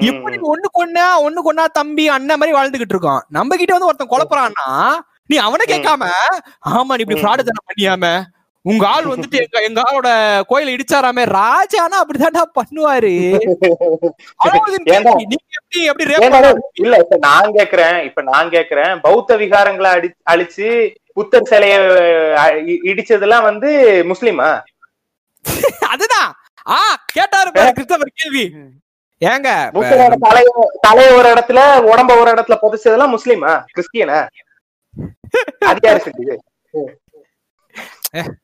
எப்படி 0.07 0.37
ஒண்ணு 0.49 0.67
கொன்னா 0.73 1.05
ஒண்ணு 1.23 1.39
கொன்னா 1.43 1.63
தம்பி 1.77 2.03
அண்ணன் 2.11 2.39
மாதிரி 2.39 2.57
வாழ்ந்துகிட்டு 2.57 2.95
இருக்கோம் 2.95 3.23
நம்ம 3.31 3.55
கிட்ட 3.55 3.73
வந்து 3.73 3.89
ஒருத்தன் 3.89 4.11
குழப்பறான்னா 4.11 4.67
நீ 5.29 5.35
அவனை 5.43 5.65
கேட்காம 5.67 6.03
ஆமா 6.71 6.93
நீ 6.93 7.03
இப்படி 7.03 7.17
ம். 7.17 7.23
ஃப்ராடு 7.23 7.43
தானே 7.43 7.61
பண்ணியாம 7.63 8.05
உங்க 8.65 8.83
ஆள் 8.89 9.09
வந்துட்டு 9.09 9.37
எங்க 9.41 9.57
எங்க 9.61 9.79
ஆளோட 9.83 10.09
கோயில 10.49 10.73
இடிச்சாராமே 10.75 11.23
ராஜானா 11.33 11.97
அப்படிதான்டா 12.01 12.43
பண்ணுவாரு. 12.55 13.11
எப்படி? 14.93 15.25
இல்ல 16.81 16.95
இப்ப 16.97 17.17
நான் 17.25 17.55
கேக்குறேன் 17.57 17.97
இப்ப 18.05 18.21
நான் 18.29 18.51
கேக்குறேன். 18.51 18.93
பௌத்த 19.01 19.37
விகாரங்களை 19.37 19.89
அடி 19.93 20.09
அழிச்சு 20.31 20.69
புத்தர் 21.13 21.49
சிலைய 21.49 21.73
இடிச்சதெல்லாம் 22.89 23.43
வந்து 23.43 23.71
முஸ்லிமா? 24.11 24.49
அதுதான். 25.93 26.31
ஆ 26.65 26.77
கேட்டாரு 27.13 27.49
கிறிஸ்தவர் 27.71 28.11
கேள்வி. 28.19 28.45
ஏங்க 29.21 29.49
தலைய 30.23 30.47
தலைய 30.85 31.09
ஒரு 31.17 31.27
இடத்துல 31.33 31.59
உடம்ப 31.91 32.11
ஒரு 32.21 32.29
இடத்துல 32.33 32.55
புதைச்சதெல்லாம் 32.63 33.13
முஸ்லிமா 33.15 33.51
கிறிஸ்டியனா 33.71 34.19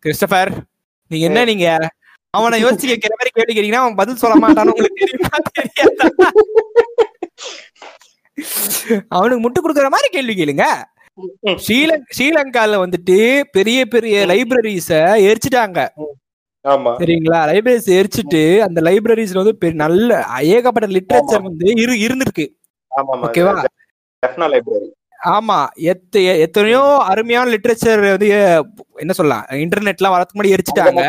கிறிஸ்டபர் 0.04 0.52
நீங்க 1.12 1.26
என்ன 1.30 1.40
நீங்க? 1.46 1.68
அவனை 2.34 2.58
யோசிச்சு 2.64 2.88
கேட்கிற 2.92 3.14
மாதிரி 3.14 3.32
கேள்வி 3.32 3.54
கேட்டீங்கன்னா 3.54 3.84
அவன் 3.84 4.00
பதில் 4.00 4.22
சொல்ல 4.24 4.36
மாட்டான்னு 4.44 4.74
உங்களுக்கு 4.74 5.02
தெரியுமா? 5.04 5.38
தெரியாதா? 5.52 6.08
அவனுக்கு 9.16 9.42
முட்டு 9.44 9.60
கொடுக்குற 9.62 9.90
மாதிரி 9.96 10.10
கேள்வி 10.10 10.34
கேளுங்க. 10.36 10.66
ஸ்ரீலங் 11.64 12.06
ஸ்ரீலங்கால 12.16 12.78
வந்துட்டு 12.84 13.18
பெரிய 13.56 13.80
பெரிய 13.94 14.16
லைப்ரரிஸ 14.32 14.90
எரிச்சிட்டாங்க. 15.28 15.80
சரிங்களா? 16.66 17.39
லைப்ரரிஸ் 17.51 17.89
எரிச்சிட்டு 17.97 18.62
அந்த 18.62 18.82
லைப்ரரிஸ்ல 18.82 19.38
வந்து 19.38 19.55
பெரிய 19.55 19.78
நல்ல 19.78 20.26
ஏகப்பட்ட 20.55 20.88
லிட்ரேச்சர் 20.88 21.41
வந்து 21.41 21.68
இரு 21.84 21.93
இருந்திருக்கு. 22.05 22.45
ஓகேவா? 23.28 23.53
ஆமா. 25.36 25.68
எத்த 25.76 26.20
எத்தனையோ 26.20 26.97
அருமையான 26.97 27.49
லிட்ரேச்சர் 27.49 28.10
வந்து 28.10 28.30
என்ன 28.95 29.14
சொல்லலாம்? 29.14 29.45
இன்டர்நெட்லாம் 29.51 30.14
வரதுக்கு 30.16 30.38
முன்னாடி 30.38 30.55
எரிச்சிட்டாங்க. 30.57 31.03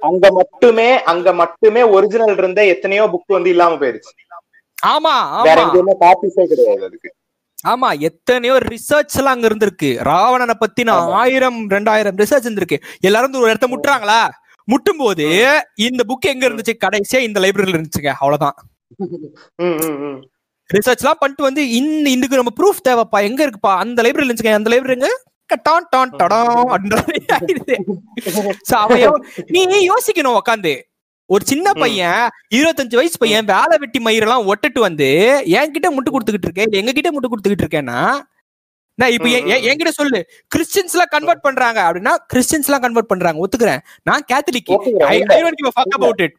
அங்க 0.00 0.30
மட்டுமே 0.30 1.02
அங்க 1.02 1.32
மட்டுமே 1.32 1.82
ஒரிஜினல் 1.82 2.36
இருந்த 2.36 2.66
எத்தனையோ 2.66 3.04
புக் 3.12 3.36
வந்து 3.36 3.50
இல்லாம 3.50 3.74
போயிருச்சு. 3.74 4.12
ஆமா 4.78 5.14
ஆமா. 5.38 5.44
காப்பீஸே 6.04 6.44
கிடையாது 6.46 6.84
அதுக்கு. 6.84 7.10
ஆமா 7.66 8.00
எத்தனையோ 8.00 8.58
ரிசர்ச் 8.58 9.16
எல்லாம் 9.18 9.34
அங்க 9.34 9.48
இருந்திருக்கு. 9.48 9.90
ராவணனை 10.02 10.54
பத்தி 10.54 10.82
நான் 10.82 11.00
ஆமா. 11.00 11.12
ஆயிரம் 11.12 11.70
ரெண்டாயிரம் 11.70 12.16
ரிசர்ச் 12.16 12.46
இருந்திருக்கு. 12.48 12.78
எல்லாரும் 13.00 13.34
ஒரு 13.34 13.50
இடத்த 13.50 13.68
முட்டுறாங்களா? 13.68 14.20
முட்டும் 14.64 15.00
போது 15.04 15.26
இந்த 15.86 16.02
புக் 16.08 16.30
எங்க 16.32 16.44
இருந்துச்சு? 16.48 16.74
கடைசியா 16.84 17.20
இந்த 17.28 17.40
லைப்ரரியில 17.40 17.78
இருந்துச்சுங்க. 17.78 18.12
அவ்வளவுதான். 18.20 18.56
ரிசர்ச் 20.70 21.02
எல்லாம் 21.02 21.20
பண்ணிட்டு 21.20 21.42
வந்து 21.42 21.62
இந்த 21.80 22.06
இதுக்கு 22.10 22.40
நம்ம 22.40 22.52
ப்ரூஃப் 22.60 22.86
தேவைப்பா. 22.88 23.18
எங்க 23.28 23.40
இருக்குப்பா? 23.46 23.74
அந்த 23.84 24.02
லைப்ரரி 24.02 24.24
இருந்துச்சுங்க. 24.24 24.54
அந்த 24.60 24.70
லைப்ரரிங்க 24.72 25.10
டான் 25.68 25.88
டான் 25.90 26.12
டடாம் 26.20 26.70
நீ 29.54 29.62
யோசிக்கணும் 29.90 30.38
உக்காந்து. 30.40 30.74
ஒரு 31.30 31.44
சின்ன. 31.50 31.72
பையன் 31.82 32.22
இருபத்தஞ்சு 32.56 32.96
வயசு 32.98 33.16
பையன் 33.18 33.48
வேலை 33.52 33.74
வெட்டி 33.82 33.98
மயிரெல்லாம் 34.06 34.46
ஒட்டுட்டு 34.52 34.80
வந்து 34.80 35.08
என்கிட்ட 35.58 35.88
முட்டு 35.96 36.12
கொடுத்துக்கிட்டு 36.14 36.48
இருக்கேன் 36.48 36.78
எங்க 36.80 36.92
கிட்ட 36.92 37.10
முட்டு 37.12 37.30
கொடுத்துக்கிட்டு 37.30 37.64
இருக்கேன்னா 37.66 38.00
நான் 38.94 39.10
இப்ப 39.10 39.28
என்- 39.28 39.50
என்- 39.52 39.64
என்கிட்ட 39.70 39.88
சொல்லு. 39.88 40.26
கிறிஸ்டியன்ஸ் 40.56 40.90
எல்லாம் 40.92 41.06
கன்வெர்ட் 41.10 41.40
பண்றாங்க 41.40 41.82
அப்படின்னா 41.82 42.16
கிறிஸ்டியன்ஸ் 42.34 42.64
எல்லாம் 42.64 42.80
கன்வெர்ட் 42.80 43.06
பண்றாங்க. 43.06 43.46
ஒத்துக்கிறேன். 43.46 43.78
நான் 44.02 44.24
Catholic 44.32 44.74
I 45.04 45.20
don't 45.42 45.52
give 45.52 45.84
about 45.98 46.24
it. 46.24 46.32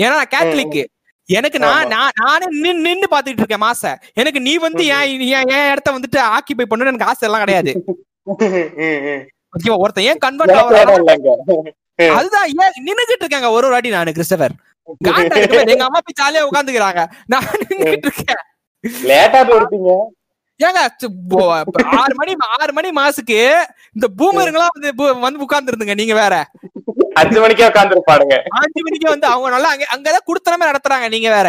ஏன்னா 0.00 0.08
நான் 0.08 0.30
கேத்தலிக் 0.36 0.84
எனக்கு 1.26 1.58
நான் 1.58 1.86
நான் 1.86 2.10
நானே 2.24 2.44
நின்னு 2.48 2.74
நின்னு 2.74 3.06
பாத்துட்டு 3.10 3.40
இருக்கேன் 3.40 3.62
மாச. 3.62 3.94
எனக்கு 4.12 4.40
நீ 4.40 4.56
வந்து 4.56 4.86
ஏன் 4.86 5.20
ஏன் 5.20 5.48
என் 5.48 5.70
இடத்த 5.70 5.92
வந்துட்டு 5.92 6.18
ஆக்கிபை 6.18 6.64
பண்ணணும்னு 6.70 6.86
எனக்கு 6.86 7.04
ஆசை 7.04 7.28
எல்லாம் 7.28 7.44
கிடையாது. 7.44 7.84
ஓகேவா 9.54 9.76
ஒருத்தன் 9.76 10.04
ஏன் 10.04 10.18
கன்வெர்ட். 10.18 10.50
அதுதான் 12.10 12.46
ஏன் 12.46 12.86
நின்னுகிட்டு 12.86 13.18
இருக்காங்க 13.18 13.46
ஒரு 13.48 13.56
ஒரு 13.56 13.68
வாட்டி 13.68 13.88
நானு 13.88 14.10
கிறிஸ்டபர் 14.10 14.54
எங்க 15.68 15.84
அம்மா 15.84 16.00
போய் 16.04 16.18
ஜாலியா 16.20 16.46
உட்காந்துக்கிறாங்க. 16.50 17.06
நான் 17.26 17.44
நின்னுகிட்டு 17.68 18.06
இருக்கேன். 18.06 18.42
லேட்டா 19.02 19.40
போயிருப்பீங்க. 19.48 19.96
ஏங்க 20.60 20.80
ஆறு 21.98 22.14
மணி 22.18 22.32
ஆறு 22.56 22.72
மணி 22.72 22.88
மாசுக்கு 22.96 23.38
இந்த 23.96 24.06
பூமருங்கெல்லாம் 24.18 24.74
வந்து 24.76 24.90
பூ- 24.98 25.18
வந்து 25.20 25.44
உட்கார்ந்து 25.44 25.70
இருந்துங்க 25.72 25.94
நீங்க 26.00 26.14
வேற. 26.16 26.34
அஞ்சு 27.20 27.38
மணிக்கே 27.40 27.68
உட்காந்துருப்பாடுங்க 27.68 28.34
அஞ்சு 28.58 28.80
மணிக்கு 28.86 29.08
வந்து 29.08 29.26
அவங்க 29.28 29.48
நல்லா 29.54 29.70
அங்க 29.74 29.86
அங்கதான் 29.94 30.28
குடுத்தனமே 30.28 30.68
நடத்துறாங்க 30.70 31.08
நீங்க 31.14 31.30
வேற. 31.32 31.48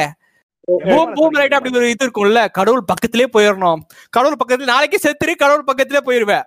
பூம் 0.85 1.13
பூம் 1.15 1.37
ரைட் 1.37 1.55
அப்படி 1.55 1.77
ஒரு 1.77 1.87
இது 1.89 2.05
இருக்கும்ல 2.05 2.41
கடவுள் 2.57 2.89
பக்கத்திலே 2.89 3.27
போயிடணும் 3.33 3.81
கடவுள் 4.13 4.39
பக்கத்துல 4.39 4.71
நாளைக்கே 4.71 4.99
செத்துரு 5.03 5.33
கடவுள் 5.37 5.67
பக்கத்திலே 5.69 6.01
போயிருவேன் 6.07 6.45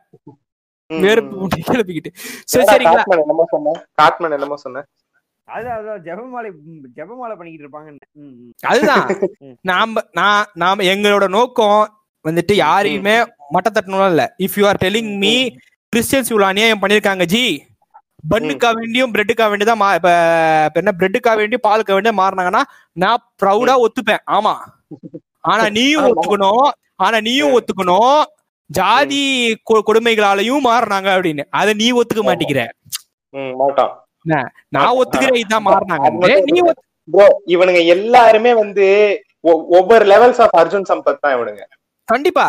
வெறுப்பு 0.91 1.35
முட்டி 1.37 1.61
கிளப்பிக்கிட்டு 1.67 2.11
சரி 2.49 2.65
சரிங்களா? 2.67 3.03
என்னமோ 3.17 3.45
சொன்ன 3.51 3.73
காட்மன் 3.99 4.37
என்னமோ 4.37 4.57
சொன்ன 4.63 4.85
அதான் 5.49 5.77
அதான் 5.79 6.03
ஜெபமாலை 6.05 6.51
ஜெபமாலை 6.97 7.35
பண்ணிக்கிட்டு 7.35 7.65
இருப்பாங்க. 7.65 7.91
அதுதான். 8.65 9.07
நாம 9.65 10.03
நான் 10.13 10.47
நாம 10.57 10.85
எங்களோட 10.93 11.27
நோக்கம் 11.31 11.81
வந்துட்டு 12.25 12.55
யாரையுமே 12.65 13.15
மட்ட 13.55 13.69
இல்ல. 14.13 14.25
If 14.39 14.57
you 14.59 14.65
are 14.67 14.81
telling 14.85 15.13
me. 15.25 15.35
Christians 15.93 16.31
இவ்வளவு 16.33 16.51
அநியாயம் 16.53 16.83
பண்ணிருக்காங்க 16.83 17.25
ஜி. 17.35 17.45
பன்னுக்கா 18.33 18.69
வேண்டியும் 18.79 19.13
பிரெட்டுக்கா 19.15 19.47
இப்ப 19.99 20.11
என்ன 20.83 20.93
பிரெட்டுக்கா 21.01 21.33
வேண்டியும் 21.41 21.67
பாலுக்கா 21.69 21.95
வேண்டியும் 21.97 22.21
மாறினாங்கன்னா 22.23 22.63
நான் 22.97 23.25
ப்ரௌடா 23.43 23.75
ஒத்துப்பேன். 23.85 24.23
ஆமா. 24.37 24.55
ஆனா 25.51 25.65
நீயும் 25.79 26.07
ஒத்துக்கணும். 26.11 26.67
ஆனா 26.97 27.17
நீயும் 27.21 27.55
ஒத்துக்கணும். 27.59 28.21
ஜாதி 28.71 29.23
கொடுமைகளாலையும் 29.89 30.67
மாறினாங்க 30.69 31.09
அப்படின்னு. 31.17 31.45
அதை 31.61 31.73
நீ 31.75 31.89
ஒத்துக்க 31.93 32.23
மாட்டேங்கிற. 32.29 32.63
நான் 34.77 34.97
ஒத்துக்கிறேன் 35.01 35.43
இதான் 35.45 35.67
மாறினாங்க. 35.69 36.09
நீ 36.49 36.61
இவனுங்க 37.55 37.81
எல்லாருமே 37.97 38.55
வந்து 38.55 38.87
ஒவ்வொரு 39.79 40.05
லெவல்ஸ் 40.13 40.41
ஆஃப் 40.45 40.57
அர்ஜுன் 40.61 40.89
சம்பத் 40.91 41.23
தான் 41.25 41.35
இவனுங்க. 41.37 41.63
கண்டிப்பா. 42.09 42.45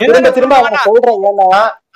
திரும்ப 0.00 0.30
திரும்ப 0.30 0.54
அவனை 0.56 0.78
சொல்றேன் 0.84 1.22
ஏன்னா 1.28 1.48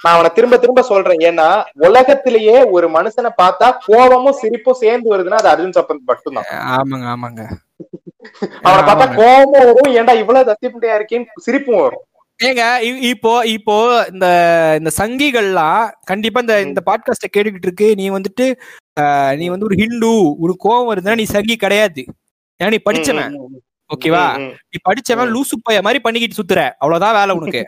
நான் 0.05 0.15
அவனை 0.15 0.31
திரும்ப 0.35 0.57
திரும்ப 0.59 0.83
சொல்றேன் 0.83 1.23
ஏன்னா 1.28 1.47
உலகத்திலேயே 1.85 2.57
ஒரு 2.70 2.87
மனுஷனை 2.89 3.31
பார்த்தா 3.43 3.69
கோபமும் 3.87 4.39
சிரிப்பும் 4.41 4.81
சேர்ந்து 4.81 5.12
வருதுன்னா 5.12 5.39
அது 5.39 5.53
அர்ஜுன் 5.53 5.77
சம்பத் 5.78 6.09
மட்டும்தான். 6.09 6.49
ஆமாங்க 6.74 7.07
ஆமாங்க. 7.15 7.43
அவனை 8.66 8.83
பார்த்தா. 8.83 9.07
கோபமும் 9.16 9.57
வரும் 9.61 9.97
ஏன்டா 9.99 10.15
இவ்வளவு 10.19 10.49
தத்திப்பட்டியா 10.51 10.97
இருக்கேன்னு 10.99 11.43
சிரிப்பும் 11.43 11.83
வரும். 11.83 12.05
ஏங்க 12.41 12.62
இப்போ 13.11 13.31
இப்போ 13.49 13.74
இந்த 14.12 14.27
இந்த 14.78 14.91
சங்கிகள்லாம் 14.99 15.83
கண்டிப்பா 16.05 16.41
இந்த 16.41 16.57
இந்த 16.61 16.81
பாட்காஸ்ட 16.87 17.28
கேட்டுக்கிட்டு 17.28 17.69
இருக்கு. 17.69 17.89
நீ 17.95 18.07
வந்துட்டு 18.11 18.47
நீ 19.39 19.47
வந்து 19.49 19.69
ஒரு 19.69 19.77
ஹிந்து 19.77 20.11
ஒரு 20.45 20.55
கோவம் 20.65 20.91
வருதுன்னா 20.91 21.15
நீ 21.15 21.27
சங்கி 21.27 21.57
கிடையாது. 21.57 22.03
ஏன்னா 22.61 22.70
நீ 22.70 22.81
படிச்சவன். 22.85 23.35
ஓகேவா? 23.91 24.23
நீ 24.71 24.77
படிச்சவன் 24.89 25.33
லூசு 25.35 25.57
பைய 25.67 25.81
மாதிரி 25.87 25.99
பண்ணிக்கிட்டு 26.05 26.39
சுத்துற. 26.39 26.61
அவ்வளவுதான் 26.83 27.17
வேலை 27.19 27.35
உனக்கு. 27.39 27.61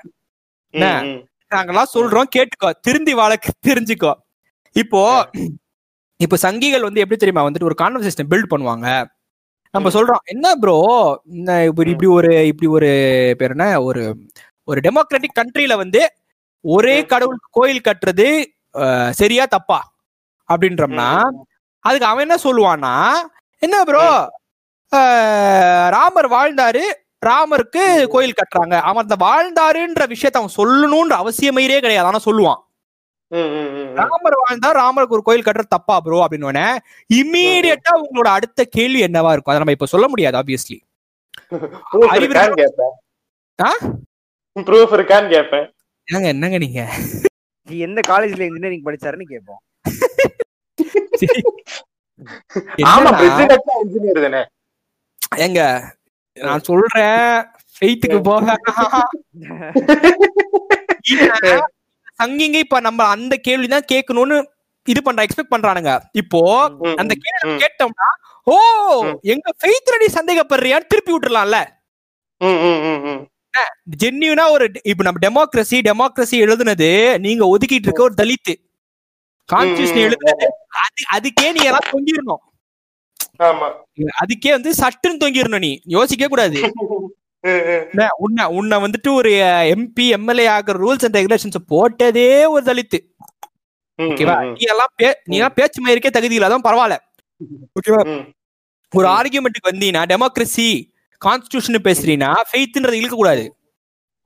என்ன? 0.75 0.87
நாங்கெல்லாம் 1.51 1.93
சொல்றோம் 1.97 2.33
கேட்டுக்கோ. 2.37 2.71
திருந்தி 2.87 3.13
வாழ 3.21 3.33
தெரிஞ்சுக்கோ. 3.69 4.13
இப்போ 4.77 5.03
இப்போ 6.21 6.37
சங்கிகள் 6.45 6.87
வந்து 6.87 7.03
எப்படி 7.03 7.19
தெரியுமா 7.19 7.45
வந்துட்டு 7.47 7.69
ஒரு 7.71 7.77
கான்வர்சேஷன் 7.83 8.31
பில்ட் 8.33 8.53
பண்ணுவாங்க? 8.53 8.87
நம்ம. 9.75 9.91
சொல்றோம் 9.97 10.23
என்ன 10.33 10.47
ப்ரோ 10.63 10.77
இப்படி 11.69 11.91
இப்படி 11.95 12.09
ஒரு 12.19 12.31
இப்படி 12.51 12.69
ஒரு 12.77 12.89
பேர் 13.41 13.55
என்ன? 13.57 13.67
ஒரு 13.89 14.03
ஒரு 14.69 14.79
டெமோக்ராட்டிக் 14.87 15.39
கண்ட்ரில 15.41 15.75
வந்து 15.83 16.01
ஒரே. 16.65 16.97
கடவுள் 17.13 17.39
கோயில் 17.57 17.87
கட்டுறது 17.89 18.29
சரியா 19.21 19.45
தப்பா? 19.55 19.79
அப்படின்றோம்னா 20.49 21.09
அதுக்கு 21.85 22.09
அவன் 22.11 22.25
என்ன 22.27 22.37
சொல்லுவான்னா 22.45 22.95
என்ன 23.63 23.77
ப்ரோ 23.89 24.05
ராமர் 25.93 26.31
வாழ்ந்தாரு. 26.31 26.83
ராமருக்கு 27.27 28.07
கோயில் 28.07 28.33
கட்டுறாங்க. 28.33 28.81
அவன் 28.81 29.07
அந்த 29.07 29.27
வாழ்ந்தாருன்ற 29.27 30.13
விஷயத்த 30.13 30.41
அவன் 30.41 30.57
சொல்லணும்ன்ற 30.57 31.23
அவசியமே 31.23 31.81
கிடையாது. 31.81 32.07
ஆனா 32.07 32.19
சொல்லுவான். 32.25 32.63
ராமர் 34.01 34.43
வாழ்ந்தா 34.43 34.75
ராமருக்கு 34.75 35.09
ஒரு 35.09 35.23
கோயில் 35.23 35.45
கட்டுறது 35.45 35.69
தப்பா 35.69 36.01
ப்ரோ 36.01 36.25
அப்படின்னு 36.25 36.81
இம்மீடியட்டா 37.11 38.03
உங்களோட 38.03 38.29
அடுத்த 38.37 38.67
கேள்வி 38.77 39.01
என்னவா 39.01 39.33
இருக்கும்? 39.33 39.53
அதை 39.53 39.59
நம்ம 39.59 39.71
இப்ப 39.71 39.87
சொல்ல 39.87 40.09
முடியாது 40.09 40.39
ஆப்வியஸ்லி? 40.39 40.81
ப்ரூஃப் 44.67 44.97
இருக்கான்னு 44.97 45.29
கேட்பேன் 45.29 45.73
என்னங்க 46.09 46.29
என்னங்க 46.29 46.59
நீங்க? 46.59 46.89
எந்த 47.69 48.01
காலேஜ்ல 48.09 48.41
இன்ஜினியரிங் 48.41 48.85
படிச்சாருன்னு 48.85 49.33
கேட்போம் 49.33 49.61
ஆமா 52.89 53.11
இன்ஜினியர் 53.83 54.23
தானே. 54.23 54.45
ஏங்க 55.33 55.63
நான் 56.37 56.67
சொல்றேன் 56.67 57.23
ஃபெய்த்துக்கு 57.75 58.19
போக 58.23 58.55
சங்கிங்க 62.21 62.59
இப்ப 62.59 62.81
நம்ம 62.81 63.01
அந்த 63.09 63.35
கேள்விதான் 63.39 63.91
கேட்கணும்னு 63.93 64.39
இது 64.87 65.01
பண்ற 65.03 65.25
எக்ஸ்பெக்ட் 65.25 65.53
பண்றானுங்க 65.53 65.91
இப்போ 66.15 66.41
அந்த 66.95 67.13
கேள்வி. 67.17 67.55
கேட்டோம்னா 67.63 68.09
ஓ. 68.47 68.55
எங்க 69.25 69.49
ஃபெய்த்ல 69.59 69.99
நீ 70.01 70.07
சந்தேகப்படுறியான்னு 70.15 70.89
திருப்பி 70.89 71.13
விட்டுறலாம்ல. 71.13 71.59
ஜென்யூனா 73.97 74.45
ஒரு 74.51 74.65
இப்ப 74.85 75.03
நம்ம 75.03 75.21
டெமோக்ரஸி 75.23 75.79
டெமோக்ரஸி 75.87 76.37
எழுதுனது 76.45 76.89
நீங்க 77.19 77.45
ஒதுக்கிட்டு 77.47 77.89
இருக்க 77.89 78.03
ஒரு 78.03 78.17
தலித் 78.19 78.53
கான்ஸ்டியூஷன். 79.49 80.03
எழுதுனது 80.07 80.47
அது 80.83 81.03
அதுக்கே 81.17 81.49
நீ 81.53 81.63
எல்லாம் 81.65 81.91
தொங்கிடணும் 81.91 82.43
அதுக்கே 83.99 84.51
வந்து 84.51 84.71
சட்டுன்னு 84.71 85.23
தொங்கிடணும் 85.25 85.59
நீ. 85.59 85.81
யோசிக்க 85.85 86.29
கூடாது. 86.29 86.73
உன்னை 88.17 88.45
உன்னை 88.47 88.79
வந்துட்டு 88.79 89.13
ஒரு 89.13 89.31
எம்பி 89.75 90.09
எம்எல்ஏ 90.09 90.47
ஆகிற 90.47 90.79
ரூல்ஸ் 90.79 91.05
அண்ட் 91.05 91.17
ரெகுலேஷன்ஸ் 91.17 91.65
போட்டதே 91.69 92.49
ஒரு 92.49 92.73
தலித் 92.73 92.99
ம், 93.95 94.03
ஓகேவா? 94.03 94.51
நீ 94.51 94.59
எல்லாம் 94.59 94.87
பே 94.97 95.17
நீ 95.25 95.37
எல்லாம் 95.37 95.53
பேச்சு 95.55 95.87
மயிருக்கே 95.87 96.11
தகுதி 96.11 96.39
இல்லாதான் 96.39 96.61
பரவாயில்ல. 96.65 96.97
ஓகேவா. 97.81 98.33
ஒரு. 98.95 99.09
ஆர்கியூமெண்ட்டுக்கு 99.09 99.73
வந்தீங்கன்னா 99.73 100.05
டெமோக்ரஸி 100.09 100.93
கான்ஸ்டியூஷன் 101.25 101.83
பேசுறீங்கன்னா 101.85 102.35
ஃபெய்த்ன்றது 102.53 102.93
இழுக்க 102.93 103.17
கூடாது. 103.17 103.57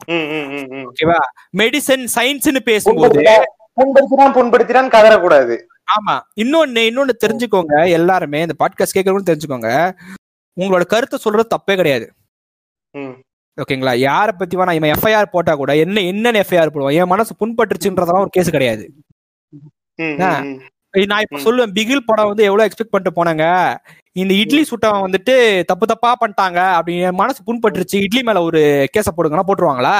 ஓகேவா? 0.08 1.18
மெடிசன் 1.56 2.06
சயின்ஸ்னு 2.14 2.58
பேசும்போது 2.58 3.20
புண்படுத்தினா- 3.20 3.42
புண்படுத்தினான் 3.76 4.32
புண்படுத்தினான் 4.32 4.88
கதறக்கூடாது. 4.88 5.62
ஆமா. 5.88 6.14
இன்னொன்னு 6.36 6.82
இன்னொன்னு 6.88 7.14
தெரிஞ்சுக்கோங்க 7.24 7.74
எல்லாருமே 7.90 8.40
இந்த 8.42 8.54
பாட்காஸ்ட் 8.58 8.96
கேட்கறவங்க 8.96 9.28
தெரிஞ்சுக்கோங்க. 9.30 9.70
உங்களோட 10.56 10.84
கருத்தை 10.86 11.18
சொல்றது 11.18 11.54
தப்பே 11.54 11.74
கிடையாது. 11.76 12.06
ஓகேங்களா? 13.58 13.92
யார 14.02 14.28
பத்தி 14.32 14.56
வேணா 14.56 14.74
இவன் 14.74 14.92
எஃப்ஐஆர் 14.94 15.32
போட்டா 15.32 15.54
கூட 15.54 15.72
என்ன 15.76 16.00
என்னன்னு 16.10 16.42
எஃப்ஐஆர் 16.42 16.72
போடுவான். 16.72 16.94
என் 16.94 17.06
மனசு 17.06 17.32
புண்பட்டுருச்சுன்றதெல்லாம் 17.40 18.24
ஒரு 18.24 18.32
கேஸ் 18.32 18.50
கிடையாது. 18.50 18.84
நான் 21.04 21.22
இப்ப. 21.24 21.38
சொல்லுவேன் 21.44 21.74
பிகில் 21.74 22.06
படம் 22.06 22.30
வந்து 22.30 22.44
எவ்வளவு 22.44 22.66
எக்ஸ்பெக்ட் 22.68 22.94
பண்ணிட்டு 22.94 23.18
போனாங்க? 23.18 23.44
இந்த 24.16 24.32
இட்லி 24.34 24.62
சுட்டவன் 24.62 25.04
வந்துட்டு 25.06 25.34
தப்பு 25.64 25.86
தப்பா 25.86 26.10
பண்ணிட்டாங்க 26.20 26.58
அப்படி 26.72 26.96
என் 27.00 27.14
மனசு 27.14 27.40
புண்பட்டுருச்சு 27.42 28.02
இட்லி 28.02 28.22
மேல 28.22 28.42
ஒரு 28.42 28.60
கேஸ 28.94 29.08
போடுங்கன்னா 29.16 29.46
போட்டுருவாங்களா? 29.48 29.96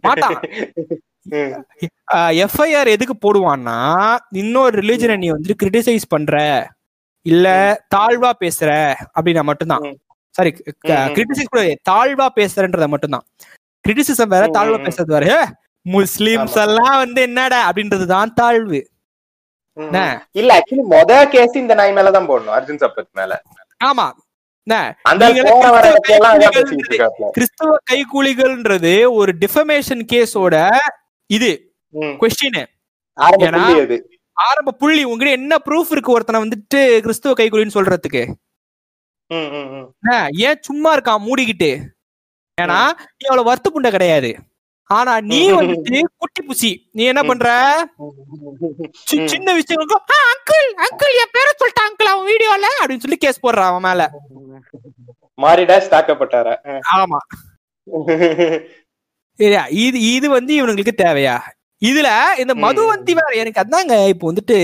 மாட்டான். 0.00 0.38
எஃப்ஐஆர் 2.42 2.86
எதுக்கு 2.86 3.14
போடுவான்னா 3.24 3.78
இன்னொரு 4.32 4.80
ரிலிஜனை 4.80 5.16
நீ 5.16 5.30
வந்துட்டு 5.30 5.60
கிரிட்டிசைஸ் 5.62 6.06
பண்ற. 6.08 6.34
இல்ல 7.26 7.46
தாழ்வா 7.96 8.30
பேசுற 8.40 8.70
அப்படின்னா 9.18 9.42
மட்டும்தான். 9.42 9.84
சாரி. 10.34 10.50
கிரிட்டிசைஸ் 11.16 11.50
கூட 11.50 11.62
தாழ்வா 11.90 12.26
பேசுறன்றத 12.36 12.88
மட்டும்தான். 12.88 13.24
கிரிட்டிசிசம் 13.84 14.28
வேற 14.28 14.46
தாழ்வா. 14.48 14.78
பேசுறது 14.86 15.06
வேற. 15.06 15.26
முஸ்லிம்ஸ் 15.86 16.56
எல்லாம் 16.58 16.96
வந்து 16.96 17.22
என்னடா 17.22 17.70
அப்படின்றதுதான் 17.70 18.32
தாழ்வு. 18.34 18.80
ம். 19.76 19.82
என்ன? 19.82 19.98
இல்ல 20.32 20.58
ஆக்சுவலி 20.58 20.84
மொத 20.90 21.28
கேஸ் 21.28 21.56
இந்த 21.56 21.74
நாய் 21.74 21.92
மேலதான் 21.92 22.28
போடணும் 22.28 22.56
அர்ஜுன் 22.58 22.80
சம்பத் 22.80 23.12
மேல. 23.12 23.42
ஆமா. 23.84 24.06
கிறிஸ்துவ 27.32 27.76
கைக்கூலிகள்ன்றது 27.90 29.10
ஒரு 29.10 29.32
டிஃபமேஷன் 29.38 30.02
கேஸோட 30.12 30.56
இது. 31.30 31.50
கொஸ்டின் 32.20 32.58
ஆரம்ப 34.36 34.72
புள்ளி 34.80 35.04
உங்ககிட்ட 35.04 35.32
என்ன 35.40 35.54
ப்ரூஃப் 35.64 35.90
இருக்கு? 35.90 36.12
ஒருத்தனை 36.12 36.38
வந்துட்டு 36.42 36.80
கிறிஸ்துவ 37.00 37.34
கைக்கூலின்னு 37.38 37.76
சொல்றதுக்கு. 37.78 38.22
ஏன் 40.46 40.60
சும்மா 40.60 40.90
இருக்கான் 40.96 41.24
மூடிக்கிட்டு. 41.28 41.70
ஏன்னா 42.58 42.78
நீ 43.16 43.24
அவ்வளவு 43.28 43.48
வருத்த 43.48 43.68
புண்டை 43.74 43.90
கிடையாது. 43.90 44.30
ஆனா 44.90 45.20
நீ 45.20 45.40
வந்துட்டு 45.52 46.00
குட்டி 46.16 46.40
புசி. 46.48 46.70
நீ 46.92 47.02
என்ன 47.04 47.22
பண்ற. 47.22 47.48
சின்ன 49.32 49.48
விஷயங்களுக்கும் 49.58 50.06
அங்கிள் 50.30 50.68
அங்கிள் 50.86 51.18
என் 51.22 51.34
பேரை 51.36 51.52
சொல்லிட்டான் 51.60 51.88
அங்கிள் 51.88 52.10
அவன் 52.12 52.28
வீடியோல 52.30 52.66
அப்படின்னு 52.80 53.04
சொல்லி 53.06 53.16
கேஸ் 53.16 53.44
போடுறான் 53.44 53.70
அவன் 53.72 53.86
மேல. 53.88 54.02
மாரிடாஸ் 55.42 55.92
தாக்கப்பட்டாரா 55.94 56.54
ஆமா? 56.96 57.20
இது 59.40 59.98
இது 60.10 60.26
வந்து 60.30 60.52
இவனுங்களுக்கு 60.54 60.94
தேவையா 61.00 61.36
இதுல 61.82 62.08
இந்த. 62.42 62.52
மதுவந்தி 62.62 63.12
வேற 63.16 63.32
எனக்கு 63.40 63.62
அதாங்க 63.62 63.94
இப்போ 64.12 64.26
வந்துட்டு 64.30 64.58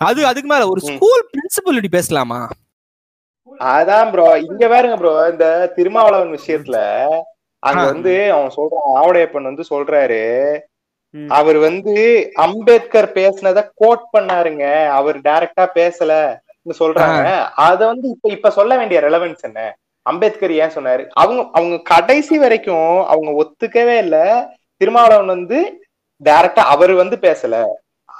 அது 0.00 0.20
அதுக்கு 0.26 0.48
மேல 0.48 0.68
ஒரு. 0.70 0.80
ஸ்கூல் 0.88 1.24
பிரின்சிபல் 1.30 1.76
இப்படி 1.76 1.92
பேசலாமா 1.96 2.40
அதான் 3.70 4.08
ப்ரோ 4.10 4.24
இங்க 4.44 4.64
பாருங்க 4.68 4.96
ப்ரோ 4.98 5.12
இந்த 5.30 5.44
திருமாவளவன் 5.76 6.34
விஷயத்துல 6.36 6.78
அங்க. 7.62 7.82
வந்து 7.90 8.14
அவன் 8.34 8.52
சொல்றான் 8.56 8.90
ஆவடையப்பன் 8.98 9.48
வந்து 9.50 9.64
சொல்றாரு. 9.70 10.22
அவர் 11.32 11.58
வந்து 11.60 11.94
அம்பேத்கர் 12.44 13.08
பேசுனத 13.14 13.60
கோட் 13.74 14.04
பண்ணாருங்க 14.14 14.64
அவர் 14.96 15.18
டைரக்டா 15.24 15.64
பேசல 15.74 16.12
சொல்றாங்க 16.80 17.28
அத 17.66 17.80
வந்து 17.86 18.06
இப்ப 18.14 18.30
இப்ப 18.30 18.50
சொல்ல 18.56 18.72
வேண்டிய 18.76 18.98
ரெலவன்ஸ் 19.00 19.44
என்ன 19.44 19.60
அம்பேத்கர் 20.10 20.54
ஏன் 20.62 20.74
சொன்னாரு? 20.76 21.04
அவங்க 21.22 21.40
அவங்க 21.58 21.76
கடைசி 21.92 22.36
வரைக்கும் 22.44 22.92
அவங்க 23.12 23.30
ஒத்துக்கவே 23.42 23.96
இல்ல. 24.04 24.16
திருமாவளவன் 24.80 25.34
வந்து 25.36 25.58
டைரக்டா 26.20 26.62
அவர் 26.74 26.92
வந்து 27.02 27.18
பேசல. 27.26 27.56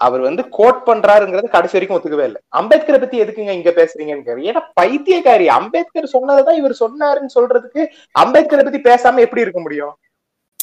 அவர் 0.06 0.22
வந்து 0.26 0.42
கோட் 0.56 0.80
பண்றாருங்கிறது 0.88 1.48
கடைசி 1.54 1.74
வரைக்கும் 1.76 1.96
ஒத்துக்கவே 1.96 2.26
இல்லை. 2.28 2.40
அம்பேத்கரை 2.58 2.98
பத்தி 3.02 3.22
எதுக்குங்க 3.22 3.54
இங்க 3.58 3.70
பேசுறீங்கன்னு. 3.78 4.46
ஏன்னா 4.50 4.62
பைத்தியக்காரி 4.80 5.46
அம்பேத்கர் 5.58 6.12
சொன்னதான் 6.14 6.60
இவர் 6.60 6.82
சொன்னாருன்னு 6.82 7.36
சொல்றதுக்கு 7.38 7.84
அம்பேத்கரை 8.24 8.64
பத்தி 8.64 8.82
பேசாம 8.90 9.22
எப்படி 9.26 9.44
இருக்க 9.46 9.62
முடியும்? 9.66 9.94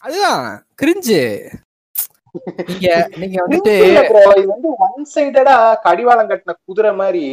அதுதான் 0.08 0.44
கிரிஞ்சு 0.82 1.22
நீங்க 3.22 3.38
வந்துட்டு 3.44 3.74
இது 4.40 4.48
வந்து 4.56 4.70
ஒன் 4.86 5.06
சைடடா 5.14 5.56
கடிவாளம் 5.86 6.30
கட்டின 6.32 6.56
குதிரை 6.68 6.92
மாதிரி 7.02 7.24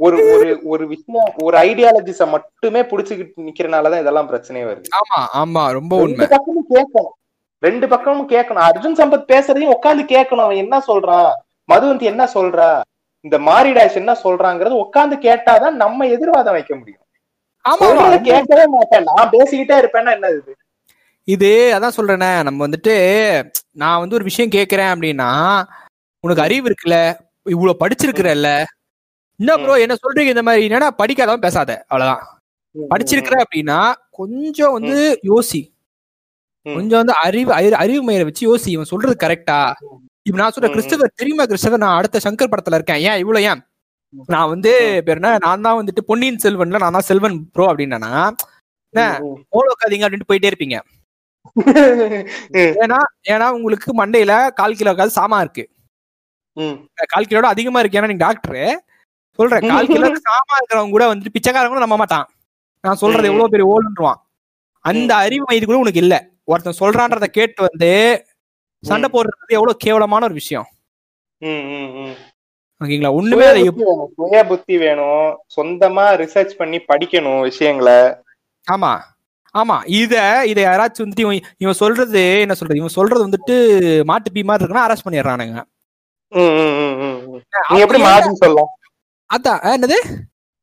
ஒரு 0.00 0.16
ஒரு 0.34 0.60
ஒரு 0.64 0.86
விஷயம் 0.86 1.32
ஒரு 1.36 1.58
ஐடியாலஜிஸ 1.58 2.28
மட்டுமே 2.28 2.80
புடிச்சுக்கிட்டு 2.80 3.46
நிக்கிறனாலதான் 3.46 4.00
இதெல்லாம் 4.00 4.30
பிரச்சனையே 4.32 4.64
வருது. 4.70 4.88
ஆமா 5.00 5.18
ஆமா 5.34 5.72
ரொம்ப 5.72 5.96
உண்மை. 5.96 6.26
பக்கமும் 6.26 6.66
கேட்கணும். 6.74 7.10
ரெண்டு 7.62 7.88
பக்கமும் 7.88 8.28
கேட்கணும். 8.28 8.66
அர்ஜுன் 8.68 8.98
சம்பத் 9.00 9.30
பேசுறதையும் 9.32 9.74
உட்காந்து 9.74 10.04
கேட்கணும். 10.08 10.46
அவன் 10.46 10.56
என்ன 10.56 10.82
சொல்றான் 10.86 11.30
மதுவந்தி 11.68 12.02
என்ன 12.02 12.28
சொல்றா? 12.34 12.80
இந்த 13.20 13.38
மாரிடாஷ் 13.38 13.94
என்ன 13.94 14.12
சொல்றாங்கிறது 14.24 14.76
உட்காந்து 14.84 15.16
கேட்டாதான் 15.26 15.70
நம்ம 15.70 16.06
எதிர்வாதம் 16.06 16.52
வைக்க 16.52 16.76
முடியும். 16.76 17.04
ஆமா. 17.64 18.20
கேட்கவே 18.22 18.66
மாட்டேன். 18.66 19.02
நான் 19.02 19.30
பேசிக்கிட்டே 19.30 19.76
இருப்பேன்னா 19.82 20.12
என்ன 20.12 20.28
இது? 20.28 20.56
இது 21.28 21.78
அதான் 21.78 21.96
சொல்றேனே. 21.96 22.42
நம்ம 22.42 22.66
வந்துட்டு 22.66 22.94
நான் 23.70 23.98
வந்து 23.98 24.14
ஒரு 24.14 24.24
விஷயம் 24.24 24.50
கேக்குறேன் 24.50 24.92
அப்படின்னா 24.94 25.30
உனக்கு 26.24 26.42
அறிவு 26.42 26.68
இருக்குல்ல? 26.68 26.96
இவ்வளவு 27.46 27.80
படிச்சிருக்கிறல்ல? 27.80 28.48
என்ன 29.40 29.56
ப்ரோ 29.56 29.74
என்ன 29.80 29.94
சொல்றீங்க 29.94 30.28
இந்த 30.28 30.42
மாதிரி? 30.42 30.64
என்னடா 30.64 30.90
படிக்காதவன் 30.90 31.40
பேசாத. 31.40 31.84
அவ்வளவுதான். 31.88 32.24
படிச்சிருக்கிற 32.90 33.36
அப்படின்னா 33.42 33.78
கொஞ்சம் 34.10 34.72
வந்து 34.72 35.18
யோசி. 35.22 35.60
கொஞ்சம் 36.64 36.98
வந்து 36.98 37.14
அறிவு 37.14 37.52
அறி- 37.52 37.78
அறிவு 37.84 38.02
மயிரை 38.02 38.24
வச்சு 38.24 38.44
யோசி. 38.46 38.68
இவன் 38.68 38.84
சொல்றது 38.84 39.26
கரெக்டா 39.26 39.58
இப்ப 40.22 40.38
நான் 40.38 40.52
சொல்ற 40.52 40.68
ம். 40.68 40.72
கிறிஸ்தவர் 40.72 41.12
தெரியுமா 41.14 41.44
கிறிஸ்தவர் 41.44 41.78
நான் 41.78 41.96
அடுத்த 41.96 42.20
சங்கர் 42.24 42.50
படத்துல 42.50 42.74
இருக்கேன். 42.74 43.02
ஏன் 43.10 43.18
இவ்வளவு 43.18 43.44
ஏன்? 43.44 43.62
நான் 44.26 44.48
வந்து 44.48 44.70
பேர் 45.04 45.14
என்ன 45.14 45.36
நான் 45.40 45.60
தான் 45.60 45.84
வந்துட்டு 45.84 46.00
பொன்னியின் 46.06 46.38
செல்வன்ல 46.42 46.78
நான் 46.78 46.92
தான் 46.92 47.08
செல்வன் 47.10 47.50
ப்ரோ 47.50 47.66
அப்படின்னா. 47.72 48.30
ஓட 49.48 49.66
உட்காதீங்க 49.74 50.06
அப்படின்ட்டு 50.06 50.30
போயிட்டே 50.32 50.50
இருப்பீங்க. 50.50 50.76
ஏன்னா 52.52 52.98
ஏன்னா 53.28 53.48
உங்களுக்கு 53.48 54.06
மண்டையில 54.06 54.52
கால் 54.52 54.74
கிலோ 54.74 54.94
கால் 54.94 55.16
சாமா 55.20 55.40
இருக்கு. 55.40 55.64
கால் 57.06 57.28
கிலோட 57.28 57.48
அதிகமா 57.54 57.80
இருக்கு. 57.80 58.00
ஏன்னா 58.00 58.08
நீங்க 58.08 58.24
டாக்டர் 58.24 58.84
சொல்றேன். 59.40 59.64
கால் 59.70 59.88
கிலோ 59.94 60.08
சாமா 60.26 60.54
இருக்கிறவங்க 60.58 60.94
கூட 60.96 61.04
வந்துட்டு 61.10 61.34
பிச்சைக்காரங்க 61.36 61.72
கூட 61.74 61.84
நம்ப 61.84 61.98
மாட்டான். 62.02 62.26
நான் 62.84 63.00
சொல்றது 63.02 63.30
எவ்வளவு 63.30 63.52
பெரிய 63.54 63.66
ஓடுன்றான் 63.74 64.20
அந்த 64.84 65.12
அறிவு 65.24 65.44
வயது 65.48 65.66
கூட 65.66 65.78
உனக்கு 65.78 66.02
இல்ல. 66.04 66.14
ஒருத்தன் 66.48 66.80
சொல்றான்றத 66.80 67.26
கேட்டு 67.30 67.60
வந்து 67.68 67.90
சண்டை 68.82 69.08
போடுறது 69.14 69.56
எவ்வளவு 69.58 69.82
கேவலமான 69.84 70.24
ஒரு 70.28 70.36
விஷயம். 70.40 70.68
ஓகேங்களா? 72.80 73.10
ஒண்ணுமே 73.18 73.46
சுய 73.46 73.62
புத்தி 73.62 73.84
வேணும், 73.88 74.10
சுய 74.18 74.40
புத்தி 74.50 74.74
வேணும். 74.82 75.26
சொந்தமா 75.56 76.04
ரிசர்ச் 76.22 76.58
பண்ணி 76.60 76.78
படிக்கணும் 76.90 77.40
விஷயங்களை. 77.48 77.98
ஆமா. 78.66 78.92
ஆமா. 79.54 79.76
இத 80.00 80.14
இத 80.50 80.58
யாராச்சும் 80.62 81.04
வந்துட்டு 81.04 81.24
இவன் 81.26 81.44
இவன் 81.58 81.80
சொல்றது 81.82 82.22
என்ன 82.44 82.54
சொல்றது? 82.54 82.80
இவன் 82.82 82.96
சொல்றது 82.98 83.26
வந்துட்டு 83.26 83.56
மாட்டு 84.10 84.32
பீ 84.34 84.42
மாதிரி 84.44 84.64
இருக்குன்னா 84.64 84.86
அரெஸ்ட் 84.88 85.06
பண்ணிடுறானுங்க. 85.06 85.58
எப்படி 87.84 88.00
மாடுன்னு 88.04 88.42
சொல்லலாம் 88.42 88.70
அதான் 89.30 89.60
என்னது? 89.76 89.98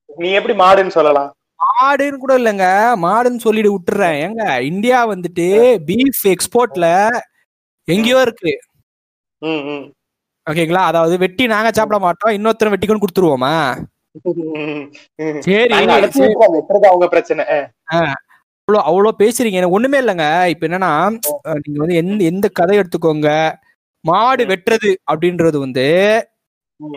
நீ 0.10 0.30
எப்படி 0.38 0.56
மாடுன்னு 0.62 0.96
சொல்லலாம். 0.98 1.30
மாடுன்னு 1.60 2.18
கூட 2.24 2.34
இல்லைங்க. 2.40 2.66
மாடுன்னு 3.06 3.44
சொல்லிட்டு 3.46 3.74
விட்டுறேன். 3.76 4.18
ஏங்க 4.26 4.44
இந்தியா 4.72 4.98
வந்துட்டு 5.14 5.48
பீஃப் 5.90 6.24
எக்ஸ்போர்ட்ல 6.34 6.88
எங்கேயோ 7.88 8.20
இருக்கு. 8.26 8.54
ஓகேங்களா? 10.48 10.84
அதாவது 10.90 11.16
வெட்டி 11.24 11.44
நாங்க 11.54 11.70
சாப்பிட 11.78 11.98
மாட்டோம். 12.06 12.36
இன்னொருத்தர் 12.38 12.74
வெட்டிக்கொண்டு 12.74 13.04
கொடுத்துருவோமா. 13.04 13.56
சரி 15.48 15.74
அவங்க 15.74 17.08
பிரச்சனை. 17.14 17.44
அவ்வளோ 18.68 18.80
அவ்வளோ 18.90 19.12
பேசுறீங்க. 19.22 19.60
எனக்கு 19.60 19.78
ஒண்ணுமே 19.78 19.98
இல்லைங்க. 20.04 20.26
இப்ப 20.54 20.68
என்னன்னா 20.68 20.92
நீங்க 21.64 21.80
வந்து 21.84 22.00
எந்த 22.02 22.24
எந்த 22.32 22.48
கதை 22.60 22.76
எடுத்துக்கோங்க. 22.82 23.30
மாடு 24.06 24.44
வெட்டுறது 24.52 24.92
அப்படின்றது 25.12 25.58
வந்து. 25.66 25.86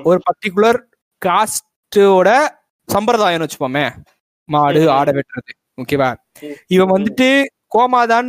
ஒரு 0.08 0.18
பர்டிகுலர் 0.28 0.78
காஸ்டோட 1.26 2.28
சம்பிரதாயம்னு 2.88 3.46
வச்சுப்போமே. 3.46 3.86
மாடு. 4.48 4.90
ஆடை 4.90 5.12
வெட்டுறது. 5.12 5.52
ஓகேவா. 5.80 6.08
இவன் 6.66 6.90
வந்துட்டு 6.90 7.28
கோமாதான் 7.74 8.28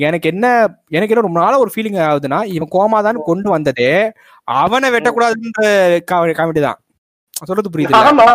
எனக்கு 0.00 0.28
என்ன 0.28 0.46
எனக்கு 0.88 1.14
என்ன 1.14 1.26
ரொம்ப 1.26 1.40
நாளா 1.40 1.58
ஒரு 1.58 1.70
ஃபீலிங் 1.74 2.00
ஆகுதுன்னா 2.06 2.38
இவன் 2.56 2.72
கோமாதான் 2.76 3.18
கொண்டு 3.24 3.48
வந்ததே 3.50 3.92
அவனை 4.58 4.90
வெட்டக்கூடாதுன்ற 4.90 5.62
காமெடி 6.10 6.60
தான். 6.60 6.78
சொல்றது 7.44 7.70
புரியுது 7.74 7.98
ஆமா. 8.00 8.26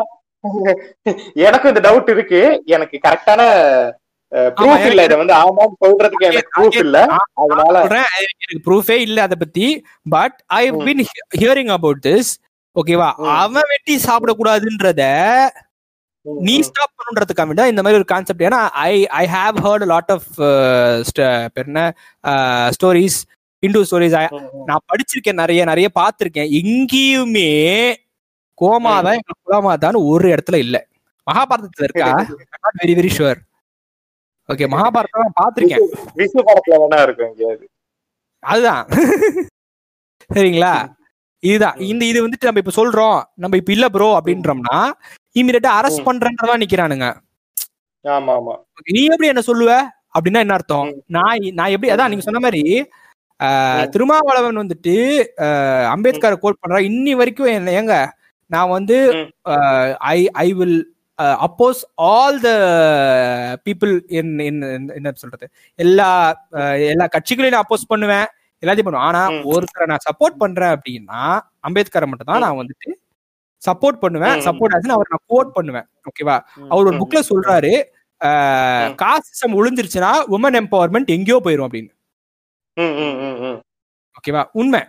எனக்கும் 1.48 1.76
இந்த 1.76 1.82
டவுட் 1.90 2.10
இருக்கு. 2.10 2.42
எனக்கு 2.66 3.00
கரெக்டான 3.08 3.42
ப்ரூஃப் 4.58 4.86
இல்ல. 4.86 5.04
இதை 5.04 5.18
வந்து 5.18 5.36
ஆமான்னு 5.42 5.76
சொல்றதுக்கு 5.86 6.26
எனக்கு 6.30 6.52
ப்ரூஃப் 6.56 6.78
இல்ல. 6.78 6.98
அதனால 7.34 7.74
சொல்றேன். 7.80 8.10
எனக்கு 8.46 8.60
ப்ரூஃபே 8.66 8.98
இல்ல 9.08 9.22
அத 9.22 9.36
பத்தி. 9.36 9.68
பட் 10.10 10.38
ஐ 10.62 10.72
ம். 10.72 10.84
பின் 10.86 11.06
ஹியரிங் 11.38 11.72
அபவுட் 11.78 12.04
திஸ் 12.08 12.32
ஓகேவா. 12.76 13.10
அவன் 13.38 13.70
வெட்டி 13.70 13.96
சாப்பிடக்கூடாதுன்றத 14.06 15.04
நீ 16.44 16.54
ஸ்டாப் 16.62 16.94
பண்ணுன்றதுக்காக 17.00 17.54
தான் 17.54 17.72
இந்த 17.72 17.82
மாதிரி 17.82 18.00
ஒரு 18.00 18.08
கான்செப்ட் 18.12 18.44
ஏன்னா 18.44 18.60
I 18.86 18.94
I 19.16 19.26
have 19.28 19.58
heard 19.66 19.86
lot 19.86 20.12
of 20.12 20.30
என்ன? 21.58 21.80
ஸ்டோரிஸ் 22.76 23.20
இந்து 23.64 23.84
ஸ்டோரிஸ் 23.86 24.16
நான் 24.66 24.86
படிச்சிருக்கேன் 24.90 25.42
நிறைய 25.42 25.62
நிறைய 25.66 25.88
பார்த்திருக்கேன். 25.96 26.50
எங்கேயுமே 26.62 27.52
கோமாதான் 28.58 29.18
எங்க 29.20 29.34
குலமாதான் 29.42 29.98
ஒரு 30.06 30.28
இடத்துல 30.30 30.58
இல்ல. 30.58 30.78
மகாபாரதத்துல 31.28 31.88
இருக்கா? 31.88 32.10
Not 32.56 32.80
very 32.82 32.94
very 33.00 33.12
sure 33.18 33.40
okay 34.50 34.66
Mahabharatham 34.74 35.24
நான் 35.24 35.40
பார்த்திருக்கேன். 35.42 35.86
விசு 36.18 36.38
படத்துல 36.48 36.80
வேணா 36.82 37.00
இருக்கும் 37.02 37.30
எங்கேயாவது 37.32 37.66
அதுதான். 38.44 38.84
சரிங்களா? 40.30 40.74
இதுதான். 41.44 41.78
இந்த 41.92 42.04
இது 42.06 42.20
வந்துட்டு 42.26 42.48
நம்ம 42.50 42.62
இப்ப 42.64 42.74
சொல்றோம். 42.78 43.20
நம்ம 43.36 43.58
இப்ப 43.62 43.72
இல்ல 43.72 43.88
ப்ரோ 43.90 44.08
அப்படின்றோம்னா 44.18 44.78
இமீடியட்டா 45.36 45.72
அரெஸ்ட் 45.80 46.04
ம். 46.04 46.08
பண்றன்றதா 46.10 46.56
நிக்கிறானுங்க. 46.64 47.08
ஆமா 48.06 48.34
ஆமா 48.40 48.54
நீ 48.88 49.02
எப்படி 49.06 49.32
என்ன 49.34 49.44
சொல்லுவ? 49.50 49.72
அப்படின்னா 50.16 50.42
என்ன 50.46 50.56
அர்த்தம். 50.58 50.90
நான் 51.08 51.48
நான் 51.60 51.74
எப்படி 51.76 51.92
அதான் 51.94 52.12
நீங்க 52.12 52.26
சொன்ன 52.28 52.42
மாதிரி. 52.46 52.64
திருமாவளவன் 53.94 54.62
வந்துட்டு 54.62 54.94
அம்பேத்கரை 55.94 56.38
கோட் 56.40 56.62
பண்றா. 56.62 56.80
இன்னி 56.90 57.14
வரைக்கும் 57.22 57.56
என்ன 57.58 57.74
ஏங்க 57.80 57.96
நான் 58.52 58.74
வந்து. 58.78 58.98
I 60.14 60.20
I 60.44 60.48
will 60.54 60.80
oppose 61.46 61.82
all 62.12 62.38
the 62.46 62.50
people 63.66 63.94
என்ன 64.10 65.14
சொல்றது? 65.24 65.46
எல்லா 65.80 66.10
எல்லா 66.92 67.08
கட்சிகளையும் 67.08 67.56
நான் 67.56 67.66
அப்போஸ் 67.66 67.92
பண்ணுவேன். 67.94 68.28
எல்லாத்தையும் 68.64 68.88
பண்ணுவேன் 68.88 69.08
ஆனா. 69.08 69.22
ஒருத்தரை 69.52 69.86
நான் 69.88 70.06
சப்போர்ட் 70.08 70.38
பண்றேன் 70.42 70.74
அப்படின்னா 70.76 71.22
அம்பேத்கரை 71.64 72.08
மட்டும் 72.10 72.30
தான் 72.30 72.44
நான் 72.46 72.60
வந்துட்டு 72.60 72.90
சப்போர்ட் 73.62 74.02
பண்ணுவேன். 74.02 74.36
சப்போர்ட் 74.46 74.74
ஆச்சு 74.76 74.96
அவர் 74.96 75.14
நான் 75.14 75.26
கோட் 75.32 75.56
பண்ணுவேன் 75.56 75.88
ஓகேவா 76.10 76.38
அவர் 76.72 76.84
ஒரு. 76.84 77.00
புக்ல 77.02 77.22
சொல்றாரு. 77.30 77.74
காசிசம் 79.02 79.56
ஒளிஞ்சிருச்சுன்னா 79.58 80.12
உமன் 80.36 80.58
எம்பவர்மெண்ட் 80.60 81.16
எங்கேயோ 81.16 81.40
போயிரும் 81.46 81.68
அப்படின்னு 81.68 81.92
ம், 82.78 82.96
ம், 83.02 83.18
ம், 83.26 83.38
ம். 83.46 83.58
ஓகேவா 84.16 84.44
உண்மை. 84.60 84.82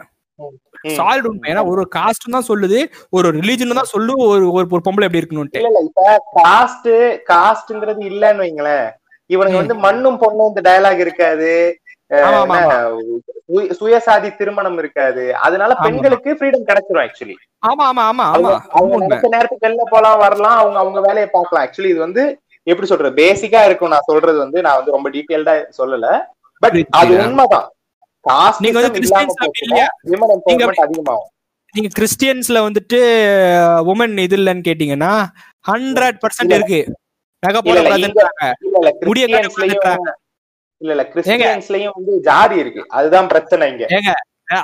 சாலிட் 0.97 1.27
உண்மை 1.29 1.47
ஏன்னா 1.51 1.63
ஒரு 1.71 1.83
காஸ்ட் 1.95 2.27
தான் 2.33 2.47
சொல்லுது 2.49 2.79
ஒரு 3.13 3.29
ரிலீஜன் 3.37 3.79
தான் 3.79 3.93
சொல்லு 3.93 4.13
ஒரு 4.25 4.45
ஒரு 4.53 4.83
பொம்பளை 4.87 5.07
எப்படி 5.07 5.21
இருக்கணும்ட்டு 5.21 5.61
இல்ல 5.61 5.71
இல்ல 5.73 5.83
இப்ப 5.89 6.03
காஸ்ட் 6.39 6.89
காஸ்ட்ங்கிறது 7.31 8.03
இல்லன்னு 8.11 8.43
வைங்களேன் 8.45 8.87
இவனுங்க 9.31 9.57
ம். 9.57 9.63
வந்து 9.63 9.77
மண்ணும் 9.85 10.19
பொண்ணும் 10.23 10.51
இந்த 10.51 10.63
டயலாக் 10.67 11.05
இருக்காது 11.05 11.53
சுயசாதி 13.73 14.37
திருமணம் 14.37 14.79
இருக்காது. 14.79 15.35
அதனால. 15.39 15.75
பெண்களுக்கு 15.77 16.31
ஃப்ரீடம் 16.33 16.67
கிடைச்சிரும் 16.69 17.05
ஆக்சுவலி 17.05 17.37
ஆமா 17.63 17.85
ஆமா 17.91 18.03
ஆமா 18.09 18.25
ஆமா. 18.33 18.51
அவங்க 18.73 18.97
நேரத்துக்கு 19.29 19.67
வெளில 19.67 19.85
போலாம் 19.89 20.19
வரலாம் 20.19 20.59
அவங்க 20.59 20.79
அவங்க 20.79 21.01
வேலையை 21.01 21.29
பார்க்கலாம். 21.33 21.65
ஆக்சுவலி 21.65 21.89
இது 21.89 21.99
வந்து 21.99 22.25
எப்படி 22.67 22.87
சொல்றது 22.87 23.23
பேசிக்கா 23.23 23.65
இருக்கும். 23.65 23.89
நான் 23.89 24.07
சொல்றது 24.07 24.39
வந்து 24.39 24.63
நான் 24.63 24.77
வந்து 24.77 24.91
ரொம்ப 24.91 25.11
டீடைல்டா 25.11 25.55
சொல்லல. 25.79 26.07
பட் 26.63 26.77
அது. 27.01 27.15
உண்மைதான். 27.25 27.67
காஸ்ட் 28.25 28.61
நீங்க 28.61 28.79
வந்து 28.79 29.01
அதிகமாகும். 30.83 31.33
நீங்க 31.75 31.89
கிறிஸ்டியன்ஸ்ல 31.99 32.59
வந்துட்டு 32.67 32.99
உமன் 33.87 34.19
இது 34.19 34.37
இல்லைன்னு 34.37 34.67
கேட்டீங்கன்னா 34.69 35.13
ஹண்ட்ரட் 35.65 36.19
பர்சன்ட். 36.23 36.55
இருக்கு. 36.55 36.81
நகை 37.43 37.61
இல்ல 37.71 38.91
முடிய 39.03 39.25
இல்ல 40.81 40.91
இல்ல. 40.93 41.05
கிறிஸ்டியன்ஸ்லயும் 41.13 41.95
வந்து 41.97 42.15
ஜாதி 42.25 42.57
இருக்கு. 42.59 42.83
அதுதான் 42.97 43.29
பிரச்சனை 43.29 43.67
இங்க. 43.73 43.85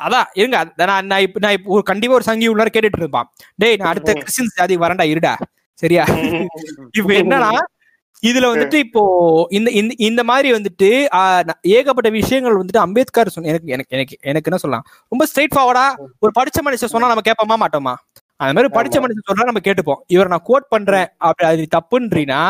அதான் 0.01 0.27
இருங்க. 0.35 0.57
அத 0.63 0.85
நான் 0.89 1.07
நான் 1.07 1.25
இப்ப 1.27 1.41
நான் 1.41 1.55
இப்ப 1.55 1.83
கண்டிப்பா 1.83 2.15
ஒரு 2.15 2.27
சங்கி 2.27 2.49
உள்ளார 2.49 2.71
கேட்டுட்டு 2.75 3.03
இருப்பான். 3.03 3.29
டேய் 3.59 3.77
நான் 3.77 3.93
அடுத்த 3.93 4.13
ம். 4.13 4.21
கிறிஸ்டியன்ஸ் 4.21 4.59
ஜாதி 4.59 4.77
வரேன்டா 4.79 5.07
இருடா. 5.13 5.33
சரியா? 5.79 6.05
இப்ப 6.99 7.11
என்னன்னா 7.21 7.53
இதுல 8.23 8.49
வந்துட்டு 8.51 8.79
இப்போ 8.85 9.03
இந்த 9.51 9.69
இந்த 10.03 10.23
மாதிரி 10.23 10.49
வந்துட்டு 10.53 10.89
ஏகப்பட்ட 11.73 12.09
விஷயங்கள் 12.17 12.59
வந்துட்டு 12.59 12.83
அம்பேத்கர் 12.83 13.33
சொன்ன 13.35 13.49
எனக்கு 13.51 13.73
எனக்கு 13.73 13.93
எனக்கு 13.93 14.15
எனக்கு 14.23 14.49
என்ன 14.51 14.61
சொல்லலாம்? 14.63 14.85
ரொம்ப 15.13 15.25
ஸ்ட்ரைட் 15.31 15.57
ஃபார்வர்டா 15.57 15.87
ஒரு 16.21 16.33
படிச்ச 16.39 16.59
மனுஷன் 16.65 16.93
சொன்னா 16.95 17.11
நம்ம 17.13 17.25
கேட்போமா 17.29 17.57
மாட்டோமா? 17.63 17.95
அந்த 18.41 18.53
மாதிரி 18.53 18.71
படிச்ச. 18.77 18.97
மனுஷன் 19.03 19.29
சொல்றா 19.31 19.49
நம்ம 19.51 19.63
கேட்டுப்போம். 19.65 20.01
இவர் 20.09 20.29
நான் 20.29 20.45
கோட் 20.45 20.69
பண்றேன் 20.69 21.09
அப்படி 21.27 21.49
அது 21.51 21.67
தப்புன்றீனா 21.77 22.41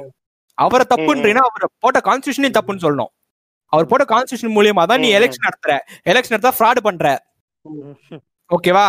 அவரை 0.53 0.85
தப்புன்றீனா 0.89 1.41
அவர் 1.49 1.69
போட்ட 1.79 1.99
கான்ஸ்டியூஷனையும் 1.99 2.57
தப்புன்னு 2.59 2.85
சொல்லணும். 2.85 3.11
அவர் 3.65 3.85
போட்ட 3.85 4.05
கான்ஸ்டியூஷன் 4.15 4.55
மூலியமா 4.57 4.85
தான் 4.85 4.99
நீ. 4.99 5.13
எலெக்ஷன் 5.13 5.47
நடத்துற. 5.47 5.77
எலெக்ஷன் 6.09 6.33
நடத்தா 6.33 6.51
ஃப்ராட் 6.59 6.81
பண்ற. 6.81 7.25
ஓகேவா. 8.49 8.87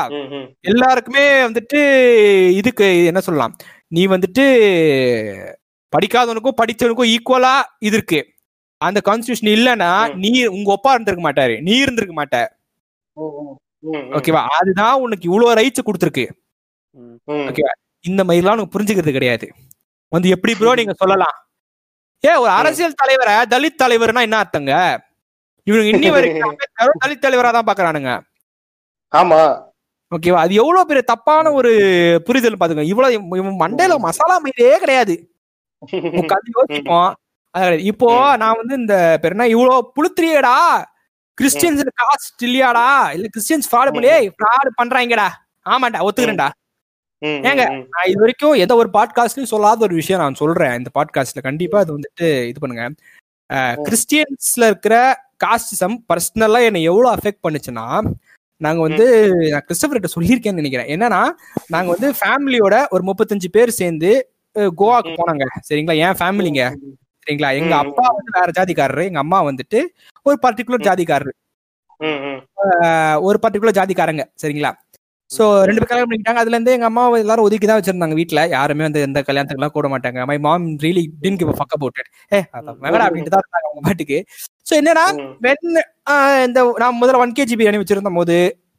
எல்லாருக்குமே 0.61 1.43
வந்துட்டு 1.43 1.81
இதுக்கு 2.48 3.05
என்ன 3.05 3.20
சொல்லலாம்? 3.20 3.56
நீ 3.89 4.06
வந்துட்டு 4.06 4.44
படிக்காதவனுக்கும் 5.93 6.59
படிச்சவனுக்கும் 6.62 7.16
ஈக்குவலா 7.16 7.62
இது 7.78 7.97
இருக்கு. 7.97 8.20
அந்த 8.77 9.01
கான்ஸ்டியூஷன் 9.05 9.52
இல்லைன்னா. 9.56 10.15
நீ 10.15 10.44
உங்க 10.44 10.81
ஒப்பா 10.81 10.90
இருந்திருக்க 10.90 11.32
மாட்டாரு. 11.32 11.62
நீ 11.62 11.77
இருந்திருக்க 11.77 12.24
மாட்ட. 12.24 12.47
ஓகேவா 13.93 14.47
அதுதான் 14.61 15.01
உனக்கு 15.01 15.31
இவ்வளவு 15.31 15.55
ரைட்ஸ் 15.61 15.86
கொடுத்துருக்கு. 15.86 16.31
ம். 16.90 17.15
ஓகே. 17.27 17.61
இந்த 18.01 18.24
மாதிரிலாம் 18.24 18.52
உனக்கு 18.52 18.78
புரிஞ்சுக்கிறது 18.78 19.12
கிடையாது. 19.12 19.52
வந்து 20.12 20.28
எப்படி 20.28 20.52
ப்ரோ 20.55 20.74
நீங்க 20.81 20.94
சொல்லலாம்? 21.02 21.36
ஏ 22.24 22.32
ஒரு 22.43 22.51
அரசியல் 22.59 23.01
தலைவரை 23.02 23.35
தலித் 23.55 23.81
தலைவர்னா 23.82 24.20
என்ன 24.26 24.39
அர்த்தங்க? 24.43 24.72
இவனுக்கு 25.66 25.93
இன்னி 25.94 26.10
வரைக்கும் 26.14 26.56
தலித் 27.05 27.24
தலைவரா 27.24 27.51
தான் 27.56 27.68
பாக்குறானுங்க. 27.68 28.10
ஆமா. 29.12 29.40
ஓகேவா 30.12 30.40
அது 30.44 30.55
எவ்வளவு 30.55 30.89
பெரிய 30.89 31.02
தப்பான 31.02 31.52
ஒரு 31.52 31.70
புரிதல் 32.26 32.59
பாத்துங்க. 32.60 32.85
இவ்வளவு 32.93 33.52
மண்டையில 33.62 33.94
மசாலா 34.06 34.36
மயிலே 34.44 34.78
கிடையாது. 34.78 35.14
யோசிப்போம். 36.56 37.10
இப்போ 37.90 38.09
நான் 38.43 38.59
வந்து 38.60 38.74
இந்த 38.74 38.94
பேர் 39.22 39.35
என்ன 39.36 39.47
இவ்வளவு 39.55 39.89
புளுத்திரியடா 39.97 40.56
கிறிஸ்டியன்ஸ் 41.39 41.82
காஸ்ட் 42.01 42.43
இல்லையாடா? 42.47 42.86
இல்ல 43.16 43.26
கிறிஸ்டியன்ஸ் 43.35 43.68
ஃப்ராட் 43.70 43.94
பண்ணி. 43.97 44.10
ஃப்ராட் 44.36 44.70
பண்றாங்கடா. 44.81 45.28
ஆமாண்டா 45.66 46.05
ஒத்துக்கிறேன்டா. 46.06 46.48
ஏங்க, 47.25 47.65
நான் 47.93 48.09
இது 48.11 48.21
வரைக்கும் 48.23 48.57
எந்த 48.63 48.75
ஒரு 48.81 48.89
பாட்காஸ்ட்லயும் 48.97 49.53
சொல்லாத 49.53 49.85
ஒரு 49.87 49.95
விஷயம் 50.01 50.23
நான் 50.23 50.41
சொல்றேன். 50.41 50.75
இந்த 50.81 50.91
பாட்காஸ்ட்ல 50.99 51.43
கண்டிப்பா 51.47 51.79
அது 51.83 51.93
வந்துட்டு 51.97 52.29
இது 52.51 52.59
பண்ணுங்க. 52.63 52.85
கிறிஸ்டியன்ஸ்ல 53.87 54.69
இருக்கிற 54.71 54.97
காஸ்டிசம் 55.45 55.97
பர்சனலா 56.11 56.61
என்னை 56.69 56.83
எவ்வளவு 56.91 57.15
அஃபெக்ட் 57.17 57.45
பண்ணுச்சுன்னா 57.47 57.87
நாங்க 58.61 58.81
வந்து 58.87 59.07
நான் 59.53 59.67
கிறிஸ்டபர்கிட்ட 59.69 60.11
சொல்லியிருக்கேன்னு 60.17 60.61
நினைக்கிறேன். 60.63 60.91
என்னன்னா 60.95 61.23
நாங்க 61.75 61.89
வந்து 61.95 62.11
ஃபேமிலியோட 62.21 62.77
ஒரு 62.95 63.03
முப்பத்தஞ்சு 63.09 63.49
பேர் 63.57 63.79
சேர்ந்து 63.81 64.11
கோவாக்கு. 64.81 65.13
போனாங்க. 65.21 65.45
சரிங்களா? 65.69 65.97
என் 66.07 66.19
ஃபேமிலிங்க 66.21 66.63
சரிங்களா? 67.27 67.51
எங்க. 67.61 67.75
அப்பா 67.83 68.07
வந்து 68.17 68.33
வேற 68.39 68.51
ஜாதிக்காரரு 68.59 69.05
எங்க 69.11 69.21
அம்மா 69.25 69.39
வந்துட்டு 69.49 69.81
ஒரு 70.27 70.37
பர்டிகுலர். 70.45 70.87
ஜாதிக்காரரு. 70.89 71.33
ஒரு 73.29 73.39
பர்டிகுலர் 73.45 73.79
ஜாதிக்காரங்க. 73.81 74.25
சரிங்களா? 74.43 74.73
சோ 75.31 75.45
ரெண்டு 75.69 75.81
பேர் 75.81 75.91
கல்யாணம் 75.91 76.09
பண்ணிக்கிட்டாங்க. 76.09 76.43
அதுல 76.43 76.57
இருந்து 76.57 76.75
எங்க 76.77 76.87
அம்மா 76.91 77.03
எல்லாரும் 77.23 77.47
ஒதுக்கி 77.47 77.67
தான் 77.69 77.79
வச்சிருந்தாங்க 77.81 78.17
வீட்ல. 78.21 78.41
யாருமே 78.57 78.85
வந்து 78.87 79.05
எந்த 79.07 79.21
கல்யாணத்துக்குலாம் 79.29 79.77
கூட 79.77 79.89
மாட்டாங்க. 79.95 80.27
My 80.31 80.37
mom 80.47 80.67
really 80.85 81.05
didn't 81.25 81.39
give 81.41 81.53
fuck 81.61 81.75
about 81.77 81.99
it 82.03 82.11
ஏ 82.37 82.41
வேணா 82.85 83.07
அப்படின்ட்டு 83.07 83.35
தான் 83.35 83.45
இருந்தாங்க 83.45 83.69
அவங்க 83.71 83.83
பாட்டுக்கு. 83.89 84.19
சோ 84.69 84.75
என்னன்னா. 84.81 85.07
வென் 85.47 85.65
இந்த 86.49 86.61
நான் 86.83 87.01
முதல்ல 87.01 87.23
ஒன் 87.25 87.35
கேஜி 87.39 87.57
பிரியாணி 87.61 87.81
வச்சிருந்த 87.83 88.13
போது 88.21 88.37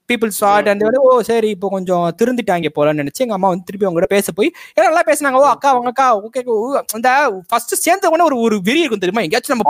பீப்புள் 0.10 0.32
சாட் 0.40 0.68
அண்ட் 0.72 0.84
ஓ 1.04 1.12
சரி 1.30 1.50
இப்போ 1.56 1.68
கொஞ்சம் 1.76 2.04
திருந்திட்டாங்க 2.20 2.70
போலன்னு 2.76 3.02
நினைச்சு 3.04 3.24
எங்க 3.26 3.36
அம்மா 3.38 3.50
வந்து 3.52 3.68
திருப்பி 3.70 3.86
அவங்க 3.88 4.00
கூட 4.00 4.10
பேச 4.16 4.32
போய் 4.40 4.50
ஏன்னா 4.76 4.88
நல்லா 4.90 5.04
பேசினாங்க. 5.10 5.40
ஓ 5.44 5.48
அக்கா 5.54 5.70
அவங்க 5.76 5.92
அக்கா 5.94 6.08
ஓகே 6.26 6.42
அந்த 6.98 7.10
ஃபர்ஸ்ட் 7.52 7.74
சேர்ந்த 7.86 8.12
உடனே 8.14 8.28
ஒரு 8.30 8.38
ஒரு 8.48 8.58
வெறி 8.68 8.84
இருக்கும் 8.84 9.04
தெரியுமா? 9.06 9.26
எங்கேயாச்சும் 9.28 9.56
நம்ம 9.56 9.66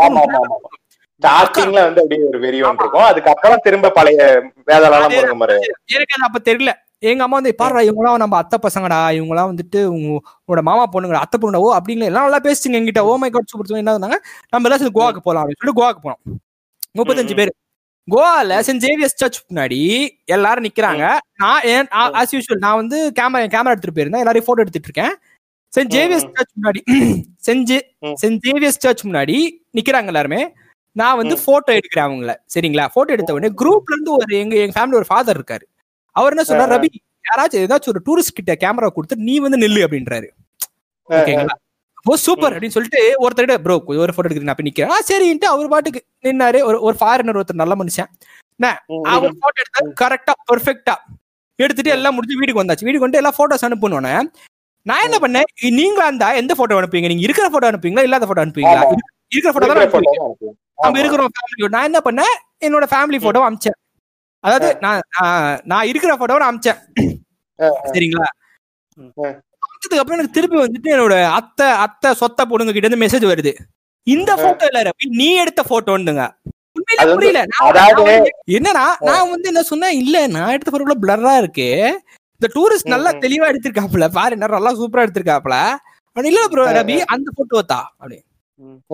ஸ்டார்டிங்ல 1.21 1.83
வந்து 1.83 2.01
அப்படியே 2.01 2.27
ஒரு 2.27 2.39
வெறி 2.39 2.61
ஒன்று 2.61 2.75
இருக்கும் 2.79 3.03
அதுக்கப்புறம் 3.03 3.59
திரும்ப 3.63 3.89
பழைய 3.89 4.43
வேதாளம் 4.67 4.99
அதே 4.99 5.21
முருங்க 5.21 5.35
மாதிரி. 5.35 5.59
எனக்கு 5.85 6.15
அது 6.15 6.25
அப்ப 6.25 6.51
தெரியல. 6.51 6.71
எங்க 6.99 7.23
அம்மா 7.23 7.35
வந்து 7.35 7.55
பாருடா 7.55 7.79
இவங்களாம் 7.79 8.15
நம்ம 8.15 8.37
அத்தை 8.37 8.59
பசங்கடா. 8.61 9.21
இவங்களாம் 9.21 9.51
வந்துட்டு 9.51 9.85
உங்க- 9.85 10.21
உங்களோட 10.47 10.61
மாமா 10.61 10.89
பொண்ணுங்கடா. 10.93 11.13
அத்தை 11.13 11.39
பொண்ணுடா 11.41 11.55
ஓ 11.55 11.77
அப்படிங்களா. 11.77 12.03
எல்லாம் 12.03 12.29
நல்லா 12.29 12.39
பேசுங்க 12.39 12.71
எங்கிட்ட 12.71 12.99
ஓ 12.99 13.15
மை 13.15 13.29
காட் 13.29 13.45
சூப்பர் 13.45 13.77
என்ன 13.77 13.91
இருந்தாங்க 13.91 14.15
நம்ம 14.49 14.69
எல்லாம் 14.69 14.77
சேர்ந்து 14.77 14.99
கோவாக்கு 14.99 15.17
போலாம். 15.17 15.47
அப்படின்னு 15.47 15.65
சொல்லிட்டு 15.65 15.81
கோவாக்கு 15.81 16.11
போனோம். 16.11 16.33
முப்பத்தஞ்சு. 16.97 17.35
பேர். 17.35 17.53
கோவால 18.11 18.47
சென்ட் 18.47 18.83
ஜேவியர்ஸ் 18.85 19.15
சர்ச் 19.15 19.43
முன்னாடி 19.53 20.09
எல்லாரும் 20.25 20.63
நிக்கிறாங்க. 20.63 21.17
நான் 21.37 21.61
ஆஸ் 22.11 22.35
யூஷுவல் 22.35 22.57
நான் 22.57 22.75
வந்து 22.75 23.11
கேமரா 23.19 23.47
கேமரா 23.47 23.65
எடுத்துட்டு 23.65 24.01
போயிருந்தேன். 24.01 24.17
எல்லாரையும் 24.17 24.43
போட்டோ 24.45 24.61
எடுத்துட்டு 24.61 24.89
இருக்கேன். 24.89 25.15
சென்ட் 25.73 25.89
ஜேவியர்ஸ் 25.91 26.29
சர்ச் 26.33 26.53
முன்னாடி 26.61 26.81
செஞ்சு 27.47 27.81
ம். 27.99 28.13
சென்ட் 28.25 28.39
ஜேவியர்ஸ் 28.47 28.77
சர்ச் 28.77 29.05
முன்னாடி 29.05 29.51
நிக்கிறாங்க 29.73 30.05
எல்லாருமே. 30.05 30.53
நான் 30.95 31.17
வந்து 31.19 31.35
போட்டோ 31.45 31.71
எடுக்கிறேன் 31.79 32.07
அவங்கள. 32.07 32.33
சரிங்களா? 32.53 32.85
போட்டோ 32.95 33.13
எடுத்த 33.15 33.35
உடனே 33.37 33.51
குரூப்ல 33.61 33.95
இருந்து 33.95 34.11
ஒரு 34.17 34.33
எங்க 34.43 34.55
எங்க 34.63 34.75
ஃபேமிலி 34.77 34.97
ஒரு 35.01 35.07
ஃபாதர் 35.09 35.37
இருக்காரு. 35.39 35.65
அவர் 36.15 36.33
என்ன 36.35 36.45
சொல்றாரு 36.49 36.73
ரவி 36.75 36.89
யாராச்சும் 37.29 37.63
ஏதாச்சும் 37.65 37.93
ஒரு 37.93 38.01
டூரிஸ்ட் 38.07 38.37
கிட்ட 38.39 38.53
கேமரா 38.63 38.89
கொடுத்து 38.97 39.15
நீ 39.27 39.35
வந்து 39.45 39.59
நில்லு 39.63 39.81
அப்படின்றாரு. 39.85 40.27
ஓகேங்களா 41.09 41.55
ஓ 42.09 42.15
சூப்பர் 42.25 42.53
அப்படின்னு 42.55 42.75
சொல்லிட்டு 42.75 43.01
ஒருத்தர் 43.25 43.61
ப்ரோ 43.65 43.75
ஒரு 44.03 44.11
போட்டோ 44.15 44.27
எடுக்கிறேன் 44.27 44.53
அப்ப 44.53 44.65
நிக்கிறேன். 44.67 44.91
ஆ 44.95 44.97
சரின்ட்டு 45.09 45.47
அவர் 45.51 45.71
பாட்டுக்கு 45.73 46.01
நின்னாரு. 46.27 46.59
ஒரு 46.69 46.77
ஒரு 46.87 46.95
ஃபாரினர் 46.99 47.39
ஒருத்தர் 47.39 47.61
நல்ல 47.63 47.75
மனுஷன். 47.81 48.09
அவர் 49.13 49.33
போட்டோ 49.43 49.59
எடுத்தாரு 49.63 49.89
கரெக்டா 50.01 50.33
பெர்ஃபெக்ட்டா 50.49 50.95
எடுத்துட்டு 51.59 51.95
எல்லாம் 51.95 52.15
முடிஞ்சு 52.17 52.37
வீட்டுக்கு 52.39 52.61
வந்தாச்சு. 52.61 52.85
வீட்டுக்கு 52.87 53.07
வந்து 53.07 53.19
எல்லா 53.21 53.31
போட்டோஸ் 53.39 53.65
அனுப்பணும்னே 53.69 54.13
நான் 54.85 55.03
என்ன 55.07 55.17
பண்ணேன்? 55.23 55.47
நீங்க 55.79 55.99
அந்த 56.11 56.25
எந்த 56.41 56.53
போட்டோ 56.57 56.79
அனுப்புவீங்க? 56.79 57.09
நீங்க 57.11 57.25
இருக்கிற 57.27 57.47
போட்டோ 57.53 57.69
அனுப்புவீங்களா? 57.71 58.05
இல்லாத 58.07 58.27
போட்டோ 58.29 58.43
அனுப்புவீங்களா. 58.45 58.83
இருக்கிற 59.35 59.51
போட்டோ 59.53 59.69
தான் 59.71 60.64
நம்ம 60.77 60.99
இருக்கிறோம் 60.99 61.31
ஃபேமிலி 61.35 61.69
நான் 61.75 61.83
என்ன 61.83 61.99
பண்ணேன்? 62.05 62.35
என்னோட 62.61 62.85
ஃபேமிலி 62.91 63.19
போட்டோ 63.21 63.41
அமிச்சேன். 63.47 63.77
அதாவது 64.43 64.67
நான் 64.81 65.01
நான்- 65.65 65.87
இருக்கிற 65.87 66.15
போட்டோவை 66.15 66.47
அமிச்சேன். 66.49 66.79
சரிங்களா. 67.89 68.27
அமிச்சதுக்கு 69.65 70.01
அப்புறம் 70.01 70.17
எனக்கு 70.17 70.35
திருப்பி 70.37 70.57
வந்துட்டு 70.57 70.93
என்னோட 70.95 71.15
அத்தை 71.37 71.67
அத்தை 71.85 72.09
சொத்த 72.21 72.45
பொண்ணுங்க 72.49 72.73
கிட்ட 72.73 72.87
இருந்து 72.87 73.03
மெசேஜ் 73.05 73.31
வருது. 73.31 73.53
இந்த 74.07 74.31
போட்டோ 74.35 74.65
இல்ல 74.65 74.81
ரவி 74.83 75.05
நீ 75.19 75.27
எடுத்த 75.35 75.61
போட்டோன்னுங்க 75.63 76.25
புரியல. 77.15 77.41
என்னன்னா 78.55 78.85
நான் 79.07 79.29
வந்து 79.29 79.47
என்ன 79.47 79.61
சொன்னேன்? 79.63 79.97
இல்ல 80.03 80.27
நான் 80.27 80.51
எடுத்த 80.51 80.69
போட்டோ 80.71 80.97
பிளரா 81.03 81.33
இருக்கு. 81.37 81.67
இந்த 82.41 82.47
டூரிஸ்ட் 82.55 82.93
நல்லா. 82.93 83.11
தெளிவா 83.25 83.45
எடுத்திருக்காப்ல 83.51 84.07
பாரு 84.11 84.31
என்ன 84.31 84.47
நல்லா 84.47 84.71
சூப்பரா 84.79 85.05
எடுத்திருக்காப்ல 85.05 85.57
இல்ல 86.15 86.41
ப்ரோ 86.47 86.65
ரவி 86.77 86.97
அந்த 87.13 87.29
போட்டோ 87.35 87.61
தான் 87.65 87.87
அப்படி. 87.99 88.17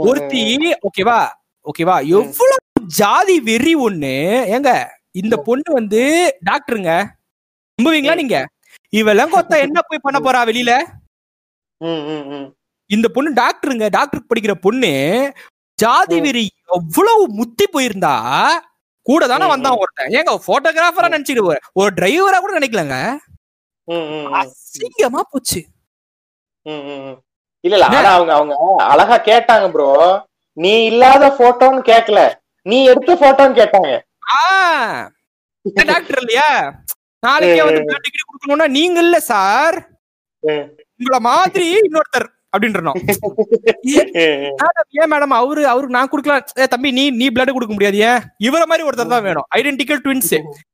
ஒருத்தி 0.03 0.41
ஓகேவா 0.87 1.17
ஓகேவா? 1.69 1.95
எவ்வளவு 2.17 2.79
ஜாதி 2.99 3.35
வெறி 3.49 3.73
ஒண்ணு? 3.87 4.13
ஏங்க 4.55 4.71
இந்த 5.21 5.35
பொண்ணு 5.47 5.69
வந்து 5.79 6.01
டாக்டருங்க. 6.49 6.91
நம்புவீங்களா 7.79 8.15
நீங்க? 8.21 8.37
இவெல்லாம் 8.99 9.33
கொத்தா 9.33 9.57
என்ன 9.65 9.79
போய் 9.89 10.05
பண்ண 10.05 10.17
போறா 10.25 10.41
வெளியில? 10.49 10.73
இந்த 12.89 13.07
பொண்ணு 13.15 13.29
டாக்டருங்க. 13.41 13.85
டாக்டருக்கு 13.97 14.31
படிக்கிற 14.31 14.55
பொண்ணு 14.65 14.91
ஜாதி. 15.79 16.17
வெறி 16.25 16.45
எவ்வளவு 16.77 17.21
முத்தி 17.39 17.65
போயிருந்தா 17.73 18.15
கூட 19.07 19.27
தானே 19.31 19.45
வந்தான் 19.51 19.79
ஒருத்தன். 19.81 20.11
ஏங்க 20.17 20.33
போட்டோகிராஃபரா 20.47 21.13
நினைச்சிட்டு 21.13 21.45
ஒரு 21.81 21.89
டிரைவரா 21.99 22.39
கூட 22.41 22.53
நினைக்கலங்க. 22.59 22.97
அசிங்கமா 24.39 25.21
போச்சு. 25.31 25.61
இல்ல 27.63 27.75
இல்ல 27.77 27.87
அவங்க 28.17 28.33
அவங்க 28.39 28.55
அழகா 28.91 29.17
கேட்டாங்க 29.29 29.65
ப்ரோ 29.75 29.87
நீ 30.57 30.73
இல்லாத 30.91 31.25
போட்டோன்னு 31.39 31.81
கேக்கல. 31.91 32.19
நீ 32.65 32.77
எடுத்த 32.91 33.11
போட்டோன்னு 33.23 33.57
கேட்டாங்க. 33.61 33.91
ஆ 34.35 34.39
டாக்டர் 35.91 36.19
இல்லையா? 36.21 36.49
நாளைக்கே 37.23 37.63
வந்து 37.67 37.81
degree 38.05 38.23
கொடுக்கணும்னா 38.27 38.67
நீங்க 38.77 38.99
இல்ல 39.05 39.17
சார். 39.31 39.77
உங்கள 40.99 41.17
மாதிரி 41.31 41.65
இன்னொருத்தர் 41.87 42.27
அப்படின்றணும் 42.53 42.97
ஏன் 45.01 45.11
மேடம் 45.11 45.35
அவரு 45.41 45.61
அவருக்கு 45.73 45.97
நான் 45.97 46.11
கொடுக்கலாம். 46.13 46.47
தம்பி 46.73 46.89
நீ 46.97 47.03
நீ 47.19 47.27
பிளட் 47.35 47.53
கொடுக்க 47.55 47.73
முடியாது 47.75 47.97
ஏன் 48.09 48.23
இவர 48.47 48.61
மாதிரி 48.71 48.87
ஒருத்தர் 48.87 49.13
தான் 49.13 49.27
வேணும். 49.27 49.47
ஐடென்டிக்கல் 49.59 50.01
ட்வின்ஸ் 50.05 50.33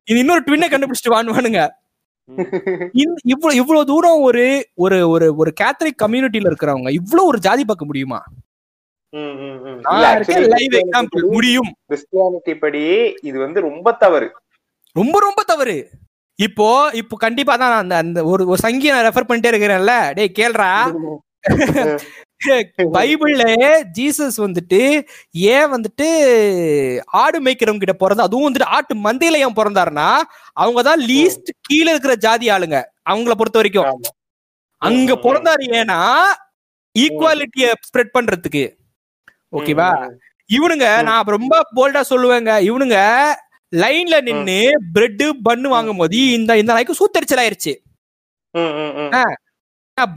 இது 0.09 0.17
இன்னொரு 0.23 0.43
ட்வின்னை 0.47 0.69
கண்டுபிடிச்சிட்டு 0.71 1.15
வாணுவானுங்க 1.15 1.61
இவ்வளவு 3.01 3.57
இவ்வளவு 3.61 3.89
தூரம் 3.91 4.21
ஒரு 4.27 4.45
ஒரு 4.85 4.97
ஒரு 5.13 5.27
ஒரு 5.41 5.51
கேத்தலிக் 5.61 6.01
கம்யூனிட்டில 6.03 6.49
இருக்கிறவங்க 6.51 6.91
இவ்வளவு 6.99 7.29
ஒரு 7.31 7.39
ஜாதி 7.47 7.63
பார்க்க 7.69 7.89
முடியுமா? 7.89 8.19
முடியும். 11.33 11.69
கிறிஸ்டியானிட்டி 11.87 12.53
படி 12.59 12.83
இது 13.21 13.37
வந்து 13.39 13.61
ரொம்ப 13.61 13.91
தவறு. 13.91 14.27
ரொம்ப 14.95 15.19
ரொம்ப 15.19 15.41
தவறு. 15.43 15.77
இப்போ 16.39 16.67
இப்போ 16.93 17.15
கண்டிப்பா 17.17 17.53
தான் 17.55 17.69
நான் 17.69 17.79
அந்த 17.79 17.95
அந்த 17.97 18.19
ஒரு 18.25 18.43
ஒரு 18.47 18.59
சங்கியை 18.63 18.93
நான் 18.93 19.07
ரெஃபர் 19.07 19.29
பண்ணிட்டே 19.29 19.51
இருக்கிறேன்ல. 19.51 19.95
டேய் 20.13 20.37
கேள்றா. 20.41 20.69
பைபிள்ல 22.95 23.43
ஜீசஸ் 23.97 24.37
வந்துட்டு 24.37 24.79
ஏன் 25.33 25.71
வந்துட்டு 25.71 26.07
ஆடு 27.05 27.37
மேய்க்கிறவங்க 27.41 27.79
கிட்ட 27.79 27.93
பிறந்த 27.93 28.23
அதுவும் 28.23 28.47
வந்துட்டு 28.47 28.71
ஆட்டு 28.71 28.95
மந்தையில 28.95 29.37
ஏன் 29.37 29.55
பிறந்தாருன்னா 29.55 30.09
அவங்க 30.53 30.81
தான் 30.81 31.01
லீஸ்ட் 31.01 31.49
கீழே 31.61 31.89
இருக்கிற 31.91 32.15
ஜாதி 32.15 32.49
ஆளுங்க 32.49 32.79
அவங்கள 33.05 33.33
பொறுத்த 33.33 33.57
வரைக்கும். 33.57 33.89
அங்க. 34.81 35.11
பிறந்தாரு 35.15 35.65
ஏன்னா 35.73 35.99
ஈக்குவாலிட்டிய 36.95 37.67
ஸ்ப்ரெட் 37.87 38.15
பண்றதுக்கு. 38.15 38.63
ஓகேவா? 39.57 39.89
இவனுங்க 40.49 40.87
நான் 41.07 41.31
ரொம்ப 41.37 41.55
போல்டா 41.77 42.01
சொல்லுவேங்க. 42.11 42.51
இவனுங்க 42.69 42.97
லைன்ல 43.73 44.17
நின்னு 44.27 44.57
பிரெட் 44.95 45.23
பன்னு 45.47 45.67
வாங்கும் 45.75 45.99
போது 46.01 46.19
இந்த 46.37 46.51
இந்த 46.61 46.71
நாய்க்கு 46.75 46.99
சூத்தரிச்சல் 46.99 47.41
ஆயிருச்சு. 47.43 47.73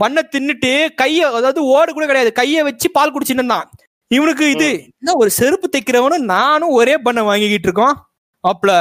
பண்ண 0.01 0.19
தின்னுட்டு 0.33 0.71
கைய 1.01 1.19
அதாவது 1.37 1.61
ஓடு 1.75 1.91
கூட 1.95 2.05
கிடையாது. 2.09 2.31
கைய 2.39 2.63
வச்சு 2.67 2.87
பால் 2.97 3.13
குடிச்சுட்டு 3.13 3.41
இருந்தான். 3.41 3.67
இவனுக்கு 4.11 4.45
இது 4.55 4.69
என்ன 4.99 5.13
ஒரு 5.21 5.29
செருப்பு 5.39 5.67
தைக்கிறவனும் 5.73 6.29
நானும் 6.35 6.75
ஒரே 6.79 6.95
பண்ண 7.05 7.19
வாங்கிக்கிட்டு 7.29 7.67
இருக்கோம். 7.69 7.95
அப்பல. 8.43 8.71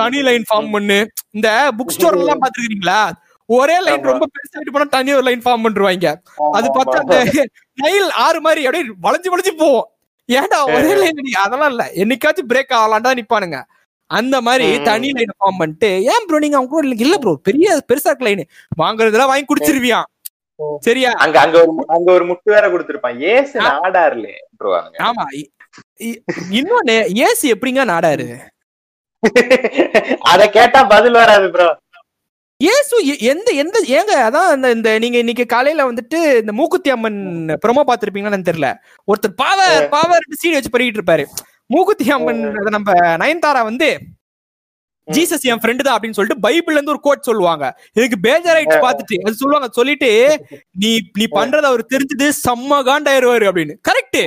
தனி 0.00 0.18
லைன் 0.28 0.46
ஃபார்ம் 0.48 0.70
பண்ணு 0.74 0.98
இந்த 1.36 1.48
புக் 1.78 1.94
ஸ்டோர் 1.96 2.18
எல்லாம் 2.20 2.42
பாத்துருக்கீங்களா 2.42 3.00
ஒரே 3.48 3.76
லைன். 3.86 4.08
ரொம்ப 4.10 4.24
பெருசாகிட்டு 4.32 4.74
போனா 4.74 4.88
தனி 4.96 5.10
ஒரு 5.18 5.26
லைன் 5.28 5.44
ஃபார்ம் 5.44 5.64
பண்ணிருவாங்க 5.64 6.08
அது 6.58 6.68
பார்த்தா. 6.76 6.98
அந்த 7.04 7.16
நைல் 7.82 8.08
ஆறு 8.24 8.38
மாதிரி 8.46 8.62
அப்படியே 8.66 8.84
வளைஞ்சு 9.06 9.32
வளைஞ்சு 9.32 9.52
போவோம் 9.62 9.86
ஏன்டா 10.28 10.58
ஒரே 10.68 10.92
லைன் 10.96 11.20
அதெல்லாம் 11.42 11.70
இல்ல. 11.70 11.84
என்னைக்காச்சும் 11.96 12.50
பிரேக் 12.50 12.74
ஆகலான்டா 12.78 13.12
நிப்பானுங்க. 13.18 13.58
அந்த 14.10 14.36
மாதிரி. 14.40 14.66
தனி 14.84 15.08
லைன் 15.12 15.32
ஃபார்ம் 15.38 15.60
பண்ணிட்டு 15.60 15.90
ஏன் 16.10 16.26
ப்ரோ 16.26 16.38
நீங்க 16.38 16.56
அவங்க 16.56 16.72
கூட 16.72 16.84
இல்ல- 16.86 17.04
இல்ல 17.04 17.16
ப்ரோ 17.18 17.32
பெரிய 17.42 17.78
பெருசா 17.88 18.10
இருக்க 18.10 18.24
லைன் 18.24 18.44
வாங்குறதெல்லாம் 18.78 19.32
வாங்கி 19.32 19.46
குடிச்சிருவியான். 19.48 20.08
சரியா? 20.82 21.10
அங்க 21.24 21.36
அங்க 21.40 21.56
ஒரு 21.62 21.72
அங்க 21.88 22.08
ஒரு 22.12 22.24
முட்டு 22.30 22.48
வேற 22.54 22.66
கொடுத்திருப்பான். 22.68 23.18
ஏசு 23.32 23.54
நாடார்ல 23.66 24.28
ஆமா. 25.08 25.24
இன்னொன்னு 26.58 26.94
ஏசி 27.24 27.46
எப்படிங்க 27.54 27.82
நாடாரு? 27.86 28.26
அத 30.30 30.42
கேட்டா 30.48 30.80
பதில் 30.86 31.12
வராது 31.14 31.46
ப்ரோ 31.50 31.68
எ- 33.04 33.20
எந்த 33.28 33.48
எந்த 33.54 33.76
ஏங்க 33.88 34.12
அதான் 34.26 34.52
இந்த 34.54 34.70
இந்த 34.70 34.98
நீங்க 34.98 35.18
இன்னைக்கு 35.18 35.46
காலையில 35.46 35.92
வந்துட்டு 35.92 36.40
இந்த 36.40 36.52
மூக்குத்தி 36.52 36.90
அம்மன் 36.90 37.18
ப்ரோமோ 37.62 37.82
பாத்திருப்பீங்கன்னு 37.86 38.48
தெரியல. 38.48 38.68
ஒருத்தர் 39.08 39.34
பாவ 39.36 39.58
பாவ 39.88 40.10
ரெண்டு 40.14 40.54
வச்சு 40.54 40.70
பண்ணிட்டு 40.70 40.98
இருப்பாரு. 41.00 41.24
மூக்குத்தி 41.66 42.10
அம்மன் 42.10 42.40
அது 42.56 42.70
நம்ம 42.70 42.92
நயன்தாரா 43.16 43.62
வந்து 43.62 43.88
ஜீசஸ் 45.08 45.42
என் 45.42 45.60
ஃப்ரெண்டு 45.62 45.82
தான் 45.82 45.96
அப்படின்னு 45.96 46.10
சொல்லிட்டு 46.10 46.42
பைபிள்ல 46.48 46.70
இருந்து 46.70 46.90
ஒரு 46.90 47.00
கோட் 47.00 47.22
சொல்லுவாங்க. 47.22 47.64
எனக்கு 47.92 48.18
பேஜராயிட்டு 48.22 48.76
பார்த்துட்டு 48.80 49.18
அது 49.24 49.34
சொல்லுவாங்க 49.34 49.68
சொல்லிட்டு 49.72 50.10
நீ 50.76 50.90
நீ 51.12 51.26
பண்றத 51.30 51.64
அவர் 51.64 51.84
தெரிஞ்சது 51.90 52.28
செம்ம 52.44 52.80
காண்டாயிருவாரு 52.82 53.46
அப்படின்னு. 53.50 53.76
கரெக்ட் 53.88 54.20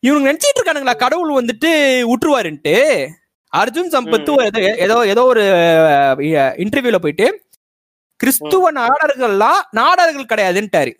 இவங்க 0.00 0.24
நினைச்சிட்டு 0.28 0.58
இருக்கானுங்களா 0.58 0.96
கடவுள் 0.96 1.38
வந்துட்டு 1.40 1.70
விட்டுருவாருன்ட்டு 2.08 2.74
அர்ஜுன் 3.54 3.92
சம்பத்து. 3.94 4.32
ஏதோ 4.84 4.96
ஏதோ 5.12 5.22
ஒரு 5.32 5.44
இன்டர்வியூல 6.64 6.98
போயிட்டு 7.04 7.26
கிறிஸ்துவ 8.20 8.70
நாடர்கள்லாம் 8.80 9.60
நாடர்கள் 9.78 10.30
கிடையாதுன்ட்டாரு. 10.32 10.92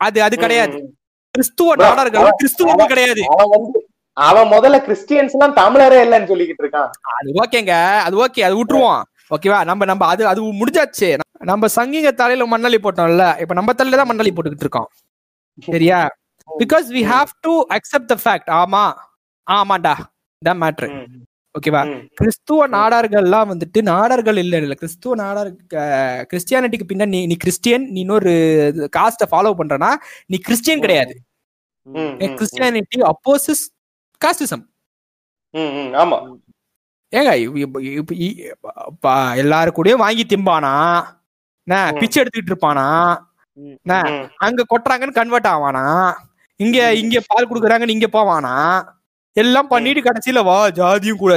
அது 0.00 0.18
அது 0.26 0.34
கிடையாது. 0.44 0.76
கிறிஸ்துவ 1.34 1.74
நாடர்கள் 1.82 2.28
கிறிஸ்துவர்கள் 2.40 2.92
கிடையாது. 2.92 3.22
அவன் 4.16 4.48
முதல்ல 4.54 4.78
கிறிஸ்டியன்ஸ் 4.86 5.34
எல்லாம் 5.36 5.54
தமிழரே 5.60 5.98
இல்லைன்னு 6.04 6.30
சொல்லிக்கிட்டு 6.30 6.62
இருக்கான். 6.64 6.88
அது 7.16 7.34
ஓகேங்க 7.42 7.74
அது 8.06 8.16
ஓகே 8.24 8.44
அது 8.48 8.58
விட்டுருவோம். 8.60 9.02
ஓகேவா? 9.30 9.58
நம்ம 9.64 9.86
நம்ம 9.90 10.06
அது 10.12 10.22
அது 10.30 10.40
முடிஞ்சாச்சு. 10.60 11.08
நம்ம 11.50 11.68
சங்கிங்க 11.76 12.10
தலையில 12.20 12.46
மண்ணலி 12.54 12.78
போட்டோம்ல 12.86 13.26
இப்ப 13.42 13.54
நம்ம 13.58 13.74
தலையில 13.78 14.00
தான் 14.00 14.10
மண்ணலி 14.10 14.32
போட்டுக்கிட்டு 14.32 14.66
இருக்கோம். 14.66 14.88
சரியா? 15.68 16.00
Because 16.48 16.86
we 16.96 17.02
have 17.12 17.30
to 17.46 17.54
accept 17.76 18.10
the 18.12 18.16
fact 18.24 18.50
ஆமா. 18.60 18.84
ஆமாண்டா. 19.46 19.94
தான் 20.42 20.60
மேட்ரு 20.62 20.88
ஓகேவா. 21.54 21.80
கிறிஸ்துவ 22.14 22.66
நாடார்கள்லாம் 22.68 23.50
வந்துட்டு 23.52 23.80
நாடார்கள் 23.88 24.36
இல்ல 24.36 24.58
இல்ல 24.58 24.74
கிறிஸ்துவ 24.74 25.14
நாடார் 25.22 25.48
கிறிஸ்டியானிட்டிக்கு 26.30 26.86
பின்னாடி 26.90 27.14
நீ 27.14 27.20
நீ 27.26 27.36
கிறிஸ்டியன் 27.36 27.86
நீ 27.90 27.98
இன்னொரு 28.00 28.32
காஸ்ட 28.96 29.26
ஃபாலோ 29.30 29.52
பண்றனா 29.60 29.90
நீ 30.26 30.38
கிறிஸ்டியன் 30.48 30.84
கிடையாது. 30.84 31.14
கிறிஸ்டியானிட்டி 32.38 32.98
அப்போசிஸ் 33.12 33.64
காஸ்டிசம் 34.20 34.64
ஆமா. 36.02 36.18
ஏங்க 37.12 37.30
எல்லாரு 39.42 39.70
கூடயும் 39.76 40.04
வாங்கி 40.04 40.24
திம்பானா. 40.28 40.74
பிச்சை 42.00 42.18
எடுத்துக்கிட்டு 42.22 42.52
இருப்பானா. 42.52 42.86
அங்க 44.46 44.64
கொட்டுறாங்கன்னு 44.72 45.18
கன்வெர்ட் 45.18 45.48
ஆவானா? 45.54 45.84
இங்க 46.60 46.78
இங்க 46.94 47.18
பால் 47.28 47.48
குடுக்குறாங்கன்னு 47.48 47.96
இங்க 47.96 48.08
போவானா? 48.12 48.54
எல்லாம் 49.36 49.70
பண்ணிட்டு 49.72 50.00
கடைசியில 50.04 50.40
வா 50.48 50.56
ஜாதியும் 50.78 51.20
கூட. 51.22 51.34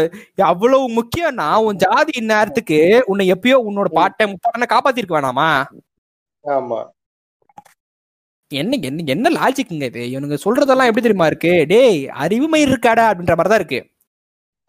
அவ்வளவு 0.52 0.86
முக்கியம்னா 1.00 1.48
உன் 1.66 1.82
ஜாதி 1.84 2.14
இந்நேரத்துக்கு 2.22 2.80
உன்னை 3.12 3.26
எப்பயோ 3.36 3.58
உன்னோட 3.70 3.90
பாட்டை 4.00 4.26
முப்பாட்டனை 4.32 4.68
காப்பாத்திருக்க 4.74 5.16
வேணாமா? 5.18 5.50
ஆமா. 6.46 6.80
என்ன 8.52 8.78
என்ன 8.88 9.04
என்ன 9.14 9.28
லாஜிக்குங்க 9.38 9.86
இது? 9.92 10.02
இவனுங்க 10.14 10.38
சொல்றதெல்லாம் 10.46 10.90
எப்படி 10.90 11.04
தெரியுமா 11.06 11.28
இருக்கு? 11.32 11.54
டேய் 11.72 12.00
அறிவுமை 12.24 12.60
இருக்காடா 12.68 13.06
அப்படின்ற 13.12 13.36
மாதிரி 13.38 13.52
தான் 13.54 13.62
இருக்கு. 13.62 13.82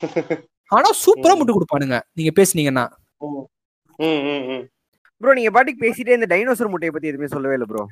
ஆனா 0.71 0.89
சூப்பரா 1.05 1.35
முட்டு 1.39 1.55
கொடுப்பானுங்க. 1.55 1.97
நீங்க 2.19 2.31
பேசுனீங்கன்னா. 2.39 2.85
ப்ரோ 5.21 5.35
நீங்க 5.39 5.51
பாட்டுக்கு 5.55 5.85
பேசிட்டே 5.85 6.17
இந்த 6.17 6.27
டைனோசர் 6.33 6.71
முட்டையை 6.73 6.93
பத்தி 6.93 7.11
எதுவுமே 7.11 7.29
சொல்லவே 7.35 7.57
இல்ல 7.59 7.67
ப்ரோ 7.71 7.83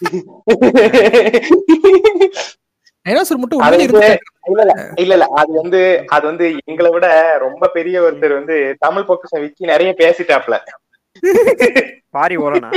டைனோசர் 3.06 3.40
மட்டும் 3.40 3.62
இல்ல 4.46 4.62
இல்ல. 4.62 4.72
இல்ல 5.02 5.14
இல்ல. 5.16 5.26
அது 5.40 5.52
வந்து 5.60 5.80
அது 6.08 6.24
வந்து 6.26 6.46
எங்களை 6.62 6.90
விட 6.90 7.06
ரொம்ப 7.44 7.70
பெரிய 7.76 7.96
ஒருத்தர் 8.02 8.38
வந்து 8.38 8.56
தமிழ் 8.80 9.08
பொக்கிஷம் 9.08 9.44
விக்கி 9.44 9.72
நிறைய 9.72 9.92
பேசிட்டாப்ல. 9.98 10.56
பாரி 12.16 12.36
ஓலனா? 12.38 12.70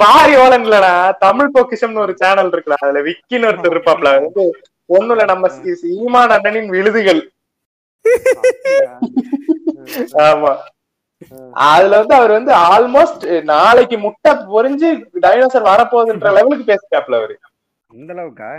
பாரி 0.00 0.34
ஓலன் 0.36 0.64
இல்லடா. 0.66 0.92
தமிழ் 1.18 1.54
பொக்கிஷம்னு 1.54 2.04
ஒரு 2.04 2.14
சேனல் 2.18 2.52
இருக்குல்ல 2.52 2.80
அதுல 2.80 3.02
விக்கின்னு 3.06 3.48
ஒருத்தர் 3.50 3.74
இருப்பாப்ல. 3.74 4.10
அது 4.10 4.26
வந்து 4.26 4.44
ஒண்ணும் 4.90 5.14
இல்ல. 5.16 5.24
நம்ம 5.32 5.48
சீமான் 5.82 6.34
அண்ணனின் 6.36 6.70
விழுதுகள். 6.70 7.22
ஆமா. 10.24 10.52
அதுல 11.66 11.98
வந்து 12.00 12.14
அவர் 12.14 12.32
வந்து 12.36 12.52
ஆல்மோஸ்ட் 12.70 13.24
நாளைக்கு 13.50 13.96
முட்டை 13.98 14.32
பொரிஞ்சு 14.52 14.88
டைனோசர் 15.24 15.68
வரப்போகுதுன்ற 15.68 16.28
லெவலுக்கு 16.36 16.70
பேசிட்டாப்ல 16.70 17.18
அவரு. 17.20 17.34
அந்த 17.90 18.10
அளவுக்கா 18.14 18.50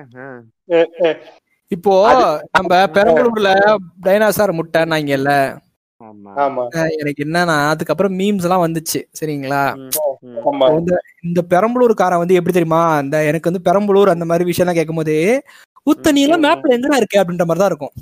இப்போ 1.72 1.94
நம்ம 2.56 2.72
பெரம்பலூர்ல 2.96 3.50
டைனாசார் 4.06 4.54
ஆமா. 6.02 6.32
ஆமா. 6.44 6.62
அஹ் 6.78 6.94
எனக்கு 7.00 7.24
என்னன்னா 7.26 7.56
அதுக்கப்புறம் 7.72 8.16
மீம்ஸ் 8.20 8.46
எல்லாம் 8.46 8.64
வந்துச்சு 8.64 9.00
சரிங்களா? 9.20 9.62
இந்த 11.24 11.42
பெரம்பலூர்காரன் 11.52 12.22
வந்து 12.22 12.38
எப்படி 12.38 12.54
தெரியுமா 12.54 12.82
இந்த 13.04 13.18
எனக்கு 13.30 13.50
வந்து 13.50 13.66
பெரம்பலூர் 13.68 14.14
அந்த 14.14 14.26
மாதிரி 14.26 14.46
விஷயம் 14.46 14.66
எல்லாம் 14.66 14.80
கேட்கும் 14.80 15.00
போது 15.02 15.16
உத்தனியெல்லாம் 15.88 16.44
மேப்ல 16.46 16.76
எங்கடா 16.76 16.98
இருக்கு 16.98 17.22
அப்படின்ற 17.22 17.46
மாதிரி 17.46 17.62
தான் 17.62 17.72
இருக்கும். 17.72 17.94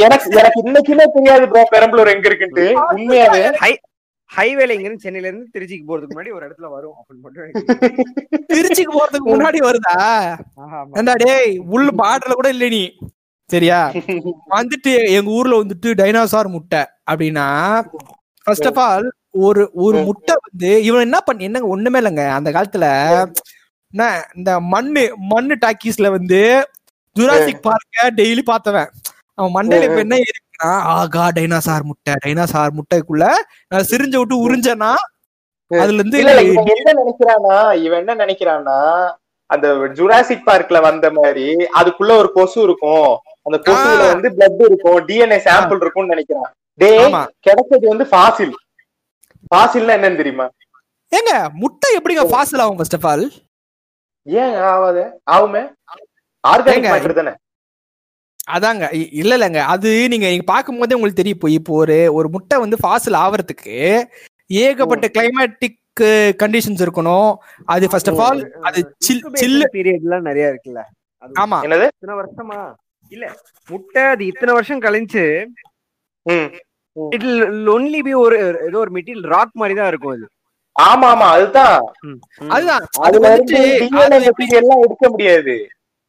எனக்கு 0.00 0.26
எனக்கு 0.34 0.58
இன்னைக்குமே 0.64 1.06
தெரியாது 1.14 1.46
ப்ரோ 1.52 1.62
பெரம்பலூர் 1.72 2.12
எங்க 2.14 2.26
இருக்குன்ட்டு. 2.30 2.66
உண்மையாவே. 2.94 3.44
ஹைவேல 4.32 4.74
இங்க 4.74 4.86
இருந்து 4.86 5.04
சென்னையில 5.04 5.28
இருந்து 5.28 5.46
திருச்சிக்கு 5.54 5.84
போறதுக்கு 5.88 6.14
முன்னாடி 6.14 6.32
ஒரு 6.36 6.46
இடத்துல 6.46 6.68
வரும் 6.70 6.96
அப்படின்னு 6.98 7.24
மட்டும் 7.24 8.44
திருச்சிக்கு 8.52 8.92
போறதுக்கு 8.92 9.26
முன்னாடி 9.28 9.58
வருதா. 9.66 9.96
ஏண்டா 10.94 11.14
டேய் 11.22 11.46
உள்ள 11.74 11.88
பார்டர்ல 12.00 12.34
கூட 12.34 12.50
இல்ல 12.54 12.68
நீ. 12.68 12.82
சரியா? 13.50 13.78
வந்துட்டு 14.54 14.92
எங்க 15.16 15.30
ஊர்ல 15.32 15.60
வந்துட்டு 15.62 15.88
டைனோசார் 16.00 16.48
முட்டை 16.50 16.80
அப்படின்னா 17.10 17.46
ஃபர்ஸ்ட் 18.46 18.68
ஆஃப் 18.70 18.80
ஆல் 18.84 19.08
ஒரு 19.40 19.62
ஒரு 19.84 19.98
முட்டை 20.06 20.34
வந்து 20.42 20.70
இவன் 20.86 21.06
என்ன 21.06 21.18
பண்ண 21.20 21.44
என்னங்க 21.44 21.68
ஒண்ணுமே 21.68 22.00
இல்லைங்க. 22.00 22.24
அந்த 22.36 22.48
காலத்துல 22.50 22.86
என்ன 23.92 24.04
இந்த 24.36 24.50
மண்ணு 24.72 25.02
மண்ணு 25.30 25.54
டாக்கீஸ்ல 25.64 26.10
வந்து 26.10 26.40
ஜுராசிக் 27.16 27.66
பார்க்க 27.66 28.10
டெய்லி 28.18 28.42
பார்த்தவன். 28.46 28.90
அவன் 29.38 29.54
மண்டையில 29.56 29.88
இப்ப 29.88 30.00
என்ன 30.04 30.16
இருக்குன்னா 30.62 30.94
ஆகா 30.96 31.24
டைனாசார் 31.36 31.84
முட்டை. 31.84 32.14
டைனாசார் 32.24 32.76
முட்டைக்குள்ள 32.78 33.24
நான் 33.68 33.88
சிரிஞ்ச 33.90 34.14
விட்டு 34.16 34.36
உறிஞ்சனா 34.44 34.92
அதுல 35.70 36.00
இருந்து 36.00 36.18
என்ன 36.18 36.92
நினைக்கிறானா 37.00 37.58
இவன் 37.84 38.00
என்ன 38.02 38.14
நினைக்கிறான்னா 38.22 38.78
அந்த 39.50 39.68
ஜுராசிக் 39.98 40.48
பார்க்ல 40.48 40.80
வந்த 40.80 41.06
மாதிரி 41.10 41.46
அதுக்குள்ள 41.78 42.12
ஒரு 42.16 42.28
கொசு 42.32 42.58
இருக்கும். 42.62 43.10
அந்த 43.42 43.56
கொசுல. 43.66 44.02
வந்து 44.12 44.28
பிளட் 44.36 44.62
இருக்கும். 44.64 44.98
டிஎன்ஏ 45.08 45.38
சாம்பிள் 45.46 45.80
இருக்கும்னு 45.80 46.12
நினைக்கிறான். 46.14 46.50
ஆமா. 47.04 47.22
கிடைச்சது 47.46 47.86
வந்து 47.92 48.06
ஃபாசில் 48.12 48.54
ஃபாசில்னா 49.50 49.94
என்னன்னு 49.98 50.20
தெரியுமா? 50.20 50.46
ஏங்க 51.12 51.32
முட்டை 51.52 51.88
எப்படிங்க 51.98 52.22
ஃபாசில் 52.32 52.62
ஆகும் 52.64 52.76
ஃபர்ஸ்ட் 52.76 52.96
ஆஃப் 52.98 53.06
ஆல் 53.06 53.24
ஏன் 54.26 54.54
ஆகாது? 54.70 55.02
ஆகுமே? 55.30 55.62
ஆர்கானிக் 56.44 56.92
மேட்டர் 56.94 57.18
தானே? 57.20 57.32
அதாங்க. 58.48 58.84
இல்ல 59.20 59.32
இல்லங்க 59.36 59.60
அது 59.74 59.90
நீங்க 60.12 60.26
நீங்க 60.32 60.46
பார்க்கும் 60.46 60.78
போதே 60.80 60.96
உங்களுக்கு 60.96 61.20
தெரியும். 61.20 61.38
இப்போ 61.38 61.50
இப்போ 61.58 61.72
ஒரு 61.82 61.96
ஒரு 62.18 62.28
முட்டை 62.34 62.56
வந்து 62.62 62.76
ஃபாசில் 62.82 63.20
ஆவறதுக்கு 63.24 63.76
ஏகப்பட்ட 64.64 65.06
கிளைமேட்டிக் 65.16 65.78
கண்டிஷன்ஸ் 66.42 66.82
இருக்கணும். 66.84 67.30
அது 67.74 67.90
ஃபர்ஸ்ட் 67.90 68.10
ஆஃப் 68.12 68.22
ஆல் 68.26 68.40
அது 68.68 68.80
சில் 69.06 69.22
சில்லு 69.42 69.66
பீரியட் 69.76 70.04
எல்லாம் 70.06 70.28
நிறைய 70.30 70.52
இருக்குல்ல. 70.52 70.82
அது 71.22 71.34
ஆமா. 71.42 71.58
என்னது? 71.66 71.86
இத்தனை 71.94 72.14
வருஷமா? 72.20 72.60
இல்ல 73.12 73.24
முட்டை 73.68 74.02
அது 74.12 74.22
இத்தனை 74.32 74.52
வருஷம் 74.58 74.84
கழிஞ்சு. 74.84 75.24
இட் 76.96 77.26
ஒன்லி 77.74 78.00
பி 78.06 78.12
ஒரு 78.24 78.36
ஏதோ 78.68 78.78
ஒரு 78.84 78.92
மெட்டீரியல் 78.96 79.30
ராக் 79.34 79.60
மாதிரி 79.60 79.76
தான் 79.80 79.90
இருக்கும் 79.92 80.14
அது. 80.16 80.26
ஆமா 80.76 81.06
ஆமா 81.14 81.26
அதுதான் 81.36 81.76
அதுதான். 82.54 82.84
அது 83.06 83.16
வந்துட்டு 83.24 83.60
எல்லாம் 84.58 84.82
எடுக்க 84.86 85.06
முடியாது. 85.14 85.54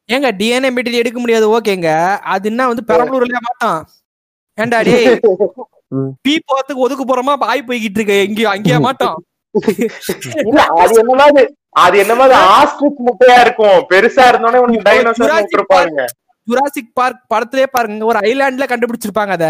ஏங்க 0.09 0.29
டிஎன்ஏ 0.39 0.69
மெட்டீரியல் 0.75 1.03
எடுக்க 1.03 1.19
முடியாது 1.19 1.45
ஓகேங்க. 1.55 1.89
அது 2.27 2.49
என்ன 2.49 2.67
வந்து 2.67 2.83
பெரம்பலூர்லயே 2.89 3.41
மாட்டான் 3.41 3.79
ஏன்டா 4.57 4.79
டேய்? 4.83 5.07
ம். 5.91 6.09
பீ 6.23 6.33
போறதுக்கு 6.43 6.83
ஒதுக்கு 6.85 7.05
போறோமா 7.05 7.33
பாய் 7.37 7.67
போய்கிட்டு 7.67 7.99
இருக்கு. 7.99 8.17
இங்க 8.21 8.49
அங்கேயே 8.49 8.79
மாட்டோம் 8.79 9.17
இல்ல 10.43 10.59
அது 10.77 10.93
என்னமாவது 11.01 11.41
அது 11.77 11.95
என்னமாவது 12.03 12.35
ஆஸ்ட்ரிச் 12.51 13.03
முட்டையா 13.05 13.37
இருக்கும். 13.41 13.79
பெருசா 13.89 14.23
இருந்தோடனே 14.29 14.59
உனக்கு 14.59 14.85
டைனோசர் 14.87 15.33
இருப்பாங்க 15.55 16.01
ஜுராசிக் 16.47 16.93
பார்க் 16.93 17.21
படத்திலே 17.27 17.65
பாருங்க 17.71 18.05
ஒரு 18.05 18.19
ஐலாண்ட்ல 18.23 18.65
கண்டுபிடிச்சிருப்பாங்க 18.69 19.33
அத. 19.33 19.47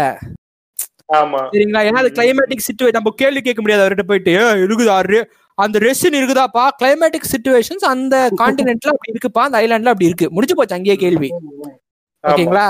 ஆமா. 1.14 1.40
சரிங்களா? 1.52 1.80
ஏன்னா 1.84 2.00
அது 2.02 2.10
கிளைமேட்டிக் 2.12 2.66
சிச்சுவேஷன் 2.66 2.92
நம்ம 2.92 3.10
கேள்வி 3.16 3.40
கேட்க 3.40 3.60
முடியாது 3.60 3.82
அவர்கிட்ட 3.82 4.04
போயிட்டு. 4.04 4.32
"ஏய், 4.36 4.60
இருக்குதா 4.62 4.94
re- 5.06 5.26
அந்த 5.58 5.78
ரெசின் 5.78 6.16
இருக்குதாப்பா? 6.18 6.68
கிளைமேட்டிக் 6.82 7.30
சிச்சுவேஷன்ஸ் 7.32 7.84
அந்த 7.84 8.30
கான்டினென்ட்ல 8.40 8.88
அப்படி 8.88 9.12
இருக்குப்பா 9.12 9.38
அந்த 9.38 9.58
ஐலாண்ட்ல 9.58 9.86
அப்படி 9.86 10.06
இருக்கு. 10.06 10.30
முடிஞ்சு 10.30 10.54
போச்சு 10.54 10.74
அங்கேயே 10.74 10.96
கேள்வி. 10.96 11.30
ஓகேங்களா? 12.24 12.66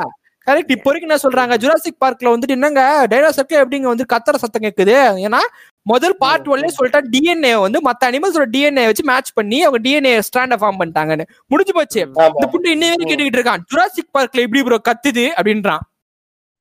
கரெக்ட் 0.47 0.70
இப்போ 0.70 0.90
வரைக்கும் 0.90 1.09
என்ன 1.11 1.19
சொல்றாங்க 1.23 1.55
ஜுராசிக் 1.56 2.02
பார்க்ல 2.05 2.32
வந்துட்டு 2.35 2.51
என்னங்க 2.51 3.06
டைனோசருக்கு 3.11 3.61
எப்படிங்க 3.62 3.82
வந்து 3.82 4.05
கத்துற 4.12 4.35
சத்தம் 4.35 4.62
கேக்குது? 4.62 4.97
ஏன்னா 5.27 5.40
முதல் 5.86 6.16
பார்ட் 6.16 6.48
ஒன்ல 6.48 6.69
சொல்லிட்டா 6.78 7.01
டிஎன்ஏ 7.15 7.61
வந்து 7.61 7.78
மத்த 7.81 8.02
அனிமல்ஸோட 8.11 8.47
டிஎன்ஏ 8.51 8.85
வச்சு 8.85 9.05
மேட்ச் 9.05 9.32
பண்ணி 9.32 9.65
அவங்க 9.65 9.89
டிஎன்ஏ 9.89 10.20
ஸ்டாண்ட 10.28 10.56
ஃபார்ம் 10.56 10.78
பண்ணிட்டாங்கன்னு. 10.81 11.24
முடிஞ்சு 11.47 11.73
போச்சு. 11.73 12.01
இந்த 12.01 12.47
புண்டு 12.52 12.70
இன்னும் 12.70 12.97
கேட்டுக்கிட்டு 13.01 13.40
இருக்கான். 13.40 13.62
ஜுராசிக் 13.73 14.15
பார்க்ல 14.19 14.40
எப்படி 14.40 14.62
ப்ரோ 14.62 14.81
கத்துது 14.90 15.27
அப்படின்றான். 15.39 15.82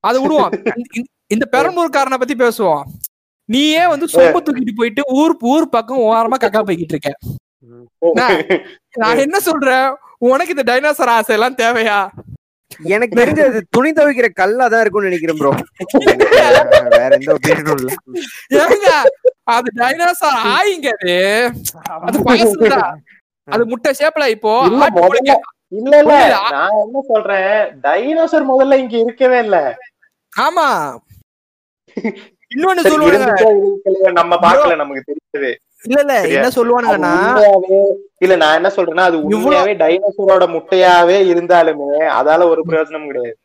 அதை 0.04 0.22
விடுவோம். 0.22 0.50
இந்த 1.30 1.48
பெரம்பூர்காரனை 1.52 2.18
பத்தி 2.18 2.34
பேசுவோம். 2.34 2.82
நீயே 3.48 3.82
வந்து 3.88 4.06
சொம்ப 4.12 4.38
தூக்கிட்டு 4.40 4.74
போயிட்டு 4.76 5.02
ஊர் 5.16 5.34
ஊர் 5.50 5.66
பக்கம் 5.72 6.04
ஓரமா 6.08 6.36
கக்கா 6.38 6.60
போய்கிட்டு 6.62 6.94
இருக்க. 6.94 7.10
நான் 8.96 9.22
என்ன 9.24 9.38
சொல்றேன் 9.42 9.86
உனக்கு 10.28 10.54
இந்த 10.54 10.64
டைனோசர் 10.68 11.14
ஆசை 11.14 11.34
எல்லாம் 11.36 11.58
தேவையா? 11.60 11.98
எனக்கு 12.88 13.14
தெரிஞ்ச 13.18 13.40
அது 13.46 13.58
துணி 13.74 13.90
துவைக்கிற 13.92 14.28
கல்லா 14.38 14.64
தான் 14.66 14.80
இருக்கும்னு 14.82 15.10
நினைக்கிறேன் 15.10 15.38
ப்ரோ 15.40 15.50
வேற 16.94 17.10
எந்த 17.16 17.30
ஒப்பீனியனும் 17.34 17.78
இல்ல. 17.78 17.90
ஏங்க 18.60 18.88
அது 19.54 19.68
டைனோசார் 19.80 20.38
ஆயிங்க 20.52 20.88
அது. 20.96 21.14
அது 22.00 22.16
பழசுடா 22.26 22.80
அது 23.48 23.62
முட்டை 23.70 23.90
ஷேப்ல 23.98 24.26
இப்போ 24.34 24.52
இல்ல, 24.68 24.84
இல்ல. 26.00 26.14
நான் 26.54 26.80
என்ன 26.82 26.98
சொல்றேன்? 27.08 27.54
டைனோசர் 27.84 28.50
முதல்ல 28.50 28.78
இங்க 28.82 28.96
இருக்கவே 28.98 29.38
இல்ல. 29.46 29.58
ஆமா. 30.32 30.68
இன்னொன்னு 32.56 32.82
சொல்லுவாங்க 32.88 34.12
நம்ம 34.12 34.36
நமக்கு 34.76 35.18
தெரியாது 35.30 35.60
இல்ல 35.82 36.00
இல்ல? 36.00 36.14
என்ன 36.28 36.48
சொல்லுவானுங்கன்னா 36.48 37.14
இல்ல 38.18 38.36
நான் 38.36 38.54
என்ன 38.54 38.68
சொல்றேன்னா 38.76 39.04
அது 39.08 39.16
இவ்வளவு- 39.18 39.32
உண்மையாவே 39.32 39.74
டைனோசரோட 39.82 40.44
முட்டையாவே 40.46 41.16
இருந்தாலுமே 41.32 41.88
அதால 42.20 42.48
ஒரு 42.48 42.62
பிரயோஜனம் 42.68 43.06
கிடையாது. 43.06 43.38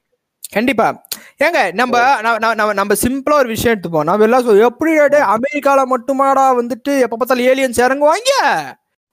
கண்டிப்பா. 0.52 1.04
ஏங்க 1.44 1.74
நம்ம 1.74 2.20
நம்ம- 2.22 2.74
நம்ம 2.74 2.94
சிம்பிளா 3.08 3.34
ஒரு 3.34 3.48
விஷயம் 3.48 3.80
எடுத்துப்போம். 3.80 4.04
நம்ம 4.04 4.24
எல்லாம் 4.24 4.60
எப்படி 4.60 4.98
அமெரிக்கால 4.98 5.84
மட்டுமாடா 5.96 6.46
வந்துட்டு 6.60 7.00
எப்ப 7.00 7.18
பார்த்தாலும் 7.18 7.46
ஏலியன்ஸ் 7.46 7.82
இறங்குவாங்க? 7.86 8.34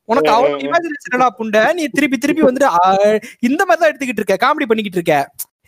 உனக்கு 0.08 0.30
அவ்வளவு. 0.30 0.60
இமேஜினேஷனடா 0.60 1.26
புண்டை. 1.38 1.72
நீ 1.72 1.86
திருப்பி 1.88 2.18
திருப்பி 2.18 2.42
வந்துட்டு 2.42 3.22
இந்த 3.40 3.64
மாதிரி 3.64 3.80
தான் 3.80 3.92
எடுத்துக்கிட்டு 3.92 4.22
இருக்க 4.22 4.34
காமெடி 4.34 4.66
பண்ணிக்கிட்டு 4.66 5.00
இருக்க. 5.00 5.14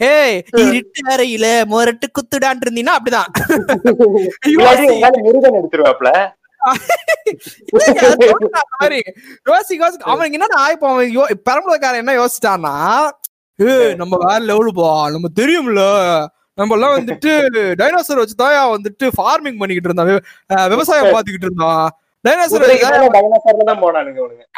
ஏய் 0.00 0.44
நீ 0.52 0.70
ரிட்டு 0.70 1.02
அறையில 1.12 1.66
மொரட்டு 1.66 2.06
குத்துடான் 2.16 2.64
இருந்தீங்கன்னா 2.64 2.98
அப்படிதான். 2.98 3.30
அவனுக்கு 10.06 10.38
என்ன 10.38 10.70
இப்போ 10.74 10.88
அவன் 10.90 11.12
பெரம்பலூர்காரன் 11.48 12.02
என்ன 12.02 12.14
யோசிச்சான்னா 12.18 12.74
ஏ 13.58 13.94
நம்ம 13.94 14.16
வேற 14.24 14.38
லெவலுப்பா 14.50 15.10
நம்ம 15.14 15.28
தெரியும்ல. 15.40 15.82
நம்ம 16.58 16.74
எல்லாம் 16.74 16.98
வந்துட்டு 16.98 17.32
டைனோசர் 17.80 18.18
வச்சு 18.18 18.36
தான் 18.36 18.74
வந்துட்டு 18.74 19.06
ஃபார்மிங் 19.16 19.58
பண்ணிக்கிட்டு 19.60 19.90
இருந்தான். 19.90 20.08
விவசாயம் 20.74 21.14
பாத்துக்கிட்டு 21.14 21.42
இருந்தான். 21.42 21.90
டைனோசர் 22.24 22.64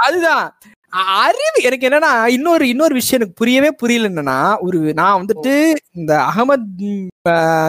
அதுதான். 0.07 0.55
அறிவு 0.93 1.59
எனக்கு 1.69 1.87
என்னன்னா 1.89 2.13
இன்னொரு 2.37 2.65
இன்னொரு 2.73 2.95
விஷயம் 2.99 3.19
எனக்கு 3.21 3.41
புரியவே 3.41 3.71
புரியல 3.81 4.09
என்னன்னா 4.11 4.39
ஒரு 4.67 4.79
நான் 5.01 5.19
வந்துட்டு 5.21 5.53
இந்த 5.99 6.13
அகமது 6.31 6.89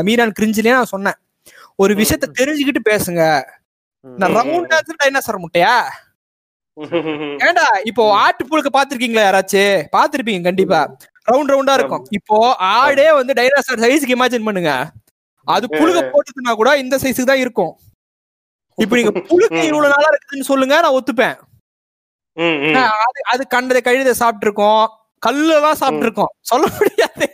மீரான் 0.07 0.37
கிரிஞ்சிலே 0.37 0.75
நான் 0.77 0.93
சொன்னேன். 0.93 1.17
ஒரு 1.83 1.93
விஷயத்த 2.01 2.29
தெரிஞ்சுக்கிட்டு 2.39 2.81
பேசுங்க. 2.91 3.21
நான் 4.05 4.35
ரவுண்டா 4.37 4.79
டைனோசர் 5.01 5.43
முட்டையா? 5.43 5.75
ஏண்டா 7.45 7.65
இப்போ 7.89 8.03
ஆட்டு 8.23 8.43
புழுக்க 8.49 8.69
பாத்திருக்கீங்களா 8.77 9.25
யாராச்சும் 9.27 9.85
பாத்திருப்பீங்க 9.95 10.47
கண்டிப்பா. 10.49 10.81
ரவுண்ட் 11.29 11.53
ரவுண்டா 11.53 11.75
இருக்கும். 11.79 12.05
இப்போ 12.17 12.37
ஆடே 12.75 13.07
வந்து 13.19 13.33
டைனோசர் 13.39 13.83
சைஸ்க்கு 13.85 14.17
இமேஜின் 14.17 14.47
பண்ணுங்க. 14.49 14.73
அது 15.47 15.65
புழுக 15.79 15.99
போட்டுதுன்னா 16.13 16.53
கூட 16.61 16.71
இந்த 16.83 16.95
சைஸுக்கு 17.03 17.31
தான் 17.31 17.43
இருக்கும். 17.45 17.73
இப்போ 18.77 18.95
நீங்க 18.97 19.13
புழுக்க 19.29 19.61
இவ்வளவு 19.69 19.93
நாளா 19.93 20.09
இருக்குதுன்னு 20.11 20.49
சொல்லுங்க 20.51 20.75
நான் 20.85 20.97
ஒத்துப்பேன். 20.99 21.37
அது 23.03 23.21
அது 23.31 23.47
கண்டதை 23.47 23.81
கழுத 23.81 24.11
சாப்பிட்டு 24.11 24.47
இருக்கோம் 24.47 24.83
கல்லெல்லாம் 25.25 25.71
சாப்பிட்டு 25.71 26.05
இருக்கோம் 26.05 26.31
சொல்ல 26.41 26.67
முடியாது. 26.77 27.27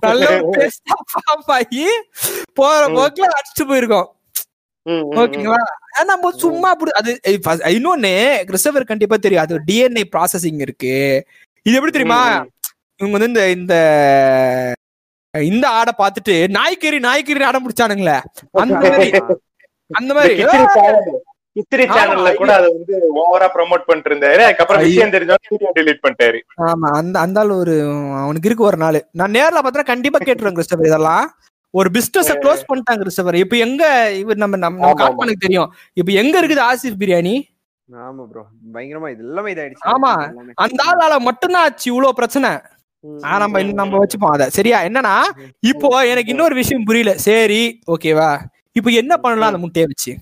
நல்ல 0.00 0.28
ஆகி 1.46 1.82
போற 2.52 2.82
போக்குல 2.88 3.28
அடிச்சுட்டு 3.38 3.66
போயிருக்கோம். 3.70 4.08
ஓகேங்களா? 5.20 5.60
நம்ம 6.04 6.30
சும்மா 6.30 6.68
அப்படி 6.68 6.90
அது 6.90 7.12
இன்னொன்னு 7.76 8.12
கிறிஸ்டபர் 8.44 8.84
கண்டிப்பா 8.84 9.16
தெரியும். 9.16 9.42
அது 9.42 9.58
டிஎன்ஏ 9.58 10.04
ப்ராசஸிங் 10.12 10.60
இருக்கு. 10.60 10.94
இது 11.66 11.74
எப்படி 11.74 11.92
தெரியுமா? 11.92 12.20
இவங்க 13.00 13.18
வந்து 13.18 13.30
இந்த 13.30 13.42
இந்த 13.50 13.74
இந்த 15.34 15.68
ஆடை 15.68 15.92
பார்த்துட்டு 15.98 16.34
நாய்க்கறி 16.48 16.98
நாய்க்கறி 17.00 17.44
ஆடம் 17.44 17.64
பிடிச்சானுங்களே. 17.64 18.18
அந்த 18.52 18.74
மாதிரி. 18.82 19.10
அந்த 19.90 20.14
மாதிரி. 20.14 20.34
ஆமா, 21.56 21.96
சேனல்ல 21.96 22.30
கூட 22.40 22.50
அதை 22.58 22.68
வந்து 22.72 22.94
ஓவரா 23.20 23.46
ப்ரோமோட் 23.54 23.86
பண்ணிட்டு 23.88 24.10
இருந்தாரு 24.10 24.42
அதுக்கப்புறம். 24.46 24.82
விஷயம் 24.86 25.14
தெரிஞ்சவங்க 25.14 25.52
வீடியோ 25.54 25.70
delete 25.78 26.00
பண்ணிட்டாரு. 26.04 26.38
ஆமா 26.68 26.88
அந்த 26.98 27.16
அந்த 27.20 27.40
ஆள் 27.42 27.52
ஒரு 27.62 27.74
அவனுக்கு 28.22 28.48
இருக்கு 28.50 28.68
ஒரு 28.70 28.78
நாள். 28.82 28.98
நான் 29.20 29.34
நேர்ல 29.36 29.60
பார்த்தா 29.60 29.90
கண்டிப்பா 29.92 30.20
கேட்டுருவேன் 30.20 30.58
கிறிஸ்டபர். 30.58 30.90
இதெல்லாம் 30.90 31.26
ஒரு 31.74 31.88
பிசினஸ் 31.96 32.32
க்ளோஸ் 32.42 32.68
பண்ணிட்டாங்க 32.68 33.02
கிறிஸ்டபர். 33.04 33.36
இப்போ 33.44 33.56
எங்க 33.66 33.82
இவர் 34.22 34.42
நம்ம 34.42 34.60
நம்ம 34.64 34.92
காட்மனுக்கு 35.00 35.44
தெரியும். 35.46 35.70
இப்போ 35.96 36.12
எங்க 36.22 36.34
இருக்குது 36.40 36.64
ஆசிஃப் 36.68 37.00
பிரியாணி? 37.02 37.34
ஆமா 37.88 38.22
ப்ரோ 38.30 38.42
பயங்கரமா 38.74 39.08
இது 39.14 39.22
எல்லாமே 39.26 39.50
இதாயிடுச்சு. 39.54 39.84
ஆமா. 39.92 40.12
அந்த 40.64 40.80
ஆளால 40.90 41.18
மட்டும்தான் 41.26 41.66
ஆச்சு 41.66 41.86
இவ்வளவு 41.92 42.18
பிரச்சனை. 42.20 42.50
நம்ம 43.42 43.60
இன்னும் 43.62 43.80
நம்ம 43.80 43.98
வச்சுப்போம் 44.02 44.32
அத. 44.36 44.44
சரியா? 44.56 44.78
என்னன்னா 44.88 45.12
இப்போ 45.70 45.88
எனக்கு 46.12 46.32
இன்னொரு 46.34 46.54
விஷயம் 46.60 46.86
புரியல. 46.88 47.12
சரி 47.26 47.60
ஓகேவா 47.94 48.30
இப்போ 48.78 48.90
என்ன 49.00 49.12
பண்ணலாம் 49.24 49.50
அந்த 49.50 49.60
முட்டையை 49.62 49.86
வச்சு? 49.92 50.12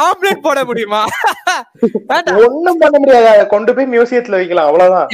ஆம்லெட் 0.00 0.42
போட 0.42 0.64
முடியுமா? 0.64 1.00
ஒண்ணும் 2.44 2.78
பண்ண 2.78 2.98
முடியாது. 2.98 3.46
கொண்டு 3.46 3.74
போய் 3.74 3.86
மியூசியத்துல 3.86 4.38
வைக்கலாம். 4.40 4.66
அவ்வளவுதான். 4.66 5.08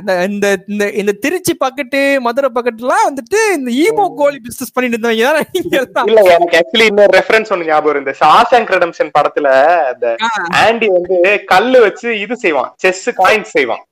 இந்த 0.00 0.12
இந்த 0.24 0.56
இந்த 0.68 0.90
இந்த 0.90 1.12
திருச்சி 1.12 1.56
பக்கெட்டு 1.64 2.20
மதுரை 2.20 2.50
பக்கெட்டுலாம் 2.54 3.06
வந்துட்டு 3.08 3.40
இந்த 3.54 3.70
ஈமோ 3.84 4.14
கோழி 4.14 4.38
பிசினஸ் 4.38 4.72
பண்ணிட்டு 4.72 4.96
இருந்தவங்க 4.96 5.26
எல்லாம். 5.26 6.06
இல்ல 6.10 6.20
எனக்கு 6.36 6.58
ஆக்சுவலி 6.60 6.86
இன்னொரு 6.86 7.18
ரெஃபரன்ஸ் 7.18 7.52
ஒண்ணு 7.54 7.64
ஞாபகம். 7.64 7.98
இந்த 7.98 8.14
ஷாஷாங்க் 8.20 8.74
ரெடம்ஷன் 8.76 9.14
படத்துல 9.18 9.48
அந்த 9.92 10.16
ஆ. 10.22 10.30
ஆண்டி 10.64 10.88
வந்து 10.88 11.44
கல்லு 11.44 11.80
வச்சு 11.80 12.20
இது 12.20 12.36
செய்வான். 12.36 12.72
செஸ் 12.76 13.10
காயின்ஸ் 13.10 13.54
செய்வான். 13.58 13.84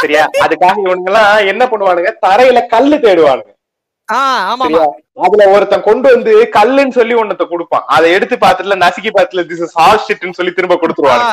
சரியா? 0.00 0.24
அதுக்காக 0.44 0.76
இவனுங்க 0.84 1.06
எல்லாம் 1.06 1.46
என்ன 1.46 1.66
பண்ணுவானுங்க? 1.66 2.10
தரையில 2.26 2.66
கல்லு 2.66 2.96
தேடுவானுங்க. 2.96 3.50
அதுல 5.24 5.44
ஒருத்தன் 5.54 5.86
கொண்டு 5.86 6.08
வந்து 6.14 6.32
கல்லுன்னு 6.56 6.96
சொல்லி 6.98 7.14
ஒன்னத்த 7.14 7.44
கொடுப்பான். 7.46 7.84
அதை 7.94 8.08
எடுத்து 8.12 8.36
பாத்துட்டுல 8.36 8.76
நசுக்கி 8.84 9.10
பாத்துல 9.10 9.44
திஸ் 9.48 9.64
ஷிட்னு 10.06 10.38
சொல்லி 10.38 10.52
திரும்ப 10.52 10.78
கொடுத்துருவாங்க 10.82 11.32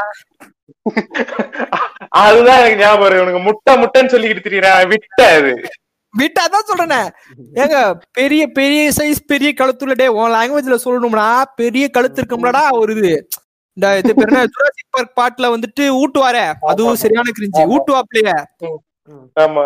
அதுதான் 2.21 2.59
எனக்கு 2.59 2.81
ஞாபகம் 2.81 3.45
முட்டை 3.47 3.73
முட்டைன்னு 3.81 4.11
சொல்லிக்கிட்டு 4.13 4.45
திரியறான் 4.45 4.89
விட்ட 4.91 5.19
அது. 5.37 5.51
விட்டு 6.13 6.39
அதான் 6.45 6.67
சொல்றேனே. 6.69 6.99
ஏங்க 7.61 7.77
பெரிய 8.19 8.43
பெரிய 8.57 8.81
சைஸ் 8.97 9.21
பெரிய 9.31 9.49
கழுத்துல 9.59 9.95
டே 10.01 10.07
உன் 10.17 10.33
லாங்குவேஜ்ல 10.35 10.77
சொல்லணும்னா 10.85 11.27
பெரிய 11.61 11.85
கழுத்து 11.95 12.21
இருக்கும்லடா 12.21 12.63
ஒரு 12.81 12.93
இது. 12.97 13.13
இந்த 13.77 13.87
இது 14.01 14.13
பேர் 14.19 14.33
பார்க் 14.93 15.15
பாட்டுல 15.19 15.51
வந்துட்டு 15.55 15.85
ஊட்டுவாரே. 16.01 16.45
அதுவும் 16.71 17.01
சரியான 17.03 17.33
கிரிஞ்சி 17.37 17.63
ஊட்டுவாப்லயே. 17.75 18.35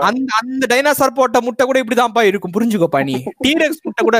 அந்த 0.08 0.30
அந்த 0.40 0.64
டைனாசார் 0.72 1.18
போட்ட 1.18 1.38
முட்டை 1.46 1.64
கூட 1.66 1.78
இப்படிதான்ப்பா 1.82 2.22
இருக்கும். 2.30 2.54
புரிஞ்சுக்கோப்பா 2.56 3.02
நீ. 3.10 3.16
டீரெக்ஸ் 3.46 3.84
முட்டை 3.86 4.02
கூட 4.04 4.18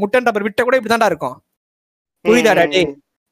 முட்டைன்ற 0.00 0.42
விட்ட 0.46 0.60
கூட 0.62 0.76
இப்படிதான்டா 0.78 1.10
இருக்கும். 1.12 1.36
புரியுதாடா 2.24 2.64
டே 2.72 2.82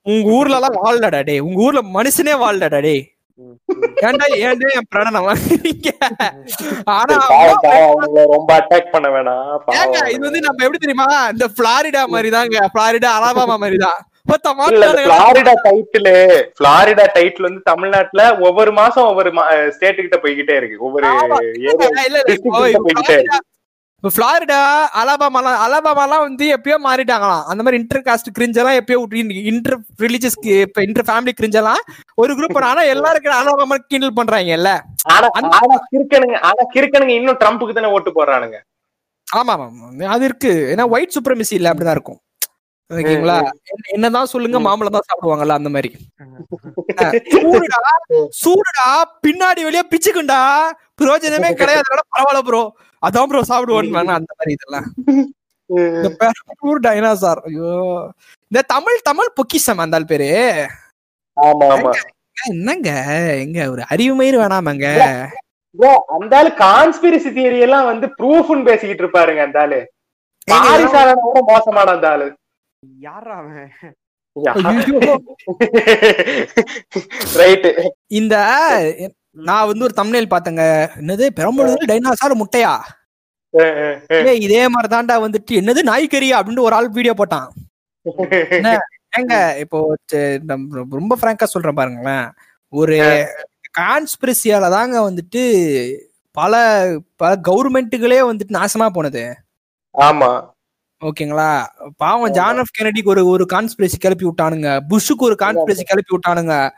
உங்க 0.07 0.28
ஊர்ல 0.36 0.59
எல்லாம் 0.59 0.77
வாழ்டா 0.78 1.09
டே 1.28 1.36
உங்க 1.47 1.59
ஊர்ல 1.66 1.81
மனுஷனே 1.97 2.35
வாழ்டா 2.43 2.69
டே 2.78 2.97
ஏன்டா 4.07 4.27
ஏன்டா 4.45 4.69
என் 4.77 4.89
பிராணனை 4.93 5.20
வாங்குறீங்க? 5.27 5.89
ஆனா 6.95 7.16
ரொம்ப 8.32 8.51
அட்டாக் 8.57 8.93
பண்ண 8.95 9.09
வேணாம். 9.15 9.53
இது 10.15 10.24
வந்து 10.27 10.40
நம்ம 10.47 10.65
எப்படி 10.66 10.81
தெரியுமா? 10.85 11.07
இந்த 11.35 11.47
பிளாரிடா 11.59 12.03
மாதிரி 12.15 12.31
தாங்க 12.36 12.65
பிளாரிடா 12.74 13.11
அலாபாமா 13.19 13.57
மாதிரி 13.65 13.78
தான் 13.85 14.01
பிளாரிடா 14.31 15.55
டைட்டில் 15.67 16.11
பிளாரிடா 16.61 17.05
டைட்டில் 17.17 17.49
வந்து 17.49 17.63
தமிழ்நாட்டுல 17.71 18.23
ஒவ்வொரு 18.49 18.73
மாசம் 18.81 19.09
ஒவ்வொரு 19.11 19.31
ஸ்டேட் 19.77 20.03
கிட்ட 20.05 20.19
போய்கிட்டே 20.25 20.57
இருக்கு. 20.61 20.83
ஒவ்வொரு 20.87 21.07
போய்கிட்டே 21.33 23.15
இருக்கு. 23.21 23.39
இப்போ 23.99 24.11
பிளாரிடா 24.17 24.59
அலாபாமாலாம் 25.01 25.57
அலாபாமாலாம் 25.63 26.25
வந்து 26.27 26.45
எப்பயோ 26.57 26.77
மாறிட்டாங்களாம். 26.85 27.47
அந்த 27.51 27.61
மாதிரி 27.63 27.81
இன்டர் 27.81 28.05
காஸ்ட் 28.09 28.29
கிரிஞ்செல்லாம் 28.37 28.79
எப்பயோ 28.81 28.99
இன்டர் 29.53 29.77
ரிலிஜியஸ் 30.05 30.37
இப்ப 30.67 30.83
இன்டர் 30.89 31.07
ஃபேமிலி 31.09 31.33
கிரிஞ்செல்லாம் 31.41 31.83
ஒரு 32.23 32.35
குரூப் 32.39 32.61
ஆனா 32.71 32.85
எல்லாருக்கும் 32.95 33.39
அலாபாமா 33.41 33.79
கிண்டல் 33.93 34.17
பண்றாங்கல்ல. 34.21 34.73
ஆனா 35.15 35.29
கிறுக்கனுங்க 35.91 36.39
ஆனா 36.51 36.65
கிறுக்கனுங்க 36.77 37.15
இன்னும் 37.21 37.41
ட்ரம்ப்புக்கு 37.43 37.77
தானே 37.81 37.93
ஓட்டு 37.97 38.13
போடுறானுங்க. 38.19 38.59
ஆமா 39.29 39.55
ஆமா 39.57 40.09
அது 40.15 40.25
இருக்கு. 40.31 40.53
ஏன்னா 40.75 40.87
ஒயிட் 40.95 41.17
சுப்ரமசி 41.17 41.55
இல்ல 41.61 41.71
அப்படிதான் 41.73 41.99
இருக்கும். 41.99 42.21
ஓகேங்களா? 42.90 43.35
என்ன- 43.69 43.89
என்னதான் 43.89 44.27
சொல்லுங்க 44.27 44.60
மாம்பழம் 44.60 44.93
தான் 44.93 45.06
சாப்பிடுவாங்கல்ல 45.09 45.48
அந்த 45.51 45.69
மாதிரி. 45.69 45.90
சூடுடா 47.32 47.81
சூடுடா 48.43 48.86
பின்னாடி 49.27 49.62
வெளியே 49.62 49.82
பிச்சுக்குண்டா. 49.90 50.40
பிரயோஜனமே 50.98 51.51
கிடையாது 51.55 51.90
பரவாயில்ல 52.12 52.43
ப்ரோ 52.43 52.62
அதான் 53.02 53.27
ப்ரோ 53.27 53.43
சாப்பிடுவோம் 53.48 54.15
அந்த 54.15 54.32
மாதிரி 54.32 54.52
இதெல்லாம். 54.52 54.86
டைனாசார் 56.82 57.40
ஐயோ. 57.40 57.73
இந்த 58.52 58.62
தமிழ் 58.66 58.98
தமிழ் 59.02 59.35
பொக்கிஷம் 59.35 59.78
அந்த 59.78 60.01
பேரு. 60.05 60.31
ஆமா 61.36 61.66
ஆமா. 61.69 61.93
என்னங்க? 62.47 62.90
எங்க 63.39 63.70
ஒரு 63.70 63.82
அறிவு 63.89 64.15
மயிர் 64.15 64.36
வேணாமங்க 64.36 64.86
அந்த 66.15 66.36
ஆளு 66.36 66.51
கான்ஸ்பிரசி 66.59 67.31
தியரி 67.32 67.59
எல்லாம் 67.59 67.85
வந்து 67.85 68.06
ப்ரூஃப்னு 68.19 68.65
பேசிக்கிட்டு 68.65 69.02
இருப்பாருங்க 69.05 69.43
அந்த 69.43 69.60
ஆளு. 69.60 69.81
பாரிசாலனை 70.48 71.23
விட 71.27 71.40
மோசமான 71.48 71.90
அந்த 71.90 72.09
ஆளு. 72.10 72.27
யாரா 73.05 73.37
அவன் 73.41 73.71
இந்த 78.19 78.35
நான் 79.49 79.69
வந்து 79.71 79.85
ஒரு 79.87 79.95
தம்ப்நெயில் 79.97 80.29
பார்த்தேங்க. 80.33 80.65
என்னது? 81.01 81.25
பெரம்பலூர் 81.39 81.89
டைனாசார் 81.91 82.35
முட்டையா? 82.43 82.71
இதே 84.45 84.63
மாதிரி 84.75 84.89
தான்டா 84.95 85.17
வந்துட்டு. 85.25 85.59
என்னது 85.61 85.83
நாய்க்கறியா 85.91 86.37
அப்படின்னு 86.39 86.67
ஒரு 86.69 86.77
ஆள் 86.79 86.89
வீடியோ 86.99 87.15
போட்டான். 87.19 87.49
ஏங்க 89.19 89.35
இப்போ 89.63 89.79
ரொம்ப 90.99 91.13
ஃப்ராங்கா 91.21 91.49
சொல்றேன் 91.55 91.79
பாருங்களேன். 91.81 92.27
ஒரு 92.73 92.99
கான்ஸ்பிரசியால 93.81 94.71
தாங்க 94.77 94.97
வந்துட்டு 95.09 95.43
பல 96.37 96.55
பல 97.17 97.33
கவர்மெண்ட்டுகளே 97.49 98.21
வந்துட்டு 98.31 98.59
நாசமா 98.61 98.89
போனது. 98.89 99.25
ஆமா. 99.95 100.31
ஓகேங்களா? 101.05 101.62
பாவம் 101.97 102.31
ஜான் 102.31 102.59
ஆஃப் 102.59 102.66
கெனடிக்கு 102.81 103.09
ஒரு 103.09 103.27
ஒரு 103.27 103.47
கான்ஸ்பிரசி 103.53 103.93
கிளப்பி 103.99 104.27
விட்டானுங்க. 104.27 104.81
புஷ்ஷுக்கு 104.89 105.20
ஒரு 105.20 105.37
கான்ஸ்பிரசி 105.39 105.81
கிளப்பி 105.81 106.16
விட்டானுங்க. 106.16 106.70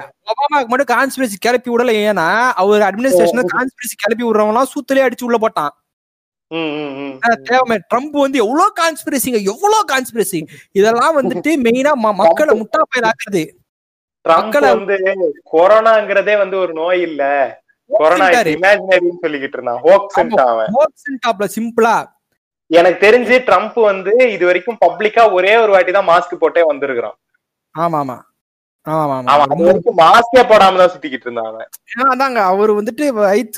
ஒபாமாக்கு 0.00 0.66
மட்டும் 0.66 0.98
கான்ஸ்பிரசி 0.98 1.32
கிளப்பி 1.38 1.70
விடல 1.70 2.10
ஏன்னா 2.10 2.50
அவர் 2.50 2.80
அட்மினிஸ்ட்ரேஷன் 2.80 3.44
கான்ஸ்பிரசி 3.52 3.94
கிளப்பி 3.96 4.24
விடுறவங்க 4.24 4.46
எல்லாம் 4.46 4.66
சூத்திலே 4.66 5.10
அடிச்சு 5.10 5.24
உள்ள 5.24 5.38
போட்டான். 5.40 5.68
ம், 6.48 6.56
ம், 6.56 7.08
ம். 7.08 7.18
ஆனா, 7.20 7.34
தேவை 7.42 7.80
ட்ரம்ப் 7.94 8.20
வந்து 8.20 8.38
எவ்வளவு 8.38 8.72
கான்ஸ்பிரசிங்க 8.80 9.44
எவ்வளவு 9.44 9.84
கான்ஸ்பிரசி 9.92 10.46
இதெல்லாம் 10.72 11.22
வந்துட்டு 11.22 11.56
மெயினா 11.62 11.92
மக்களை 11.92 12.60
முட்டா 12.60 12.82
பயிர் 12.88 13.12
ஆக்குறது 13.12 13.50
ட்ரம்ப் 14.28 14.32
மக்களை- 14.32 14.76
வந்து 14.76 15.32
கொரோனாங்கிறதே 15.52 16.38
வந்து 16.38 16.58
ஒரு 16.58 16.72
நோய் 16.72 17.00
இல்ல. 17.00 17.60
கொரோனா. 17.88 18.28
இமேஜினரின்னு 18.28 19.10
சொல்லிக்கிட்டு 19.22 19.52
இருந்தான். 19.52 19.80
ஹோக்ஸ் 19.82 20.18
அவன். 20.18 20.66
ஹோப்ஸ் 20.66 21.28
டாப்ல 21.28 21.48
சிம்பிளா 21.56 22.14
எனக்கு 22.70 22.98
தெரிஞ்சு 23.06 23.34
ட்ரம்ப் 23.48 23.78
வந்து 23.90 24.12
இது 24.34 24.44
வரைக்கும் 24.48 24.80
பப்ளிக்கா 24.84 25.24
ஒரே 25.38 25.52
ஒரு 25.64 25.72
வாட்டி 25.74 25.92
தான் 25.92 26.08
மாஸ்க் 26.08 26.40
போட்டே 26.42 26.62
வந்திருக்கிறான். 26.70 27.16
ஆமா 27.74 27.98
ஆமா 28.00 28.16
மாஸ்கே 30.02 30.42
போடாம 30.50 30.78
தான் 30.80 30.92
சுத்திக்கிட்டு 30.92 31.30
ஏன்னா 31.92 32.06
அதாங்க 32.14 32.40
அவர் 32.52 32.70
வந்துட்டு 32.78 33.04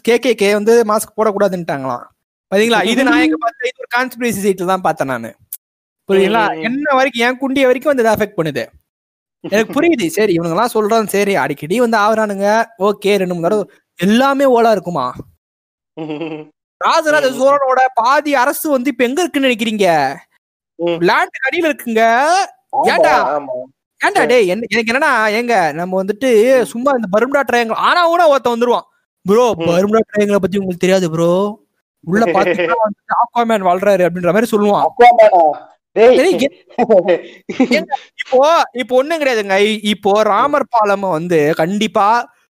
கே 0.06 0.14
கே 0.24 0.32
கே 0.42 0.48
வந்து 0.58 0.74
மாஸ்க் 0.90 1.16
போடக்கூடாதுன்ட்டாங்களாம். 1.18 2.04
பாத்தீங்களா? 2.52 2.80
இது 2.92 3.00
நான் 3.08 3.22
எங்க 3.24 3.38
பார்த்தேன் 3.42 3.70
இது 3.70 3.82
ஒரு 3.84 3.90
கான்ஸ்பிரசி 3.96 4.40
சைட்ல 4.44 4.68
தான் 4.72 4.84
பார்த்தேன் 4.86 5.10
நானு. 5.12 5.30
புரியுதுங்களா. 6.08 6.44
என்ன 6.68 6.86
வரைக்கும் 6.98 7.24
என் 7.26 7.40
குண்டிய 7.42 7.64
வரைக்கும் 7.68 7.92
வந்து 7.92 8.12
அஃபெக்ட் 8.14 8.38
பண்ணுது. 8.38 8.64
எனக்கு 9.44 9.74
புரியுது. 9.76 10.06
சரி 10.16 10.32
இவனுங்க 10.36 10.56
எல்லாம் 10.56 10.74
சொல்றான். 10.76 11.12
சரி 11.16 11.34
அடிக்கடி 11.42 11.76
வந்து 11.84 11.98
ஆவறானுங்க. 12.04 12.46
ஓகே 12.88 13.12
ரெண்டு 13.22 13.34
மூணு 13.34 13.46
தடவை. 13.48 13.66
எல்லாமே 13.98 14.46
ஓலா 14.56 14.72
இருக்குமா? 14.76 15.06
ராஜராஜ. 16.80 17.26
சோழனோட 17.38 17.80
பாதி 17.94 18.34
அரசு 18.34 18.70
வந்து 18.70 18.90
இப்ப 18.90 19.04
எங்க 19.04 19.20
இருக்குன்னு 19.20 19.48
நினைக்கிறீங்க. 19.48 19.86
லேண்ட் 21.00 21.38
அடியில 21.46 21.70
இருக்குங்க. 21.70 22.02
ஏன்டா? 22.86 23.14
டேய் 24.26 24.48
என்ன- 24.48 24.68
எனக்கு 24.70 24.92
என்னன்னா 24.92 25.12
ஏங்க 25.38 25.72
நம்ம 25.72 26.02
வந்துட்டு 26.04 26.28
சும்மா 26.62 26.90
இந்த 26.90 27.08
பர்முடா 27.12 27.42
ட்ரையாங்கிள் 27.52 27.84
ஆனா 27.86 28.06
கூட 28.06 28.26
ஒருத்தன் 28.28 28.54
வந்துருவான். 28.54 28.86
ப்ரோ. 29.26 29.54
பர்முடா 29.58 30.00
ட்ரையாங்கிள 30.08 30.36
பத்தி 30.36 30.58
உங்களுக்கு 30.58 30.84
தெரியாது 30.86 31.10
ப்ரோ. 31.10 31.32
உள்ள 32.04 32.24
பாத்தீங்கன்னா 32.36 32.76
ஆக்வாமேன் 33.22 33.66
வாழ்றாரு 33.68 34.02
அப்படின்ற 34.06 34.32
மாதிரி 34.32 34.50
சொல்லுவான். 34.50 34.86
இப்போ 38.16 38.40
இப்போ 38.72 38.96
ஒண்ணும் 38.96 39.20
கிடையாதுங்க. 39.20 39.56
இப்போ 39.84 40.22
ராமர் 40.22 40.70
பாலம் 40.70 41.00
வந்து 41.00 41.54
கண்டிப்பா 41.56 42.08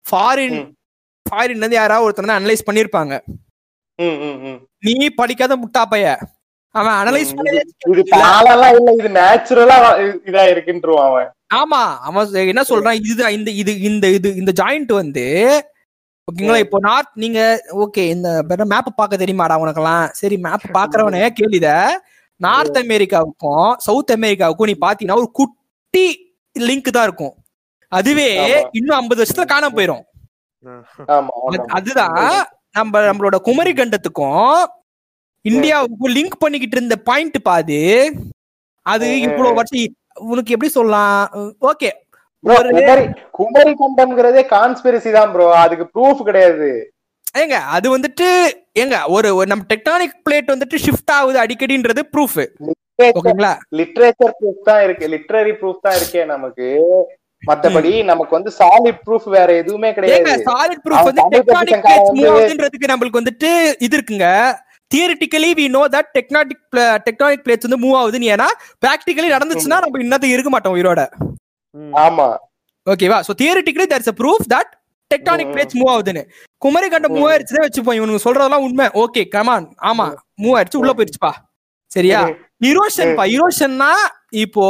ஃபாரின் 0.06 0.58
ம். 0.60 0.70
ஃபாரின் 1.26 1.58
வந்து 1.58 1.76
யாராவது 1.76 2.06
ஒருத்தர் 2.08 2.38
அனலைஸ் 2.38 2.68
பண்ணிருப்பாங்க. 2.72 3.14
நீ 4.84 5.08
படிக்காத 5.18 5.54
முட்டா 5.64 5.84
பைய 5.86 6.08
அவன் 6.76 6.96
அனலைஸ் 7.00 7.32
இது 7.92 8.04
பாலெல்லாம் 8.14 8.76
இல்ல. 8.78 8.92
இது 9.00 9.10
நேச்சுரலா 9.18 9.76
இதா 10.30 10.44
இருக்குன்றுவான் 10.54 11.10
அவன். 11.10 11.28
ஆமா 11.60 11.82
அவன் 12.08 12.22
என்ன 12.52 12.64
சொல்றான்? 12.70 12.98
இதுதான் 13.02 13.36
இந்த 13.38 13.50
இது 13.62 13.74
இந்த 13.90 14.06
இது 14.18 14.30
இந்த 14.42 14.52
ஜாயிண்ட் 14.62 14.92
வந்து 15.02 15.26
ஓகேங்களா? 16.28 16.60
இப்போ 16.66 16.78
நார்த் 16.86 17.14
நீங்க 17.24 17.40
ஓகே 17.84 18.04
இந்த 18.16 18.28
மேப் 18.72 18.90
பார்க்க 19.00 19.22
தெரியுமாடா 19.24 19.56
உனக்கெல்லாம்? 19.64 20.06
சரி 20.20 20.38
மேப் 20.46 20.66
பாக்குறவனே 20.78 21.24
கேளுத. 21.40 21.68
நார்த் 22.42 22.80
அமெரிக்காவுக்கும் 22.82 23.70
சவுத் 23.86 24.14
அமெரிக்காவுக்கும் 24.16 24.70
நீ 24.72 24.78
பாத்தீங்கன்னா 24.82 25.20
ஒரு 25.22 25.30
குட்டி 25.40 26.06
லிங்க் 26.56 26.96
தான் 26.96 27.08
இருக்கும். 27.10 27.36
அதுவே. 27.92 28.30
இன்னும் 28.80 28.98
ஐம்பது 29.00 29.22
வருஷத்துல 29.22 29.48
காணாம 29.48 29.76
போயிரும். 29.78 30.04
அதுதான். 31.78 32.18
நம்ம 32.76 33.02
நம்மளோட 33.08 33.38
குமரி 33.48 33.72
கண்டத்துக்கும் 33.80 34.54
இந்தியாவுக்கும் 35.46 36.14
லிங்க் 36.18 36.42
பண்ணிக்கிட்டு 36.44 36.78
இருந்த 36.78 36.96
பாயிண்ட் 37.10 37.38
பாது 37.50 37.80
அது? 38.86 39.08
இவ்வளவு 39.26 39.58
வருஷம் 39.60 40.00
உனக்கு 40.32 40.54
எப்படி 40.56 40.72
சொல்லலாம்? 40.78 41.20
ஓகே 41.72 41.90
குமரி 43.38 43.74
கண்டம்ங்கிறதே 43.82 44.42
கான்ஸ்பிரசி 44.56 45.12
தான் 45.18 45.32
ப்ரோ 45.34 45.46
அதுக்கு 45.64 45.86
ப்ரூஃப் 45.94 46.22
கிடையாது. 46.30 46.70
ஏங்க 47.42 47.58
அது 47.76 47.88
வந்துட்டு 47.96 48.26
ஏங்க 48.82 48.98
ஒரு 49.16 49.30
ஒரு 49.38 49.48
நம்ம 49.52 49.66
டெக்டானிக் 49.72 50.18
பிளேட் 50.26 50.54
வந்துட்டு 50.54 50.78
ஷிஃப்ட் 50.86 51.14
ஆகுது 51.18 51.40
அடிக்கடின்றது 51.44 52.02
ப்ரூஃப் 52.14 52.40
ஓகேங்களா? 53.10 53.54
லிட்ரேச்சர் 53.80 54.36
ப்ரூஃப் 54.40 54.68
தான் 54.70 54.82
இருக்கு. 54.86 55.06
லிட்ரரி 55.14 55.54
ப்ரூஃப் 55.62 55.86
தான் 55.86 55.98
இருக்கே 56.00 56.24
நமக்கு. 56.34 56.68
மத்தபடி 57.48 57.92
நமக்கு 58.10 58.34
வந்து 58.38 58.52
சாலிட் 58.60 59.00
ப்ரூஃப் 59.06 59.26
வேற 59.36 59.50
எதுவுமே 59.62 59.90
கிடையாது. 59.96 60.44
சாலிட் 60.50 60.84
ப்ரூஃப் 60.86 61.08
வந்து 61.10 61.42
பிளேட்ஸ் 61.50 62.14
மூவ் 62.20 62.30
ஆகுதுன்றதுக்கு 62.34 62.92
நம்மளுக்கு 62.92 63.22
வந்துட்டு 63.22 63.50
இது 63.86 63.94
இருக்குங்க. 63.98 64.28
Theoretically 64.92 65.50
we 65.60 65.66
know 65.76 65.82
that 65.96 66.10
tectonic 66.18 66.64
tectonic 67.08 67.44
plates 67.46 67.68
வந்து 67.68 67.82
மூவ் 67.86 67.98
ஆகுதுன்னு 68.02 68.32
ஏன்னா 68.36 68.48
பிராக்டிகலி 68.86 69.30
நடந்துச்சுன்னா 69.36 69.80
நம்ம 69.84 70.02
இன்னத்துக்கு 70.06 70.36
இருக்க 70.38 70.52
மாட்டோம் 70.56 70.76
உயிரோட. 70.78 71.02
ஆமா. 72.06 72.28
ஓகேவா 72.88 73.20
so 73.28 73.34
theoretically 73.42 73.88
there's 73.94 74.12
a 74.12 74.16
proof 74.22 74.46
that 74.54 74.72
tectonic. 75.12 75.52
Plates 75.54 75.78
move 75.80 75.92
ஆகுதுன்னு. 75.94 76.24
குமரி 76.62 76.88
கண்டம் 76.94 77.16
மூவ் 77.16 77.30
ஆயிடுச்சுதான் 77.32 77.66
வச்சுப்போம். 77.68 77.98
இவனுங்க 78.00 78.22
சொல்றதெல்லாம் 78.26 78.66
உண்மை. 78.68 78.86
ஓகே 79.04 79.24
கமான் 79.36 79.68
ஆமா 79.92 80.06
மூவ் 80.44 80.56
ஆயிடுச்சு 80.58 80.82
உள்ள 80.84 80.94
போயிடுச்சுப்பா 80.98 81.34
சரியா? 81.92 82.20
இரோஷன் 82.70 83.12
பா. 83.18 83.26
இரோஷன்னா 83.38 83.92
இப்போ 84.44 84.66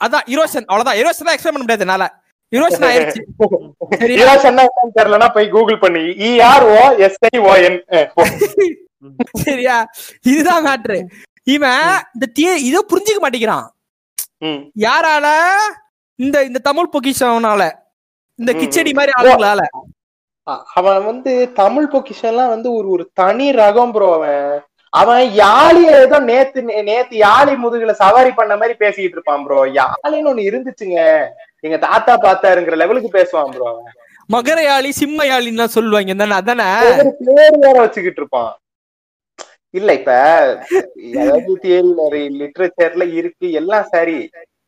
அதான் 0.00 0.26
இரோஷன் 0.34 0.66
அவ்வளவுதான். 0.70 0.98
இரோஷன் 1.02 1.26
தான் 1.26 1.36
எக்ஸ்பிளைன் 1.36 1.56
பண்ண 1.56 1.66
முடியாது 1.66 1.86
என்னால. 1.86 2.06
இரோஷன் 2.52 2.84
ஈரோஷன்னா 4.20 4.62
என்னன்னு 4.68 4.94
தெரியலன்னா 4.98 5.28
போய் 5.34 5.48
கூகுள் 5.54 5.82
பண்ணி. 5.82 6.04
இஆர் 6.28 6.64
ஓ 6.74 6.82
எஸ் 7.06 7.18
ஐ 7.28 7.32
ஓ 7.48 7.54
என் 7.66 7.78
சரியா? 9.42 9.76
இதுதான் 10.30 10.64
மேட்ரு 10.66 10.98
இவன் 11.46 11.84
இந்த 12.14 12.26
திய 12.36 12.54
இத 12.68 12.78
புரிஞ்சுக்க 12.90 13.20
மாட்டேங்கிறான். 13.24 13.66
யாரால? 14.86 15.26
இந்த 16.18 16.36
இந்த 16.48 16.60
தமிழ் 16.68 16.92
பொக்கிஷனால 16.94 17.62
இந்த 18.38 18.50
கிச்சடி. 18.60 18.90
மாதிரி 18.98 19.12
ஆளுங்களால. 19.18 19.62
அவன் 20.78 21.00
வந்து 21.08 21.32
தமிழ் 21.60 21.88
பொக்கிஷன்லாம் 21.94 22.52
வந்து 22.54 22.68
ஒரு 22.78 22.88
ஒரு 22.94 23.04
தனி 23.20 23.46
ரகம் 23.60 23.92
ப்ரோ 23.94 24.08
அவன். 24.18 24.44
அவன் 24.92 25.24
யாழிய 25.36 25.90
ஏதோ 26.04 26.18
நேத்து 26.28 26.60
நேத்து 26.88 27.14
யாழி 27.18 27.54
முதுகுல 27.64 27.94
சவாரி 28.02 28.30
பண்ண 28.30 28.52
மாதிரி 28.56 28.74
பேசிக்கிட்டு 28.78 29.16
இருப்பான் 29.18 29.44
ப்ரோ 29.44 29.58
யாழின்னு 29.78 30.30
ஒண்ணு 30.32 30.48
இருந்துச்சுங்க. 30.50 31.00
எங்க 31.64 31.78
தாத்தா 31.78 32.14
பார்த்தாருங்கிற 32.24 32.76
லெவலுக்கு 32.76 33.10
பேசுவான் 33.18 33.52
ப்ரோ 33.54 33.66
அவன். 33.72 33.92
மகரையாளி 34.28 34.90
சிம்மையாளின்னு 35.00 35.66
சொல்லுவாங்க. 35.76 36.14
தானே 36.14 36.34
அதானே? 36.34 36.66
பேர் 37.28 37.56
வேற 37.64 37.76
வச்சுக்கிட்டு 37.80 38.20
இருப்பான். 38.22 38.50
இல்ல 39.74 39.90
இப்ப 39.92 40.12
தியரி 41.62 42.20
லிட்ரேச்சர்ல 42.40 43.04
இருக்கு 43.20 43.46
எல்லாம் 43.60 43.88
சரி. 43.94 44.18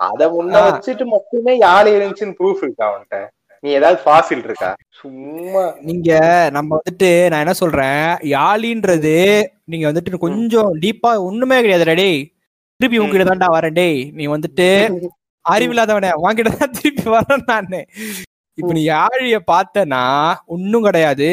அத 0.09 0.29
முன்ன. 0.35 0.61
வச்சுட்டு 0.67 1.05
மட்டுமே 1.15 1.53
யாழி 1.59 1.91
இருந்துச்சுன்னு 1.97 2.39
ப்ரூஃப் 2.41 2.63
இருக்கா 2.65 2.85
அவன்கிட்ட? 2.91 3.19
நீ 3.63 3.71
ஏதாவது 3.71 4.01
ஃபாசில் 4.05 4.45
இருக்கா? 4.45 4.69
சும்மா. 4.91 5.63
நீங்க 5.81 6.11
நம்ம 6.51 6.79
வந்துட்டு 6.79 7.29
நான் 7.29 7.41
என்ன 7.41 7.53
சொல்றேன்? 7.53 8.05
யாழின்றது 8.31 9.15
நீங்க 9.65 9.93
வந்துட்டு 9.93 10.19
கொஞ்சம் 10.19 10.71
டீப்பா 10.79 11.21
ஒண்ணுமே 11.21 11.61
கிடையாது 11.61 11.85
டேய். 11.95 12.21
திருப்பி 12.81 12.99
உங்ககிட்ட 12.99 13.31
தான்டா 13.31 13.47
வரேன் 13.53 13.73
டேய். 13.73 14.11
நீ 14.13 14.27
வந்துட்டு 14.27 14.69
அறிவில்லாதவனே 15.45 16.11
உன்கிட்ட 16.17 16.57
தான் 16.57 16.71
திருப்பி 16.71 17.11
வரேன் 17.11 17.45
நானு. 17.47 17.81
இப்ப 18.59 18.73
நீ 18.73 18.89
யாழிய 18.89 19.41
பார்த்தனா 19.53 20.03
ஒண்ணும் 20.47 20.83
கிடையாது. 20.83 21.29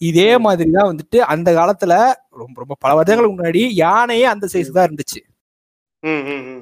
இதே 0.00 0.38
மாதிரிதான் 0.38 0.90
வந்துட்டு 0.92 1.18
அந்த 1.18 1.52
காலத்துல 1.52 1.92
ரொம்ப 2.36 2.54
ரொம்ப 2.56 2.74
பல 2.80 2.94
வருடங்களுக்கு 2.94 3.36
முன்னாடி 3.36 3.68
யானையே 3.76 4.24
அந்த 4.24 4.46
சைஸ் 4.52 4.70
தான் 4.70 4.86
இருந்துச்சு. 4.88 5.20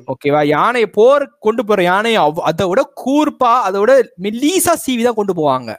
ஓகேவா? 0.09 0.41
யானையை 0.49 0.89
போர் 0.91 1.25
கொண்டு 1.39 1.63
போற 1.65 1.83
யானையை 1.83 2.19
அதை 2.43 2.67
விட 2.69 2.83
கூர்ப்பா 3.03 3.53
அதை 3.67 3.79
விட 3.81 3.93
மெல்லீசா 4.23 4.75
சீவி 4.85 5.03
தான் 5.03 5.19
கொண்டு 5.21 5.35
போவாங்க. 5.35 5.71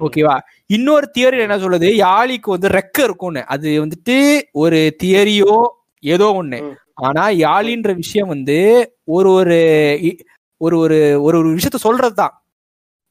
ஓகேவா? 0.00 0.36
இன்னொரு 0.70 1.06
தியரி 1.16 1.38
என்ன 1.38 1.56
சொல்லுது? 1.56 1.88
யாழிக்கு 1.98 2.48
வந்து 2.50 2.68
ரெக்க 2.68 2.96
இருக்கும்னு. 3.02 3.42
அது 3.46 3.68
வந்துட்டு 3.84 4.16
ஒரு 4.54 4.78
தியரியோ 5.02 5.56
ஏதோ 6.04 6.28
ஒண்ணு. 6.40 6.58
ஆனா 7.00 7.24
யாழின்ற 7.42 7.90
விஷயம் 7.96 8.28
வந்து 8.28 8.56
ஒரு 9.08 9.28
ஒரு 9.32 9.58
ஒரு 10.60 10.76
ஒரு 10.82 10.96
ஒரு 11.26 11.36
ஒரு 11.38 11.50
விஷயத்த 11.56 11.78
சொல்றதுதான் 11.84 12.34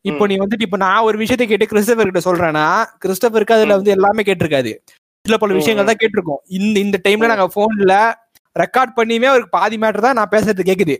இப்போ. 0.05 0.23
நீ 0.27 0.35
வந்துட்டு 0.37 0.67
இப்ப 0.67 0.77
நான் 0.77 1.05
ஒரு 1.07 1.17
விஷயத்தை 1.17 1.47
கேட்டு 1.47 1.71
கிறிஸ்டபர் 1.71 2.09
கிட்ட 2.09 2.21
சொல்றேன்னா 2.25 2.65
கிறிஸ்டபருக்கு 3.03 3.57
அதுல 3.57 3.75
வந்து 3.75 3.91
எல்லாமே 3.91 4.21
கேட்டிருக்காது. 4.23 4.71
சில 5.25 5.37
பல. 5.37 5.53
விஷயங்கள் 5.53 5.89
தான் 5.89 6.01
கேட்டிருக்கோம். 6.01 6.41
இந்த 6.57 6.77
இந்த 6.79 6.97
டைம்ல 7.07 7.27
நாங்க 7.27 7.47
போன்ல 7.55 7.95
ரெக்கார்ட் 8.55 8.97
பண்ணியுமே 8.99 9.27
அவருக்கு 9.31 9.57
பாதி 9.59 9.77
மேட்டர் 9.83 10.05
தான் 10.07 10.17
நான் 10.19 10.33
பேசுறது 10.35 10.69
கேக்குது. 10.69 10.95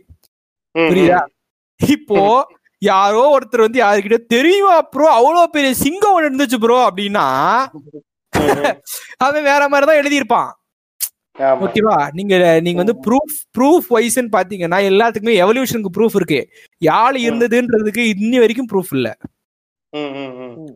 புரியுதா? 0.74 1.20
இப்போ 1.80 2.22
யாரோ 2.82 3.22
ஒருத்தர் 3.34 3.66
வந்து 3.66 3.80
யாருக்கிட்ட 3.82 4.18
தெரியுமா 4.34 4.76
ப்ரோ 4.94 5.06
அவ்வளவு 5.18 5.52
பெரிய 5.56 5.72
சிங்கம் 5.84 6.14
ஒண்ணு 6.16 6.28
இருந்துச்சு 6.28 6.58
ப்ரோ 6.64 6.78
அப்படின்னா 6.88 7.26
அவன் 9.24 9.48
வேற 9.50 9.62
மாதிரி 9.72 9.86
தான் 9.90 10.00
எழுதியிருப்பான். 10.02 10.50
ஓகேவா 11.64 11.98
நீங்க 12.16 12.34
நீங்க 12.64 12.78
வந்து 12.82 12.96
ப்ரூஃப் 13.04 13.36
ப்ரூஃப் 13.56 13.86
வைஸ்ன்னு 13.96 14.34
பாத்தீங்கன்னா 14.34 14.78
எல்லாத்துக்குமே 14.88 15.36
எவல்யூஷனுக்கு 15.44 15.94
ப்ரூஃப் 15.96 16.16
இருக்கு. 16.20 16.40
யாழ் 16.88 17.18
இருந்ததுன்றதுக்கு 17.26 18.02
இன்னி 18.14 18.40
வரைக்கும் 18.42 18.70
ப்ரூஃப் 18.72 18.92
இல்ல. 18.98 19.10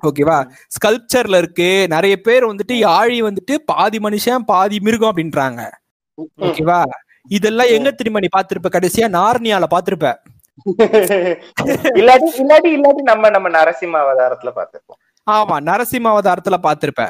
ஓகேவா 0.09 0.39
ஸ்கல்ப்சர்ல 0.77 1.41
இருக்கு. 1.43 1.69
நிறைய 1.95 2.15
பேர் 2.29 2.49
வந்துட்டு 2.51 2.77
யாழி 2.89 3.19
வந்துட்டு 3.29 3.57
பாதி 3.73 4.01
மனுஷன் 4.07 4.49
பாதி 4.53 4.79
மிருகம் 4.87 5.11
அப்படின்றாங்க. 5.13 5.63
ஓகேவா 6.45 6.81
இதெல்லாம் 7.31 7.73
எங்க 7.77 7.89
தெரியுமா 7.93 8.23
நீ 8.23 8.31
பாத்திருப்ப 8.33 8.71
கடைசியா 8.73 9.09
நார்னியால 9.17 9.69
பாத்திருப்ப 9.73 10.09
இல்லாட்டி 12.01 12.29
இல்லாட்டி 12.41 12.69
இல்லாட்டி 12.77 13.03
நம்ம 13.09 13.31
நம்ம 13.35 13.49
நரசிம்ம 13.57 13.99
அவதாரத்துல 14.05 14.51
பாத்துருப்போம் 14.57 15.01
ஆமா 15.27 15.57
நரசிம்ம 15.67 16.11
அவதாரத்துல 16.13 16.57
பாத்திருப்ப. 16.65 17.03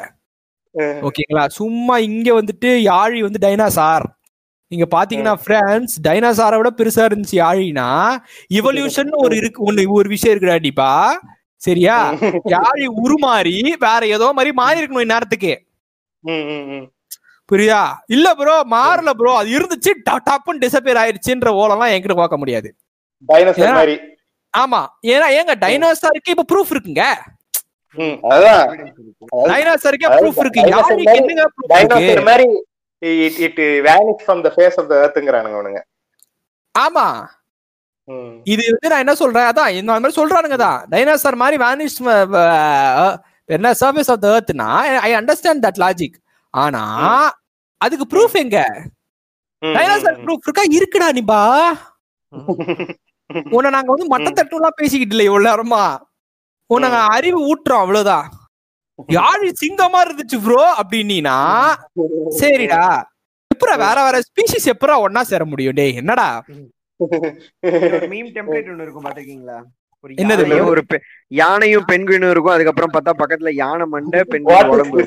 ஓகேங்களா 1.07 1.43
சும்மா 1.57 1.95
இங்க 2.07 2.27
வந்துட்டு 2.37 2.69
யாழி 2.87 3.19
வந்து 3.23 3.39
டைனாசார் 3.43 4.05
நீங்க 4.71 4.85
பாத்தீங்கன்னா 4.93 5.35
ஃப்ரெண்ட்ஸ் 5.43 5.95
டைனாசாரை 6.05 6.57
விட 6.59 6.69
பெருசா 6.73 7.03
இருந்துச்சு 7.07 7.37
யாழினா 7.37 7.87
இவல்யூஷன் 8.51 9.11
ஒரு 9.23 9.35
இருக்கு 9.41 9.61
ஒண்ணு 9.67 9.85
ஒரு 9.97 10.09
விஷயம் 10.15 10.33
இருக்குடா 10.33 10.57
டிப்பா. 10.65 10.91
சரியா? 11.61 11.97
யாழி 12.53 12.85
உருமாறி 13.03 13.55
வேற 13.85 14.01
ஏதோ 14.15 14.27
மாதிரி 14.33 14.51
மாறி 14.59 14.81
இருக்கணும் 14.81 15.05
இந்நேரத்துக்கு 15.05 15.53
புரியுதா 17.51 17.81
இல்ல 18.07 18.35
ப்ரோ 18.35 18.63
மாறல 18.71 19.09
ப்ரோ 19.11 19.37
அது 19.37 19.49
இருந்துச்சு 19.57 19.91
டப்புன்னு 20.09 20.63
டிசப்பியர் 20.63 21.01
ஆயிருச்சுன்ற 21.01 21.49
ஓலெல்லாம் 21.57 21.93
என்கிட்ட 21.93 22.15
பார்க்க 22.15 22.37
முடியாது. 22.37 22.69
டைனோசர் 23.29 23.65
ஏன்? 23.65 23.73
மாதிரி. 23.73 23.95
ஆமா. 24.53 24.81
ஏன்னா 25.07 25.27
ஏங்க 25.37 25.53
டைனோசாருக்கு 25.63 26.29
இப்ப 26.29 26.45
ப்ரூஃப் 26.51 26.71
இருக்குங்க. 26.71 27.03
டைனோசாருக்கே 29.49 30.07
ப்ரூஃப் 30.15 30.39
இருக்கு. 30.39 30.61
மாதிரி- 30.73 31.05
என்னங்க 31.15 31.45
டைனோசர் 31.73 32.23
மாதிரி 32.23 32.47
it 33.21 33.39
it 33.39 33.61
vanish 33.85 34.21
from 34.25 34.41
the 34.41 34.53
face 34.55 34.77
of 34.77 34.89
the 34.89 34.95
எர்த்ங்கறானுங்க 35.03 35.57
அவனுங்க. 35.57 35.81
ஆமா. 36.75 37.07
இது 38.43 38.63
வந்து 38.67 38.89
நான் 38.89 38.99
என்ன 38.99 39.15
சொல்றேன்? 39.15 39.43
அதான் 39.43 39.69
இந்த 39.71 39.91
மாதிரி 39.93 40.21
சொல்றானுங்க 40.21 40.55
தான். 40.57 40.85
டைனோசர் 40.91 41.35
மாதிரி 41.35 41.57
வேனிஷ் 41.63 41.97
என்ன 43.49 43.71
சர்ஃபேஸ் 43.73 44.11
ஆஃப் 44.11 44.21
த 44.21 44.27
எர்த்னா 44.29 44.69
ஐ 44.99 45.13
அண்டர்ஸ்டாண்ட் 45.15 45.63
தட் 45.63 45.81
லாஜிக் 45.81 46.17
ஆனா 46.53 46.83
அதுக்கு 47.81 48.05
ப்ரூஃப் 48.13 48.35
எங்க? 48.35 48.59
ப்ரூஃப் 50.25 50.45
இருக்கா? 50.47 50.63
இருக்குடா 50.77 51.07
நிபா. 51.17 51.41
உன்னை 53.55 53.69
நாங்க 53.75 53.89
வந்து 53.93 54.11
மட்டத்தட்டு 54.13 54.57
எல்லாம் 54.59 54.77
பேசிக்கிட்டு 54.77 55.13
இல்லை 55.15 55.25
இவ்வளவு 55.29 55.47
நேரமா? 55.49 55.83
உன்னை 56.69 56.87
அறிவு 57.15 57.39
ஊட்டுறோம் 57.51 57.83
அவ்வளவுதான். 57.83 58.27
யாழி 59.17 59.49
சிங்கமா 59.61 59.99
இருந்துச்சு 60.05 60.37
ப்ரோ 60.45 60.63
அப்படின்னா 60.81 61.35
சரிடா. 62.39 62.83
எப்பரா 63.51 63.75
வேற 63.83 63.97
வேற 64.05 64.17
ஸ்பீசிஸ் 64.27 64.71
எப்பரா 64.73 64.95
ஒன்னா 65.05 65.21
சேர 65.31 65.43
முடியும்? 65.45 65.77
டேய் 65.79 65.97
என்னடா? 66.01 66.27
மீம் 68.11 68.31
டெம்ப்ளேட் 68.35 68.69
ஒன்னு 68.71 68.85
இருக்கும் 68.85 69.05
பாத்திருக்கீங்களா 69.07 69.57
என்னது? 70.15 70.63
ஒரு 70.65 70.81
யானையும் 71.27 71.83
பெண்குயினும் 71.87 72.29
இருக்கும். 72.29 72.53
அதுக்கப்புறம் 72.53 72.91
பார்த்தா 72.93 73.11
பக்கத்துல 73.19 73.53
யானை 73.53 73.85
மண்டை 73.85 74.19
பெண்குயின் 74.29 74.67
உடம்பு? 74.67 75.05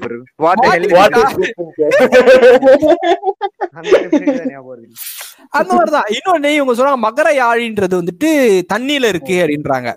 அந்த 5.48 5.74
மாதிரிதான். 5.74 6.08
இன்னொன்னு 6.10 6.54
இவங்க 6.54 6.74
சொல்றாங்க 6.74 6.98
மகர 6.98 7.28
யாழின்றது 7.42 8.02
வந்துட்டு 8.02 8.30
தண்ணியில 8.74 9.08
இருக்கு 9.08 9.34
அப்படின்றாங்க. 9.44 9.90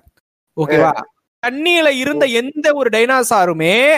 ஓகேவா? 0.58 0.92
தண்ணியில 1.48 1.88
இருந்த 1.90 2.26
எந்த 2.26 2.74
ஒரு 2.74 2.90
டைனாசாருமே 2.90 3.98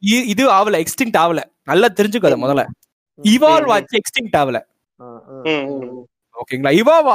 இது 0.00 0.50
ஆகல 0.50 0.84
எக்ஸ்டிங்க்ட் 0.84 1.18
ஆகல 1.18 1.40
நல்லா 1.64 1.86
தெரிஞ்சுக்கோ 1.86 2.26
அதை 2.26 2.42
முதல்ல. 2.42 2.64
இவால்வ் 3.22 3.70
ஆச்சு 3.70 3.98
எக்ஸ்டிங்க்ட் 3.98 4.36
ஆகல 4.36 4.56
ஆ, 5.00 5.04
ஆ. 5.06 5.32
ம், 5.44 5.48
ம், 5.48 5.82
ம். 5.82 6.04
ஓகேங்களா? 6.36 6.72
இவால்வ் 6.80 7.10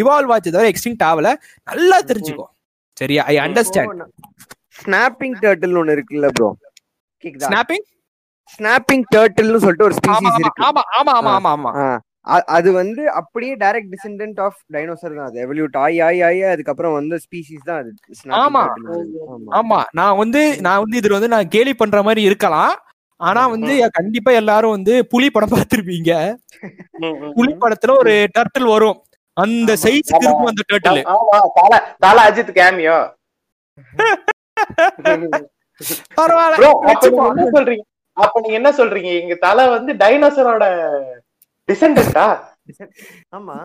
இவால்வ் 0.00 0.32
ஆச்சு 0.34 0.54
தவிர 0.54 0.70
எக்ஸ்டிங்க்ட் 0.72 1.06
ஆகல. 1.08 1.30
நல்லா 1.68 1.98
தெரிஞ்சுக்கோ. 2.10 2.46
சரியா? 2.96 3.22
ஐ 3.26 3.36
அண்டர்ஸ்டாண்ட் 3.38 4.04
ஸ்னாப்பிங் 4.76 5.36
டர்ட்டில் 5.42 5.78
ஒன்னு 5.80 5.94
இருக்குல்ல 5.96 6.28
ப்ரோ 6.36 6.48
ஸ்னாப்பிங் 7.46 7.84
ஸ்னாப்பிங் 8.54 9.04
டர்ட்டில்னு 9.14 9.62
சொல்லிட்டு 9.62 9.86
ஒரு 9.86 9.96
ஸ்பீசிஸ் 10.00 10.38
இருக்கு. 10.40 10.64
ஆமா 10.66 10.82
ஆமா 10.98 11.12
ஆமா 11.18 11.32
ஆமா 11.38 11.52
ஆமா. 11.56 11.70
அது 12.56 12.68
வந்து 12.72 13.02
அப்படியே 13.12 13.52
டைரக்ட் 13.54 13.90
டிசெண்டன்ட் 13.92 14.38
ஆஃப் 14.40 14.56
டைனோசர் 14.74 15.16
தான் 15.18 15.28
அது. 15.28 15.38
எவல்யூட் 15.44 15.76
ஆகி 15.82 15.98
ஆகி 16.00 16.20
ஆகி 16.22 16.40
அதுக்கப்புறம் 16.52 16.94
வந்து 16.94 17.16
ஸ்பீசிஸ் 17.24 17.66
தான் 17.68 17.80
அது. 17.82 17.90
ஆமா. 18.38 18.62
ஆமா. 19.58 19.78
நான் 19.92 20.16
வந்து 20.16 20.42
நான் 20.60 20.82
வந்து 20.82 20.98
இதுல 21.00 21.16
வந்து 21.18 21.34
நான் 21.34 21.48
கேலி 21.48 21.74
பண்ற 21.74 22.00
மாதிரி 22.02 22.22
இருக்கலாம். 22.22 22.74
ஆனா 23.20 23.42
வந்து 23.52 23.74
கண்டிப்பா 23.94 24.30
எல்லாரும் 24.40 24.74
வந்து 24.74 24.94
புலி 25.12 25.28
படம் 25.30 25.52
பார்த்திருப்பீங்க. 25.52 26.12
புலி 27.36 27.52
படத்துல 27.62 27.94
ஒரு 28.02 28.14
டர்ட்டில் 28.36 28.72
வரும். 28.72 28.98
அந்த. 29.36 29.70
சைஸ்க்கு 29.82 30.22
இருக்கும் 30.22 30.50
அந்த 30.50 30.62
டர்ட்டில் 30.70 31.00
ஆமா. 31.14 31.38
தல 31.58 31.72
தல 32.04 32.16
அஜித் 32.28 32.52
கேமியோ 32.58 32.98
பரவாயில்ல. 36.18 36.58
ப்ரோ 36.58 36.70
அப்ப 36.84 37.08
நீங்க 37.10 37.34
என்ன 37.34 37.48
சொல்றீங்க? 37.56 37.84
அப்ப 38.16 38.40
நீங்க 38.42 38.56
என்ன 38.60 38.70
சொல்றீங்க? 38.78 39.10
இங்க 39.22 39.34
தலை 39.42 39.64
வந்து 39.68 39.92
டைனோசரோட 40.02 40.66
டிசெண்டன்டா 41.68 42.26
ஆமா. 43.32 43.56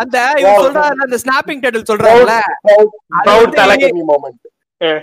அந்த 0.00 0.16
இவன் 0.40 0.62
சொல்றாருல 0.64 1.06
அந்த 1.06 1.18
ஸ்னாப்பிங் 1.22 1.62
டர்ட்டில் 1.62 1.90
சொல்றாங்கல்ல 1.90 2.36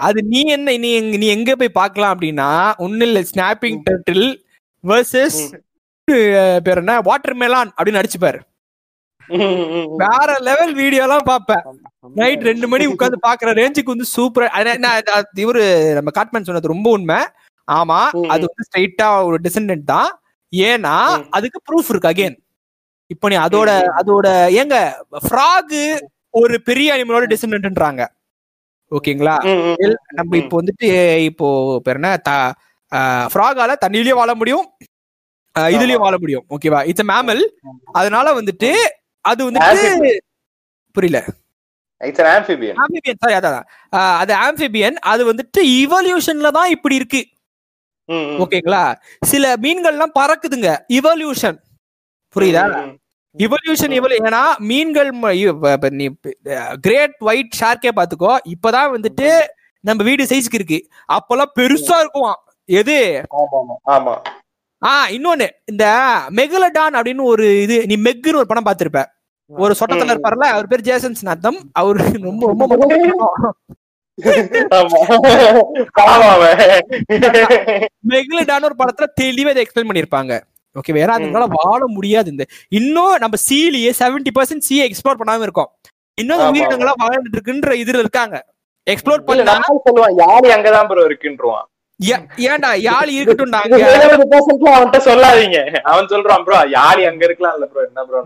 அது 0.01 0.19
நீ 0.25 0.41
என்ன 0.49 0.75
நீ 0.77 0.89
எங்க- 0.93 1.17
நீ 1.17 1.27
எங்க 1.27 1.55
போய் 1.55 1.77
பார்க்கலாம் 1.77 2.13
அப்படின்னா 2.13 2.49
ஒண்ணு 2.79 3.01
இல்ல 3.01 3.19
ஸ்னாப்பிங் 3.27 3.79
டர்ட்டில் 3.85 4.27
வர்சஸ் 4.83 5.39
பேர் 6.63 6.79
என்ன? 6.79 6.93
வாட்டர் 7.01 7.37
மெலான் 7.37 7.71
அப்படின்னு 7.75 8.01
அடிச்சுப்பாரு 8.01 8.39
வேற 10.01 10.27
லெவல் 10.43 10.73
வீடியோ 10.73 11.01
எல்லாம் 11.03 11.25
பாப்பேன் 11.25 11.63
நைட் 12.15 12.43
ரெண்டு 12.43 12.67
மணி 12.67 12.85
உட்கார்ந்து 12.87 13.17
பாக்குற 13.25 13.53
ரேஞ்சுக்கு 13.53 13.93
வந்து 13.93 14.07
சூப்பரா 14.13 14.47
இவரு 15.41 15.63
நம்ம 15.93 16.11
காட்மேன் 16.11 16.47
சொன்னது 16.47 16.67
ரொம்ப 16.67 16.89
உண்மை. 16.89 17.19
ஆமா. 17.67 17.99
அது 18.29 18.43
வந்து 18.47 18.65
ஸ்ட்ரைட்டா 18.67 19.07
ஒரு 19.25 19.37
டிசெண்டன்ட் 19.43 19.85
தான். 19.85 20.09
ஏன்னா. 20.53 20.93
அதுக்கு 21.31 21.59
ப்ரூஃப் 21.67 21.89
இருக்கு 21.89 22.11
அகைன் 22.11 22.37
இப்போ 23.11 23.27
நீ 23.29 23.35
அதோட 23.41 23.69
அதோட 23.99 24.27
ஏங்க 24.55 24.77
ஃப்ராக் 25.23 25.75
ஒரு 26.33 26.55
பெரிய 26.61 26.93
அனிமலோட 26.95 27.25
டிசெண்டன்ட்ன்றாங்க 27.27 28.01
ஓகேங்களா? 28.91 29.35
நம்ம 30.17 30.37
இப்போ 30.41 30.55
வந்துட்டு 30.59 30.87
இப்போ 31.29 31.47
பேர் 31.85 31.99
என்ன? 31.99 32.11
ஃப்ராகால 33.33 33.71
தண்ணியிலயும் 33.83 34.21
வாழ 34.21 34.31
முடியும். 34.41 34.65
இதுலயும் 35.55 36.05
வாழ 36.05 36.15
முடியும். 36.23 36.45
ஓகேவா? 36.55 36.79
இட்ஸ் 36.91 37.09
மேமல் 37.11 37.43
அதனால 37.99 38.33
வந்துட்டு 38.39 38.69
அது 39.25 39.41
வந்துட்டு 39.47 40.11
புரியல. 40.95 41.19
சாரி 43.23 43.35
அதான் 43.39 43.65
அது 44.21 44.33
ஆம்பிபியன் 44.45 44.97
அது 45.11 45.21
வந்துட்டு 45.31 45.61
இவல்யூஷன்ல 45.83 46.49
தான் 46.57 46.73
இப்படி 46.75 46.95
இருக்கு. 46.99 47.21
ஓகேங்களா? 48.43 48.83
சில 49.31 49.53
மீன்கள்லாம் 49.63 50.17
பறக்குதுங்க. 50.19 50.69
இவல்யூஷன் 50.99 51.57
புரியுதா. 52.35 52.63
இவல்யூஷன் 53.39 53.91
இவல் 53.91 54.19
ஏன்னா 54.19 54.67
மீன்கள் 54.67 55.11
நீ 55.91 56.09
கிரேட் 56.79 57.13
ஒயிட் 57.21 57.53
ஷார்க்கே 57.59 57.89
பாத்துக்கோ 57.95 58.37
இப்பதான் 58.53 58.95
வந்துட்டு 58.95 59.45
நம்ம 59.83 60.03
வீடு 60.03 60.25
சைஸ்க்கு 60.25 60.53
இருக்கு. 60.53 60.89
அப்பெல்லாம் 61.13 61.51
பெருசா 61.59 61.99
இருக்குமாம் 61.99 62.39
எது? 62.69 63.23
ஆ 64.81 65.09
இன்னொன்னு 65.09 65.49
இந்த 65.65 65.85
மெகலடான் 66.31 66.97
அப்படின்னு 66.97 67.23
ஒரு 67.23 67.61
இது 67.61 67.87
நீ 67.87 67.97
மெக்குன்னு 67.97 68.35
ஒரு 68.35 68.45
படம் 68.45 68.65
பார்த்திருப்ப 68.65 69.05
ஒரு 69.49 69.75
சொட்டத்துல 69.79 70.13
இருப்பார்ல 70.13 70.53
அவர் 70.53 70.67
பேர் 70.67 70.81
ஜேசன் 70.81 71.17
ஸ்நாத்தம் 71.21 71.57
அவரு 71.73 72.21
ரொம்ப 72.21 72.51
ரொம்ப. 72.51 72.65
மெகலடான் 78.11 78.63
ஒரு 78.63 78.75
படத்துல 78.79 79.07
தெளிவா 79.21 79.61
எக்ஸ்பிளைன் 79.61 79.89
பண்ணிருப்பாங்க. 79.89 80.41
ஓகே 80.75 80.93
வேற 80.93 81.09
அதனால 81.13 81.45
வாழ 81.57 81.81
முடியாது 81.87 82.29
இந்த 82.29 82.43
இன்னும் 82.71 83.15
நம்ம 83.17 83.35
சீலியே 83.45 83.91
செவன்டி 83.99 84.31
பர்சன்ட் 84.35 84.59
சீ 84.59 84.75
எக்ஸ்ப்ளோர் 84.83 85.19
பண்ணாம 85.19 85.41
இருக்கோம். 85.41 85.69
இன்னும். 86.17 86.43
உயிரினங்களா 86.51 86.93
வாழ்ந்துட்டு 87.01 87.37
இருக்குன்ற 87.37 87.71
இதுல 87.75 87.99
இருக்காங்க. 87.99 88.35
எக்ஸ்ப்ளோர் 88.87 89.21
இல்ல, 89.21 89.29
பண்ணா 89.29 89.45
நம்மால் 89.51 89.83
சொல்லுவான் 89.85 90.15
யாரு 90.17 90.47
அங்கதான் 90.53 90.87
ப்ரோ 90.87 91.03
இருக்குன்றுவான். 91.07 91.65
ஏ- 91.99 92.23
ஏன்டா 92.47 92.69
யாழ் 92.81 93.11
percent 94.25 94.55
அவன்கிட்ட 94.69 94.99
சொல்லாதீங்க. 95.07 95.59
அவன் 95.83 96.05
சொல்றான் 96.05 96.43
ப்ரோ 96.43 96.57
யாழி 96.71 97.03
அங்க 97.07 97.23
இருக்கலாம் 97.25 97.55
இல்ல 97.55 97.67
ப்ரோ 97.67 97.81
என்ன 97.81 98.03
ப்ரோ 98.05 98.21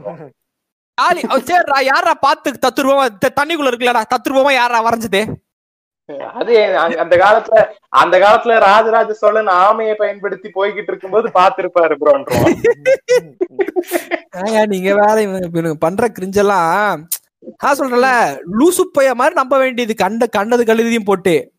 யாழி 0.98 1.22
சரிடா 1.48 1.78
யாரா 1.86 2.14
பார்த்து 2.20 2.50
தத்துருவமா 2.66 3.06
தண்ணிக்குள்ள 3.40 3.72
இருக்குல்லடா 3.72 4.04
தத்துருவமா 4.14 4.52
யாரா 4.54 4.80
வரைஞ்சது? 4.82 5.22
அது 6.20 6.78
அந்த- 6.78 7.18
காலத்துல 7.18 7.66
அந்த 7.90 8.20
காலத்துல 8.20 8.60
ராஜராஜ 8.60 9.14
சோழன் 9.14 9.48
ஆமையை 9.48 9.94
பயன்படுத்தி 9.94 10.50
போய்கிட்டு 10.56 10.88
இருக்கும்போது 10.88 11.30
பாத்திருப்பாரு 11.34 11.96
ப்ரோன்றோம் 12.06 12.56
நீங்க 14.66 14.96
வேற 14.96 15.76
பண்ற 15.80 16.08
கிரிஞ்செல்லாம் 16.08 17.04
நான் 17.58 17.78
சொல்றேன்ல 17.78 18.40
லூசு 18.60 18.82
பைய 18.92 19.16
மாதிரி 19.16 19.36
நம்ப 19.36 19.58
வேண்டியது. 19.58 19.96
கண்ட 19.96 20.28
கண்டது 20.28 20.66
கழுதியும் 20.66 21.04
போட்டு. 21.04 21.52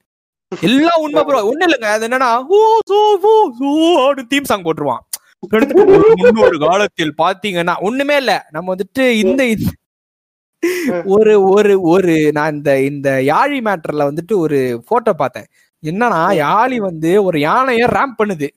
எல்லாம் 0.61 1.01
உண்மை 1.01 1.25
ப்ரோ 1.25 1.51
ஒண்ணு 1.53 1.63
இல்லைங்க. 1.63 1.85
அது 1.85 2.09
என்னன்னா 2.09 2.45
oh 2.49 2.79
so 2.91 3.15
oh 3.23 3.51
so 3.61 4.27
theme 4.27 4.45
song 4.45 4.63
போட்டுருவான். 4.63 5.03
ஒரு 5.41 6.13
முன்னொரு 6.17 6.59
காலத்தில் 6.59 7.15
பாத்தீங்கன்னா 7.19 7.79
ஒண்ணுமே 7.81 8.17
இல்ல. 8.17 8.47
நம்ம 8.51 8.75
வந்துட்டு 8.75 9.09
இந்த- 9.11 9.57
ஒரு 11.15 11.33
ஒரு 11.55 11.73
ஒரு 11.93 12.15
நான் 12.37 12.55
இந்த 12.57 12.73
இந்த 12.91 13.09
யாழி 13.31 13.59
மேட்டர்ல 13.69 14.03
வந்துட்டு 14.11 14.35
ஒரு 14.45 14.59
போட்டோ 14.89 15.13
பார்த்தேன். 15.23 15.49
என்னன்னா 15.83 16.21
யாழி 16.45 16.79
வந்து 16.89 17.11
ஒரு 17.29 17.39
யானைய 17.49 17.87
ரேம்ப் 17.97 18.19
பண்ணுது? 18.21 18.49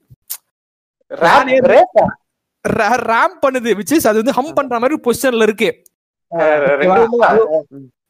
ரேம்ப் 3.11 3.39
பண்ணுது 3.45 3.71
விச் 3.79 3.93
இஸ் 3.97 4.07
அது 4.09 4.21
வந்து 4.21 4.37
ஹம் 4.39 4.55
பண்ற 4.59 4.79
மாதிரி 4.83 4.97
பொசிஷன்ல 5.07 5.47
இருக்கு. 5.49 5.69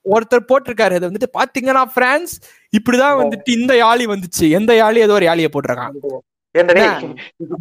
ஒருத்தர் 0.05 0.47
போட்டிருக்காரு. 0.49 0.95
அது 0.97 1.07
வந்துட்டு 1.09 1.29
பாத்தீங்கன்னா 1.37 1.83
பிரான்ஸ் 1.97 2.33
இப்படிதான் 2.73 3.19
வந்துட்டு 3.21 3.49
இந்த 3.59 3.73
யாழி 3.83 4.05
வந்துச்சு. 4.13 4.45
எந்த 4.59 4.71
யாழி? 4.81 4.99
ஏதோ 5.05 5.15
ஒரு 5.19 5.27
யாழியை 5.29 5.49
போட்டிருக்கான்? 5.53 5.95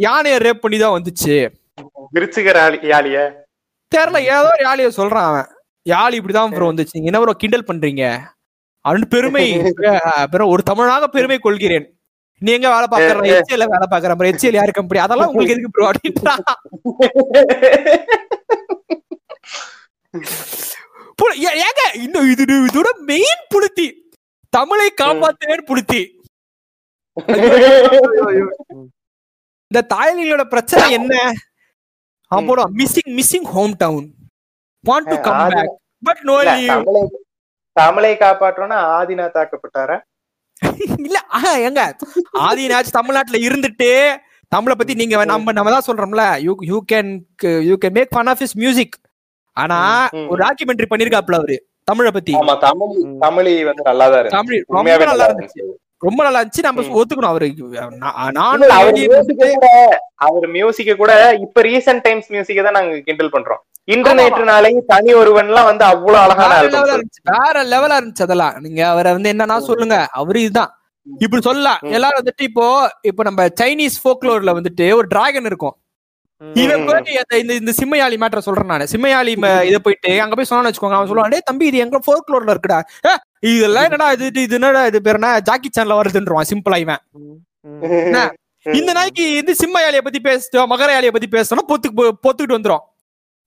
யானைய 0.00 0.36
ரேப் 0.38 0.62
பண்ணி 0.62 0.78
தான் 0.78 0.96
வந்துச்சு. 0.96 1.36
தெரியல 3.92 4.18
ஏதோ 4.34 4.48
ஒரு 4.54 4.62
யாழிய 4.68 4.88
சொல்றான் 4.96 5.28
அவன். 5.30 5.48
யாழி 5.88 6.16
இப்படிதான் 6.18 6.52
ப்ரோ 6.54 6.72
வந்துச்சு. 6.72 7.04
என்ன 7.08 7.20
ப்ரோ 7.20 7.32
கிண்டல் 7.32 7.68
பண்றீங்க? 7.70 8.04
அப்படின்னு 8.84 9.08
பெருமை. 9.08 9.46
ஒரு 10.52 10.62
தமிழனாக 10.70 11.06
பெருமை 11.06 11.38
கொள்கிறேன். 11.38 11.86
நீ 12.42 12.52
எங்க 12.52 12.68
வேலை 12.68 12.86
பாக்குற 12.90 13.24
எச்சிஎல் 13.38 13.66
வேலை 13.66 13.86
பாக்குற 13.90 14.28
எச்சிஎல் 14.32 14.58
யாரு 14.58 14.72
கம்பெனி 14.72 15.00
அதெல்லாம் 15.00 15.28
உங்களுக்கு 15.28 15.54
எதுக்கு 15.54 15.74
ப்ரோ 21.18 21.32
ஏங்க 21.62 21.82
இன்னும் 21.94 22.30
இது 22.30 22.44
இதோட 22.68 22.88
மெயின் 23.04 23.42
புளுத்தி 23.54 23.86
தமிழை 24.52 24.90
காப்பாத்துவேன் 25.02 25.68
புளுத்தி 25.70 26.00
இந்த 29.70 29.80
தாய்லிகளோட 29.90 30.44
பிரச்சனை 30.48 30.84
என்ன? 30.92 31.14
போடுவான் 32.30 32.72
missing 32.80 33.10
missing 33.16 33.48
home 33.52 33.74
town 33.78 34.06
want 34.84 35.08
to 35.12 35.16
come 35.20 35.40
back 35.52 35.72
but 36.02 36.22
no 36.28 36.36
leave 36.48 36.84
தமிழை 37.76 38.12
காப்பாற்றோம்னா 38.16 38.78
ஆதினா 38.96 39.26
தாக்கப்பட்டாரா? 39.34 39.96
இல்ல 40.98 41.18
ஆஹா 41.36 41.52
எங்க 41.68 41.80
ஆதினாச்சு 42.46 42.96
தமிழ்நாட்டுல 42.96 43.38
இருந்துட்டு 43.46 43.90
தமிழை 44.52 44.74
பத்தி 44.76 44.94
நீங்க 44.94 45.16
நம்ம 45.24 45.52
நம்ம 45.52 45.70
தான் 45.70 45.86
சொல்றோம்ல 45.88 46.24
you 46.46 46.52
you 46.70 46.78
can 46.92 47.10
you 47.68 47.74
can 47.82 47.96
make 47.98 48.14
fun 48.14 48.30
of 48.32 48.42
is 48.46 48.56
music 48.56 48.96
ஆனா. 49.56 49.78
ஒரு 50.30 50.38
டாக்குமெண்ட்ரி 50.42 50.88
பண்ணிருக்காப்ல 50.90 51.38
அவரு 51.40 51.56
தமிழை 51.88 52.10
பத்தி. 52.12 52.32
ஆமா 52.40 52.54
தமிழ் 52.64 52.92
தமிழி 53.24 53.52
வந்து 53.64 53.82
நல்லாதான் 53.88 54.20
இருக்கு 54.20 54.36
தமிழ் 54.36 54.58
ரொம்ப 54.58 54.76
உண்மையாவே 54.76 55.00
நல்லா 55.02 55.14
நல்லா 55.14 55.28
இருந்துச்சு. 55.30 55.62
ரொம்ப 56.02 56.24
நல்லா 56.24 56.40
இருந்துச்சு. 56.40 56.62
நம்ம. 56.62 56.82
ஒத்துக்கணும். 57.00 57.32
அவரு 57.32 57.46
நானும் 58.30 58.70
அவர் 60.14 60.46
மியூசிக்க 60.48 60.94
கூட 60.94 61.34
இப்ப 61.40 61.62
ரீசெண்ட் 61.62 62.00
டைம்ஸ் 62.00 62.30
மியூசிக்க 62.30 62.62
தான் 62.62 62.72
நாங்க 62.72 63.00
கிண்டல் 63.00 63.32
பண்றோம். 63.32 63.60
இன்டர்நெட்னாலே 63.88 64.70
தனி 64.86 65.14
ஒருவன்லாம் 65.14 65.64
வந்து 65.64 65.84
அவ்வளவு 65.84 66.22
அழகான 66.24 66.48
வேற 66.54 66.68
லெவலா 66.68 66.96
இருந்துச்சு. 66.96 67.22
வேற 67.22 67.64
லெவலா 67.64 67.96
இருந்துச்சு 68.00 68.22
அதெல்லாம். 68.22 68.54
நீங்க 68.58 68.88
அவரை 68.88 69.12
வந்து 69.12 69.32
என்னன்னா 69.32 69.58
சொல்லுங்க. 69.58 70.06
அவரு 70.10 70.40
இதுதான். 70.40 70.70
இப்படி 71.20 71.42
சொல்லலாம். 71.42 71.78
எல்லாரும் 71.82 72.20
வந்துட்டு 72.20 72.42
இப்போ 72.42 72.66
இப்போ 73.00 73.22
நம்ம 73.22 73.46
சைனீஸ் 73.60 73.96
ஃபோக்லோர்ல 74.04 74.52
வந்துட்டு 74.58 74.94
ஒரு 74.94 75.06
டிராகன் 75.06 75.44
இருக்கும். 75.44 75.76
இவன் 76.54 76.84
போய் 76.86 77.40
இந்த 77.40 77.54
இந்த 77.54 77.72
சிம்மையாளி 77.72 78.16
மேட்டர் 78.16 78.38
சொல்றேன் 78.38 78.66
நானு. 78.66 78.86
சிம்மையாளி 78.92 79.62
இத 79.62 79.78
போயிட்டு 79.78 80.20
அங்க 80.20 80.34
போய் 80.34 80.46
சொன்னான்னு 80.50 80.72
வச்சுக்கோங்க 80.72 80.94
அவன் 80.94 81.10
சொல்லுவான் 81.10 81.28
டேய் 81.28 81.40
தம்பி 81.44 81.66
இது 81.66 81.78
எங்க 81.78 81.98
ஃபோக்லோர்ல 81.98 82.56
இருக்குடா. 82.56 82.80
இதெல்லாம் 83.40 83.82
என்னடா 83.82 84.12
இது 84.12 84.24
இது- 84.26 84.36
இது 84.36 84.54
என்னடா 84.54 84.86
இது 84.86 85.02
பேர் 85.02 85.14
என்ன? 85.14 85.40
ஜாக்கி 85.40 85.68
சான்ல 85.78 86.00
வருதுன்றான் 86.00 86.48
சிம்பிளா 86.50 86.78
இவன்? 86.78 87.02
இந்த 88.72 88.92
நாய்க்கு 88.92 89.36
இந்த 89.36 89.54
சிம்மையாளிய 89.64 90.00
பத்தி 90.00 90.20
பேசிட்டோம் 90.22 90.66
மகரையாளிய 90.66 91.08
பத்தி 91.08 91.28
பேசணும் 91.28 91.68
பொத்துக்கு 91.68 91.96
போ- 91.96 92.12
பொத்துக்கிட்டு 92.22 92.56
வந்துரும். 92.58 92.84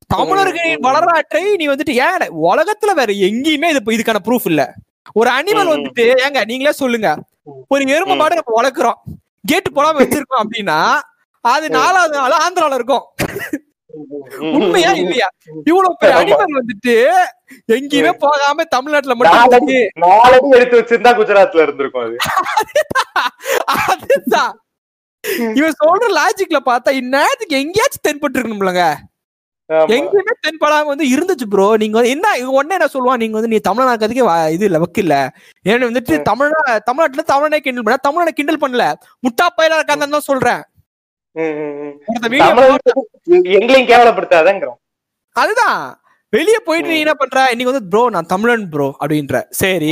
தமிழர்களின் 0.07 0.79
வரலாற்றை 0.79 1.55
நீ 1.55 1.67
வந்துட்டு 1.67 1.89
ஏன்? 1.89 2.17
உலகத்துல 2.17 2.93
வேற 2.93 3.13
எங்கேயுமே 3.13 3.69
இது 3.69 3.81
இதுக்கான 3.85 4.15
ப்ரூஃப் 4.23 4.45
இல்ல. 4.45 4.73
ஒரு 5.13 5.29
அனிமல். 5.29 5.69
வந்துட்டு 5.71 6.13
ஏங்க 6.27 6.45
நீங்களே 6.45 6.71
சொல்லுங்க. 6.71 7.23
ஒரு 7.67 7.85
எருமை 7.87 8.15
ம். 8.15 8.17
மாடு 8.17 8.35
நம்ம 8.35 8.61
வளர்க்குறோம். 8.61 8.99
கேட்டு 9.43 9.71
போடாம 9.71 9.95
வச்சிருக்கோம் 9.95 10.43
அப்படின்னா 10.43 10.99
அது 11.45 11.65
நாலாவது 11.77 12.15
நாள் 12.17 12.41
ஆந்திரால 12.43 12.77
இருக்கும். 12.79 13.05
உண்மையா 14.57 14.91
இல்லையா? 15.01 15.27
இவ்வளவு 15.69 15.97
பெரிய. 16.01 16.19
அனிமல் 16.19 16.57
வந்துட்டு 16.59 16.93
எங்கேயுமே 17.77 18.11
போகாம 18.23 18.65
தமிழ்நாட்டுல 18.75 19.15
மட்டும் 19.17 19.41
நாலடி 20.05 20.47
எடுத்து 20.57 20.79
வச்சிருந்தா 20.79 21.11
குஜராத்ல 21.19 21.65
இருந்திருக்கும் 21.65 22.05
அது. 22.05 22.17
அதுதான். 23.87 24.53
இவன் 25.59 25.79
சொல்ற 25.81 26.07
லாஜிக்ல 26.19 26.59
பார்த்தா 26.69 26.91
இந்நேரத்துக்கு 27.01 27.59
எங்கேயாச்சும் 27.63 28.05
தென்பட்டு 28.07 28.37
இருக்கணும்லங்க. 28.39 28.85
எங்கேயுமே 29.95 30.33
தென்படாம 30.45 30.89
வந்து 30.91 31.05
இருந்துச்சு 31.13 31.45
ப்ரோ 31.51 31.67
நீங்க 31.81 31.95
வந்து 31.99 32.13
என்ன 32.15 32.27
உடனே 32.57 32.75
என்ன 32.77 32.89
சொல்லுவான்? 32.95 33.21
நீங்க 33.21 33.35
வந்து 33.37 33.51
நீ 33.53 33.59
தமிழ்நாட்டுக்கு 33.69 34.25
இது 34.55 34.65
இல்ல 34.69 34.79
வக்கு 34.83 35.01
இல்ல. 35.05 35.15
ஏன்னு 35.65 35.89
வந்துட்டு 35.89 36.15
தமிழ்நா 36.29 36.59
தமிழ்நாட்டுல 36.89 37.25
தமிழனே 37.33 37.59
கிண்டல் 37.67 37.85
பண்ண 37.87 37.99
தமிழனை 38.09 38.33
கிண்டல் 38.39 38.63
பண்ணல. 38.63 38.85
முட்டா 39.25 39.47
பயிலா 39.57 39.79
இருக்காங்கன்னு 39.79 40.17
தான் 40.17 40.29
சொல்றேன். 40.31 40.61
எங்களையும் 43.57 43.89
கேவலப்படுத்தாதங்கிறோம். 43.91 44.79
அதுதான். 45.35 45.79
வெளிய 46.33 46.57
போயிட்டு 46.59 46.91
நீ 46.91 46.99
என்ன 46.99 47.13
பண்ற? 47.13 47.39
இன்னைக்கு 47.51 47.71
வந்து 47.71 47.89
ப்ரோ 47.91 48.03
நான் 48.09 48.29
தமிழன் 48.33 48.69
ப்ரோ 48.69 48.87
அப்படின்ற. 49.01 49.41
சரி. 49.61 49.91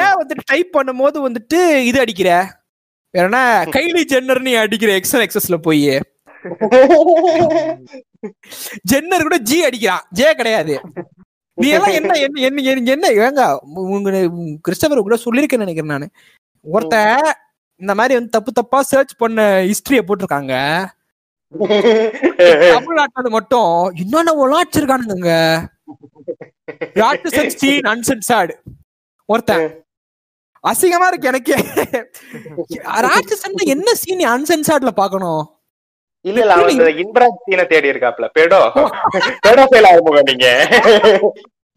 ஏன் 0.00 0.16
வந்துட்டு 0.20 0.48
டைப் 0.52 0.70
பண்ணும்போது 0.76 1.18
வந்துட்டு 1.26 1.58
இது 1.90 1.98
அடிக்கிற? 2.00 2.30
வேற 3.14 3.24
என்ன? 3.30 3.40
கைலி 3.76 4.02
ஜென்னர் 4.12 4.40
நீ 4.40 4.54
அடிக்கிற 4.54 4.92
எக்ஸல் 5.00 5.24
எக்ஸஸ்ல 5.26 5.56
போய். 5.56 5.90
ஜென்னர் 8.92 9.26
கூட 9.28 9.36
ஜி 9.50 9.58
அடிக்கிறான். 9.68 10.04
ஜே 10.10 10.28
கிடையாது. 10.34 10.76
நீ 11.58 11.68
எல்லாம் 11.68 11.96
என்ன 11.98 12.12
என்ன 12.46 12.62
என்ன 12.94 13.08
ஏங்க 13.26 13.42
உங்க 13.96 14.10
கிறிஸ்டபர் 14.68 15.06
கூட 15.08 15.18
சொல்லியிருக்கேன்னு 15.24 15.66
நினைக்கிறேன் 15.66 15.94
நானு. 15.96 16.08
ஒருத்தன் 16.66 17.20
இந்த 17.80 17.92
மாதிரி 17.98 18.14
வந்து 18.14 18.34
தப்பு 18.34 18.50
தப்பா 18.52 18.78
சர்ச் 18.90 19.14
பண்ண 19.18 19.38
ஹிஸ்டரிய 19.68 20.02
போட்டிருக்காங்க. 20.04 20.54
தமிழ்நாட்டுல 22.76 23.28
மட்டும் 23.34 23.72
என்னென்ன 24.02 24.32
வச்சிருக்கானுங்க 24.54 25.32
யாட்டு 27.00 27.28
சர்ச் 27.36 27.58
சீன் 27.60 27.88
அன்சென்சார்டு 27.92 28.54
ஒருத்தன் 29.28 29.66
அசிங்கமா 30.64 31.06
இருக்கு 31.08 31.30
எனக்கே. 31.30 31.56
ராட்சசன் 33.06 33.56
என்ன 33.74 33.88
சீன் 34.02 34.24
அன்சென்சார்ட்ல 34.32 34.92
பாக்கணும் 35.00 35.42
இல்ல 36.24 36.38
இல்ல 36.42 36.54
அவன் 36.56 36.74
இந்த 36.74 36.84
சீனை 37.40 37.64
தேடி 37.72 37.92
இருக்காப்ல. 37.92 38.26
பேடோ? 38.36 38.60
பேடோ 39.44 39.64
ஃபெயில் 39.70 39.88
ஆகுங்க 39.90 40.22
நீங்க. 40.30 40.46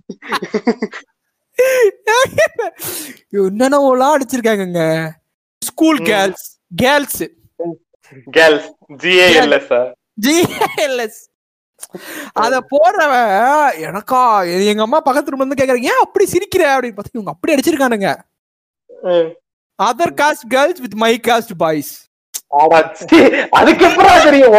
என்னென்னவோலாம் 3.42 4.14
அடிச்சிருக்காங்கங்க 4.16 4.82
school 5.78 6.00
girls 6.02 6.46
girls 6.76 7.24
girls 8.32 8.68
GALS 9.04 9.74
GLS 10.26 11.20
அத 12.34 12.62
போடுறவன் 12.72 13.34
எனக்கா 13.80 14.22
எங்க 14.66 14.82
அம்மா 14.82 15.02
பக்கத்துல 15.02 15.36
வந்து 15.36 15.56
கேக்குறாங்க 15.56 15.90
ஏன் 15.92 16.02
அப்படி 16.02 16.26
சிரிக்கிற? 16.26 16.64
அப்படின்னு 16.76 16.98
பார்த்தா 16.98 17.14
இவங்க 17.14 17.30
அப்படி 17.30 17.54
அடிச்சிருக்கானுங்க. 17.54 18.10
Other 19.80 20.14
caste 20.22 20.48
girls 20.50 20.80
with 20.80 20.94
my 20.94 21.20
caste 21.28 21.54
boys 21.58 21.94
அதுக்கப்புறம் 23.50 24.24
தெரியும் 24.24 24.54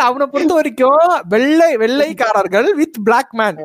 அவனை 0.00 0.26
பொறுத்த 0.26 0.54
வரைக்கும் 0.54 1.22
வெள்ளை 1.28 1.76
வெள்ளைக்காரர்கள் 1.76 2.74
வித் 2.74 2.98
பிளாக் 3.04 3.32
மேன் 3.32 3.60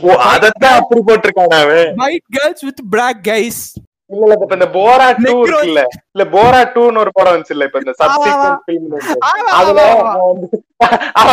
ஓ 0.00 0.12
அதத்தான் 0.30 0.76
அப்படி 0.76 1.00
போட்டிருக்கான 1.06 1.54
அவன். 1.60 1.94
White 1.98 2.28
girls 2.30 2.62
with 2.62 2.82
black 2.90 3.20
guys 3.22 3.62
இல்ல 4.10 4.22
இல்ல 4.24 4.36
இப்ப 4.40 4.54
இந்த 4.54 4.68
போரா 4.72 5.06
டூ. 5.22 5.32
இருக்குல்ல. 5.44 5.82
இல்ல 6.12 6.24
போரா 6.32 6.60
டூன்னு 6.72 6.98
ஒரு 6.98 7.10
படம் 7.12 7.34
வந்துச்சு 7.34 7.50
இல்ல 7.50 7.64
இப்ப 7.64 7.78
இந்த 7.78 7.94
சப்சிக்வென்ட் 7.98 8.60
ஃபிலிம் 8.64 9.48
அதுல 9.52 9.80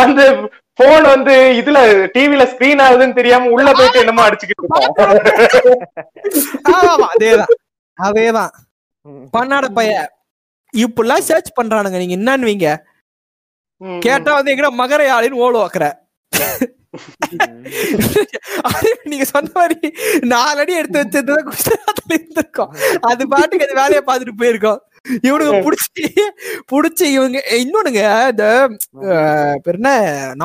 வந்து- 0.00 0.48
போன் 0.74 1.02
வந்து 1.04 1.32
இதுல 1.56 1.78
டிவில 2.14 2.42
ஸ்கிரீன் 2.44 2.82
ஆகுதுன்னு 2.82 3.14
தெரியாம 3.14 3.48
உள்ள 3.48 3.72
போயிட்டு 3.72 3.98
என்னமோ 3.98 4.28
அடிச்சுக்கிட்டு 4.28 4.62
இருக்கான். 4.62 5.02
அதேதான். 7.08 7.52
அதேதான். 7.98 8.52
பண்ணாட 9.32 9.68
பைய. 9.68 9.92
இப்படிலாம் 10.74 11.26
சர்ச் 11.28 11.50
பண்றானுங்க. 11.60 11.98
நீங்க 11.98 12.16
என்னன்னு 12.20 12.74
கேட்டா 14.00 14.34
வந்து 14.34 14.54
எங்கடா 14.54 14.70
மகர 14.72 15.02
யாழின்னு 15.08 15.40
ஓடு 15.40 15.58
வைக்கிற. 15.58 15.84
அது 16.32 16.81
நீங்க 19.10 19.24
சொன்ன 19.32 19.50
மாதிரி 19.58 19.88
நாலு 20.32 20.60
அடி 20.62 20.72
எடுத்து 20.80 21.00
வச்சிருந்தா 21.02 21.36
குஜராத்ல 21.50 22.16
இருந்திருக்கோம். 22.16 22.72
அது 23.10 23.22
பாட்டுக்கு 23.34 23.66
அது 23.68 23.80
வேலையை 23.82 24.02
பார்த்துட்டு 24.08 24.40
போயிருக்கோம். 24.42 24.80
இவனுங்க 25.28 25.60
புடிச்சு 25.66 26.04
புடிச்சு 26.72 27.04
இவங்க 27.16 27.38
இன்னொன்னுங்க 27.62 28.02
இந்த 28.32 28.44
என்ன? 29.74 29.90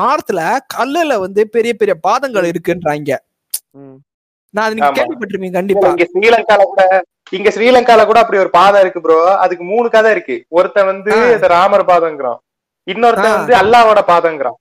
நார்த்ல 0.00 0.40
கல்லுல 0.74 1.18
வந்து 1.24 1.42
பெரிய 1.56 1.72
பெரிய 1.80 1.94
பாதங்கள் 2.06 2.50
இருக்குன்றாங்க. 2.52 3.10
நான் 4.54 4.66
அது 4.66 4.76
நீங்க. 4.76 4.90
கேள்விப்பட்டிருப்பீங்க 4.98 5.58
கண்டிப்பா. 5.58 5.88
இங்க 5.94 6.06
ஸ்ரீலங்கால 6.12 6.62
கூட 6.72 6.82
இங்க 7.36 7.48
ஸ்ரீலங்கால 7.54 8.04
கூட 8.10 8.18
அப்படி 8.22 8.38
ஒரு 8.44 8.50
பாதை 8.58 8.78
இருக்கு 8.84 9.00
ப்ரோ 9.06 9.18
அதுக்கு 9.44 9.64
மூணு 9.72 9.88
கதை 9.96 10.10
இருக்கு. 10.16 10.36
ஒருத்தன் 10.58 10.90
வந்து 10.92 11.12
ராமர் 11.54 11.90
பாதங்கிறான் 11.92 12.40
இன்னொருத்தன். 12.86 13.36
வந்து 13.38 13.54
அல்லாவோட 13.62 14.02
பாதங்கிறான் 14.12 14.58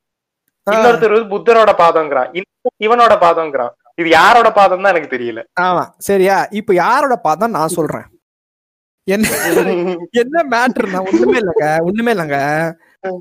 இன்னொருத்தர் 0.76 1.16
வந்து 1.16 1.34
புத்தரோட 1.36 1.72
இன்னொருத்தன் 2.38 2.84
இவனோட 2.88 3.14
பாதங்கிறான் 3.26 3.74
இது 4.02 4.10
யாரோட 4.10 4.50
பாதம் 4.58 4.84
தான் 4.84 4.94
எனக்கு 4.94 5.14
தெரியல. 5.16 5.42
ஆமா 5.68 5.84
சரியா? 6.08 6.38
இப்ப 6.60 6.74
யாரோட 6.84 7.16
பாதம் 7.28 7.56
நான் 7.58 7.76
சொல்றேன். 7.78 8.08
என்ன 9.08 9.28
என்ன 10.22 10.44
மேட்டர்னா 10.54 11.00
ஒண்ணுமே 11.10 11.38
இல்லைங்க 11.42 11.68
ஒண்ணுமே 11.88 12.12
இல்லைங்க. 12.16 12.40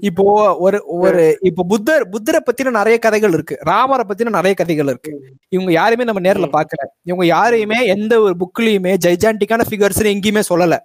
இப்போ 0.09 0.25
ஒரு 0.65 0.79
ஒரு 1.05 1.23
இப்போ 1.49 1.63
புத்தர் 1.73 2.05
புத்தரை 2.15 2.41
பத்தின 2.47 2.73
நிறைய 2.79 2.97
கதைகள் 2.99 3.35
இருக்கு. 3.37 3.57
ராமரை 3.71 4.05
பத்தின 4.09 4.33
நிறைய 4.39 4.55
கதைகள் 4.61 4.91
இருக்கு. 4.93 5.13
இவங்க 5.49 5.71
யாரையுமே 5.73 6.09
நம்ம 6.09 6.23
நேர்ல 6.29 6.49
பாக்கல. 6.57 6.83
இவங்க 7.11 7.27
யாரையுமே 7.27 7.79
எந்த 7.95 8.21
ஒரு 8.21 8.37
புக்லயுமே 8.43 8.95
ஜைஜாண்டிக்கான 9.07 9.67
ஃபிகர்ஸ் 9.71 10.03
எங்கேயுமே 10.15 10.45
சொல்லல. 10.51 10.77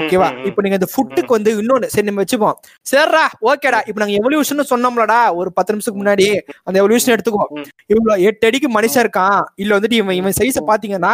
ஓகேவா 0.00 0.28
இப்போ 0.48 0.60
நீங்க 0.64 0.76
இந்த 0.80 0.88
ஃபுட்டுக்கு 0.92 1.32
வந்து 1.36 1.50
இன்னொன்னு 1.60 1.90
சரி 1.94 2.06
நம்ம 2.08 2.22
வச்சுப்போம். 2.24 2.56
சரிடா 2.90 3.24
ஓகேடா 3.50 3.80
இப்போ 3.88 4.00
நாங்க 4.02 4.14
எவல்யூஷன் 4.20 4.70
சொன்னோம்லடா 4.72 5.18
ஒரு 5.40 5.50
பத்து 5.58 5.72
நிமிஷத்துக்கு 5.74 6.02
முன்னாடி 6.02 6.26
அந்த 6.66 6.76
எவல்யூஷன் 6.82 7.14
எடுத்துக்கோ. 7.16 7.44
இவ்வளவு 7.92 8.24
எட்டு 8.30 8.48
அடிக்கு 8.50 8.70
மனுஷன் 8.78 9.04
இருக்கான். 9.04 9.40
இல்ல 9.62 9.76
வந்துட்டு 9.78 10.00
இவன் 10.02 10.18
இவன் 10.20 10.38
சைஸ 10.40 10.62
பாத்தீங்கன்னா 10.70 11.12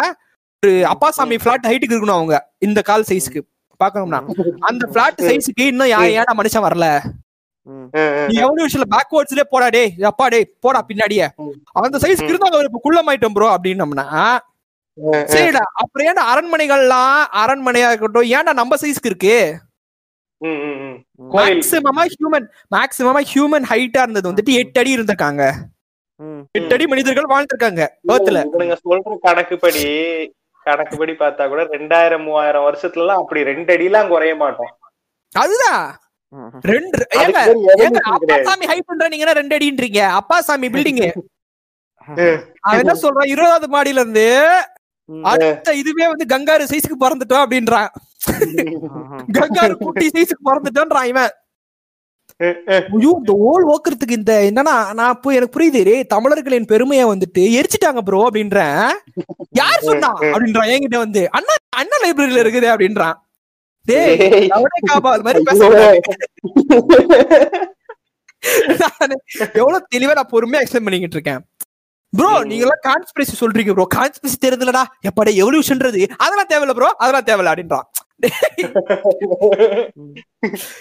ஒரு 0.62 0.72
அப்பாசாமி 0.92 1.36
பிளாட் 1.44 1.68
ஹைட்டுக்கு 1.70 1.94
இருக்கணும் 1.96 2.18
அவங்க 2.20 2.36
இந்த 2.68 2.82
கால் 2.90 3.08
சைஸ்க்கு 3.10 3.42
பாக்கணும்னா. 3.80 4.20
அந்த 4.68 4.84
பிளாட் 4.94 5.20
சைஸ்க்கு 5.28 5.64
இன்னும் 5.72 5.92
ஏடா 6.20 6.34
மனுஷன் 6.40 6.66
வரல? 6.68 6.86
நீ 8.30 8.34
எவல்யூஷன்ல 8.44 8.86
பேக்வர்ட்ஸ்லயே 8.94 9.44
போடா 9.52 9.68
டேய் 9.74 9.92
அப்பா 10.10 10.24
டேய் 10.32 10.50
போடா 10.64 10.80
பின்னாடியே. 10.88 11.26
அந்த 11.84 11.98
சைஸ்க்கு 12.04 12.32
இருந்தா 12.32 12.50
குள்ளமாயிட்டோம் 12.86 13.36
ப்ரோ 13.36 13.48
அப்படின்னம்னா 13.54 14.06
சரிடா 15.32 15.62
அப்புறம் 15.82 16.06
ஏன்டா 16.08 16.24
அரண்மனைகள்லாம் 16.32 17.20
அரண்மனையா 17.42 17.88
இருக்கட்டும் 17.90 18.28
ஏன்டா 18.36 18.52
நம்ம 18.60 18.76
சைஸ்க்கு 18.82 19.10
இருக்கு? 19.12 19.36
மேக்சிமமா 21.36 22.04
ஹியூமன் 22.14 22.46
மேக்சிமமா 22.74 23.20
ஹியூமன் 23.32 23.66
ஹைட்டா 23.72 24.00
இருந்தது. 24.04 24.30
வந்துட்டு 24.30 24.58
எட்டு 24.60 24.80
அடி 24.82 24.96
இருந்திருக்காங்க. 24.96 25.42
எட்டு 26.58 26.74
அடி 26.76 26.86
மனிதர்கள் 26.92 27.32
வாழ்ந்திருக்காங்க 27.32 27.82
ஏர்த்ல 28.14 28.40
சொல்ற 28.84 29.14
கணக்குப்படி 29.26 29.84
கணக்குப்படி 30.66 31.12
பார்த்தா 31.22 31.44
கூட 31.52 31.62
ரெண்டாயிரம் 31.76 32.24
மூவாயிரம் 32.26 32.66
வருஷத்துல 32.66 33.04
எல்லாம் 33.04 33.22
அப்படி 33.22 33.40
ரெண்டு 33.50 33.70
அடியெல்லாம் 33.74 34.10
குறைய 34.12 34.34
மாட்டோம். 34.42 34.72
அதுதான் 35.32 35.84
ரெண்டு 36.70 37.00
அப்பா. 37.24 38.36
சாமி 38.46 38.68
ஹைட் 38.70 38.88
பண்றீங்கன்னா 38.90 39.34
ரெண்டு 39.40 39.56
அடின்றீங்க. 39.56 40.00
அப்பா 40.20 40.36
சாமி 40.48 40.68
பில்டிங். 40.74 41.02
அவன் 42.66 42.80
என்ன 42.82 42.94
சொல்றான்? 43.02 43.30
இருபதாவது 43.34 43.68
மாடியில 43.74 44.02
இருந்து 44.02 44.26
அடுத்த 45.30 45.74
இதுவே 45.82 46.06
வந்து 46.12 46.26
கங்காரு 46.32 46.64
சைஸ்க்கு 46.72 46.96
பிறந்துட்டோம் 47.04 47.44
அப்படின்றான். 47.44 47.90
கங்காரு 49.38 49.74
குட்டி 49.84 50.06
சைஸ்க்கு 50.14 50.46
பிறந்துட்டோன்றான் 50.50 51.08
இவன். 51.12 51.32
ஐயோ 52.94 53.10
இந்த 53.20 53.32
ஓல் 53.48 53.64
ஓக்குறதுக்கு 53.72 54.18
இந்த 54.20 54.34
என்னன்னா 54.50 54.76
நான் 54.98 55.12
இப்போ 55.16 55.32
எனக்கு 55.36 55.54
புரியுது 55.56 55.80
டேய், 55.88 56.06
தமிழர்களின் 56.14 56.70
பெருமையை 56.72 57.04
வந்துட்டு 57.10 57.42
எரிச்சிட்டாங்க 57.58 58.00
ப்ரோ 58.06 58.20
அப்படின்றேன். 58.28 58.80
யார் 59.60 59.86
சொன்னா? 59.88 60.10
அப்படின்றான் 60.32 60.72
என்கிட்ட 60.74 60.98
வந்து. 61.04 61.22
அண்ணா 61.38 61.54
அண்ணா 61.82 61.98
லைப்ரரியில 62.04 62.42
இருக்குது 62.44 62.68
அப்படின்றான். 62.72 63.16
டேய் 63.86 64.48
காபால் 64.90 65.24
மாதிரி 65.26 65.44
பேசுறேன். 65.48 66.00
நானு 68.80 69.14
எவ்வளவு 69.60 69.86
தெளிவா 69.94 70.14
நான் 70.18 70.32
பொறுமையா 70.32 70.62
எக்ஸ்பிளைன் 70.62 70.86
பண்ணிக்கிட்டு 70.86 71.18
இருக்கேன். 71.18 71.42
ப்ரோ 72.14 72.30
நீங்க 72.44 72.64
எல்லாம் 72.64 72.82
கான்ஸ்பிரசி 72.86 73.34
சொல்றீங்க 73.38 73.72
ப்ரோ 73.72 73.86
கான்ஸ்பிரசி 73.94 74.36
தெரியுதுலடா. 74.42 74.82
எப்பாடா 75.08 75.32
எவல்யூஷன்றது 75.40 76.00
அதெல்லாம் 76.18 76.50
தேவையில்ல 76.50 76.74
ப்ரோ 76.74 76.90
அதெல்லாம் 76.98 77.26
தேவையில்ல 77.28 77.52
அப்படின்றான். 77.52 77.86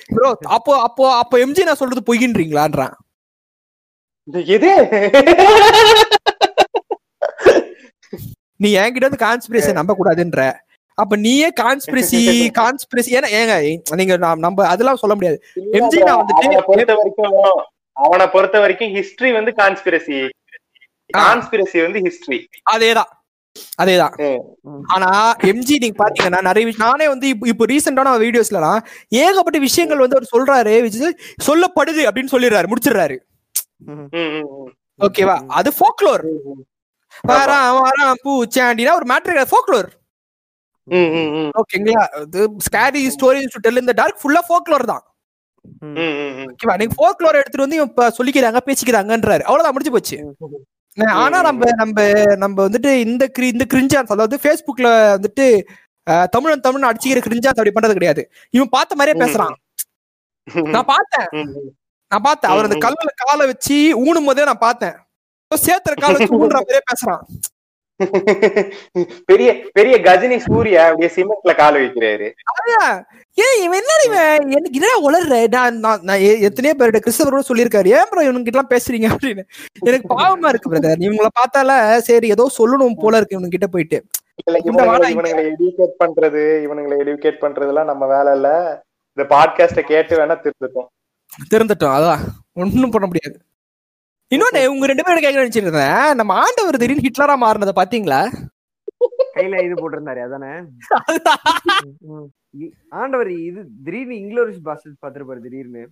ப்ரோ 0.10 0.27
அப்போ 0.49 0.73
அப்போ 0.81 1.03
அப்போ 1.18 1.35
எம்ஜி 1.43 1.64
நான் 1.64 1.80
சொல்றது? 1.80 2.01
பொய்கின்றீங்களான்றான் 2.10 2.93
எது? 4.49 4.69
நீ 8.60 8.69
என்கிட்ட 8.77 9.05
வந்து 9.05 9.23
கான்ஸ்பிரசி 9.23 9.72
நம்ப 9.73 9.95
கூடாதுன்ற 9.95 10.41
அப்ப 10.97 11.15
நீயே 11.18 11.49
கான்ஸ்பிரசி 11.57 12.19
கான்ஸ்பிரசி 12.57 13.10
ஏன்னா 13.18 13.30
ஏங்க 13.38 13.53
நீங்க 13.95 14.15
நாம் 14.18 14.39
நம்ம 14.39 14.68
அதெல்லாம் 14.68 15.01
சொல்ல 15.01 15.15
முடியாது. 15.15 15.38
MG 15.80 15.93
நான் 16.07 16.19
வந்துட்டு- 16.22 16.41
அவனை 17.97 18.27
பொறுத்த 18.27 18.57
வரைக்கும் 18.60 18.93
ஹிஸ்டரி 18.95 19.31
வந்து 19.34 19.51
கான்ஸ்பிரசி 19.57 20.18
கான்ஸ்பிரசி 21.18 21.80
வந்து 21.85 21.99
ஹிஸ்டரி. 22.07 22.40
அதேதான். 22.73 23.11
அதேதான். 23.81 24.14
ஆனா 24.94 25.10
எம்ஜி 25.49 25.76
நீங்க 25.84 25.98
பாத்தீங்கன்னா 26.02 26.40
நிறைய 26.48 26.73
நானே 26.85 27.07
வந்து 27.11 27.27
இப்போ 27.34 27.45
இப்போ 27.52 27.65
ரீசெண்டான 27.72 28.14
வீடியோஸ்லாம் 28.23 28.80
ஏகப்பட்ட 29.23 29.60
விஷயங்கள் 29.68 30.03
வந்து 30.03 30.18
அவர் 30.18 30.34
சொல்றாரு 30.34 30.73
which 30.85 30.98
is 30.99 31.06
சொல்லப்படுது 31.48 32.03
அப்படின்னு 32.10 32.34
சொல்லிடுறாரு 32.35 32.72
முடிச்சிடுறாரு. 32.72 33.18
ஓகேவா? 34.99 35.38
அது 35.60 35.69
ஃபோக்லோர் 35.77 36.26
வரான் 37.31 37.69
வரான் 37.80 38.22
பூச்சாண்டினா 38.26 38.98
ஒரு 38.99 39.07
மேட்ரு 39.11 39.45
ஃபோக்லோர் 39.53 39.90
ஓகேங்களா? 41.60 42.03
இது 42.26 42.41
ஸ்கேரி 42.68 43.02
ஸ்டோரிஸ் 43.15 43.53
டு 43.56 43.60
டெல் 43.65 43.81
இந்த 43.81 43.94
டார்க் 43.99 44.22
ஃபுல்லா 44.22 44.41
ஃபோக்லோர் 44.48 44.91
தான். 44.91 45.03
ஓகேவா? 46.52 46.76
நீங்க 46.80 46.95
ஃபோக்லோர் 46.99 47.40
எடுத்துட்டு 47.41 47.65
வந்து 47.65 47.80
சொல்லிக்கிறாங்க 48.18 48.61
பேசிக்கிறாங்கன்றாரு. 48.69 49.44
அவ்வளவுதான் 49.48 49.76
முடிஞ்சு 49.76 49.94
போச்சு. 49.95 50.18
ஆனா 51.07 51.41
நம்ம 51.41 51.65
நம்ம 51.74 52.26
நம்ம 52.36 52.68
வந்துட்டு 52.68 52.94
இந்த 52.94 53.32
cri- 53.40 53.52
இந்த 53.52 53.65
கிரிஞ்சான்ஸ் 53.74 54.07
அதாவது 54.07 54.40
ஃபேஸ்புக்ல 54.44 55.18
வந்துட்டு 55.18 55.64
தமிழன் 56.26 56.60
தமிழ் 56.60 56.90
அடிச்சுக்கிற 56.90 57.22
கிரிஞ்சான்ஸ் 57.26 57.48
அப்படி 57.48 57.70
பண்றது 57.70 57.91
கிடையாது. 57.91 58.32
இவன் 58.49 58.70
பார்த்த 58.70 58.95
மாதிரியே 58.95 59.26
பேசுறான். 59.26 59.53
நான் 60.70 60.86
பார்த்தேன். 60.86 61.28
நான் 62.10 62.22
பார்த்தேன். 62.22 62.52
அவர் 62.52 62.64
அந்த 62.64 62.76
கல்லுல 62.88 63.07
காலை 63.15 63.45
வச்சு 63.45 63.94
ஊனும் 63.98 64.26
போதே 64.26 64.44
நான் 64.44 64.57
பார்த்தேன். 64.57 64.94
சேத்துல 65.56 65.99
காலை 65.99 66.15
வச்சு 66.18 66.34
ஊன்ற 66.34 66.53
மாதிரியே 66.53 66.80
பேசுறான். 66.94 67.22
பெரிய 69.30 69.49
பெரிய 69.74 69.95
கஜினி 70.06 70.38
சூர்யா 70.45 70.82
அப்படியே 70.86 71.10
சிமெண்ட்ல 71.15 71.53
கால் 71.56 71.78
வைக்கிறாரு. 71.78 72.28
ஏன் 73.38 73.57
இவன் 73.64 73.80
என்ன 73.82 73.94
இவன்? 74.07 74.48
எனக்கு 74.56 74.80
என்ன 74.80 74.90
உளர்ற? 75.07 75.36
நான் 75.56 75.78
நான் 75.80 76.11
எத்தனையோ 76.48 76.76
பேர்கிட்ட 76.80 77.02
கிறிஸ்தவரோட 77.06 77.44
சொல்லியிருக்காரு. 77.49 77.90
ஏன் 77.98 78.10
ப்ரோ 78.10 78.24
இவனுக்கு 78.24 78.52
எல்லாம் 78.53 78.72
பேசுறீங்க 78.74 79.07
அப்படின்னு? 79.14 79.44
எனக்கு 79.84 80.07
பாவமா 80.15 80.49
இருக்கு 80.49 80.72
பிரதர் 80.74 81.06
இவங்கள 81.06 81.30
பார்த்தால 81.40 81.72
சரி 82.10 82.30
ஏதோ 82.30 82.48
சொல்லணும் 82.57 82.99
போல 83.03 83.18
இருக்கு 83.18 83.38
இவனுக்கு 83.38 83.57
கிட்ட 83.57 83.70
போயிட்டு. 83.76 83.99
இவனுங்களை 84.70 85.10
எடுக்கேட் 85.49 85.95
பண்றது 86.03 86.44
இவனுங்களை 86.65 86.98
எடுக்கேட் 87.03 87.44
பண்றதெல்லாம் 87.44 87.91
நம்ம 87.91 88.06
வேலை 88.15 88.34
இல்ல. 88.34 88.49
இந்த 89.18 89.26
பாட்காஸ்ட 89.34 89.82
கேட்டு 89.91 90.14
வேணா 90.20 90.38
திருத்தட்டும். 90.44 90.90
திறந்துட்டோம் 91.52 91.95
அதான். 91.98 92.24
ஒண்ணும் 92.61 92.94
பண்ண 92.95 93.07
முடியாது. 93.07 93.38
இன்னொன்னு 94.34 94.61
உங்க 94.73 94.85
ரெண்டு 94.89 95.05
பேரும் 95.05 95.23
கேட்க 95.23 95.41
நினைச்சிட்டு 95.41 95.68
இருந்தேன் 95.69 96.18
நம்ம 96.19 96.35
ஆண்டவர் 96.43 96.80
திடீர்னு 96.81 97.05
ஹிட்லரா 97.07 97.35
மாறினதை 97.43 97.73
பாத்தீங்களா? 97.80 98.22
கையில 99.35 99.61
இது 99.65 99.76
போட்டிருந்தாரு 99.81 100.22
அதானே? 100.26 100.51
ஆண்டவர் 103.01 103.30
இது 103.49 103.60
திடீர்னு 103.85 104.15
இங்கிலீஷ் 104.22 104.64
பாஸ்டர்ஸ் 104.68 105.01
பாத்துருப்பாரு 105.03 105.43
திடீர்னு. 105.45 105.84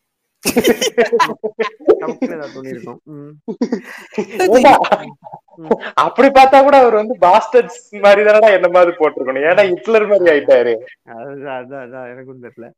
அப்படி 6.04 6.28
பார்த்தா 6.38 6.60
கூட 6.68 6.76
அவர் 6.84 7.00
வந்து 7.00 7.16
பாஸ்டர்ஸ் 7.26 7.80
மாதிரி 8.06 8.22
தானடா 8.28 8.50
என்ன 8.58 8.70
மாதிரி 8.76 8.92
போட்டிருக்கணும். 9.00 9.48
ஏன்னா 9.50 9.64
ஹிட்லர் 9.72 10.10
மாதிரி 10.12 10.32
ஆயிட்டாரு. 10.34 10.74
அதுதான் 11.20 11.58
அதான் 11.62 11.84
அதான். 11.86 12.08
எனக்கும் 12.14 12.44
தெரியல. 12.46 12.70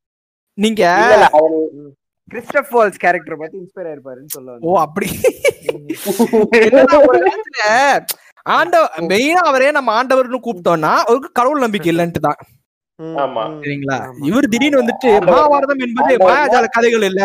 நீங்க 0.57 0.81
இல்ல, 1.03 1.13
இல்ல, 1.19 1.27
அவரு 1.37 1.59
கிறிஸ்டப் 2.31 2.69
ஃபால்ஸ் 2.69 2.99
கேரக்டர் 3.03 3.37
பார்த்து 3.39 3.59
இன்ஸ்பயர் 3.61 3.87
ஆயிருப்பாருன்னு 3.89 4.33
சொல்ல 4.35 4.57
ஓ 4.61 4.77
அப்படி? 4.85 5.07
ஆண்டவர் 8.55 9.05
மெயினா 9.11 9.41
அவரே 9.49 9.69
நம்ம 9.77 9.89
ஆண்டவர்னு 9.99 10.39
கூப்பிட்டோம்னா 10.45 10.93
அவருக்கு 11.05 11.29
கடவுள் 11.39 11.63
நம்பிக்கை 11.65 11.89
இல்லைன்ட்டு 11.93 12.23
தான். 12.27 12.39
சரிங்களா. 13.63 13.97
இவர் 14.29 14.49
திடீர்னு 14.53 14.81
வந்துட்டு 14.81 15.09
மகாபாரதம் 15.27 15.83
என்பது 15.85 16.15
மாயாஜால 16.25 16.65
கதைகள் 16.75 17.05
இல்ல. 17.09 17.21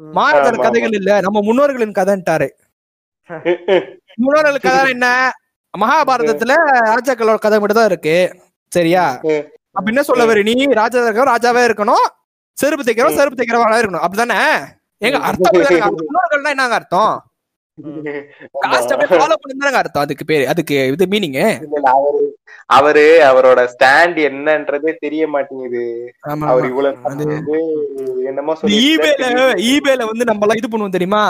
மாயாஜால 0.00 0.56
கதைகள் 0.58 0.96
இல்ல. 0.98 1.10
நம்ம 1.26 1.42
முன்னோர்களின் 1.48 1.96
கதைன்ட்டாரு. 1.98 2.48
முன்னோர்கள் 4.22 4.58
கதை 4.66 4.82
என்ன? 4.96 5.06
மகாபாரதத்துல 5.74 6.52
ராஜாக்களோட 6.90 7.38
கதை 7.44 7.58
மட்டும் 7.60 7.80
தான் 7.80 7.90
இருக்கு. 7.92 8.16
சரியா. 8.72 9.04
அப்ப 9.76 9.86
என்ன 9.92 10.02
சொல்ல 10.10 10.24
வர 10.28 10.42
நீ? 10.48 10.54
ராஜா 10.80 11.00
இருக்க 11.00 11.32
ராஜாவே 11.32 11.62
இருக்கணும். 11.68 12.06
செருப்பு 12.58 12.84
தைக்கிறவன் 12.84 13.18
செருப்பு 13.18 13.38
தைக்கிறவனா 13.38 13.80
இருக்கணும். 13.80 14.04
அப்படிதானே? 14.06 14.40
எங்க 15.02 15.18
அர்த்தம் 15.28 15.56
முன்னோர்கள்னா 16.02 16.52
என்னங்க 16.54 16.76
அர்த்தம்? 16.78 17.14
அர்த்தம். 19.80 20.04
அதுக்கு 20.04 20.24
பேரு 20.24 20.48
அதுக்கு 20.48 20.76
இது 20.86 21.06
மீனிங் 21.06 21.36
அவரு 21.94 22.22
அவரு 22.66 23.04
அவரோட 23.30 23.60
ஸ்டாண்ட் 23.72 24.18
என்னன்றதே 24.28 24.92
தெரிய 24.98 25.24
மாட்டேங்குது. 25.28 25.82
அவர். 26.46 26.68
இவ்வளவு 26.70 27.58
என்னமோ 28.30 28.54
ஈபேல 28.84 29.26
ஈபேல 29.72 30.06
வந்து 30.10 30.24
நம்ம 30.24 30.44
எல்லாம் 30.46 30.60
இது 30.62 30.70
பண்ணுவோம் 30.72 30.96
தெரியுமா? 30.96 31.22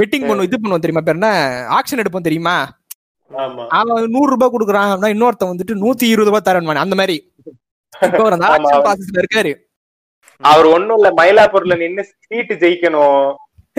பெட்டிங் 0.00 0.26
பண்ணுவோம் 0.28 0.48
இது 0.48 0.58
பண்ணுவோம் 0.62 0.84
தெரியுமா? 0.84 1.04
பேர் 1.04 1.18
என்ன? 1.20 1.30
ஆக்ஷன் 1.78 2.02
எடுப்போம் 2.02 2.28
தெரியுமா? 2.28 2.56
அவன் 3.78 4.10
நூறு 4.10 4.30
ரூபாய் 4.34 4.54
கொடுக்குறான் 4.54 5.14
இன்னொருத்தன் 5.14 5.52
வந்துட்டு 5.52 5.80
நூத்தி 5.84 6.06
இருபது 6.14 6.30
ரூபாய் 6.30 6.46
தரேன் 6.48 6.84
அந்த 6.84 6.94
மாதிரி. 6.94 7.16
இப்ப 8.06 9.20
இருக்காரு. 9.22 9.52
அவர் 10.38 10.64
ஒண்ணும் 10.64 10.96
இல்ல 10.96 11.10
மயிலாப்பூர்ல 11.16 11.76
நின்னு 11.76 12.06
சீட்டு 12.18 12.54
ஜெயிக்கணும். 12.54 13.34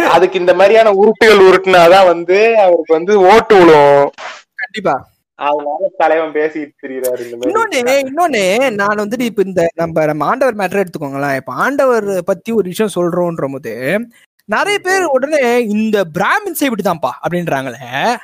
அதுக்கு 0.08 0.40
இந்த 0.40 0.54
மாதிரியான 0.54 0.92
உருட்டுகள் 0.92 1.46
உருட்டுனாதான் 1.50 2.06
வந்து 2.06 2.58
அவருக்கு 2.58 2.94
வந்து 2.94 3.20
ஓட்டு 3.20 3.56
விழும். 3.58 4.12
கண்டிப்பா. 4.56 5.10
அதனால 5.36 5.92
தலைவன் 5.98 6.32
பேசிட்டு 6.32 6.72
திரியிறாரு 6.84 7.24
இன்னொன்னு 7.42 8.10
இன்னொன்னு 8.14 8.74
நான் 8.74 8.98
வந்துட்டு 8.98 9.20
இப்ப 9.20 9.42
இந்த 9.46 9.70
நம்ம 9.76 10.06
நம்ம 10.06 10.26
ஆண்டவர் 10.26 10.56
மேட்டர் 10.56 10.84
எடுத்துக்கோங்களேன். 10.84 11.36
இப்ப 11.36 11.54
ஆண்டவர் 11.54 12.24
பத்தி 12.24 12.52
ஒரு 12.52 12.70
விஷயம் 12.70 12.92
சொல்றோன்ற 12.96 13.52
போது 13.52 14.00
நிறைய 14.46 14.80
பேர் 14.80 15.04
உடனே 15.04 15.66
இந்த 15.66 16.04
பிராமின்ஸ் 16.20 16.62
இப்படிதான்ப்பா 16.62 17.12
அப்படின்றாங்களே. 17.30 18.16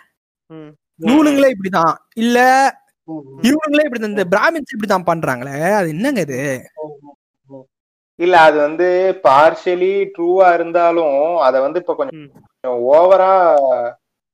ம். 0.47 0.73
நூலுங்களே 1.01 1.51
இப்படிதான். 1.51 1.93
இல்ல 2.15 2.39
இவனுங்களே 3.43 3.83
இப்படிதான் 3.89 4.07
இந்த 4.07 4.25
பிராமின்ஸ் 4.31 4.73
இப்படிதான் 4.73 5.07
பண்றாங்களே. 5.07 5.73
அது 5.73 5.89
என்னங்க 5.89 6.19
இது? 6.19 6.69
இல்ல 8.19 8.39
அது 8.39 8.57
வந்து 8.59 8.87
பார்ஷியலி 9.23 9.91
ட்ரூவா 10.15 10.53
இருந்தாலும் 10.53 11.15
அத 11.37 11.61
வந்து 11.61 11.79
இப்ப 11.79 11.95
கொஞ்சம் 11.95 12.31
ஓவரா 12.89 13.31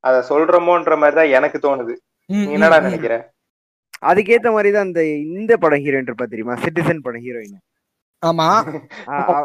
அத 0.03 0.15
சொல்றோமோன்ற 0.30 0.97
மாதிரிதான் 0.97 1.30
எனக்கு 1.30 1.57
தோணுது. 1.60 1.93
என்னடா. 2.49 2.80
நினைக்கிற? 2.80 3.14
அதுக்கேத்த 4.06 4.51
மாதிரி 4.51 4.72
தான் 4.72 4.85
அந்த 4.85 5.01
இந்த 5.30 5.57
படம் 5.57 5.80
ஹீரோயின் 5.80 6.10
இருப்பா 6.10 6.26
தெரியுமா? 6.26 6.53
சிட்டிசன் 6.53 7.01
படம் 7.01 7.22
ஹீரோயின் 7.22 7.57
ஆமா. 8.23 8.47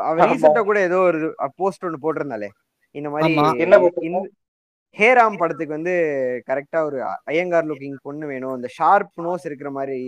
அவ 0.02 0.26
ரீசெண்டா 0.26 0.62
கூட 0.62 0.80
ஏதோ 0.80 0.98
ஒரு 1.00 1.20
போஸ்ட் 1.56 1.84
ஒன்னு 1.84 2.02
போட்டிருந்தாலே. 2.02 2.48
இந்த 2.94 3.10
மாதிரி. 3.10 3.34
என்ன? 3.58 3.76
இந்த- 4.00 4.30
ஹேராம் 4.96 5.38
படத்துக்கு 5.38 5.74
வந்து 5.74 5.94
கரெக்டா 6.46 6.82
ஒரு 6.82 6.98
ஐயங்கார் 7.24 7.66
லுக்கிங் 7.66 7.96
பொண்ணு 8.02 8.26
வேணும் 8.26 8.52
அந்த 8.52 8.68
ஷார்ப் 8.78 9.20
நோஸ் 9.20 9.44
இருக்கிற 9.44 9.70
மாதிரி 9.70 9.98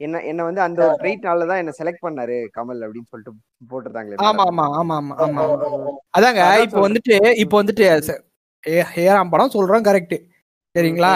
என்ன 0.00 0.16
என்ன 0.30 0.40
வந்து 0.44 0.60
அந்த 0.62 0.80
ஒரு 0.84 0.96
ட்ரைட்னால 1.00 1.46
தான் 1.48 1.60
என்ன 1.60 1.72
செலக்ட் 1.76 2.02
பண்ணாரு 2.02 2.36
கமல் 2.56 2.82
அப்படின்னு 2.82 3.10
சொல்லிட்டு 3.12 3.32
போட்டிருந்தாங்களே 3.70 4.18
ஆமா 4.26 4.44
ஆமா 4.50 4.64
ஆமா 4.74 4.96
ஆமா 4.96 5.14
ஆமா. 5.26 5.44
அதாங்க 6.16 6.42
இப்போ 6.64 6.80
வந்துட்டு 6.86 7.14
இப்போ 7.42 7.56
வந்துட்டு 7.60 7.84
ஹேராம் 8.92 9.32
படம் 9.32 9.54
சொல்றோம் 9.54 9.86
கரெக்ட் 9.86 10.16
சரிங்களா? 10.74 11.12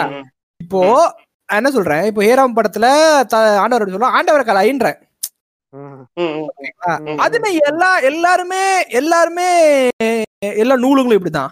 இப்போ 0.59 0.79
என்ன 1.49 1.69
சொல்றேன்? 1.71 2.03
இப்போ 2.09 2.21
ஹேராம் 2.23 2.57
படத்துல 2.57 2.87
த- 3.31 3.39
ஆண்டவர் 3.61 3.93
சொல்றோம் 3.93 4.15
ஆண்டவர் 4.17 4.49
கலாயின்றேன். 4.49 4.99
அதுல 7.25 7.47
எல்லா 7.67 7.89
எல்லாருமே 8.09 8.61
எல்லாருமே 8.99 9.47
எல்லா 10.57 10.75
நூலுங்களும் 10.83 11.19
இப்படிதான். 11.19 11.51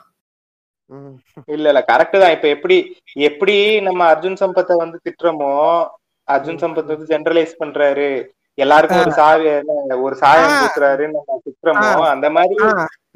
இல்ல 1.48 1.66
இல்ல 1.72 1.82
கரெக்ட் 1.90 2.18
தான். 2.22 2.34
இப்ப 2.36 2.48
எப்படி 2.56 2.78
எப்படி 3.24 3.56
நம்ம 3.88 4.02
அர்ஜுன் 4.12 4.42
சம்பத்தை 4.42 4.76
வந்து 4.78 4.98
திட்டுறோமோ 5.06 5.52
அர்ஜுன் 6.36 6.62
சம்பத் 6.64 6.92
வந்து 6.94 7.10
ஜெனரலைஸ் 7.14 7.60
பண்றாரு. 7.62 8.10
எல்லாருக்கும் 8.58 9.04
ஒரு 9.06 9.14
சாவி 9.20 9.48
ஒரு 10.06 10.16
சாயம். 10.24 10.54
பூசுறாரு 10.62 11.06
நம்ம 11.16 11.38
திட்டுறோமோ 11.46 12.06
அந்த 12.14 12.28
மாதிரி 12.38 12.56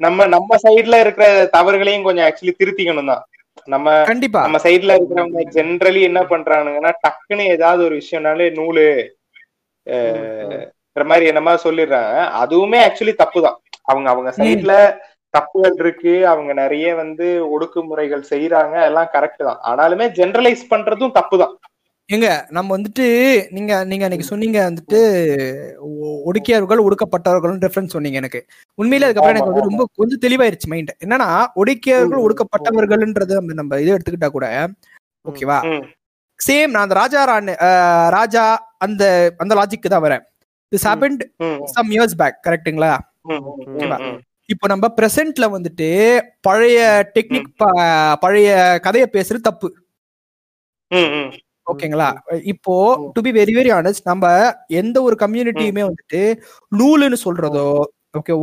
நம்ம 0.04 0.26
நம்ம 0.34 0.56
சைடுல 0.64 0.98
இருக்கிற 1.04 1.26
தவறுகளையும் 1.56 2.06
கொஞ்சம் 2.06 2.26
ஆக்சுவலி 2.28 2.54
திருத்திக்கணும் 2.60 3.10
தான். 3.12 3.24
நம்ம 3.72 3.88
கண்டிப்பா. 4.10 4.40
நம்ம 4.46 4.58
சைடுல 4.64 4.94
இருக்கிறவங்க 4.98 5.42
ஜென்ரலி 5.56 6.00
என்ன 6.08 6.20
பண்றானுங்கன்னா 6.32 6.92
டக்குன்னு 7.04 7.44
ஏதாவது 7.56 7.82
ஒரு 7.88 7.96
விஷயம்னாலே 8.00 8.46
நூலு 8.58 8.86
மாதிரி 11.10 11.24
என்னமா 11.30 11.52
சொல்லிடுறாங்க. 11.66 12.16
அதுவுமே 12.42 12.78
ஆக்சுவலி 12.86 13.14
தப்பு 13.22 13.38
தான். 13.46 13.58
அவங்க 13.90 14.08
அவங்க 14.12 14.30
சைடுல 14.38 14.74
தப்புகள் 15.34 15.76
இருக்கு. 15.82 16.14
அவங்க 16.32 16.52
நிறைய 16.62 16.88
வந்து 17.02 17.26
ஒடுக்குமுறைகள் 17.54 18.22
செய்யறாங்க 18.32 18.74
எல்லாம் 18.88 19.12
கரெக்ட் 19.14 19.42
தான். 19.48 19.60
ஆனாலுமே 19.70 20.06
ஜெனரலைஸ் 20.18 20.64
பண்றதும் 20.72 21.16
தப்பு 21.18 21.38
தான். 21.42 21.54
எங்க 22.10 22.26
நம்ம 22.50 22.68
வந்துட்டு 22.76 23.04
நீங்க 23.50 23.84
நீங்க 23.84 24.04
அன்னைக்கு 24.04 24.26
சொன்னீங்க 24.30 24.58
வந்துட்டு 24.64 24.98
ஒடுக்கியவர்கள் 26.26 26.82
ஒடுக்கப்பட்டவர்கள் 26.84 27.54
ரெஃபரன்ஸ் 27.64 27.94
சொன்னீங்க 27.96 28.16
எனக்கு. 28.16 28.40
உண்மையிலே 28.78 29.06
அதுக்கப்புறம் 29.06 29.34
எனக்கு 29.34 29.50
வந்து 29.50 29.68
ரொம்ப 29.68 29.84
கொஞ்சம் 29.98 30.22
தெளிவாயிருச்சு 30.22 30.68
மைண்ட் 30.68 30.92
என்னன்னா 31.04 31.28
ஒடுக்கியவர்கள் 31.56 32.24
ஒடுக்கப்பட்டவர்கள்ன்றது 32.24 33.38
நம்ம 33.38 33.56
நம்ம 33.60 33.78
இதை 33.80 33.92
எடுத்துக்கிட்டா 33.94 34.30
கூட 34.30 34.48
ஓகேவா. 35.24 35.58
சேம் 36.40 36.70
நான் 36.70 36.84
அந்த 36.84 36.94
ராஜா 36.94 37.20
ராணி 37.24 37.52
ராஜா 38.14 38.44
அந்த 38.78 39.02
அந்த 39.38 39.52
லாஜிக்கு 39.54 39.88
தான் 39.88 40.04
வரேன். 40.06 40.22
This 40.72 40.86
happened 40.88 41.22
some 41.72 41.90
years 41.90 42.16
back 42.16 42.38
ம், 43.28 43.42
ம். 44.02 44.18
இப்போ 44.50 44.66
நம்ம 44.66 44.86
பிரசன்ட்ல 44.96 45.46
வந்துட்டு 45.52 45.88
பழைய 46.40 46.78
டெக்னிக் 47.14 47.50
பழைய 48.22 48.48
கதையை 48.82 49.08
பேசுறது 49.12 49.48
தப்பு. 49.48 49.68
ஓகேங்களா? 51.66 52.08
இப்போ 52.44 52.74
to 53.14 53.20
be 53.22 53.30
very 53.32 53.52
very 53.58 53.70
honest 53.72 54.04
நம்ம 54.04 54.24
எந்த 54.80 54.96
ஒரு 55.02 55.16
கம்யூனிட்டியுமே 55.20 55.82
வந்துட்டு 55.88 56.20
நூலுன்னு 56.72 57.18
சொல்றதோ 57.24 57.66
ஓகே 58.14 58.34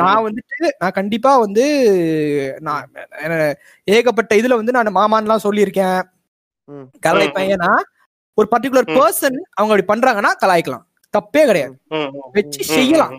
நான் 0.00 0.26
வந்துட்டு 0.26 0.68
நான் 0.78 0.96
கண்டிப்பா 0.98 1.38
வந்து 1.38 1.64
நான் 2.58 2.84
ஏகப்பட்ட 3.88 4.36
இதுல 4.36 4.58
வந்து 4.60 4.76
நான் 4.76 4.96
மாமான்லாம் 4.96 5.44
சொல்லியிருக்கேன். 5.46 5.98
கலாய்ப்பேன் 7.06 7.50
ஏன்னா 7.56 7.70
ஒரு 8.38 8.46
பர்டிகுலர். 8.54 8.88
பர்சன் 8.98 9.36
அவங்க 9.58 9.72
அப்படி 9.72 9.86
பண்றாங்கன்னா 9.92 10.32
கலாய்க்கலாம். 10.42 10.84
தப்பே 11.14 11.42
கிடையாது. 11.44 11.74
வச்சு 12.32 12.62
செய்யலாம். 12.76 13.14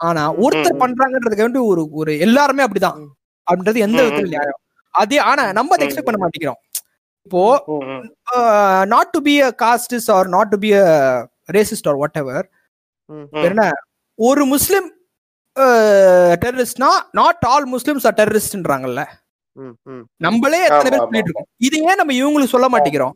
ஆனா 0.00 0.22
ஒருத்தர். 0.44 0.82
பண்றாங்கன்றதுக்கு 0.82 1.48
வந்து 1.48 1.62
ஒரு 1.66 1.82
ஒரு 1.92 2.12
எல்லாருமே 2.18 2.64
அப்படிதான். 2.66 2.98
அப்படின்றது 3.46 3.78
எந்த 3.86 4.00
விதத்துல. 4.02 4.32
நியாயம். 4.34 4.60
அதே 4.94 5.18
ஆனா 5.30 5.44
நம்ம 5.52 5.74
அதை. 5.74 5.84
எக்ஸ்பெக்ட் 5.86 6.08
பண்ண 6.08 6.20
மாட்டேங்கிறோம். 6.22 6.60
இப்போ. 7.26 7.42
Not 8.92 9.12
to 9.14 9.20
be 9.28 9.34
a 9.46 9.50
casteist 9.64 10.08
or 10.16 10.28
not 10.36 10.52
to 10.54 10.58
be 10.64 10.70
a 10.82 10.86
racist 11.56 11.88
or 11.90 12.00
whatever. 12.22 12.46
என்ன? 13.48 13.62
ஒரு 14.18 14.42
முஸ்லிம் 14.54 14.88
டெரரிஸ்ட்னா 16.42 16.90
நாட் 17.20 17.46
ஆல் 17.52 17.66
முஸ்லிம்ஸ் 17.74 18.06
ஆர் 18.08 18.18
டெரரிஸ்ட்ன்றாங்கல்ல. 18.20 19.02
நம்மளே 20.26 20.60
எத்தனை 20.68 20.90
பேர். 20.90 21.06
சொல்லிட்டு 21.06 21.30
இருக்கோம் 21.30 21.50
இது 21.68 21.76
ஏன் 21.90 21.98
நம்ம 22.00 22.14
இவங்களுக்கு 22.20 22.54
சொல்ல 22.54 22.68
மாட்டேங்கிறோம்? 22.74 23.14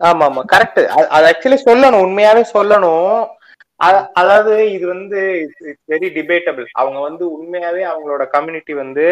ஆமா 0.00 0.24
ஆமா. 0.30 0.42
கரெக்ட் 0.52 0.80
அது 1.14 1.24
ஆக்சுவலி 1.30 1.58
சொல்லணும். 1.68 2.04
உண்மையாவே 2.06 2.42
சொல்லணும். 2.56 3.16
அதாவது 4.20 4.52
இது 4.74 4.84
வந்து 4.94 5.20
வெரி 5.92 6.08
டிபேட்டபிள் 6.16 6.66
அவங்க 6.80 6.98
வந்து 7.06 7.24
உண்மையாவே 7.36 7.82
அவங்களோட 7.92 8.24
கம்யூனிட்டி 8.34 8.74
வந்து 8.82 9.06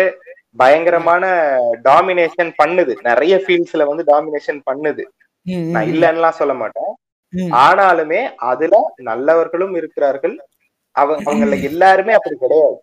பயங்கரமான 0.56 1.56
டாமினேஷன் 1.84 2.52
பண்ணுது. 2.64 2.94
நிறைய 3.02 3.36
ஃபீல்ட்ஸ்ல 3.36 3.86
வந்து 3.86 4.04
டாமினேஷன் 4.06 4.60
பண்ணுது. 4.70 5.04
நான் 5.70 5.84
இல்லைன்னுலாம் 5.84 6.30
சொல்ல 6.30 6.54
மாட்டேன். 6.54 6.94
ஆனாலுமே 7.50 8.34
அதுல 8.34 8.92
நல்லவர்களும் 8.96 9.74
இருக்கிறார்கள். 9.74 10.46
அவங்க 10.90 11.32
அவங்கள 11.32 11.62
எல்லாருமே 11.62 12.12
அப்படி 12.12 12.36
கிடையாது. 12.36 12.82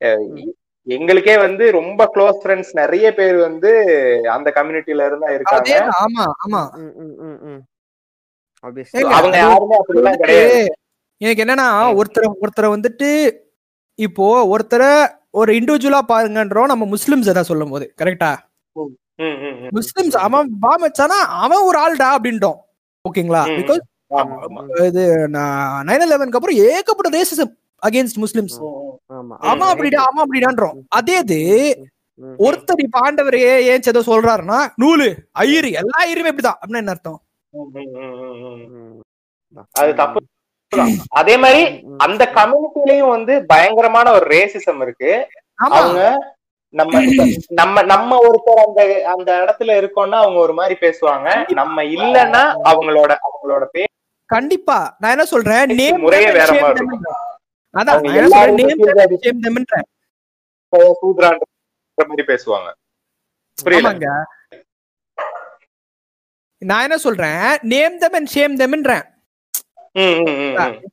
எ- 0.00 0.54
எங்களுக்கே 0.82 1.38
வந்து 1.38 1.70
ரொம்ப 1.70 2.10
க்ளோஸ் 2.14 2.44
ஃப்ரெண்ட்ஸ் 2.44 2.68
நிறைய 2.72 3.14
பேர் 3.14 3.36
வந்து 3.36 3.70
அந்த 4.30 4.52
கம்யூனிட்டில 4.54 5.06
இருந்தா 5.06 5.30
இருக்காங்க. 5.30 5.88
ஆமா 6.04 6.24
ஆமா. 6.52 6.68
அவங்க 9.10 9.36
யாருமே 9.36 9.76
அப்படிலாம் 9.76 10.16
கிடையாது. 10.16 10.72
எனக்கு 11.16 11.44
என்னன்னா 11.44 12.00
ஒருத்தரை 12.00 12.30
ஒருத்தரை 12.42 12.80
வந்துட்டு 12.80 13.38
இப்போ 14.00 14.56
ஒருத்தரை 14.56 15.08
ஒரு 15.30 15.52
இண்டிவிஜுவலா 15.52 15.98
பாருங்கன்றோம் 16.08 16.64
நம்ம 16.64 16.84
முஸ்லிம்ஸ் 16.84 17.20
எதாவது 17.20 17.44
சொல்லும் 17.44 17.70
போது 17.70 17.94
கரெக்டா. 18.02 18.36
முஸ்லிம்ஸ் 19.72 20.16
அவன் 20.16 20.58
பாம் 20.60 20.82
வச்சானா 20.82 21.20
அவன் 21.44 21.62
ஒரு 21.62 21.78
ஆள்டா 21.78 22.16
அப்படின்ட்டோம் 22.16 22.56
ஓகேங்களா. 23.04 23.42
பிகாஸ் 23.58 23.78
ஆமா, 24.14 24.36
ஆமா. 24.48 24.84
இது 24.84 25.28
நைன் 25.32 26.12
லெவனுக்கு 26.12 26.38
அப்புறம் 26.38 26.56
ஏகப்பட்ட 26.56 27.22
ரேசிசம் 27.22 27.52
அகேன்ஸ்ட் 27.86 28.20
முஸ்லிம்ஸ். 28.20 28.56
ஆமா. 29.12 29.36
அவன் 29.38 29.68
அப்படிடா 29.68 29.94
அவன் 29.94 30.24
அப்படிடான்றோம் 30.24 30.78
அதே 30.88 31.18
இது. 31.18 31.38
ஒருத்தர் 32.38 32.82
இப்ப 32.82 32.98
ஆண்டவர் 33.02 33.34
ஏ- 33.34 33.64
ஏன் 33.64 33.82
ஏதோ 33.82 34.00
சொல்றாருன்னா 34.00 34.68
நூலு 34.82 35.16
ஐயரு 35.38 35.70
எல்லா 35.72 35.98
ஐயருமே 35.98 36.32
இப்படிதான் 36.32 36.58
அப்படின்னு 36.60 36.76
என்ன 36.76 36.90
அர்த்தம். 36.90 37.22
அது 39.72 39.94
தப்பு. 39.94 40.20
அதே 41.10 41.36
மாதிரி 41.36 41.62
அந்த 41.98 42.30
கம்யூனிட்டிலயும் 42.34 43.08
வந்து 43.08 43.44
பயங்கரமான 43.46 44.12
ஒரு 44.12 44.26
ரேசிசம் 44.26 44.82
இருக்கு. 44.82 45.28
அவங்க 45.54 46.00
நம்ம 46.74 47.00
நம்ம 47.48 47.82
நம்ம 47.82 48.18
ஒருத்தர் 48.26 48.62
அந்த 48.66 48.80
அந்த 49.16 49.30
இடத்துல 49.44 49.70
இருக்கோம்னா 49.80 50.18
அவங்க 50.24 50.38
ஒரு 50.40 50.54
மாதிரி 50.54 50.76
பேசுவாங்க. 50.80 51.52
நம்ம 51.54 51.82
இல்லைன்னா 51.82 52.42
அவங்களோட 52.64 53.16
அவங்களோட 53.26 53.64
பேர் 53.72 53.88
கண்டிப்பா. 54.24 54.96
நான் 54.98 55.10
என்ன 55.10 55.24
சொல்றேன்? 55.24 55.66
நேம் 55.74 56.00
முறையே 56.00 56.30
வேற 56.30 56.52
மாதிரி 56.60 56.86
மாதிரி 62.08 62.24
பேசுவாங்க. 62.32 62.68
புரியல. 63.58 63.88
ஆமாங்க. 63.88 64.08
நான் 66.62 66.82
என்ன 66.82 66.96
சொல்றேன்? 66.98 67.58
Name 67.62 67.98
them 67.98 68.12
and 68.12 68.30
shame 68.34 68.56
தம்ன்றேன். 68.60 69.06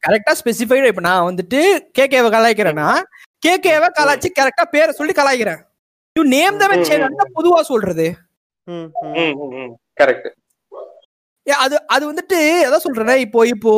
கரெக்டா 0.03 0.33
ஸ்பெசிஃபைடு 0.39 0.91
இப்ப 0.91 1.01
நான் 1.01 1.27
வந்துட்டு 1.27 1.59
கேகேவை 1.97 2.29
கலாய்க்கிறேன்னா 2.31 2.89
கேகேவை 3.43 3.87
கலாய்ச்சி 3.97 4.29
கரெக்டா 4.31 4.63
பேரை 4.71 4.91
சொல்லி 4.93 5.13
கலாய்க்கிறேன். 5.13 5.59
யூ 6.15 6.21
நேம் 6.29 6.59
தம் 6.61 7.35
பொதுவா 7.37 7.59
சொல்றது. 7.63 8.07
கரெக்ட் 9.97 10.29
அது 11.47 11.75
அது 11.87 12.03
வந்துட்டு 12.07 12.37
எதை 12.65 12.77
சொல்றேன் 12.79 13.21
இப்போ 13.25 13.41
இப்போ 13.47 13.73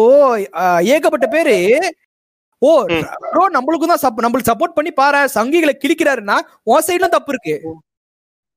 ஏகப்பட்ட 0.94 1.28
பேரு 1.28 1.56
ஓ. 2.62 2.72
ப்ரோ 3.28 3.44
நம்மளுக்கும் 3.50 3.92
தான் 3.92 4.02
சப் 4.04 4.24
நம்மளுக்கு 4.24 4.52
சப்போர்ட் 4.52 4.78
பண்ணி 4.78 4.92
பாரு 4.94 5.20
சங்கிகளை 5.36 5.74
கிழிக்கிறாருன்னா 5.76 6.38
உன் 6.66 6.86
சைடுல 6.88 7.08
தப்பு 7.10 7.32
இருக்கு. 7.34 7.54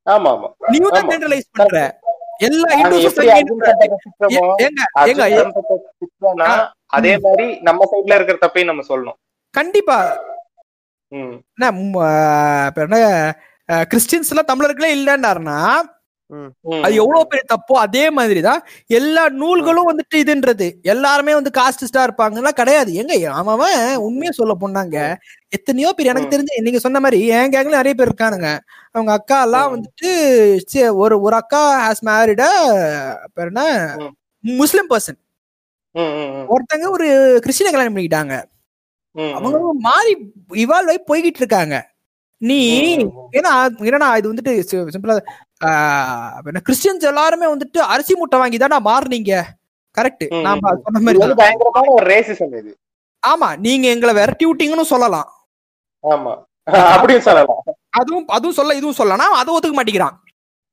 ஆமா 0.06 0.30
ஆமா. 0.34 0.48
நீயும் 0.72 0.94
தான். 0.94 1.10
ஜெனரலைஸ் 1.12 1.46
பண்ற. 1.52 1.76
எல்லா 2.46 2.72
அதே 6.86 7.18
மாதிரி 7.18 7.46
நம்ம 7.60 7.88
சைடுல 7.90 8.14
இருக்கிற 8.14 8.36
தப்பையும் 8.40 8.70
நம்ம 8.70 8.82
சொல்லணும். 8.88 9.18
கண்டிப்பா. 9.50 9.98
என்ன? 11.12 11.70
கிறிஸ்டியன்ஸ் 13.68 14.30
எல்லாம் 14.30 14.50
தமிழர்களே 14.52 14.90
இல்லைன்னாருன்னா. 14.94 15.58
அது 16.82 16.94
எவ்வளவு 16.94 17.26
பெரிய 17.26 17.44
தப்போ 17.48 17.76
அதே 17.84 18.04
மாதிரிதான் 18.10 18.60
எல்லா 18.98 19.28
நூல்களும் 19.40 19.88
வந்துட்டு 19.90 20.16
இதுன்றது. 20.16 20.66
எல்லாருமே 20.82 21.32
வந்து 21.34 21.50
காஸ்டிஸ்டா 21.58 22.00
இருப்பாங்கன்னா 22.06 22.52
கிடையாது. 22.60 22.90
எங்க 22.94 23.14
அவன் 23.42 23.76
உண்மையா 24.06 24.32
சொல்ல 24.32 24.54
போனாங்க. 24.60 24.96
எத்தனையோ 25.48 25.92
பேர் 25.92 26.10
எனக்கு. 26.12 26.32
தெரிஞ்சு 26.34 26.62
நீங்க 26.62 26.78
சொன்ன 26.78 27.00
மாதிரி 27.00 27.26
என் 27.38 27.50
கேங்ல 27.50 27.76
நிறைய 27.78 27.94
பேர் 27.94 28.12
இருக்கானுங்க. 28.12 28.50
அவங்க 28.94 29.12
அக்கா 29.12 29.38
எல்லாம். 29.42 29.70
வந்துட்டு 29.74 30.10
ஒரு 31.02 31.16
ஒரு 31.20 31.36
அக்கா 31.36 31.62
ஹாஸ் 31.84 32.06
மேரிட 32.08 32.44
பேர் 33.34 33.50
என்ன. 33.52 33.62
Muslim 34.44 34.90
person. 34.90 35.18
ஒருத்தங்க 36.52 36.86
ஒரு 36.96 37.06
கிறிஸ்டியனை 37.44 37.70
கல்யாணம் 37.72 37.96
பண்ணிக்கிட்டாங்க. 37.96 38.34
அவங்க 39.38 39.56
மாறி 39.80 40.12
இவால்வ் 40.64 40.92
ஆகி 40.92 41.00
போய்கிட்டு 41.08 41.40
இருக்காங்க. 41.42 41.76
நீ. 42.42 42.58
ஏன்னா 43.38 43.50
ஏன்னா 43.88 44.06
இது 44.18 44.30
வந்துட்டு 44.32 44.52
சிம்பிளா 44.94 45.16
கிறிஸ்டியன்ஸ் 46.66 47.04
எல்லாருமே 47.04 47.46
வந்துட்டு 47.46 47.80
அரிசி 47.92 48.14
முட்டை 48.14 48.38
வாங்கி 48.38 48.58
தானே 48.58 48.78
மாறுனீங்க. 48.88 49.34
கரெக்ட் 49.96 50.24
நாம. 50.42 50.72
சொன்ன 50.84 51.00
மாதிரி. 51.00 51.34
பயங்கரமான 51.42 51.90
ஒரு 51.90 52.06
ரேசிசம் 52.06 52.56
இது. 52.58 52.72
ஆமா 53.22 53.48
நீங்க 53.58 53.88
எங்களை 53.88 54.14
விரட்டி 54.14 54.44
விட்டீங்கன்னு 54.46 54.92
சொல்லலாம். 54.92 55.28
ஆமா. 56.04 56.32
அப்படின்னு 56.94 57.24
சொல்லலாம். 57.28 57.62
அதுவும் 57.90 58.26
அதுவும் 58.26 58.52
சொல்ல 58.52 58.74
இதுவும் 58.74 59.00
சொல்லலாம். 59.00 59.32
அதை 59.32 59.50
ஒத்துக்க 59.54 59.76
மாட்டேங்கிறான். 59.78 60.16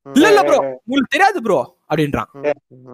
இல்ல 0.05 0.27
இல்ல 0.29 0.41
ப்ரோ 0.43 0.57
உங்களுக்கு 0.57 1.13
தெரியாது 1.13 1.39
ப்ரோ 1.41 1.59
அப்படின்றான். 1.89 2.29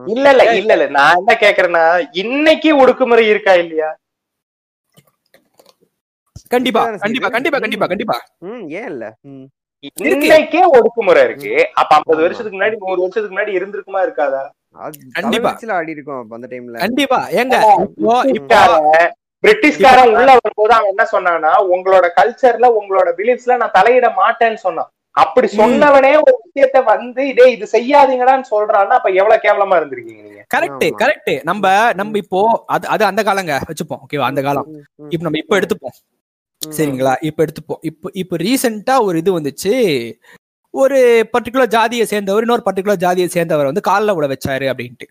இல்ல 0.05 0.25
இல்ல 0.29 0.43
இல்ல 0.55 0.73
இல்ல. 0.73 0.87
நான் 0.97 1.17
என்ன 1.17 1.33
கேக்குறேன்னா 1.39 1.83
இன்னைக்கு 2.23 2.69
ஒடுக்குமுறை 2.81 3.25
இருக்கா 3.27 3.53
இல்லையா? 3.53 3.89
கண்டிப்பா 6.47 6.81
கண்டிப்பா. 7.03 7.29
கண்டிப்பா 7.29 7.59
கண்டிப்பா. 7.59 7.87
கண்டிப்பா. 7.87 8.17
ம், 8.39 8.69
ஏன் 8.69 8.85
இல்ல. 8.85 9.05
இன்னைக்கே 10.11 10.61
ஒடுக்குமுறை 10.75 11.21
இருக்கு. 11.27 11.53
அப்ப 11.81 11.91
ஐம்பது. 11.97 12.21
வருஷத்துக்கு 12.25 12.57
முன்னாடி 12.57 12.77
நூறு 12.83 12.99
வருஷத்துக்கு 13.03 13.35
முன்னாடி 13.35 13.57
இருந்திருக்குமா 13.57 14.01
இருக்காதா? 14.05 14.43
கண்டிப்பா. 15.17 15.49
தலைவலிச்சுல 15.49 15.77
ஆடி 15.79 15.95
இருக்கும் 15.95 16.19
அப்ப 16.21 16.35
அந்த 16.37 16.47
டைம்ல 16.53 16.81
கண்டிப்பா. 16.85 17.19
ஏங்க 17.41 17.57
இப்போ 17.85 18.15
இப்போ 18.39 18.59
பிரிட்டிஷ்காரன் 19.43 20.11
உள்ள 20.13 20.29
வரும்போது 20.37 20.73
அவன் 20.75 20.91
என்ன 20.91 21.03
சொன்னான்னா 21.13 21.51
உங்களோட 21.73 22.05
கல்ச்சர்ல 22.19 22.67
உங்களோட 22.79 23.09
பிலீஃப்ஸ்ல 23.17 23.57
நான் 23.61 23.77
தலையிட 23.77 24.07
மாட்டேன்னு 24.21 24.59
சொன்னான். 24.65 24.89
அப்படி 25.15 25.47
சொன்னவனே 25.59 26.11
ஒரு 26.21 26.33
விஷயத்த 26.45 26.77
வந்து 26.89 27.21
இதே 27.31 27.45
இது 27.53 27.65
செய்யாதீங்கடான்னு 27.73 28.47
சொல்றான்னா 28.53 28.95
அப்ப 28.99 29.09
எவ்வளவு 29.19 29.43
கேவலமா 29.45 29.77
இருந்திருக்கீங்க 29.79 30.23
நீங்க? 30.25 30.41
கரெக்ட். 30.53 30.85
கரெக்ட் 31.01 31.31
நம்ம 31.49 31.63
நம்ம 31.99 32.17
இப்போ 32.23 32.41
அது 32.75 32.85
அது 32.95 33.03
அந்த 33.09 33.21
காலங்க 33.29 33.53
வச்சுப்போம். 33.69 34.01
ஓகேவா? 34.05 34.27
அந்த 34.31 34.41
காலம். 34.47 34.67
இப்போ 35.13 35.25
நம்ம 35.27 35.39
இப்போ 35.43 35.57
எடுத்துப்போம். 35.59 35.95
சரிங்களா? 36.73 37.13
இப்போ 37.21 37.41
எடுத்துப்போம். 37.45 37.81
இப்போ 37.81 38.07
இப்போ 38.13 38.35
ரீசெண்டா 38.37 38.95
ஒரு 39.07 39.17
இது 39.17 39.31
வந்துச்சு. 39.39 39.73
ஒரு 40.73 40.97
பர்டிகுலர் 41.33 41.73
ஜாதியை 41.75 42.05
சேர்ந்தவர் 42.05 42.45
இன்னொரு 42.45 42.63
பர்டிகுலர் 42.65 43.03
ஜாதியை 43.03 43.27
சேர்ந்தவர் 43.27 43.69
வந்து 43.69 43.87
காலில் 43.89 44.15
விட 44.15 44.27
வச்சாரு 44.33 44.65
அப்படின்ட்டு. 44.71 45.07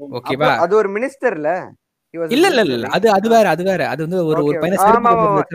ஓகேவா 0.00 0.50
அது 0.64 0.74
ஒரு 0.76 0.88
மினிஸ்டர்ல 0.96 1.50
இல்ல 2.14 2.46
இல்ல 2.52 2.62
இல்ல. 2.68 2.86
அது 2.88 3.06
அது 3.16 3.28
வேற 3.28 3.46
அது 3.48 3.62
வேற. 3.62 3.82
அது 3.88 4.00
வந்து 4.06 4.20
ஒரு 4.30 4.40
ஒரு 4.44 4.56
பையனை 4.62 4.78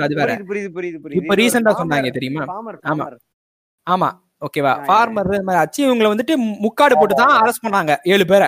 அது 0.06 0.16
வேற. 0.20 0.30
புரியுது 0.52 0.70
புரியுது 0.78 1.00
புரியுது 1.04 1.18
இப்ப 1.20 1.36
ரீசெண்டா 1.36 1.72
சொன்னாங்க 1.82 2.12
தெரியுமா? 2.18 2.44
ஆமா. 2.92 3.06
ஆமா. 3.88 4.10
ஓகேவா 4.46 4.72
ஃபார்மர் 4.88 5.30
இந்த 5.34 5.48
மாதிரி 5.48 5.62
ஆச்சு. 5.64 5.82
இவங்களை 5.88 6.10
வந்துட்டு 6.14 6.36
முக்காடு 6.66 6.96
போட்டு 6.98 7.16
தான் 7.22 7.34
அரெஸ்ட் 7.42 7.66
பண்ணாங்க 7.66 7.94
ஏழு 8.14 8.26
பேரை. 8.32 8.48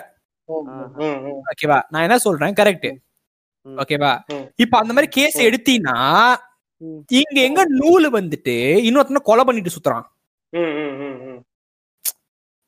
ஓகேவா 1.52 1.80
நான் 1.92 2.06
என்ன 2.08 2.18
சொல்றேன்? 2.26 2.56
கரெக்ட். 2.60 2.90
ஓகேவா. 3.76 4.20
இப்ப 4.56 4.78
அந்த 4.78 4.94
மாதிரி 4.94 5.12
கேஸ் 5.12 5.38
எடுத்தீங்கன்னா. 5.42 6.36
இங்க 7.08 7.42
எங்க 7.42 7.62
நூலு 7.70 8.08
வந்துட்டு 8.16 8.56
இன்னொருத்தன 8.88 9.16
கொலை 9.16 9.44
பண்ணிட்டு 9.44 9.70
சுத்துறான். 9.70 10.06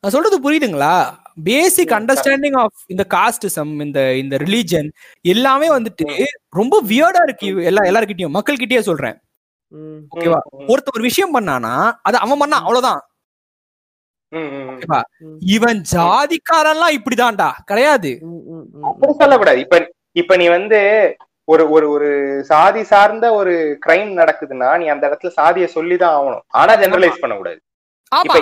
நான் 0.02 0.12
சொல்றது 0.12 0.38
புரியுதுங்களா? 0.44 1.18
பேசிக் 1.44 1.90
அண்டர்ஸ்டாண்டிங் 1.90 2.58
ஆஃப் 2.58 2.78
இந்த 2.88 3.06
காஸ்டிசம் 3.10 3.86
இந்த 3.86 4.16
இந்த 4.16 4.38
ரிலீஜன் 4.38 4.90
எல்லாமே 5.22 5.70
வந்துட்டு 5.70 6.24
ரொம்ப 6.50 6.84
வியர்டா 6.84 7.22
இருக்கு. 7.24 7.64
எல்லா 7.64 7.82
எல்லார்கிட்டயும் 7.82 8.38
மக்கள்கிட்டயே 8.40 8.80
சொல்றேன். 8.80 9.18
ஓகேவா? 10.16 10.40
ஒருத்த 10.54 10.90
ஒரு 10.96 11.04
விஷயம் 11.10 11.34
பண்ணானா 11.34 11.92
அது 12.02 12.18
அவன் 12.18 12.38
பண்ணா 12.38 12.58
அவ்வளவுதான். 12.58 13.02
இவன் 15.40 15.82
ஜாதிக்காரன்லாம் 15.92 16.98
இப்படிதான்டா. 16.98 17.52
கிடையாது. 17.66 18.12
அப்படி 18.82 19.14
சொல்லக்கூடாது. 19.14 19.60
இப்ப 19.60 19.98
இப்ப 20.16 20.38
நீ 20.42 20.46
வந்து 20.58 20.80
ஒரு 21.48 21.64
ஒரு 21.76 21.86
ஒரு 21.96 22.10
சாதி 22.52 22.82
சார்ந்த 22.92 23.26
ஒரு 23.40 23.54
கிரைம் 23.86 24.12
நடக்குதுன்னா 24.22 24.70
நீ 24.82 24.86
அந்த 24.94 25.04
இடத்துல 25.10 25.32
சாதியை 25.40 25.68
சொல்லிதான் 25.76 26.16
ஆகணும். 26.20 26.46
ஆனா 26.60 26.72
ஜெனரலைஸ் 26.84 27.22
பண்ணக்கூடாது. 27.24 27.60
இப்ப 28.12 28.40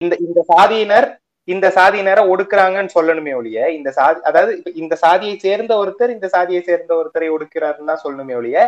இந்த 0.00 0.14
இந்த 0.26 0.40
சாதியினர் 0.54 1.08
இந்த 1.48 1.66
சாதியினரை 1.76 2.22
ஒடுக்குறாங்கன்னு 2.32 2.94
சொல்லணுமே 2.96 3.32
ஒழிய 3.38 3.58
இந்த 3.78 3.88
சாதி 3.96 4.18
அதாவது 4.28 4.52
இந்த 4.82 4.94
சாதியை 5.02 5.34
சேர்ந்த 5.44 5.72
ஒருத்தர் 5.80 6.14
இந்த 6.14 6.28
சாதியை 6.34 6.60
சேர்ந்த 6.68 6.92
ஒருத்தரை 7.00 7.28
ஒடுக்கிறாருன்னு 7.34 7.90
தான் 7.90 8.04
சொல்லணுமே 8.04 8.34
ஒழிய 8.40 8.58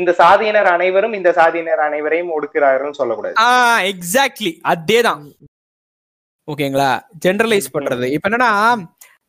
இந்த 0.00 0.10
சாதியினர் 0.20 0.68
அனைவரும் 0.74 1.14
இந்த 1.18 1.30
சாதியினர் 1.38 1.82
அனைவரையும் 1.88 2.34
ஒடுக்கிறாருன்னு 2.36 2.98
சொல்லக்கூடாது. 3.00 3.36
எக்ஸாக்ட்லி 3.92 4.52
அதேதான். 4.72 5.24
ஓகேங்களா 6.48 6.90
ஜெனரலைஸ் 7.24 7.74
பண்றது. 7.76 8.06
இப்ப 8.16 8.28
என்னன்னா 8.30 8.50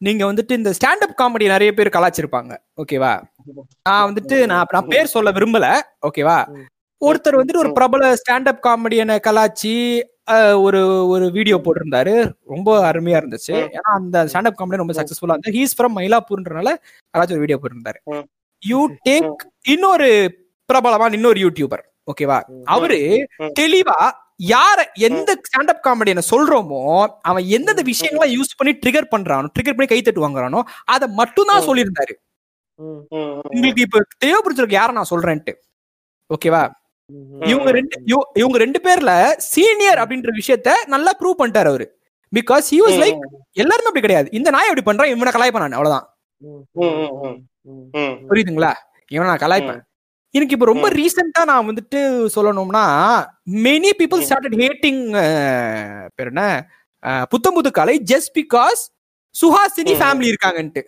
நீங்க 0.02 0.24
வந்துட்டு 0.34 0.52
இந்த 0.52 0.74
ஸ்டாண்டப் 0.78 1.16
காமெடி 1.22 1.46
நிறைய 1.48 1.74
பேர் 1.74 1.96
கலாச்சிருப்பாங்க. 1.96 2.54
ஓகேவா? 2.82 3.14
நான் 3.82 4.04
வந்துட்டு 4.10 4.46
நான் 4.46 4.68
நான் 4.72 4.88
பேர் 4.88 5.14
சொல்ல 5.16 5.32
விரும்பல. 5.32 5.68
ஓகேவா? 6.08 6.38
ஒருத்தர் 7.02 7.40
வந்துட்டு 7.40 7.58
ஒரு 7.58 7.72
பிரபல 7.72 8.14
ஸ்டாண்டப் 8.14 8.62
காமெடியனை 8.68 9.20
கலாச்சி 9.20 9.74
ஒரு 10.62 11.08
ஒரு 11.08 11.32
வீடியோ 11.32 11.58
போட்டிருந்தாரு. 11.58 12.14
ரொம்ப 12.46 12.92
அருமையா 12.92 13.20
இருந்துச்சு. 13.22 13.56
ஏன்னா 13.76 13.92
அந்த 13.96 14.26
ஸ்டாண்டப் 14.26 14.58
காமெடி 14.60 14.82
ரொம்ப 14.84 14.94
சக்சஸ்ஃபுல்லா 14.94 15.36
இருந்துச்சு 15.36 15.58
ஹீஸ் 15.58 15.76
ஃப்ரம் 15.78 15.96
மயிலாப்பூர்ன்றனால 15.98 16.72
கலாச்சி 17.14 17.36
ஒரு 17.38 17.44
வீடியோ 17.46 17.60
போட்டிருந்தாரு. 17.62 18.00
யூ 18.64 18.82
டேக் 19.10 19.44
இன்னொரு 19.66 20.10
பிரபலமான 20.70 21.14
இன்னொரு 21.14 21.40
யூடியூபர் 21.46 21.84
ஓகேவா? 22.12 22.40
அவரு. 22.64 23.00
தெளிவா 23.60 24.00
யார 24.44 24.84
எந்த 24.94 25.42
ஸ்டாண்டப் 25.42 25.88
காமெடியனை 25.88 26.22
சொல்றோமோ 26.32 27.08
அவன் 27.22 27.44
எந்தெந்த 27.44 27.82
விஷயங்களை 27.82 28.38
யூஸ் 28.38 28.58
பண்ணி 28.58 28.80
ட்ரிகர் 28.86 29.12
பண்றானோ 29.16 29.48
ட்ரிகர் 29.60 29.76
பண்ணி 29.76 29.86
கை 29.86 30.02
தட்டு 30.02 30.28
வாங்குறானோ 30.28 30.62
அதை 30.86 31.08
மட்டும் 31.08 31.46
தான் 31.48 31.64
ம். 31.64 31.70
சொல்லியிருந்தாரு. 31.70 32.14
உங்களுக்கு 33.50 33.82
இப்ப 33.82 34.06
தேவைப்படுத்திருக்கு 34.26 34.70
யார 34.70 34.92
நான் 34.92 35.12
சொல்றேன்ட்டு? 35.12 35.54
ஓகேவா? 36.30 36.72
இவங்க 37.40 37.72
ரெண்டு 37.72 38.02
இவ- 38.06 38.32
இவங்க 38.34 38.58
ரெண்டு 38.58 38.82
பேர்ல 38.84 39.34
சீனியர் 39.38 39.98
அப்படின்ற 39.98 40.30
விஷயத்த 40.42 40.70
நல்லா 40.86 41.12
ப்ரூவ் 41.20 41.42
பண்ணிட்டாரு 41.42 41.68
அவரு. 41.68 42.00
பிகாஸ் 42.36 42.68
he 42.70 42.80
was 42.80 42.96
லைக் 43.02 43.20
எல்லாருமே 43.52 43.88
அப்படி 43.88 44.00
கிடையாது. 44.00 44.30
இந்த 44.32 44.50
நாய் 44.50 44.68
அப்படி 44.68 44.98
பண்றான் 44.98 45.16
இவனை 45.16 45.32
கலாய்ப்பான் 45.32 45.68
நான் 45.68 45.72
அவ்வளவுதான். 45.72 46.18
புரியுதுங்களா? 48.30 48.74
இவனை 49.08 49.36
நான் 49.36 49.52
கலாய்ப்பேன். 49.52 49.82
எனக்கு 50.38 50.56
இப்ப 50.56 50.68
ரொம்ப 50.70 50.88
ரீசெண்டா 50.96 51.42
நான் 51.50 51.68
வந்துட்டு 51.68 52.00
சொல்லணும்னா 52.36 52.86
மெனி 53.66 53.92
பீப்புள் 54.00 54.24
ஸ்டார்டட் 54.26 54.58
ஹேட்டிங் 54.62 55.02
பேர் 56.18 56.32
என்ன 56.32 56.44
Putham 57.32 57.58
Pudhu 57.58 57.70
Kaalai 57.76 57.96
just 58.12 58.32
because 58.38 58.82
Suhasini. 59.36 59.94
Family 60.00 60.28
இருக்காங்கன்ட்டு. 60.32 60.82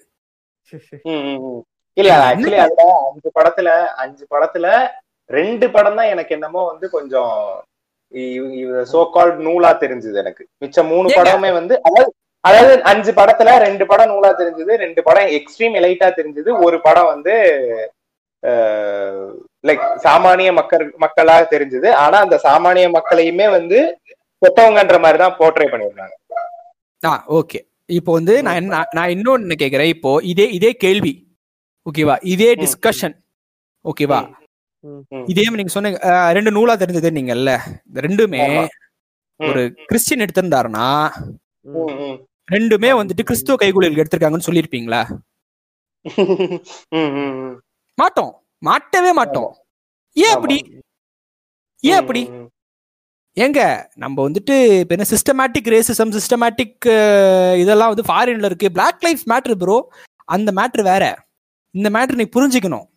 இல்ல 1.98 2.12
ஆக்சுவலி 2.24 2.60
அதுல 2.64 2.84
அஞ்சு 3.08 3.30
படத்துல 3.36 3.70
அஞ்சு 4.04 4.24
படத்துல 4.32 4.68
ரெண்டு 5.30 5.66
படம் 5.74 5.98
தான் 6.00 6.12
எனக்கு 6.14 6.32
என்னமோ 6.38 6.62
வந்து 6.70 6.86
கொஞ்சம் 6.96 7.34
சோ 8.92 9.00
கால்ட் 9.16 9.42
நூலா 9.46 9.72
தெரிஞ்சது 9.82 10.18
எனக்கு 10.24 10.44
மிச்சம் 10.62 10.90
மூணு? 10.92 11.08
படமே 11.18 11.52
வந்து 11.58 11.76
அதாவது 11.88 12.12
அதாவது 12.44 12.74
அஞ்சு 12.92 13.12
படத்துல 13.18 13.54
ரெண்டு 13.64 13.86
படம் 13.88 14.12
நூலா 14.12 14.30
தெரிஞ்சது 14.40 14.74
ரெண்டு 14.84 15.02
படம் 15.08 15.32
எக்ஸ்ட்ரீம் 15.38 15.78
எலைட்டா 15.80 16.10
தெரிஞ்சது 16.18 16.52
ஒரு 16.66 16.78
படம் 16.86 17.12
வந்து 17.14 17.34
லைக் 19.64 19.84
சாமானிய 20.04 20.50
மக்கள் 20.54 20.84
மக்களா 21.04 21.36
தெரிஞ்சது. 21.52 21.90
ஆனா 22.04 22.18
அந்த 22.20 22.36
சாமானிய 22.46 22.88
மக்களையுமே 22.96 23.48
வந்து 23.52 23.80
கொத்தவங்கன்ற 24.42 24.98
மாதிரி 25.04 25.18
தான் 25.18 25.38
போர்ட்ரே 25.40 25.68
பண்ணிருந்தாங்க 25.72 26.16
ஆ 27.02 27.12
ஓகே 27.38 27.60
இப்போ 27.90 28.12
வந்து 28.14 28.34
நான் 28.44 28.66
நான் 28.94 29.14
இன்னொன்னு 29.14 29.56
கேக்குறேன். 29.62 29.92
இப்போ 29.96 30.12
இதே 30.32 30.46
இதே 30.58 30.72
கேள்வி. 30.84 31.14
ஓகேவா 31.86 32.16
இதே. 32.32 32.50
டிஸ்கஷன் 32.62 33.16
ஓகேவா. 33.86 34.20
இதே 35.32 35.44
நீங்க 35.52 35.74
சொன்ன 35.74 35.92
அஹ், 36.10 36.32
ரெண்டு 36.38 36.52
நூலா 36.52 36.74
தெரிஞ்சது 36.76 37.10
நீங்கல்ல? 37.18 37.52
ரெண்டுமே. 38.00 38.44
ஒரு 39.40 39.62
கிறிஸ்டியன் 39.90 40.24
எடுத்திருந்தாருன்னா. 40.26 40.88
ரெண்டுமே 42.48 42.90
வந்துட்டு 43.00 43.24
கிறிஸ்துவ 43.24 43.58
கைகூலிகள் 43.58 44.02
எடுத்திருக்காங்கன்னு 44.02 44.48
ம். 46.98 47.52
மாட்டோம். 48.02 48.32
மாட்டவே 48.66 49.12
மாட்டோம். 49.14 49.52
ஏன் 50.18 50.34
அப்படி? 50.36 50.58
ஏன் 51.84 52.00
அப்படி? 52.02 52.22
ஏங்க 53.38 53.60
நம்ம 53.96 54.24
வந்துட்டு 54.30 54.56
இப்ப 54.80 54.96
என்ன 54.98 55.06
சிஸ்டமேட்டிக் 55.14 55.70
ரேசிசம் 55.74 56.18
சிஸ்டமேட்டிக் 56.18 56.86
இதெல்லாம் 57.62 57.92
வந்து 57.94 58.08
ஃபாரின்ல 58.10 58.50
இருக்கு. 58.50 58.72
பிளாக் 58.72 59.04
லைஃப் 59.04 59.24
மேட்ரு 59.26 59.56
ப்ரோ 59.56 59.78
அந்த 60.28 60.50
மேட்ரு 60.52 60.84
வேற. 60.84 61.04
இந்த 61.76 61.90
மேட்ரு 61.90 62.18
நீ 62.22 62.26
புரிஞ்சுக்கணும். 62.36 62.88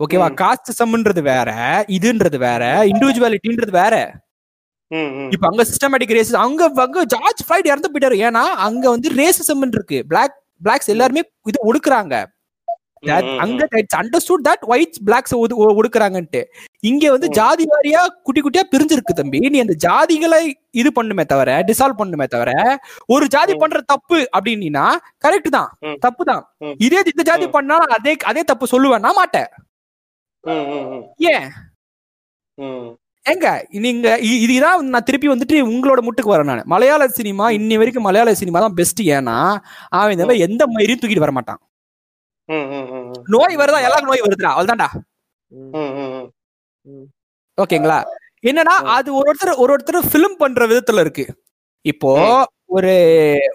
ஓகேவா 0.00 0.28
ம். 0.32 0.38
காஸ்டிசம்ன்றது 0.42 1.22
வேற. 1.22 1.48
இதுன்றது 1.88 2.38
வேற. 2.38 2.62
இண்டிவிஜுவாலிட்டின்றது 2.90 3.72
வேற. 3.80 3.94
இப்ப 5.34 5.46
அங்க 5.50 5.62
சிஸ்டமேட்டிக் 5.70 6.14
ரேசிஸ் 6.16 6.40
அங்க 6.46 6.70
அங்க 6.84 7.04
ஜார்ஜ் 7.04 7.42
ஃபிளைட் 7.48 7.70
இறந்து 7.70 7.90
போயிட்டாரு. 7.92 8.16
ஏன்னா 8.28 8.46
அங்க 8.66 8.84
வந்து 8.90 9.08
ரேசிசம் 9.12 9.64
இருக்கு. 9.76 9.98
பிளாக் 10.08 10.36
பிளாக்ஸ் 10.64 10.92
எல்லாருமே 10.94 11.22
இது 11.50 11.58
ஒடுக்குறாங்க. 11.68 12.14
அங்க 13.42 13.66
அண்டர்ஸ்டுட் 14.00 14.44
தட் 14.48 14.64
ஒயிட்ஸ் 14.72 15.00
பிளாக்ஸ் 15.06 15.34
ஒடுக்குறாங்கன்ட்டு 15.78 16.40
இங்க 16.90 17.04
வந்து. 17.14 17.28
ஜாதி 17.38 17.64
வாரியா 17.72 18.00
குட்டி 18.26 18.40
குட்டியா 18.44 18.64
பிரிஞ்சிருக்கு 18.72 19.14
தம்பி 19.20 19.40
நீ 19.54 19.58
அந்த 19.64 19.74
ஜாதிகளை 19.86 20.40
இது 20.80 20.90
பண்ணுமே 20.98 21.24
தவிர 21.32 21.50
டிசால்வ் 21.68 22.00
பண்ணுமே 22.00 22.26
தவிர 22.34 22.50
ஒரு 23.14 23.24
ஜாதி. 23.34 23.54
பண்ற 23.62 23.80
தப்பு 23.92 24.18
அப்படின்னா 24.36 24.84
கரெக்ட் 25.24 25.50
தான். 25.56 25.70
தப்பு 26.06 26.22
தான். 26.30 26.44
இதே 26.86 27.00
இந்த 27.12 27.24
ஜாதி. 27.30 27.48
பண்ணா 27.56 27.78
அதே 27.98 28.14
அதே 28.32 28.44
தப்பு 28.52 28.72
சொல்லுவேன் 28.74 29.04
நான் 29.06 29.18
மாட்டேன். 29.20 29.50
ஏன். 31.32 31.48
ஏங்க 33.26 33.48
நீங்க 33.84 34.06
இதுதான் 34.44 34.86
நான் 34.92 35.06
திருப்பி 35.08 35.28
வந்துட்டு 35.30 35.56
உங்களோட 35.72 36.00
முட்டுக்கு 36.04 36.32
வரேன் 36.32 36.50
நான் 36.50 36.70
மலையாள 36.72 37.08
சினிமா 37.18 37.46
இன்னி 37.58 37.76
வரைக்கும் 37.80 38.06
மலையாள 38.08 38.32
சினிமா 38.40 38.60
தான் 38.64 38.76
பெஸ்ட் 38.78 39.02
ஏன்னா 39.16 39.36
அவன் 39.98 40.44
எந்த 40.48 40.62
மயிரையும் 40.74 41.02
தூக்கிட்டு 41.02 41.26
வர 41.26 41.34
மாட்டான். 41.38 41.60
நோய் 43.24 43.56
வருதா? 43.56 43.82
எல்லாருக்கும் 43.82 44.12
நோய் 44.12 44.20
வருதுடா. 44.20 44.88
ம். 46.86 47.06
ஓகேங்களா? 47.58 48.04
என்னன்னா. 48.42 48.74
அது 48.88 49.14
ஒரு 49.14 49.32
ஒருத்தர் 49.32 49.56
ஒரு 49.56 49.76
ஒருத்தர் 49.76 50.08
ஃபிலிம் 50.12 50.36
பண்ற 50.38 50.66
விதத்துல 50.66 51.00
இருக்கு. 51.00 51.26
இப்போ 51.82 52.10
ஒரு 52.66 52.92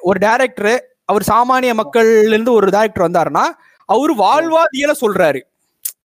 ஒரு 0.01 0.19
டைரக்டர் 0.19 0.87
அவர் 1.05 1.21
சாமானிய 1.27 1.73
மக்கள்ல 1.73 2.27
இருந்து 2.27 2.53
ஒரு 2.53 2.67
டைரக்டர் 2.67 3.11
வந்தாருன்னா 3.11 3.43
அவரு 3.85 4.15
வாழ்வாதியல 4.15 4.91
சொல்றாரு. 5.01 5.41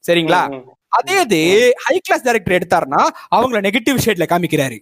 சரிங்களா. 0.08 0.64
அதே 0.88 1.22
இது 1.22 1.74
ஹை 1.84 2.00
கிளாஸ் 2.00 2.24
டைரக்டர் 2.24 2.58
எடுத்தாருன்னா 2.58 3.08
அவங்கள 3.36 3.62
நெகட்டிவ் 3.62 4.04
ஷேட்ல 4.06 4.26
காமிக்கிறாரு. 4.30 4.78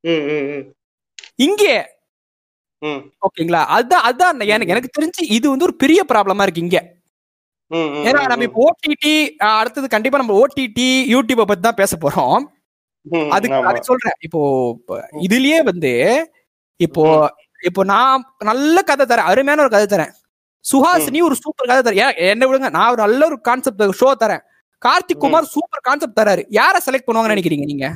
ம், 0.00 0.24
ம், 0.28 0.46
ம். 0.50 0.74
இங்கே. 1.34 1.86
ம். 2.82 3.12
ஓகேங்களா? 3.20 3.64
அதுதான் 3.66 4.02
அதுதான் 4.02 4.40
எனக்கு 4.40 4.72
எனக்கு 4.72 5.00
தெரிஞ்சு 5.00 5.22
இது 5.30 5.50
வந்து 5.50 5.64
ஒரு 5.64 5.74
பெரிய 5.74 6.04
ப்ராப்ளமா 6.08 6.42
இருக்கு 6.42 6.60
இங்க. 6.60 6.95
ஏன்னா 8.08 8.20
நம்ம 8.28 8.44
இப்போ 8.44 8.60
ஓடிடி 8.66 9.14
அடுத்தது 9.60 9.86
கண்டிப்பா 9.88 10.18
நம்ம 10.18 10.34
ஓடிடி 10.42 10.88
யூடியூப 11.14 11.46
பத்தி 11.46 11.62
தான் 11.62 11.80
பேச 11.82 11.92
போறோம். 11.96 12.36
அதுக்கு. 13.30 13.56
அதுக்கு 13.70 13.90
சொல்றேன். 13.90 14.16
இப்போ 14.20 14.40
இதுலயே 15.26 15.58
வந்து 15.64 15.92
இப்போ 16.80 17.04
இப்போ 17.64 17.82
நான் 17.84 18.24
நல்ல 18.42 18.76
கதை 18.82 19.04
தரேன். 19.06 19.28
அருமையான 19.30 19.62
ஒரு 19.62 19.72
கதை 19.74 19.86
தரேன். 19.86 20.12
சுஹாசினி 20.64 21.20
ஒரு 21.22 21.36
சூப்பர் 21.42 21.70
கதை 21.70 21.82
தரேன் 21.82 22.20
என்ன 22.32 22.46
விடுங்க. 22.46 22.70
நான் 22.70 22.90
ஒரு 22.90 23.00
நல்ல 23.02 23.20
ஒரு 23.26 23.38
கான்செப்ட் 23.40 23.98
ஷோ 24.00 24.08
தரேன். 24.24 24.42
கார்த்திக் 24.82 25.22
குமார் 25.24 25.52
சூப்பர் 25.54 25.86
கான்செப்ட் 25.88 26.18
தராரு. 26.20 26.42
யாரை 26.50 26.80
செலக்ட் 26.86 27.06
பண்ணுவாங்கன்னு 27.06 27.36
நினைக்கிறீங்க 27.36 27.66
நீங்க? 27.66 27.86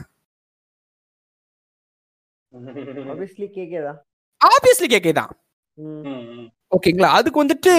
தான். 3.81 3.99
ஆப்வியஸ்லி 4.41 4.87
கேக்கே 4.87 5.13
தான். 5.13 5.33
ம், 5.79 6.05
ம். 6.35 6.49
ஓகேங்களா? 6.73 7.09
அதுக்கு 7.19 7.43
வந்துட்டு 7.43 7.73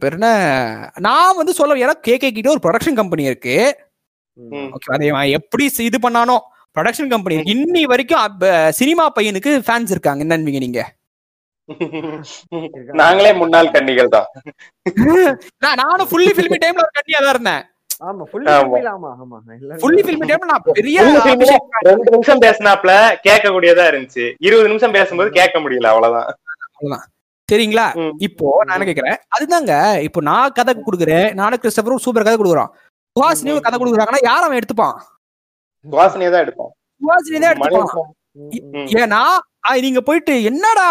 பேர் 0.00 0.16
என்ன 0.16 0.28
நான் 1.06 1.38
வந்து 1.40 1.52
சொல்ல 1.58 1.84
எனக்கு 1.84 2.02
கேகே 2.08 2.30
கிட்ட 2.30 2.54
ஒரு 2.54 2.64
ப்ரொடக்ஷன் 2.64 2.98
கம்பெனி 3.00 3.28
இருக்கு. 3.30 3.54
அதை 4.94 5.08
எப்படி 5.38 5.64
இது 5.88 5.98
பண்ணானோ 6.06 6.36
ப்ரொடக்ஷன் 6.76 7.08
கம்பெனி 7.08 7.36
இன்னி 7.54 7.82
வரைக்கும் 7.92 8.44
சினிமா 8.80 9.06
பையனுக்கு 9.16 9.50
ஃபேன்ஸ் 9.66 9.92
இருக்காங்க. 9.94 10.24
என்னன்னு 10.26 10.64
நீங்க? 10.66 10.82
நாங்களே 13.00 13.32
முன்னாள் 13.40 13.74
கன்னிகள் 13.74 14.14
தான். 14.14 14.28
நான் 15.64 15.78
நானும் 15.82 16.08
ஃபுல்லி 16.10 16.32
ஃபில்மி 16.36 16.58
டைம்ல 16.62 16.84
ஒரு 16.86 16.96
கண்ணியா 16.98 17.20
தான் 17.20 17.34
இருந்தேன். 17.34 17.62
நிமிஷம் 22.14 22.42
பேசினாப்ல 22.44 22.92
கேட்க 23.26 23.46
கூடியதா 23.48 23.84
இருந்துச்சு. 23.90 24.24
இருபது 24.46 24.68
நிமிஷம் 24.68 24.96
பேசும்போது 24.98 25.30
கேட்க 25.38 25.60
முடியல 25.60 25.92
அவ்வளவுதான். 25.92 26.28
சரிங்களா. 27.52 27.86
இப்போ 28.26 28.46
நான் 28.66 28.76
என்ன 28.76 28.86
கேக்குறேன்? 28.88 29.18
அதுதாங்க 29.36 29.72
இப்போ 30.06 30.20
நான் 30.30 30.54
கதை 30.58 30.72
கொடுக்குறேன். 30.78 31.28
நானும் 31.40 31.62
கிறிஸ்டபரும் 31.62 32.02
சூப்பர் 32.04 32.26
கதை 32.26 32.36
கொடுக்குறோம். 32.36 32.70
சுஹாசினி 33.16 33.54
கதை 33.60 33.76
கொடுக்குறாங்கன்னா 33.78 34.22
யார் 34.28 34.44
அவன் 34.46 34.58
எடுத்துப்பான்? 34.60 34.96
வாசனையை 35.84 36.30
தான் 36.34 36.44
எடுப்போம். 36.44 36.70
சுஹாசினி 37.00 37.38
தான் 37.44 37.52
எடுத்துப்பான். 37.54 38.10
ஏன்னா 39.02 39.22
நீங்க 39.86 40.00
போயிட்டு 40.00 40.34
என்னடா 40.50 40.86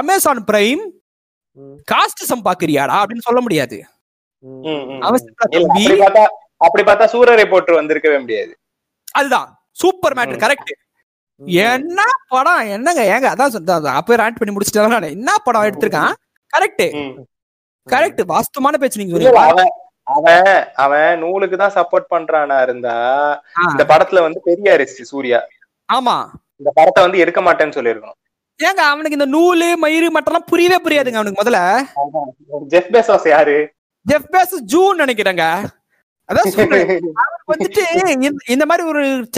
அமேசான் 0.00 0.42
பிரைம் 0.48 0.82
ம், 1.56 1.76
காஸ்டிசம் 1.92 2.44
பாக்குறியாடா? 2.46 2.96
அப்படின்னு 3.02 3.26
சொல்ல 3.28 3.40
முடியாது. 3.40 3.76
அப்படி 6.66 6.82
பார்த்தா 6.88 7.06
சூரரை 7.12 7.46
போட்டு 7.48 7.78
வந்திருக்கவே 7.78 8.18
முடியாது. 8.24 8.52
அதுதான். 9.14 9.48
Super 9.82 10.16
matter. 10.18 10.42
கரெக்ட். 10.44 10.72
என்ன 11.46 12.02
படம்? 12.28 12.58
என்னங்க? 12.58 13.02
ஏங்க 13.02 13.34
அதான் 13.34 13.64
அதான் 13.66 13.84
அப்பவே 13.84 14.22
ரேண்ட் 14.22 14.36
பண்ணி 14.38 14.56
முடிச்சிட்டேன் 14.56 14.88
நானு. 14.88 15.10
என்ன 15.10 15.34
படம் 15.44 15.62
எடுத்திருக்கான்? 15.62 16.12
கரெக்ட். 16.56 17.24
கரெக்ட் 17.90 18.20
வாஸ்தவமான 18.28 18.78
பேச்சு 18.78 19.04
நீங்க 19.04 19.18
சொல்லுங்க 19.18 19.64
அவன் 20.02 20.64
அவன் 20.74 21.18
நூலுக்கு 21.18 21.56
தான் 21.56 21.72
சப்போர்ட் 21.72 22.10
பண்றானா 22.10 22.62
இருந்தா 22.62 22.94
இந்த 23.70 23.84
படத்துல 23.84 24.20
வந்து 24.20 24.40
பெரிய 24.44 24.72
அரிசி 24.72 25.04
சூர்யா. 25.04 25.46
ஆமா. 25.92 26.26
இந்த 26.56 26.70
படத்தை 26.74 27.02
வந்து 27.04 27.18
எடுக்க 27.18 27.40
மாட்டேன்னு 27.40 27.76
சொல்லியிருக்கணும். 27.76 28.18
ஏங்க 28.62 28.80
அவனுக்கு 28.84 29.18
இந்த 29.18 29.26
நூலு 29.26 29.86
மயிறு 29.86 30.06
மட்டெல்லாம் 30.14 30.46
புரியவே 30.46 30.78
புரியாதுங்க 30.84 31.14
அவனுக்கு 31.14 31.42
முதல்ல. 31.42 31.82
ஜெஃப் 32.66 32.90
பெசோஸ் 32.92 33.28
யாரு? 33.28 33.72
ஜெஃப் 34.06 34.28
பேசஸ் 34.32 34.60
ஜூன் 34.60 34.98
நினைக்கிறேங்க. 34.98 35.64
அதான் 36.28 36.46
வந்துட்டு 37.48 38.42
இந்த- 38.46 38.66
மாதிரி 38.66 38.88
ஒரு 38.88 39.28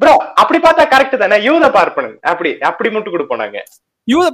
ப்ரோ 0.00 0.12
அப்படி 0.40 0.58
பார்த்தா 0.58 0.84
கரெக்ட் 0.92 1.22
தானே? 1.22 1.36
யூத 1.46 1.66
பார்ப்பனு 1.76 2.10
அப்படி 2.30 2.50
அப்படி 2.70 2.88
முட்டு 2.94 3.12
கொடுப்போம் 3.12 3.42
நாங்க. 3.42 3.58
யூத 4.08 4.26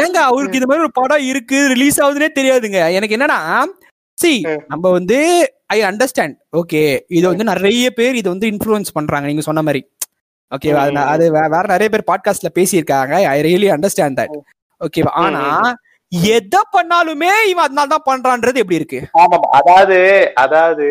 ஏங்க 0.00 0.18
அவருக்கு 0.30 0.58
இந்த 0.58 0.68
மாதிரி 0.70 0.84
ஒரு 0.86 0.94
படம் 1.00 1.24
இருக்கு 1.30 1.58
ரிலீஸ் 1.72 1.98
ஆகுதுன்னே 2.04 2.30
தெரியாதுங்க. 2.38 2.80
எனக்கு 2.96 3.16
என்னன்னா 3.16 3.38
சி. 4.18 4.32
நம்ம 4.72 4.84
வந்து 4.96 5.18
ஐ 5.74 5.78
அண்டர்ஸ்டாண்ட் 5.90 6.36
ஓகே 6.60 6.80
இது 7.18 7.24
வந்து 7.30 7.44
நிறைய 7.50 7.86
பேர் 7.98 8.18
இது 8.20 8.28
வந்து 8.34 8.46
இன்ஃப்ளூயன்ஸ் 8.52 8.94
பண்றாங்க 8.96 9.26
நீங்க 9.30 9.44
சொன்ன 9.48 9.62
மாதிரி. 9.68 9.82
ஓகே 10.52 10.68
அது 11.14 11.24
வேற 11.36 11.64
நிறைய 11.74 11.88
பேர் 11.94 12.08
பாட்காஸ்ட்ல 12.10 12.50
பேசியிருக்காங்க. 12.58 13.14
ஐ 13.34 13.38
ரியலி 13.48 13.68
அண்டர்ஸ்டாண்ட் 13.76 14.18
தட் 14.20 14.34
ஓகேவா 14.80 15.12
ஆனா 15.24 15.42
எதை 16.34 16.60
பண்ணாலுமே 16.76 17.32
இவன் 17.50 17.66
அதனால 17.66 17.90
தான் 17.94 18.06
பண்றான்றது 18.10 18.60
எப்படி 18.62 18.80
இருக்கு? 18.80 19.00
ஆமா 19.22 19.38
அதாவது 19.58 19.98
அதாவது 20.44 20.86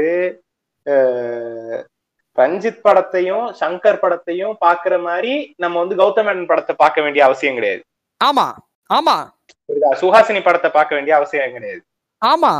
ரஞ்சித் 2.37 2.83
படத்தையும் 2.83 3.45
சங்கர் 3.61 4.01
படத்தையும் 4.01 4.55
பாக்குற 4.65 5.01
மாதிரி 5.01 5.53
நம்ம 5.55 5.79
வந்து 5.79 5.95
கௌதம் 5.95 6.27
மேனன் 6.27 6.45
படத்தை 6.45 6.75
பார்க்க 6.75 7.01
வேண்டிய 7.01 7.25
அவசியம் 7.25 7.55
கிடையாது. 7.55 7.81
ஆமா 8.21 8.47
ஆமா. 8.89 9.15
சுஹாசினி 10.01 10.43
படத்தை 10.43 10.71
பார்க்க 10.71 10.95
வேண்டிய 10.95 11.15
அவசியம் 11.15 11.53
கிடையாது. 11.53 11.81
ஆமா. 12.21 12.51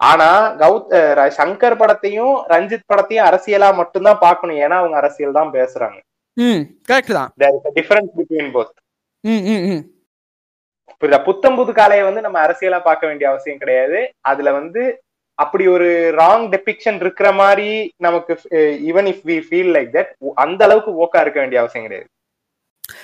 ஆனா 0.00 0.28
கௌத் 0.54 0.92
சங்கர் 1.38 1.80
படத்தையும் 1.80 2.34
ரஞ்சித் 2.46 2.88
படத்தையும் 2.92 3.26
அரசியலா 3.28 3.74
மட்டும்தான் 3.74 4.18
பார்க்கணும். 4.18 4.56
ஏன்னா 4.56 4.76
அவங்க 4.80 4.96
அரசியல் 4.96 5.32
தான் 5.32 5.52
பேசுறாங்க. 5.52 5.98
ம் 6.36 6.62
கரெக்ட் 6.88 7.16
தான். 7.18 7.30
டிஃபரன்ஸ் 7.78 8.14
பிட்வீன் 8.18 8.54
போத் 8.54 8.72
ம் 9.24 9.44
ம் 9.52 9.64
ம். 9.72 9.82
புரியுதா? 11.02 11.18
புத்தம் 11.22 11.56
புது 11.56 11.72
காலையை 11.72 12.04
வந்து 12.04 12.20
நம்ம 12.20 12.38
அரசியலா 12.46 12.80
பார்க்க 12.82 13.06
வேண்டிய 13.06 13.28
அவசியம் 13.30 13.58
கிடையாது. 13.58 13.98
அதுல 14.20 14.52
வந்து 14.52 14.82
அப்படி 15.34 15.66
ஒரு 15.66 16.14
ராங் 16.18 16.48
டெபிக்ஷன் 16.48 16.94
இருக்கிற 16.94 17.32
மாதிரி 17.32 17.92
நமக்கு 17.96 18.40
even 18.88 19.08
if 19.10 19.24
we 19.24 19.42
feel 19.50 19.72
like 19.76 19.92
that 19.92 20.28
அந்த 20.34 20.64
அளவுக்கு 20.64 20.90
ஓக்கா 20.90 21.20
இருக்க 21.20 21.40
வேண்டிய 21.40 21.60
அவசியம் 21.60 21.86
கிடையாது. 21.86 22.10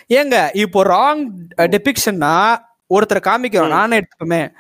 ஏங்க 0.09 0.57
இப்போ 0.57 0.85
ராங் 0.85 1.27
டெபிக்ஷன்னா 1.57 2.57
ஒருத்தரை 2.95 3.21
காமிக்கிறோம். 3.21 3.69
நானே 3.69 3.99
எடுத்துப்போமே. 3.99 4.51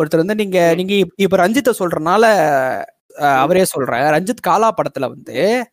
ஒருத்தர் 0.00 0.16
வந்து 0.16 0.34
நீங்க 0.34 0.72
நீங்க 0.74 0.94
இப்ப- 1.16 1.36
ரஞ்சித்தை 1.36 1.70
சொல்றனால 1.78 2.24
அவரே 3.16 3.64
சொல்றேன் 3.64 4.00
ரஞ்சித் 4.00 4.40
காலா 4.40 4.74
படத்துல 4.74 5.08
வந்து 5.08 5.66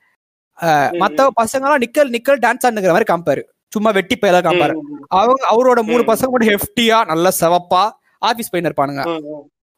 மத்த 0.91 1.27
பசங்க 1.41 1.53
எல்லாம் 1.53 1.79
நிக்கல் 1.79 2.11
நிக்கல் 2.11 2.41
டான்ஸ் 2.45 2.65
ஆடுங்கிற 2.65 2.91
மாதிரி 2.91 3.13
காம்பாரு 3.13 3.43
சும்மா 3.67 3.91
வெட்டி 3.91 4.17
பயில 4.17 4.41
காம்பாரு 4.41 4.73
அவங்க 5.07 5.47
அவரோட 5.51 5.81
மூணு. 5.81 6.03
பசங்க 6.13 6.25
கூட 6.25 6.45
ஹெஃப்டியா 6.45 7.05
நல்ல 7.05 7.29
செவப்பா 7.39 7.89
ஆபீஸ் 8.19 8.49
பையன் 8.49 8.73
இருப்பானுங்க. 8.73 9.19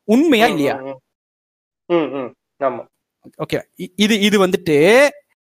உண்மையா 0.03 0.45
இல்லையா? 0.45 0.76
ஓகே. 3.43 3.57
இது 4.05 4.15
இது 4.27 4.37
வந்துட்டு 4.45 4.75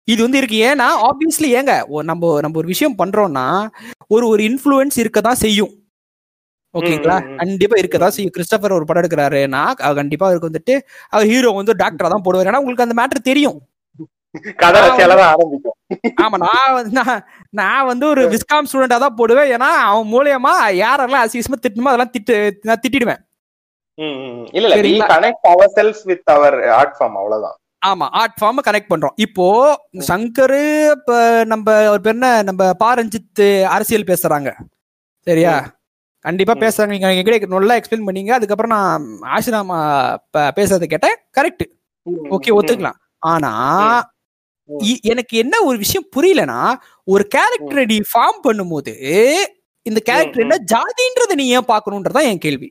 இது 0.07 0.19
வந்து 0.25 0.39
இருக்கு. 0.41 0.57
ஏன்னா 0.69 0.87
ஆப்வியஸ்லி 1.07 1.49
ஏங்க 1.59 1.73
நம்ம 2.09 2.31
நம்ம 2.45 2.57
ஒரு 2.61 2.69
விஷயம் 2.73 2.97
பண்றோம்னா 3.01 3.45
ஒரு 4.15 4.25
ஒரு 4.33 4.41
இன்ஃப்ளூயன்ஸ் 4.49 4.97
இருக்க 5.03 5.19
தான் 5.27 5.41
செய்யும். 5.45 5.73
ஓகேங்களா. 6.75 7.17
கண்டிப்பா 7.41 7.75
இருக்கதான் 7.81 8.15
செய்யும். 8.15 8.33
கிறிஸ்டபர் 8.35 8.75
ஒரு 8.77 8.85
படம் 8.89 9.01
எடுக்கிறாருன்னா 9.03 9.63
கண்டிப்பா 9.99 10.25
அவருக்கு 10.29 10.49
வந்துட்டு 10.51 10.75
அவர் 11.13 11.29
ஹீரோ 11.33 11.51
வந்து 11.59 11.73
டாக்டரா 11.83 12.09
தான் 12.15 12.25
போடுவார். 12.27 12.49
ஏன்னா 12.51 12.61
உங்களுக்கு 12.63 12.87
அந்த 12.87 12.97
மேட்டர் 13.01 13.29
தெரியும். 13.31 13.59
ஆமா 16.23 16.37
நான் 16.43 16.73
வந்து 16.77 17.01
நான் 17.59 17.87
வந்து 17.91 18.05
ஒரு 18.13 18.21
விஸ்காம் 18.33 18.67
ஸ்டூடெண்டா 18.69 18.97
தான் 19.03 19.17
போடுவேன். 19.19 19.49
ஏன்னா 19.55 19.69
அவன் 19.89 20.07
மூலியமா 20.13 20.53
யாரெல்லாம் 20.83 21.25
அசிசமா 21.25 21.59
திட்டணுமோ 21.65 21.91
அதெல்லாம் 21.91 22.13
திட்டு 22.15 22.35
நான் 22.69 22.81
திட்டிடுவேன். 22.85 23.21
இல்ல 23.95 24.45
இல்ல 24.51 24.75
we 24.75 24.79
சரிங்களா? 24.79 25.07
connect 25.13 25.43
ourselves 25.51 25.99
with 26.05 26.23
our 26.35 26.53
art 26.79 26.93
form 26.99 27.15
அவ்வளவுதான். 27.21 27.57
ஆமா 27.85 28.07
ஆர்ட் 28.09 28.37
ஃபார்ம் 28.41 28.61
கனெக்ட் 28.67 28.91
பண்றோம். 28.93 29.15
இப்போ 29.15 29.45
சங்கரு 30.07 30.91
இப்ப 30.91 31.43
நம்ம 31.43 31.89
ஒரு 31.91 32.01
பேர் 32.01 32.13
என்ன 32.13 32.41
நம்ம 32.41 32.71
பாரஞ்சித் 32.83 33.63
அரசியல் 33.63 34.09
பேசுறாங்க. 34.11 34.51
சரியா? 35.19 35.75
கண்டிப்பா. 36.19 36.53
பேசுறாங்க. 36.53 36.87
நீங்க 36.87 37.07
எங்கிட்ட 37.07 37.47
நல்லா 37.47 37.75
எக்ஸ்பிளைன் 37.75 38.07
பண்ணீங்க. 38.07 38.29
அதுக்கப்புறம் 38.29 38.77
நான் 38.77 39.05
ஆசிராமா 39.35 39.79
பேசுறதை 40.37 40.85
கேட்டேன். 40.85 41.17
கரெக்ட் 41.37 41.65
ஓகே 42.35 42.51
ஒத்துக்கலாம். 42.59 42.99
ஆனா 43.17 43.51
எனக்கு 45.01 45.37
என்ன 45.37 45.61
ஒரு 45.61 45.77
விஷயம் 45.77 46.09
புரியலனா 46.15 46.73
ஒரு 47.03 47.27
கேரக்டரை 47.35 47.85
நீ 47.85 47.97
ஃபார்ம் 48.11 48.39
பண்ணும்போது 48.47 48.93
இந்த 49.81 49.99
கேரக்டர் 50.03 50.45
என்ன 50.45 50.57
ஜாதின்றதை 50.73 51.33
நீ 51.33 51.47
ஏன் 51.47 51.69
பார்க்கணுன்றதான் 51.73 52.29
என் 52.31 52.37
கேள்வி. 52.37 52.69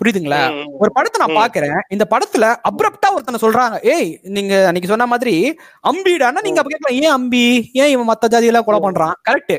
புரியுதுங்களா? 0.00 0.40
ஒரு 0.82 0.90
படத்தை 0.94 1.18
நான். 1.20 1.36
பாக்குறேன். 1.40 1.78
இந்த 1.88 2.04
படத்துல 2.12 2.44
அப்ரப்டா 2.68 3.08
ஒருத்தனை 3.14 3.38
சொல்றாங்க 3.42 3.76
ஏய் 3.94 4.08
நீங்க 4.36 4.54
அன்னைக்கு 4.66 4.92
சொன்ன 4.92 5.06
மாதிரி 5.06 5.34
அம்பிடானா 5.90 6.44
நீங்க 6.46 6.60
அப்ப 6.60 6.72
கேட்கலாம் 6.72 6.98
ஏன் 7.02 7.14
அம்பி? 7.18 7.44
ஏன் 7.82 7.92
இவன் 7.94 8.08
மத்த 8.08 8.28
ஜாதி 8.28 8.50
எல்லாம் 8.52 8.66
கொலை 8.68 8.80
பண்றான்? 8.80 9.14
கரெக்ட். 9.28 9.56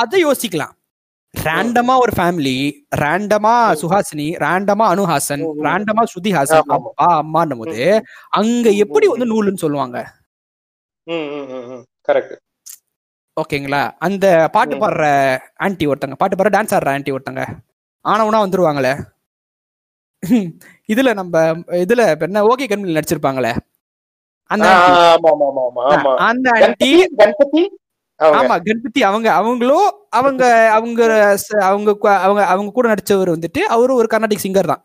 அதை 0.00 0.18
யோசிக்கலாம். 0.26 0.74
ரேண்டமா 1.34 1.94
ஒரு 1.98 2.12
ஃபேமிலி 2.16 2.56
ரேண்டமா 2.96 3.52
சுஹாசினி 3.82 4.26
ரேண்டமா 4.44 4.86
அனுஹாசன். 4.94 5.42
ரேண்டமா 5.66 6.02
ஸ்ருதிஹாசன் 6.12 6.62
ஆமா, 6.62 6.74
ஆமா. 6.74 6.90
அப்பா 6.90 7.06
அம்மான்னும் 7.22 7.62
போது 7.62 7.84
அங்க 8.30 8.70
எப்படி 8.84 9.06
வந்து 9.06 9.28
நூலுன்னு 9.32 9.62
சொல்லுவாங்க? 9.64 9.98
correct. 12.08 12.32
ஓகேங்களா? 13.36 13.82
அந்த 13.98 14.26
பாட்டு. 14.52 14.76
பாடுற 14.76 15.04
ஆன்ட்டி 15.64 15.84
ஒருத்தங்க 15.90 16.14
பாட்டு 16.14 16.36
பாடுற 16.36 16.52
டான்ஸ் 16.56 16.74
ஆடுற 16.78 16.90
ஆன்ட்டி 16.96 17.14
ஒருத்தங்க. 17.16 17.44
ஆனவனா 18.04 18.38
வந்துருவாங்களே? 18.44 18.92
இதுல 20.88 21.14
நம்ம 21.14 21.36
இதுல 21.82 22.02
என்ன 22.20 22.42
ஓகே 22.44 22.66
கண்மணி 22.70 22.96
நடிச்சிருப்பாங்களே? 22.96 23.52
அந்த. 24.50 24.66
அந்த 26.28 26.48
கணபதி 26.58 26.90
அவங்க. 28.20 28.38
ஆமா 28.40 28.56
கணபதி 28.66 29.02
அவங்க 29.02 29.28
அவங்களும் 29.32 29.88
அவங்க 30.10 30.42
அவங்க 30.70 31.00
அவங்க 31.68 31.90
அவங்க 32.24 32.42
அவங்க 32.46 32.72
கூட 32.72 32.86
நடிச்சவர் 32.88 33.34
வந்துட்டு 33.34 33.62
அவரும் 33.74 33.96
ஒரு 33.96 34.08
கர்நாடிக் 34.10 34.44
சிங்கர் 34.44 34.70
தான். 34.72 34.82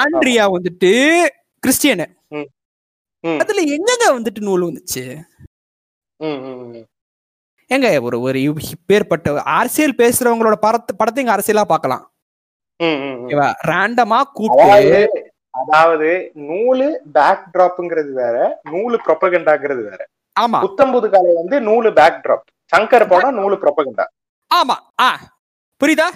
ஆண்ட்ரியா 0.00 0.44
வந்துட்டு 0.56 0.90
கிறிஸ்டியனு. 1.62 2.06
அதுல 3.42 3.62
எங்கங்க 3.74 4.06
வந்துட்டு 4.18 4.40
நூல் 4.40 4.62
வந்துச்சு. 4.62 5.04
ஏங்க 7.72 7.88
ஒரு 8.02 8.16
ஒரு 8.20 8.38
பேர்பட்ட 8.88 9.28
அரசியல் 9.56 9.98
பேசுறவங்களோட 9.98 10.56
படத்தை 10.64 10.94
படத்தை 10.96 11.20
இங்க 11.22 11.34
அரசியலா 11.36 11.64
பார்க்கலாம். 11.66 12.02
ம், 12.80 12.98
ம், 13.00 13.12
ம். 13.12 13.20
ஓகேவா 13.24 13.48
ரேண்டமா 13.70 14.18
கூப்பிட்டு 14.32 15.02
அதாவது 15.54 16.08
நூலு 16.48 16.86
பேக் 17.14 17.44
டிராப்ங்கிறது 17.54 18.12
வேற 18.14 18.36
நூலு 18.72 18.96
ப்ரொபகண்டாங்கிறது 19.06 19.82
வேற. 19.88 20.00
ஆமா. 20.36 20.58
புத்தம்புது 20.64 21.06
காலை 21.10 21.32
வந்து 21.40 21.56
நூலு 21.60 21.88
பேக் 21.92 22.20
டிராப் 22.24 22.46
சங்கர் 22.72 23.06
படம் 23.08 23.38
நூலு 23.40 23.56
ப்ரொபகண்டா 23.62 24.06
ஆமா. 24.50 24.76
ஆ 25.00 25.08
புரியுதா? 25.80 26.06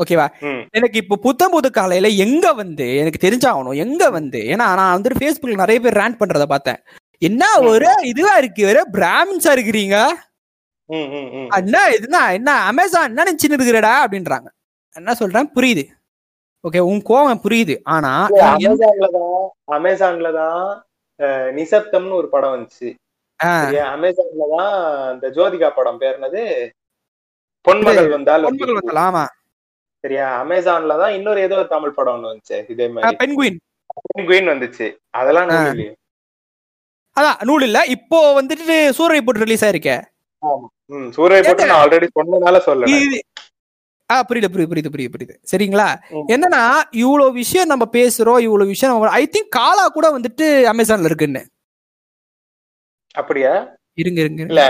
ஓகேவா. 0.00 0.26
எனக்கு 0.74 0.96
இப்போ 1.02 1.16
புத்தம் 1.24 1.52
புது 1.52 1.68
காலையில 1.70 2.08
எங்க 2.24 2.46
வந்து 2.52 2.86
எனக்கு 3.00 3.18
தெரிஞ்சாகணும் 3.26 3.80
எங்க 3.84 4.04
வந்து 4.10 4.40
ஏன்னா 4.52 4.66
நான் 4.80 4.94
வந்துட்டு 4.94 5.20
ஃபேஸ்புக்ல 5.20 5.62
நிறைய 5.62 5.80
பேர் 5.80 5.98
ரேண்ட் 6.00 6.20
பண்றத 6.20 6.46
பார்த்தேன். 6.46 6.80
என்ன 7.22 7.42
ஒரு 7.70 7.88
இதுவா 8.04 8.32
இருக்கு 8.36 8.62
ஒரு 8.72 8.80
பிராமின்ஸா 8.96 9.52
இருக்கிறீங்க. 9.56 9.98
என்ன 10.90 11.76
இதுனா 11.94 12.22
என்ன? 12.34 12.50
அமேசான் 12.68 13.08
என்ன 13.08 13.22
நினைச்சுன்னு 13.22 13.56
இருக்கிறடா 13.58 13.92
அப்படின்றாங்க. 14.02 14.48
என்ன 14.94 15.14
சொல்றேன்? 15.14 15.48
புரியுது. 15.54 15.84
ஓகே 16.64 16.80
உன் 16.88 17.02
கோவம் 17.04 17.42
புரியுது. 17.44 17.74
ஆனா 17.94 18.10
இல்ல, 18.28 18.44
நீ 18.52 18.64
எந்த- 18.64 18.86
அமேசான்ல 18.88 19.08
தான் 19.16 19.40
அமேசான்ல 19.76 20.28
தான் 20.34 20.60
அஹ், 21.20 21.50
நிசப்தம்னு 21.56 22.14
ஒரு 22.14 22.28
படம் 22.30 22.54
வந்துச்சு. 22.54 22.88
அமேசான்ல 23.90 24.44
தான் 24.54 24.72
இந்த 25.12 25.26
ஜோதிகா 25.36 25.68
படம் 25.70 25.98
பேர் 25.98 26.16
என்னது? 26.18 26.42
பொன்மகள் 27.66 28.08
வந்தால் 28.10 28.46
பொன்மகள் 28.46 28.78
வந்தலாம் 28.78 29.08
ஆமா. 29.10 29.24
சரியா? 30.04 30.26
அமேசான்ல 30.40 30.96
தான் 30.98 31.14
இன்னொரு 31.14 31.40
ஏதோ 31.40 31.56
ஒரு 31.58 31.68
தமிழ் 31.68 31.94
படம் 31.94 32.14
ஒண்ணு 32.16 32.30
வந்துச்சு 32.30 32.58
இதே 32.68 32.86
மாதிரி. 32.88 33.16
பென்குயின் 33.16 33.58
குயின் 34.28 34.50
வந்துச்சு. 34.52 34.86
அதெல்லாம் 35.14 35.48
நூல் 35.50 35.68
இல்லையே. 35.72 35.92
அதான் 37.16 37.38
நூல் 37.44 37.62
இல்ல. 37.62 37.78
இப்போ 37.96 38.18
வந்துட்டு 38.38 38.76
சூரிய 38.96 39.22
போட்டு 39.22 39.44
ரிலீஸ் 39.44 39.64
ஆயிருக்கே. 39.64 39.96
ம் 39.98 40.13
சூரிய 41.12 41.40
போட்டு 41.42 41.66
நான் 41.66 41.82
ஆல்ரெடி 41.82 42.08
சொன்னனால 42.18 42.58
சொல்லல. 42.66 42.90
இது 42.98 43.18
ஆ 44.10 44.16
புரியுது 44.22 44.48
புரியுது 44.48 44.70
புரியுது 44.72 44.90
புரியுது 44.94 45.12
புரியுது. 45.14 45.34
சரிங்களா. 45.50 45.86
என்னன்னா 46.28 46.62
இவ்வளவு 47.02 47.32
விஷயம் 47.32 47.70
நம்ம 47.72 47.84
பேசுறோம் 47.92 48.40
இவ்வளவு 48.40 48.72
விஷயம் 48.74 49.06
ஐ 49.20 49.24
திங்க் 49.26 49.54
காலா 49.56 49.84
கூட 49.88 50.06
வந்துட்டு 50.10 50.46
அமேசான்ல 50.72 51.04
இருக்குன்னு. 51.04 51.42
அப்படியா? 53.14 53.52
இருங்க 53.98 54.20
இருங்க 54.20 54.42
இல்ல 54.44 54.62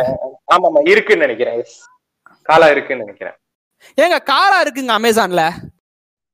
ஆமா 0.52 0.66
ஆமா 0.68 0.80
இருக்குன்னு 0.86 1.24
நினைக்கிறேன். 1.26 1.60
காலா 2.46 2.66
இருக்குன்னு 2.70 3.04
நினைக்கிறேன். 3.04 3.36
ஏங்க 3.98 4.18
காலா 4.24 4.58
இருக்குங்க 4.60 4.92
அமேசான்ல 4.92 5.42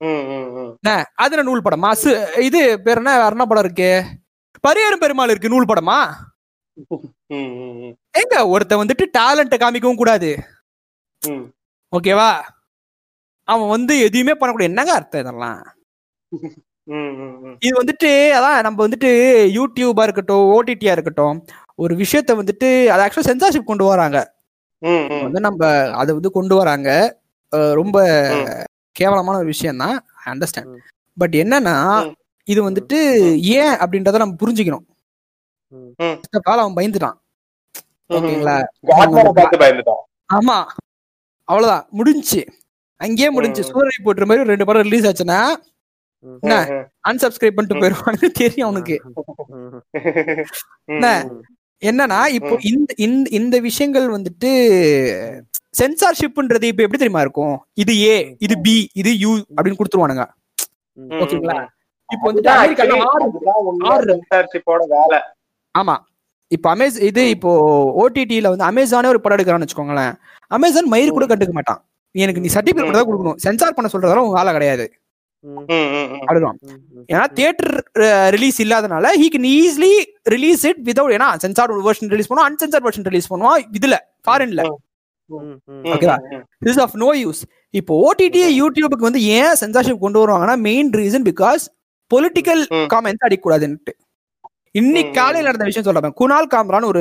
ம் 0.01 0.25
ம் 0.35 0.49
ம். 0.59 0.71
என்ன 0.77 0.93
அதுல 1.17 1.43
நூல் 1.43 1.65
படமா. 1.65 1.89
இது 2.49 2.61
பேர் 2.79 3.01
என்ன? 3.03 3.13
வேற 3.19 3.33
என்ன 3.33 3.47
படம் 3.47 3.65
இருக்கு? 3.65 3.91
பரியரும் 4.65 5.03
பெருமாள் 5.03 5.29
இருக்கு 5.29 5.49
நூல் 5.49 5.71
படமா? 5.71 5.99
ம் 7.31 7.51
ம் 7.61 7.75
ம். 7.81 7.95
ஏங்க 8.15 8.37
ஒருத்தன் 8.53 8.81
வந்துட்டு 8.83 9.05
டேலண்ட்டை 9.19 9.57
காமிக்கவும் 9.59 10.01
கூடாது. 10.01 10.31
ஓகேவா 11.93 12.31
அவன் 13.49 13.69
வந்து 13.69 13.95
எதையுமே 14.07 14.35
பண்ணக்கூடாது. 14.35 14.71
என்னங்க 14.73 14.93
அர்த்தம் 14.99 15.23
இதெல்லாம்? 15.25 15.61
இது 17.67 17.73
வந்துட்டு 17.81 18.11
அதான் 18.37 18.65
நம்ம 18.67 18.79
வந்துட்டு 18.87 19.11
யூடியூபா 19.57 20.03
இருக்கட்டும் 20.07 20.45
ஓடிடியா 20.55 20.93
இருக்கட்டும் 20.97 21.37
ஒரு 21.83 21.95
விஷயத்த 22.03 22.31
வந்துட்டு 22.41 22.69
அது 22.93 23.03
ஆக்சுவலா 23.05 23.29
சென்சார்ஷிப் 23.31 23.71
கொண்டு 23.71 23.85
வராங்க. 23.85 24.19
வந்து 25.25 25.41
நம்ம 25.47 25.69
அதை 26.01 26.11
வந்து 26.19 26.31
கொண்டு 26.39 26.55
வராங்க. 26.61 26.91
ரொம்ப. 27.81 27.99
கேவலமான 28.97 29.39
ஒரு 29.39 29.51
விஷயம் 29.55 29.81
தான் 29.83 29.97
அண்டர்ஸ்டாண்ட். 30.31 30.73
பட் 31.17 31.35
என்னன்னா. 31.43 31.75
இது 32.49 32.61
வந்துட்டு 32.71 32.99
ஏன் 33.59 33.75
அப்படின்றத 33.83 34.21
நம்ம 34.23 34.37
புரிஞ்சுக்கணும். 34.43 34.87
அவன் 36.55 36.79
பயந்துட்டான். 36.79 37.19
ஓகேங்களா? 38.11 38.55
ஆமா. 40.31 40.57
அவ்வளவுதான். 41.49 41.85
முடிஞ்சுச்சு. 41.99 42.41
அங்கேயே 43.01 43.31
முடிஞ்சு. 43.31 43.63
சூரிய 43.63 43.99
போட்டுற 44.05 44.27
மாதிரி 44.27 44.43
ரெண்டு 44.43 44.65
படம் 44.65 44.83
ரிலீஸ் 44.83 45.07
ஆச்சுன்னா 45.07 45.41
என்ன? 46.43 46.55
அன்சப்ஸ்கிரைப் 47.09 47.57
பண்ணிட்டு. 47.57 47.81
போயிருவான்னு 47.81 48.31
தெரியும் 48.33 48.69
அவனுக்கு. 48.69 48.97
என்ன? 50.87 51.07
என்னன்னா 51.83 52.29
இப்போ. 52.29 52.57
இந்த 52.63 52.95
இந்த 52.99 53.31
இந்த 53.31 53.59
விஷயங்கள் 53.61 54.09
வந்துட்டு 54.09 54.51
சென்சார்ஷிப்ன்றது 55.81 56.63
இப்ப 56.63 56.83
எப்படி 56.83 56.99
தெரியுமா 56.99 57.21
இருக்கும்? 57.21 57.57
இது 57.75 58.01
ஏ 58.01 58.37
இது 58.41 58.61
பி 58.61 58.91
இது 58.95 59.19
யூ 59.19 59.31
அப்படின்னு 59.57 59.79
கொடுத்துருவானுங்க. 59.81 60.25
ஓகேங்களா. 61.23 61.57
இப்போ 62.09 62.33
வந்துட்டு 62.33 62.51
ஆமா. 65.75 65.97
இப்போ 66.57 66.69
அமேஸ் 66.75 66.97
இது 67.09 67.23
இப்போ 67.35 67.51
ஓடிடில 68.03 68.51
வந்து 68.53 68.67
அமேசானே 68.71 69.11
ஒரு 69.13 69.21
படம் 69.25 69.37
எடுக்கிறான்னு 69.37 69.67
வச்சுக்கோங்களேன். 69.67 70.15
அமேசான் 70.57 70.91
மயிர் 70.95 71.17
கூட 71.17 71.27
கண்டுக்க 71.33 71.53
மாட்டான். 71.59 71.81
நீ 72.15 72.21
எனக்கு 72.27 72.43
நீ 72.45 72.51
சர்டிபிகேட் 72.57 72.97
தான் 72.99 73.09
கொடுக்கணும். 73.11 73.39
சென்சார் 73.45 73.77
பண்ண 73.77 73.91
சொல்றதால 73.93 74.25
உங்க 74.27 74.41
ஆள 74.43 74.53
கிடையாது. 74.57 74.87
ஏன்னா 77.13 77.25
தியேட்டர் 77.37 77.73
ரிலீஸ் 78.35 78.59
இல்லாதனால 78.65 79.13
he 79.21 79.27
can 79.35 79.49
easily 79.59 79.93
release 80.35 80.65
it 80.71 80.83
without 80.89 81.15
ஏன்னா 81.19 81.29
சென்சார் 81.45 81.73
வெர்ஷன் 81.89 82.13
ரிலீஸ் 82.15 82.29
பண்ணுவோம் 82.31 82.49
அன்சென்சார் 82.51 82.85
வெர்ஷன் 82.87 83.09
ரிலீஸ் 83.11 83.31
பண்ணுவான் 83.33 83.63
இதுல 83.79 83.99
ஃபாரின்ல. 84.27 84.65
ஓகேவா 85.95 86.19
திஸ் 86.67 86.81
ஆஃப் 86.85 86.97
நோ 87.05 87.11
யூஸ் 87.23 87.41
இப்போ 87.81 87.95
ஓடிடி 88.09 88.43
யூடியூபுக்கு 88.61 89.09
வந்து 89.09 89.23
ஏன் 89.39 89.57
சென்சார்ஷிப் 89.63 90.05
கொண்டு 90.05 90.21
வருவாங்கன்னா 90.23 90.57
main 90.69 90.91
reason 91.01 91.27
because 91.31 91.65
political. 92.11 92.63
Comments 92.95 93.27
அடிக்கக்கூடாதுன்ட்டு. 93.27 93.93
இன்னைக்கு. 94.71 95.13
காலையில 95.13 95.51
நடந்த 95.51 95.65
விஷயம் 95.65 95.93
சொல்றேன் 95.93 96.13
குணால் 96.13 96.47
காம்ரான் 96.55 96.85
ஒரு 96.85 97.01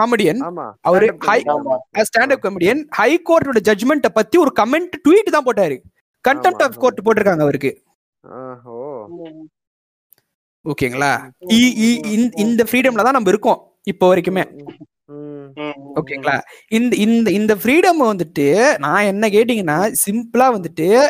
காமெடியன் 0.00 0.38
அவரு 0.80 1.06
stand-up 1.06 1.16
high- 1.18 1.42
comedy. 1.44 1.48
ஆமா 1.48 1.76
ஸ்டாண்ட் 1.96 2.32
அப் 2.32 2.44
காமெடியன் 2.44 2.84
ஹை 2.90 3.22
கோர்ட்டோட 3.30 3.58
ஜட்மெண்ட்டை 3.64 4.08
பத்தி 4.14 4.38
ஒரு 4.38 4.52
கமெண்ட் 4.60 4.90
ட்வீட் 5.08 5.30
தான் 5.30 5.44
போட்டாரு. 5.44 5.80
கண்டெம்ட் 6.28 6.62
ஆஃப் 6.62 6.74
கோர்ட் 6.78 7.00
போட்டிருக்காங்க 7.04 7.40
அவருக்கு. 7.40 7.82
ஓகேங்களா? 10.68 11.30
இ- 11.48 11.74
இ- 11.78 12.38
இந்த- 12.38 12.64
ஃப்ரீடம்ல 12.70 13.02
தான் 13.02 13.12
நம்ம 13.12 13.28
இருக்கோம் 13.28 13.76
இப்போ 13.82 14.14
வரைக்குமே. 14.14 14.44
ஓகேங்களா? 15.94 16.40
இந்த 16.68 16.96
இந்த 16.96 17.30
இந்த 17.30 17.54
ஃப்ரீடம் 17.54 18.00
வந்துட்டு 18.00 18.78
நான் 18.78 19.02
என்ன 19.02 19.28
கேட்டீங்கன்னா 19.28 19.94
சிம்பிளா 20.06 20.58
வந்துட்டு 20.58 21.06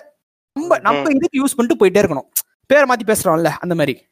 நம்ம 0.53 0.79
நம்ம 0.79 1.11
இதுக்கு 1.11 1.45
யூஸ் 1.45 1.57
பண்ணிட்டு 1.57 1.87
போயிட்டே 1.87 2.05
இருக்கணும். 2.05 2.29
பேரை 2.67 2.85
மாத்தி 2.85 3.09
பேசுறோம்ல 3.09 3.45
அந்த 3.45 3.75
மாதிரி. 3.75 4.07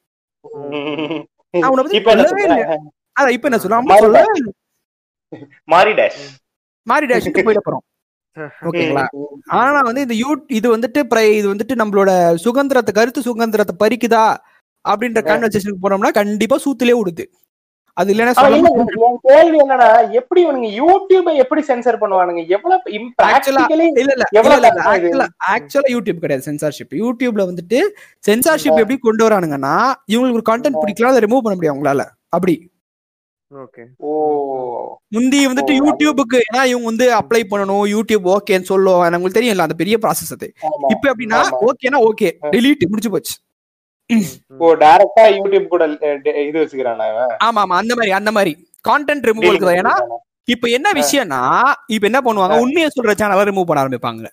உன்னை 1.55 1.83
பத்தி 1.83 1.99
இப்ப 1.99 2.11
என்ன 2.15 2.25
சொல்லவே 2.25 2.47
இல்ல. 2.49 2.57
சொல்ற? 2.63 2.79
அதான் 3.17 3.35
இப்ப 3.37 3.49
என்ன 3.49 3.59
சொல்ல 3.59 3.99
சொல்ல 3.99 4.21
மாரி 5.69 5.93
டேஷ் 5.99 6.21
மாறி 6.87 7.07
டேஷுக்கு 7.09 7.47
போயிட 7.47 7.61
போறோம். 7.63 7.85
ஓகேங்களா? 8.69 9.05
ஆனா 9.59 9.81
வந்து 9.87 10.03
இந்த 10.05 10.15
யூ 10.15 10.29
இது 10.59 10.69
வந்துட்டு 10.75 11.01
பிரை- 11.11 11.33
இது 11.39 11.49
வந்துட்டு 11.49 11.75
நம்மளோட 11.81 12.11
சுதந்திரத்தை 12.43 12.93
கருத்து 12.95 13.21
சுதந்திரத்தை 13.23 13.75
பறிக்குதா? 13.81 14.25
அப்படின்ற 14.85 15.21
கான்வர்சேஷனுக்கு 15.25 15.85
போனோம்னா 15.85 16.11
கண்டிப்பா 16.19 16.57
சூத்திலே 16.65 16.95
விடுது 16.99 17.25
அது 17.99 18.11
இல்லைன்னா 18.13 18.33
கேள்வி 19.25 19.59
என்னன்னா 19.59 19.89
எப்படி 20.13 20.41
இவனுங்க 20.45 20.69
யூடியூப 20.81 21.35
எப்படி 21.37 21.63
சென்சர் 21.69 22.01
பண்ணுவானுங்க? 22.03 22.43
எவ்வளவு? 22.49 22.99
ஆக்சுவலா 23.29 23.65
ஆக்சுவலா 25.53 25.91
யூடியூப் 25.95 26.23
கிடையாது 26.25 26.47
சென்சார்ஷிப் 26.49 26.95
யூடியூப்ல 27.01 27.45
வந்துட்டு 27.51 27.81
சென்சார்ஷிப் 28.25 28.83
எப்படி 28.83 28.99
கொண்டு 29.01 29.27
வரானுங்கன்னா 29.29 29.75
இவங்களுக்கு 30.13 30.41
ஒரு 30.41 30.49
கண்டென்ட் 30.53 30.81
பிடிக்கலாம் 30.83 31.13
அதை 31.13 31.23
ரிமூவ் 31.27 31.45
பண்ண 31.45 31.57
முடியும் 31.57 31.75
அவங்களால. 31.75 32.05
அப்படி. 32.29 32.57
ஓகே. 33.53 33.83
ஓ. 34.01 34.11
முந்தி 35.09 35.39
வந்துட்டு 35.47 35.75
யூடியூபுக்கு 35.79 36.39
ஏன்னா 36.47 36.63
இவங்க 36.65 36.85
வந்து 36.85 37.07
அப்ளை 37.19 37.43
பண்ணணும் 37.51 37.85
யூடியூப் 37.93 38.27
ஓகேன்னு 38.29 38.71
சொல்லுவோம் 38.73 39.15
உங்களுக்கு 39.15 39.39
தெரியும்ல 39.39 39.67
அந்த 39.67 39.75
பெரிய 39.75 39.97
ப்ராசஸ் 40.03 40.33
அது. 40.33 40.49
இப்ப 40.89 41.05
எப்படின்னா. 41.13 41.39
ஓகேனா 41.69 42.01
ஓகே 42.09 42.29
டெலீட் 42.53 42.85
முடிஞ்சு 42.89 43.11
போச்சு. 43.11 43.35
ஓ 44.61 44.69
டைரக்டா 44.83 45.25
யூடியூப் 45.37 45.73
கூட 45.73 45.85
இது 46.43 46.59
வச்சுக்கிறானா? 46.61 47.07
ஆமா 47.47 47.61
ஆமா 47.65 47.77
அந்த 47.83 47.93
மாதிரி 47.99 48.13
அந்த 48.19 48.31
மாதிரி. 48.37 48.53
கான்டென்ட் 48.85 49.29
ரிமூவலுக்கு 49.29 49.69
தான். 49.69 49.81
ஏன்னா 49.83 49.95
இப்ப 50.49 50.67
என்ன 50.77 50.89
விஷயம்னா 50.99 51.41
இப்ப 51.95 52.05
என்ன 52.11 52.21
பண்ணுவாங்க? 52.27 52.57
உண்மையை 52.65 52.89
சொல்ற 52.91 53.15
சேனலை 53.21 53.45
ரிமூவ் 53.49 53.69
பண்ண 53.71 53.83
ஆரம்பிப்பாங்க. 53.83 54.29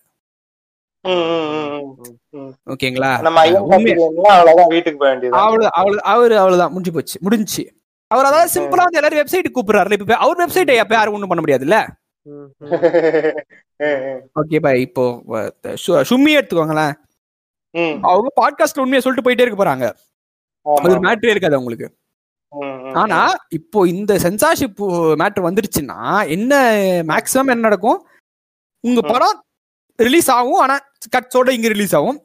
ஓகேங்களா? 2.73 3.09
நம்ம 3.25 3.39
அவ்வளவுதான் 3.41 4.71
வீட்டுக்கு 4.73 4.99
போக 5.01 5.09
வேண்டியது 5.09 5.35
அவளு 5.41 5.65
அவளு 5.79 5.97
அவரு 6.13 6.35
அவ்வளவுதான். 6.41 6.73
முடிஞ்சு 6.75 6.93
போச்சு 6.95 7.17
முடிஞ்சுச்சு 7.25 7.63
அவர் 8.11 8.29
அதாவது 8.29 8.53
சிம்பிளா 8.55 8.85
வந்து 8.85 8.99
எல்லாரும் 8.99 9.21
வெப்சைட் 9.21 9.55
கூப்பிடுறாரு 9.55 9.97
இப்ப 9.97 10.17
அவர் 10.25 10.41
வெப்சைட் 10.43 10.71
எப்ப 10.83 10.95
யாரும் 10.95 11.15
ஒண்ணும் 11.17 11.31
பண்ண 11.31 11.43
முடியாதுல்ல? 11.43 11.77
ஓகே 14.39 14.57
பா 14.65 14.71
இப்போ 14.85 15.03
சும்மி 16.11 16.31
எடுத்துக்கோங்களேன். 16.37 16.93
அவங்க 18.01 18.29
பாட்காஸ்ட் 18.41 18.81
உண்மையை 18.83 18.99
சொல்லிட்டு 18.99 19.29
போயிட்டே 19.29 19.41
இருக்க 19.41 19.63
போறாங்க. 19.63 19.85
அது 20.61 21.03
மேட்ரே 21.03 21.29
இருக்காது 21.29 21.55
அவங்களுக்கு. 21.55 21.87
ஆனா 22.93 23.35
இப்போ 23.49 23.87
இந்த 23.87 24.13
சென்சார்ஷிப் 24.15 24.79
மேட்டர் 25.21 25.45
வந்துருச்சுன்னா 25.47 26.27
என்ன 26.27 26.53
மேக்ஸிமம் 27.07 27.51
என்ன 27.53 27.65
நடக்கும்? 27.67 28.07
உங்க. 28.79 29.01
படம் 29.01 29.43
ரிலீஸ் 29.95 30.31
ஆகும் 30.31 30.61
ஆனா 30.65 30.77
கட்ஸோட 31.15 31.49
இங்க 31.49 31.67
ரிலீஸ் 31.67 31.95
ஆகும். 31.95 32.19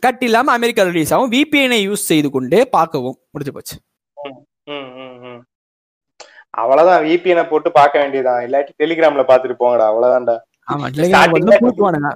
கட் 0.00 0.22
இல்லாம 0.22 0.52
அமெரிக்கா 0.52 0.82
ரிலீஸ் 0.82 1.14
ஆகும். 1.14 1.32
விபிஎனை 1.32 1.80
யூஸ் 1.88 2.06
செய்து 2.10 2.30
கொண்டே 2.30 2.64
பார்க்கவும் 2.64 3.18
முடிஞ்சு 3.30 3.52
போச்சு. 3.52 3.76
அவ்வளவுதான் 6.50 7.04
விபிஎன 7.04 7.48
போட்டு 7.48 7.72
பார்க்க 7.72 7.98
வேண்டியதுதான். 7.98 8.40
இல்லாட்டி 8.44 8.72
டெலிகிராம்ல 8.78 9.24
பாத்துட்டு 9.30 9.56
போங்கடா. 9.60 9.84
அவ்வளவுதான்டா. 9.90 10.36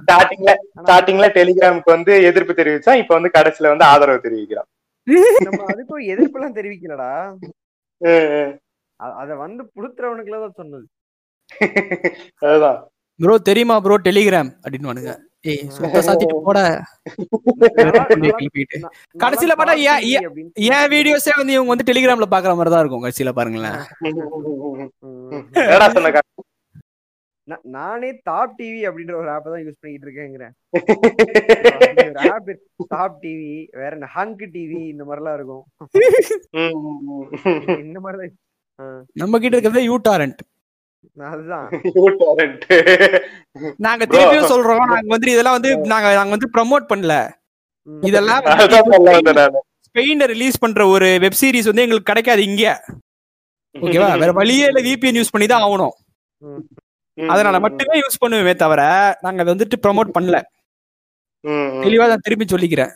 ஸ்டார்டிங்ல 0.01 0.51
ஸ்டார்டிங்ல 0.79 1.27
டெலிகிராமுக்கு 1.35 1.91
வந்து 1.95 2.13
எதிர்ப்பு 2.29 2.53
தெரிவிச்சா 2.59 2.93
இப்ப 3.01 3.13
வந்து 3.17 3.31
கடைசியில 3.35 3.71
வந்து 3.73 3.87
ஆதரவு 3.91 4.25
தெரிவிக்கிறான். 4.25 4.69
நம்ம 5.47 5.61
அதுக்கும் 5.71 6.05
எதிர்ப்பெல்லாம் 6.13 6.57
தெரிவிக்கலடா. 6.57 7.11
அத 9.19 9.29
வந்து 9.37 9.61
புடுத்துறவனுக்குல 9.73 10.37
தான் 10.41 10.57
சொன்னது. 10.59 10.85
அதுதான். 12.43 12.77
ப்ரோ 13.19 13.33
தெரியுமா 13.47 13.75
ப்ரோ 13.83 13.95
டெலிகிராம் 14.05 14.49
அப்படின்னு 14.61 14.89
வானுங்க 14.89 15.11
ஏய் 15.45 15.65
சொத்த 15.73 15.99
சாத்திட்டு 16.05 16.35
போட. 16.45 16.59
கடைசியில 19.15 19.53
பார்த்தா 19.53 19.75
ஏன் 20.69 20.87
வீடியோஸே 20.93 21.33
வந்து 21.37 21.55
இவங்க 21.55 21.71
வந்து 21.73 21.87
டெலிகிராம்ல 21.89 22.27
பாக்குற 22.31 22.53
மாதிரி 22.55 22.73
தான் 22.73 22.83
இருக்கும் 22.83 23.03
கடைசியில 23.03 23.33
பாருங்களேன் 23.35 23.77
ம். 24.05 24.89
என்னடா 25.59 25.87
சொன்ன 25.89 26.11
நா- 26.11 26.23
நானே 27.75 28.09
டாப் 28.27 28.55
டிவி 28.59 28.81
அப்படின்ற 28.89 29.13
ஒரு 29.19 29.29
ஆப் 29.33 29.49
தான் 29.51 29.63
யூஸ் 29.65 29.81
பண்ணிட்டு 29.81 30.05
இருக்கேங்கிறேன் 30.07 30.53
ஒரு 32.07 32.21
ஆப் 32.31 32.49
டாப் 32.93 33.17
டிவி 33.23 33.51
வேற 33.79 33.91
என்ன 33.97 34.09
ஹங்க் 34.15 34.43
டிவி 34.55 34.79
இந்த 34.93 35.03
மாதிரிலாம் 35.07 35.37
இருக்கும். 35.39 35.63
இந்த 37.85 37.99
மாதிரி 38.05 38.19
தான் 38.19 38.35
நம்ம 39.21 39.39
கிட்ட 39.43 39.55
இருக்கிறது 39.55 39.87
யூ 39.89 39.97
டாரண்ட் 40.09 40.41
அதுதான் 41.17 41.67
நாங்க. 43.85 44.03
திருப்பியும் 44.13 44.51
சொல்றோம். 44.53 44.81
நாங்க 44.93 45.11
வந்து 45.15 45.29
இதெல்லாம் 45.33 45.57
வந்து 45.57 45.71
நாங்க 45.93 46.07
நாங்க 46.19 46.33
வந்து 46.35 46.49
ப்ரமோட் 46.55 46.89
பண்ணல. 46.91 47.13
இதெல்லாம். 48.09 48.43
ஸ்பெயின்ல 49.87 50.25
ரிலீஸ் 50.31 50.61
பண்ற 50.63 50.81
ஒரு 50.93 51.07
வெப் 51.23 51.37
சீரிஸ் 51.41 51.69
வந்து 51.69 51.83
எங்களுக்கு 51.85 52.09
கிடைக்காது 52.09 52.41
இங்க. 52.49 52.63
ஓகேவா 53.75 54.09
வேற 54.21 54.31
வழியே 54.39 54.65
இல்ல 54.71 54.81
விபிஎன் 54.87 55.19
யூஸ் 55.19 55.33
பண்ணி 55.33 55.47
தான் 55.51 55.63
ஆகணும். 55.65 55.95
அதனால 57.17 57.59
மட்டுமே 57.59 57.95
யூஸ் 57.99 58.21
பண்ணுவேமே 58.23 58.53
தவிர 58.55 58.81
நாங்க 59.21 59.41
அதை 59.43 59.51
வந்துட்டு 59.53 59.77
ப்ரமோட் 59.85 60.15
பண்ணல. 60.17 60.37
தெளிவா 61.85 62.05
நான் 62.11 62.25
திருப்பி 62.27 62.45
சொல்லிக்கிறேன். 62.45 62.93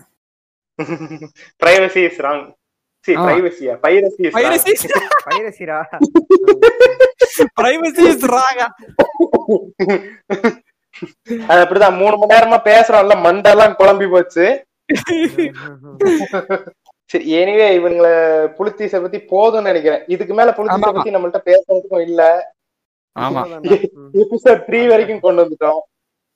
Privacy 1.64 2.01
is 2.09 2.17
wrong. 2.19 2.41
See 3.06 3.15
ah. 3.17 3.23
privacy 3.27 3.64
யா 3.67 3.73
piracy 3.85 4.22
is 4.27 4.31
wrong. 4.31 4.38
பைரசி 4.38 4.73
பைரசிரா 5.27 5.80
பிரைவசி 7.59 8.03
இஸ் 8.11 8.25
அது 11.49 11.59
அப்படிதான். 11.64 11.98
மூணு 12.01 12.15
மணி 12.17 12.33
நேரமா 12.33 12.57
பேசுறோம்ல 12.69 13.15
மண்டெல்லாம் 13.25 13.77
குழம்பி 13.80 14.07
போச்சு. 14.09 14.45
சரி 17.11 17.25
எனிவே 17.39 17.67
இவங்கள 17.80 18.07
புலித்தீச 18.57 19.01
பத்தி 19.01 19.19
போதும்னு 19.31 19.69
நினைக்கிறேன். 19.69 20.03
இதுக்கு 20.07 20.33
மேல 20.33 20.49
புலித்தீச. 20.57 20.80
பத்தி 20.98 21.14
நம்மள்ட்ட 21.15 21.39
பேசுறதுக்கும் 21.49 22.06
இல்ல. 22.07 22.22
ஆமா. 23.19 23.41
எபிசோட் 24.22 24.65
த்ரீ 24.67 24.80
வரைக்கும் 24.91 25.23
கொண்டு 25.25 25.43
வந்துட்டோம். 25.43 25.80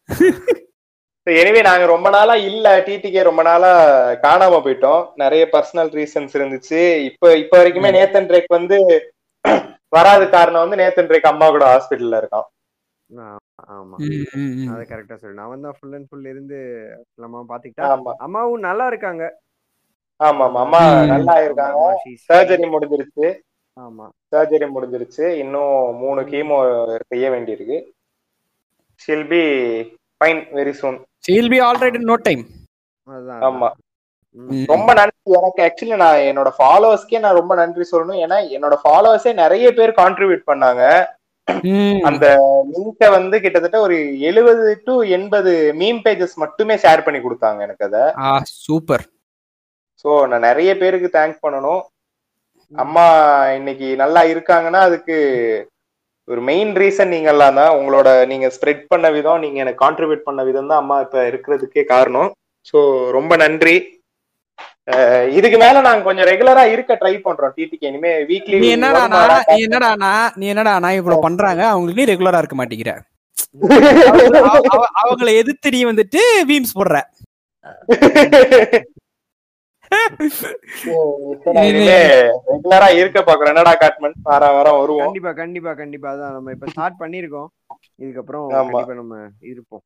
எனிவே 1.27 1.61
நாங்க 1.61 1.85
ரொம்ப 1.85 2.07
நாளா 2.09 2.33
இல்ல. 2.47 2.67
டிடிகே 2.87 3.21
ரொம்ப 3.23 3.41
நாளா 3.43 3.69
காணாம 4.23 4.59
போயிட்டோம். 4.63 5.03
நிறைய 5.15 5.43
பர்சனல் 5.53 5.91
ரீசன்ஸ் 5.93 6.33
இருந்துச்சு. 6.33 6.79
இப்ப 7.09 7.37
இப்ப 7.37 7.53
வரைக்குமே 7.59 7.91
நேத்தன் 7.91 8.27
ட்ரேக் 8.31 8.49
வந்து 8.49 8.77
வராத 9.95 10.23
காரணம் 10.29 10.63
வந்து 10.63 10.79
நேத்தன் 10.81 11.07
ட்ரேக் 11.09 11.31
அம்மா 11.31 11.47
கூட 11.49 11.63
ஹாஸ்பிட்டல்ல 11.65 12.19
இருக்கான். 12.21 12.47
ஆமா. 13.73 13.97
அத 14.71 14.81
கரெக்டா 14.91 15.15
சொல்லு. 15.15 15.37
நான் 15.39 15.65
தான் 15.65 15.75
ஃபுல் 15.77 15.95
அண்ட் 15.95 16.07
ஃபுல் 16.09 16.25
இருந்து 16.25 16.59
நம்ம 17.17 17.43
பாத்துக்கிட்டா 17.49 17.89
ஆமா. 17.91 18.11
அம்மாவும் 18.19 18.65
நல்லா 18.67 18.85
இருக்காங்க. 18.87 19.23
ஆமா 20.19 20.45
ஆமா. 20.45 20.59
அம்மா. 20.61 20.81
நல்லா 21.13 21.35
இருக்காங்க. 21.39 21.83
சர்ஜரி 22.29 22.67
முடிஞ்சிருச்சு. 22.73 23.27
ஆமா. 23.77 24.05
சர்ஜரி 24.31 24.67
முடிஞ்சிருச்சு. 24.75 25.25
இன்னும் 25.33 25.95
மூணு 25.95 26.21
கீமோ 26.21 26.57
செய்ய 27.07 27.29
வேண்டியிருக்கு. 27.29 27.77
She'll 29.01 29.27
be 29.27 29.41
fine 30.21 30.43
very 30.59 30.73
soon 30.81 30.99
she'll 31.23 31.49
be 31.49 31.59
all 31.59 31.77
right 31.81 31.95
in 31.95 32.05
no 32.09 32.15
time. 32.17 32.41
அதுதான் 33.07 33.41
ஆமா. 33.41 33.67
ரொம்ப 34.65 34.93
நன்றி. 34.93 35.33
எனக்கு 35.39 35.59
ஆக்சுவலி 35.63 35.95
நான் 35.95 36.23
என்னோட 36.29 36.49
ஃபாலோவர்ஸ்க்கே 36.57 37.19
நான் 37.19 37.35
ரொம்ப 37.35 37.55
நன்றி 37.55 37.85
சொல்லணும். 37.91 38.21
ஏன்னா 38.25 38.37
என்னோட 38.55 38.75
ஃபாலோவர்ஸே 38.83 39.33
நிறைய 39.33 39.67
பேர் 39.73 39.91
கான்ட்ரிபியூட் 39.91 40.43
பண்ணாங்க. 40.51 40.83
ம். 41.63 41.99
அந்த 42.03 42.25
லிங்கை 42.73 43.07
வந்து 43.11 43.41
கிட்டத்தட்ட 43.41 43.79
ஒரு 43.79 43.95
எழுபது 44.19 44.81
டு 44.85 44.93
எண்பது 45.17 45.73
மீம் 45.73 46.01
பேஜஸ் 46.03 46.35
மட்டுமே 46.35 46.75
ஷேர் 46.75 47.03
பண்ணி 47.03 47.19
கொடுத்தாங்க 47.19 47.61
எனக்கு 47.61 47.85
அதை. 47.85 48.03
சூப்பர் 48.65 49.03
ஸோ 50.05 50.27
நான் 50.27 50.47
நிறைய 50.49 50.77
பேருக்கு 50.77 51.09
தேங்க் 51.19 51.43
பண்ணணும். 51.43 51.81
அம்மா 52.73 53.05
இன்னைக்கு 53.55 53.87
நல்லா 53.95 54.21
இருக்காங்கன்னா 54.25 54.81
அதுக்கு 54.81 55.15
ஒரு 56.27 56.41
மெயின் 56.41 56.71
ரீசன் 56.75 57.13
நீங்க 57.13 57.29
எல்லாம் 57.29 57.57
தான். 57.59 57.75
உங்களோட 57.77 58.09
நீங்க 58.25 58.47
ஸ்ப்ரெட் 58.55 58.83
பண்ண 58.87 59.07
விதம் 59.09 59.39
நீங்க 59.39 59.57
எனக்கு 59.59 59.83
கான்ட்ரிபியூட் 59.83 60.27
பண்ண 60.27 60.41
விதம் 60.43 60.69
தான் 60.71 60.81
அம்மா 60.83 60.97
இப்ப 61.01 61.25
இருக்கிறதுக்கே 61.31 61.83
காரணம். 61.85 62.29
ஸோ 62.67 62.77
ரொம்ப 63.11 63.35
நன்றி. 63.35 63.75
இதுக்கு 65.37 65.57
மேல 65.57 65.81
நாங்க 65.81 66.03
கொஞ்சம் 66.03 66.27
ரெகுலரா 66.29 66.63
இருக்க 66.71 66.93
ட்ரை 66.95 67.13
பண்றோம் 67.17 67.53
டிடிக்கு 67.57 67.89
இனிமே 67.89 68.11
வீக்லி 68.29 68.57
நீ 68.63 68.69
என்னடானா 68.75 69.19
நீ 69.49 69.57
என்னடானா 69.67 70.09
நீ 70.35 70.45
என்னடானா 70.53 70.89
இவ்வளவு 70.99 71.25
பண்றாங்க? 71.27 71.61
அவங்களுக்கு 71.71 72.01
நீ 72.01 72.11
ரெகுலரா 72.11 72.41
இருக்க 72.43 72.57
மாட்டேங்கிற. 72.59 72.93
அவங்கள- 74.09 74.43
அவ- 74.49 74.69
அவ- 74.73 74.91
அவங்கள 75.01 75.29
எதிர்த்து 75.41 75.73
நீ 75.75 75.81
வந்துட்டு 75.85 76.21
மீம்ஸ் 76.49 76.77
போடுற. 76.77 76.97
ரெகுலரா 82.49 82.87
இருக்க 82.99 83.19
பாக்குறோம் 83.27 83.53
என்னடா 83.53 83.73
காட்மன் 83.83 84.15
வார 84.29 84.51
வாரம் 84.57 84.79
வருவோம். 84.81 85.05
கண்டிப்பா 85.05 85.31
கண்டிப்பா 85.41 85.73
கண்டிப்பா. 85.81 86.09
அதான் 86.13 86.35
நம்ம 86.37 86.51
இப்ப 86.55 86.69
ஸ்டார்ட் 86.73 87.01
பண்ணிருக்கோம் 87.01 87.49
இதுக்கப்புறம் 88.03 88.45
ஆமா. 88.59 88.61
கண்டிப்பா 88.61 88.95
நம்ம 89.01 89.15
இருப்போம். 89.51 89.83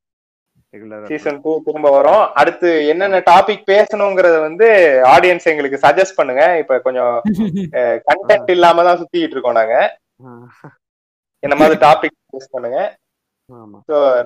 ரெகுலரா 0.73 1.09
சீசன் 1.11 1.41
டூ 1.43 1.51
திரும்ப 1.65 1.89
வரும். 1.97 2.23
அடுத்து 2.41 2.69
என்னென்ன 2.91 3.21
டாபிக் 3.31 3.67
பேசணுங்கிறத 3.71 4.37
வந்து 4.47 4.67
ஆடியன்ஸ் 5.15 5.49
எங்களுக்கு 5.51 5.83
சஜஸ்ட் 5.85 6.19
பண்ணுங்க. 6.19 6.43
இப்ப 6.63 6.79
கொஞ்சம் 6.87 7.13
கண்டென்ட் 8.09 8.51
இல்லாம 8.55 8.83
தான் 8.89 8.99
சுத்திட்டு 9.01 9.35
இருக்கோம் 9.35 9.59
நாங்க. 9.59 9.75
இந்த 11.43 11.55
மாதிரி 11.59 11.77
டாபிக் 11.87 12.17
சஜஸ்ட் 12.27 12.55
பண்ணுங்க. 12.55 12.79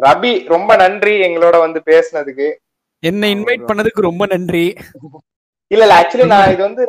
ரபி 0.05 0.33
ரொம்ப 0.53 0.71
நன்றி 0.83 1.13
எங்களோட 1.27 1.55
வந்து 1.65 1.79
பேசுனதுக்கு. 1.89 2.47
என்னை 3.03 3.27
இன்வைட் 3.35 3.67
பண்ணதுக்கு 3.69 4.07
ரொம்ப 4.09 4.23
நன்றி. 4.33 4.65
இல்ல 5.71 5.83
இல்ல 5.85 5.97
ஆக்சுவலி 5.99 6.27
நான் 6.33 6.51
இது 6.53 6.61
வந்து 6.67 6.83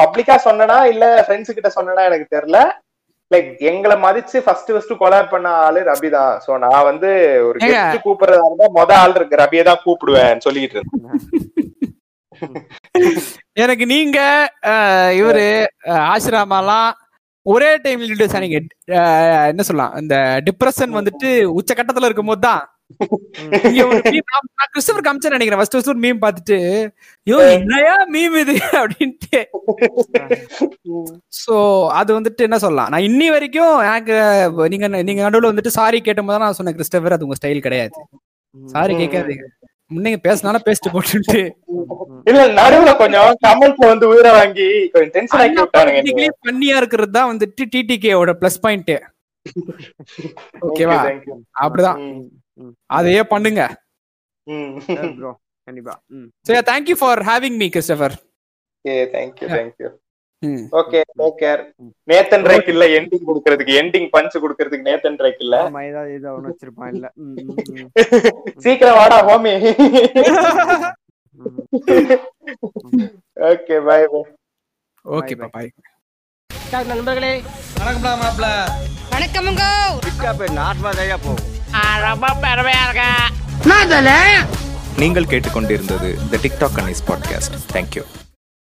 பப்ளிக்கா 0.00 0.36
சொன்னனா 0.46 0.78
இல்ல 0.92 1.04
ஃப்ரெண்ட்ஸ் 1.24 1.56
கிட்ட 1.56 1.70
சொன்னனா 1.76 2.06
எனக்கு 2.10 2.26
தெரியல. 2.36 2.60
லைக் 3.30 3.50
எங்களை 3.70 3.96
மதிச்சு 4.04 4.38
ஃபர்ஸ்ட் 4.44 4.70
ஃபர்ஸ்ட் 4.72 4.94
கொலாப் 5.02 5.32
பண்ண 5.34 5.48
ஆளு 5.66 5.80
ரபி 5.90 6.08
தான். 6.16 6.32
சோ 6.44 6.50
நான் 6.64 6.86
வந்து 6.90 7.10
ஒரு. 7.48 7.58
கெஸ்ட் 7.62 8.04
கூப்பிடுறதா 8.06 8.48
இருந்தா 8.48 8.68
மொத 8.78 8.92
ஆள் 9.02 9.16
இருக்கு. 9.18 9.40
ரபியை 9.42 9.64
தான் 9.70 9.82
கூப்பிடுவேன் 9.86 10.44
சொல்லிட்டு 10.46 10.78
இருந்தேன். 10.78 11.20
எனக்கு 13.62 13.84
நீங்க 13.94 14.18
இவரு 15.20 15.46
ஆசிராமாலாம் 16.10 16.90
ஒரே 17.46 17.70
டைம்ல 17.84 18.06
இன்ட்ரடியூஸ் 18.06 18.36
ஆனீங்க. 18.38 18.58
என்ன 19.52 19.62
சொல்லலாம்? 19.68 19.94
இந்த 20.02 20.16
டிப்ரெஷன் 20.48 20.96
வந்துட்டு 20.98 21.28
உச்ச 21.58 21.70
கட்டத்துல 21.74 22.08
இருக்கும் 22.08 22.30
போது 22.32 22.42
தான் 22.48 22.62
கிறிஸ்டபர் 24.72 25.04
காமிச்சேன் 25.06 25.34
நினைக்கிறேன். 25.36 25.60
ஃபர்ஸ்ட் 25.60 25.74
ஃபர்ஸ்ட் 25.76 25.92
ஒரு 25.94 26.02
மீம் 26.04 26.22
பார்த்துட்டு 26.24 26.58
ஐயோ 27.26 27.38
என்னையா 27.56 27.96
மீம் 28.14 28.36
இது? 28.42 28.54
அப்படின்ட்டு. 28.80 29.40
சோ 31.42 31.56
அது 32.00 32.10
வந்துட்டு 32.18 32.46
என்ன 32.48 32.60
சொல்லலாம்? 32.66 32.90
நான் 32.94 33.06
இன்னி 33.10 33.28
வரைக்கும் 33.36 33.74
எனக்கு 33.88 34.14
நீங்க 34.74 34.88
நீங்க 35.08 35.22
நடுவுல 35.26 35.52
வந்துட்டு 35.52 35.76
சாரி 35.80 36.00
கேட்டும் 36.08 36.30
போது 36.30 36.44
நான் 36.44 36.58
சொன்னேன் 36.60 36.78
கிறிஸ்டபர் 36.78 37.16
அது 37.16 37.26
உங்க 37.28 37.38
ஸ்டைல் 37.40 37.66
கிடையாது. 37.68 37.94
சாரி 38.54 38.94
கேட்காதீங்க 39.02 39.46
முன்னைங்க 39.94 40.18
பேசினாலும் 40.26 40.64
பேசிட்டு 40.66 40.90
போட்டுட்டு. 40.92 41.40
இல்ல 42.30 42.42
நடுவுல 42.58 42.90
கொஞ்சம் 43.00 43.30
கமெண்ட்ல 43.46 43.88
வந்து 43.90 44.06
உயிரை 44.12 44.30
வாங்கி 44.36 44.68
கொஞ்சம் 44.92 45.12
டென்ஷன் 45.16 45.42
ஆக்கி 45.44 45.58
விட்டானுங்க 45.62 45.98
என்னைய. 46.02 46.30
பண்ணியா 46.46 46.76
இருக்கிறது 46.80 47.12
தான் 47.16 47.30
வந்துட்டு 47.32 47.64
டிடிகேவோட 47.74 48.32
பிளஸ் 48.40 48.62
பாயிண்ட் 48.64 48.92
ஓகேவா. 50.66 50.98
அப்படிதான். 51.62 51.98
அதையே 52.90 53.22
பண்ணுங்க. 53.24 53.62
ம். 54.46 54.70
ப்ரோ 55.18 55.32
கண்டிப்பா. 55.68 55.94
ம். 56.10 56.28
So 56.46 56.60
thank you 56.70 56.96
for 56.98 57.22
having 57.30 57.58
me 57.62 57.68
Christopher 57.68 58.16
Okay, 58.84 59.02
thank 59.12 59.34
you, 59.40 59.48
thank 59.48 59.74
you. 59.78 59.88
Okay, 60.72 61.02
take 61.18 61.36
care. 61.38 61.60
Nathan 62.08 62.46
rack 62.46 62.70
இல்ல 62.72 62.84
எண்டிங் 62.88 63.26
கொடுக்கறதுக்கு 63.28 63.74
எண்டிங் 63.82 64.08
பஞ்ச் 64.10 64.36
கொடுக்கறதுக்கு 64.44 64.88
நேத்தன் 64.88 65.18
ரேக் 65.20 65.42
இல்ல. 65.44 65.56
ஆமா 65.66 65.82
ஏதாவது 65.82 66.10
ஏதாவது 66.12 66.36
ஒண்ணு 66.38 66.50
வச்சிருப்பான் 66.50 66.90
இல்ல. 66.94 67.06
சீக்கிரம் 68.64 68.98
வாடா 68.98 69.18
homie. 69.28 69.54
Okay 73.50 73.76
bye 73.80 74.00
bye 74.06 74.22
okay 75.04 75.36
bye 75.46 75.70
நண்பர்களே 76.90 77.32
வணக்கமுங்க 79.12 79.64
நீங்கள் 84.96 85.30
கேட்டுக்கொண்டிருந்தது 85.30 86.10
the 86.32 86.40
TikTok 86.44 86.80
Annie's 86.82 87.06
podcast 87.10 87.56
thank you 87.72 88.21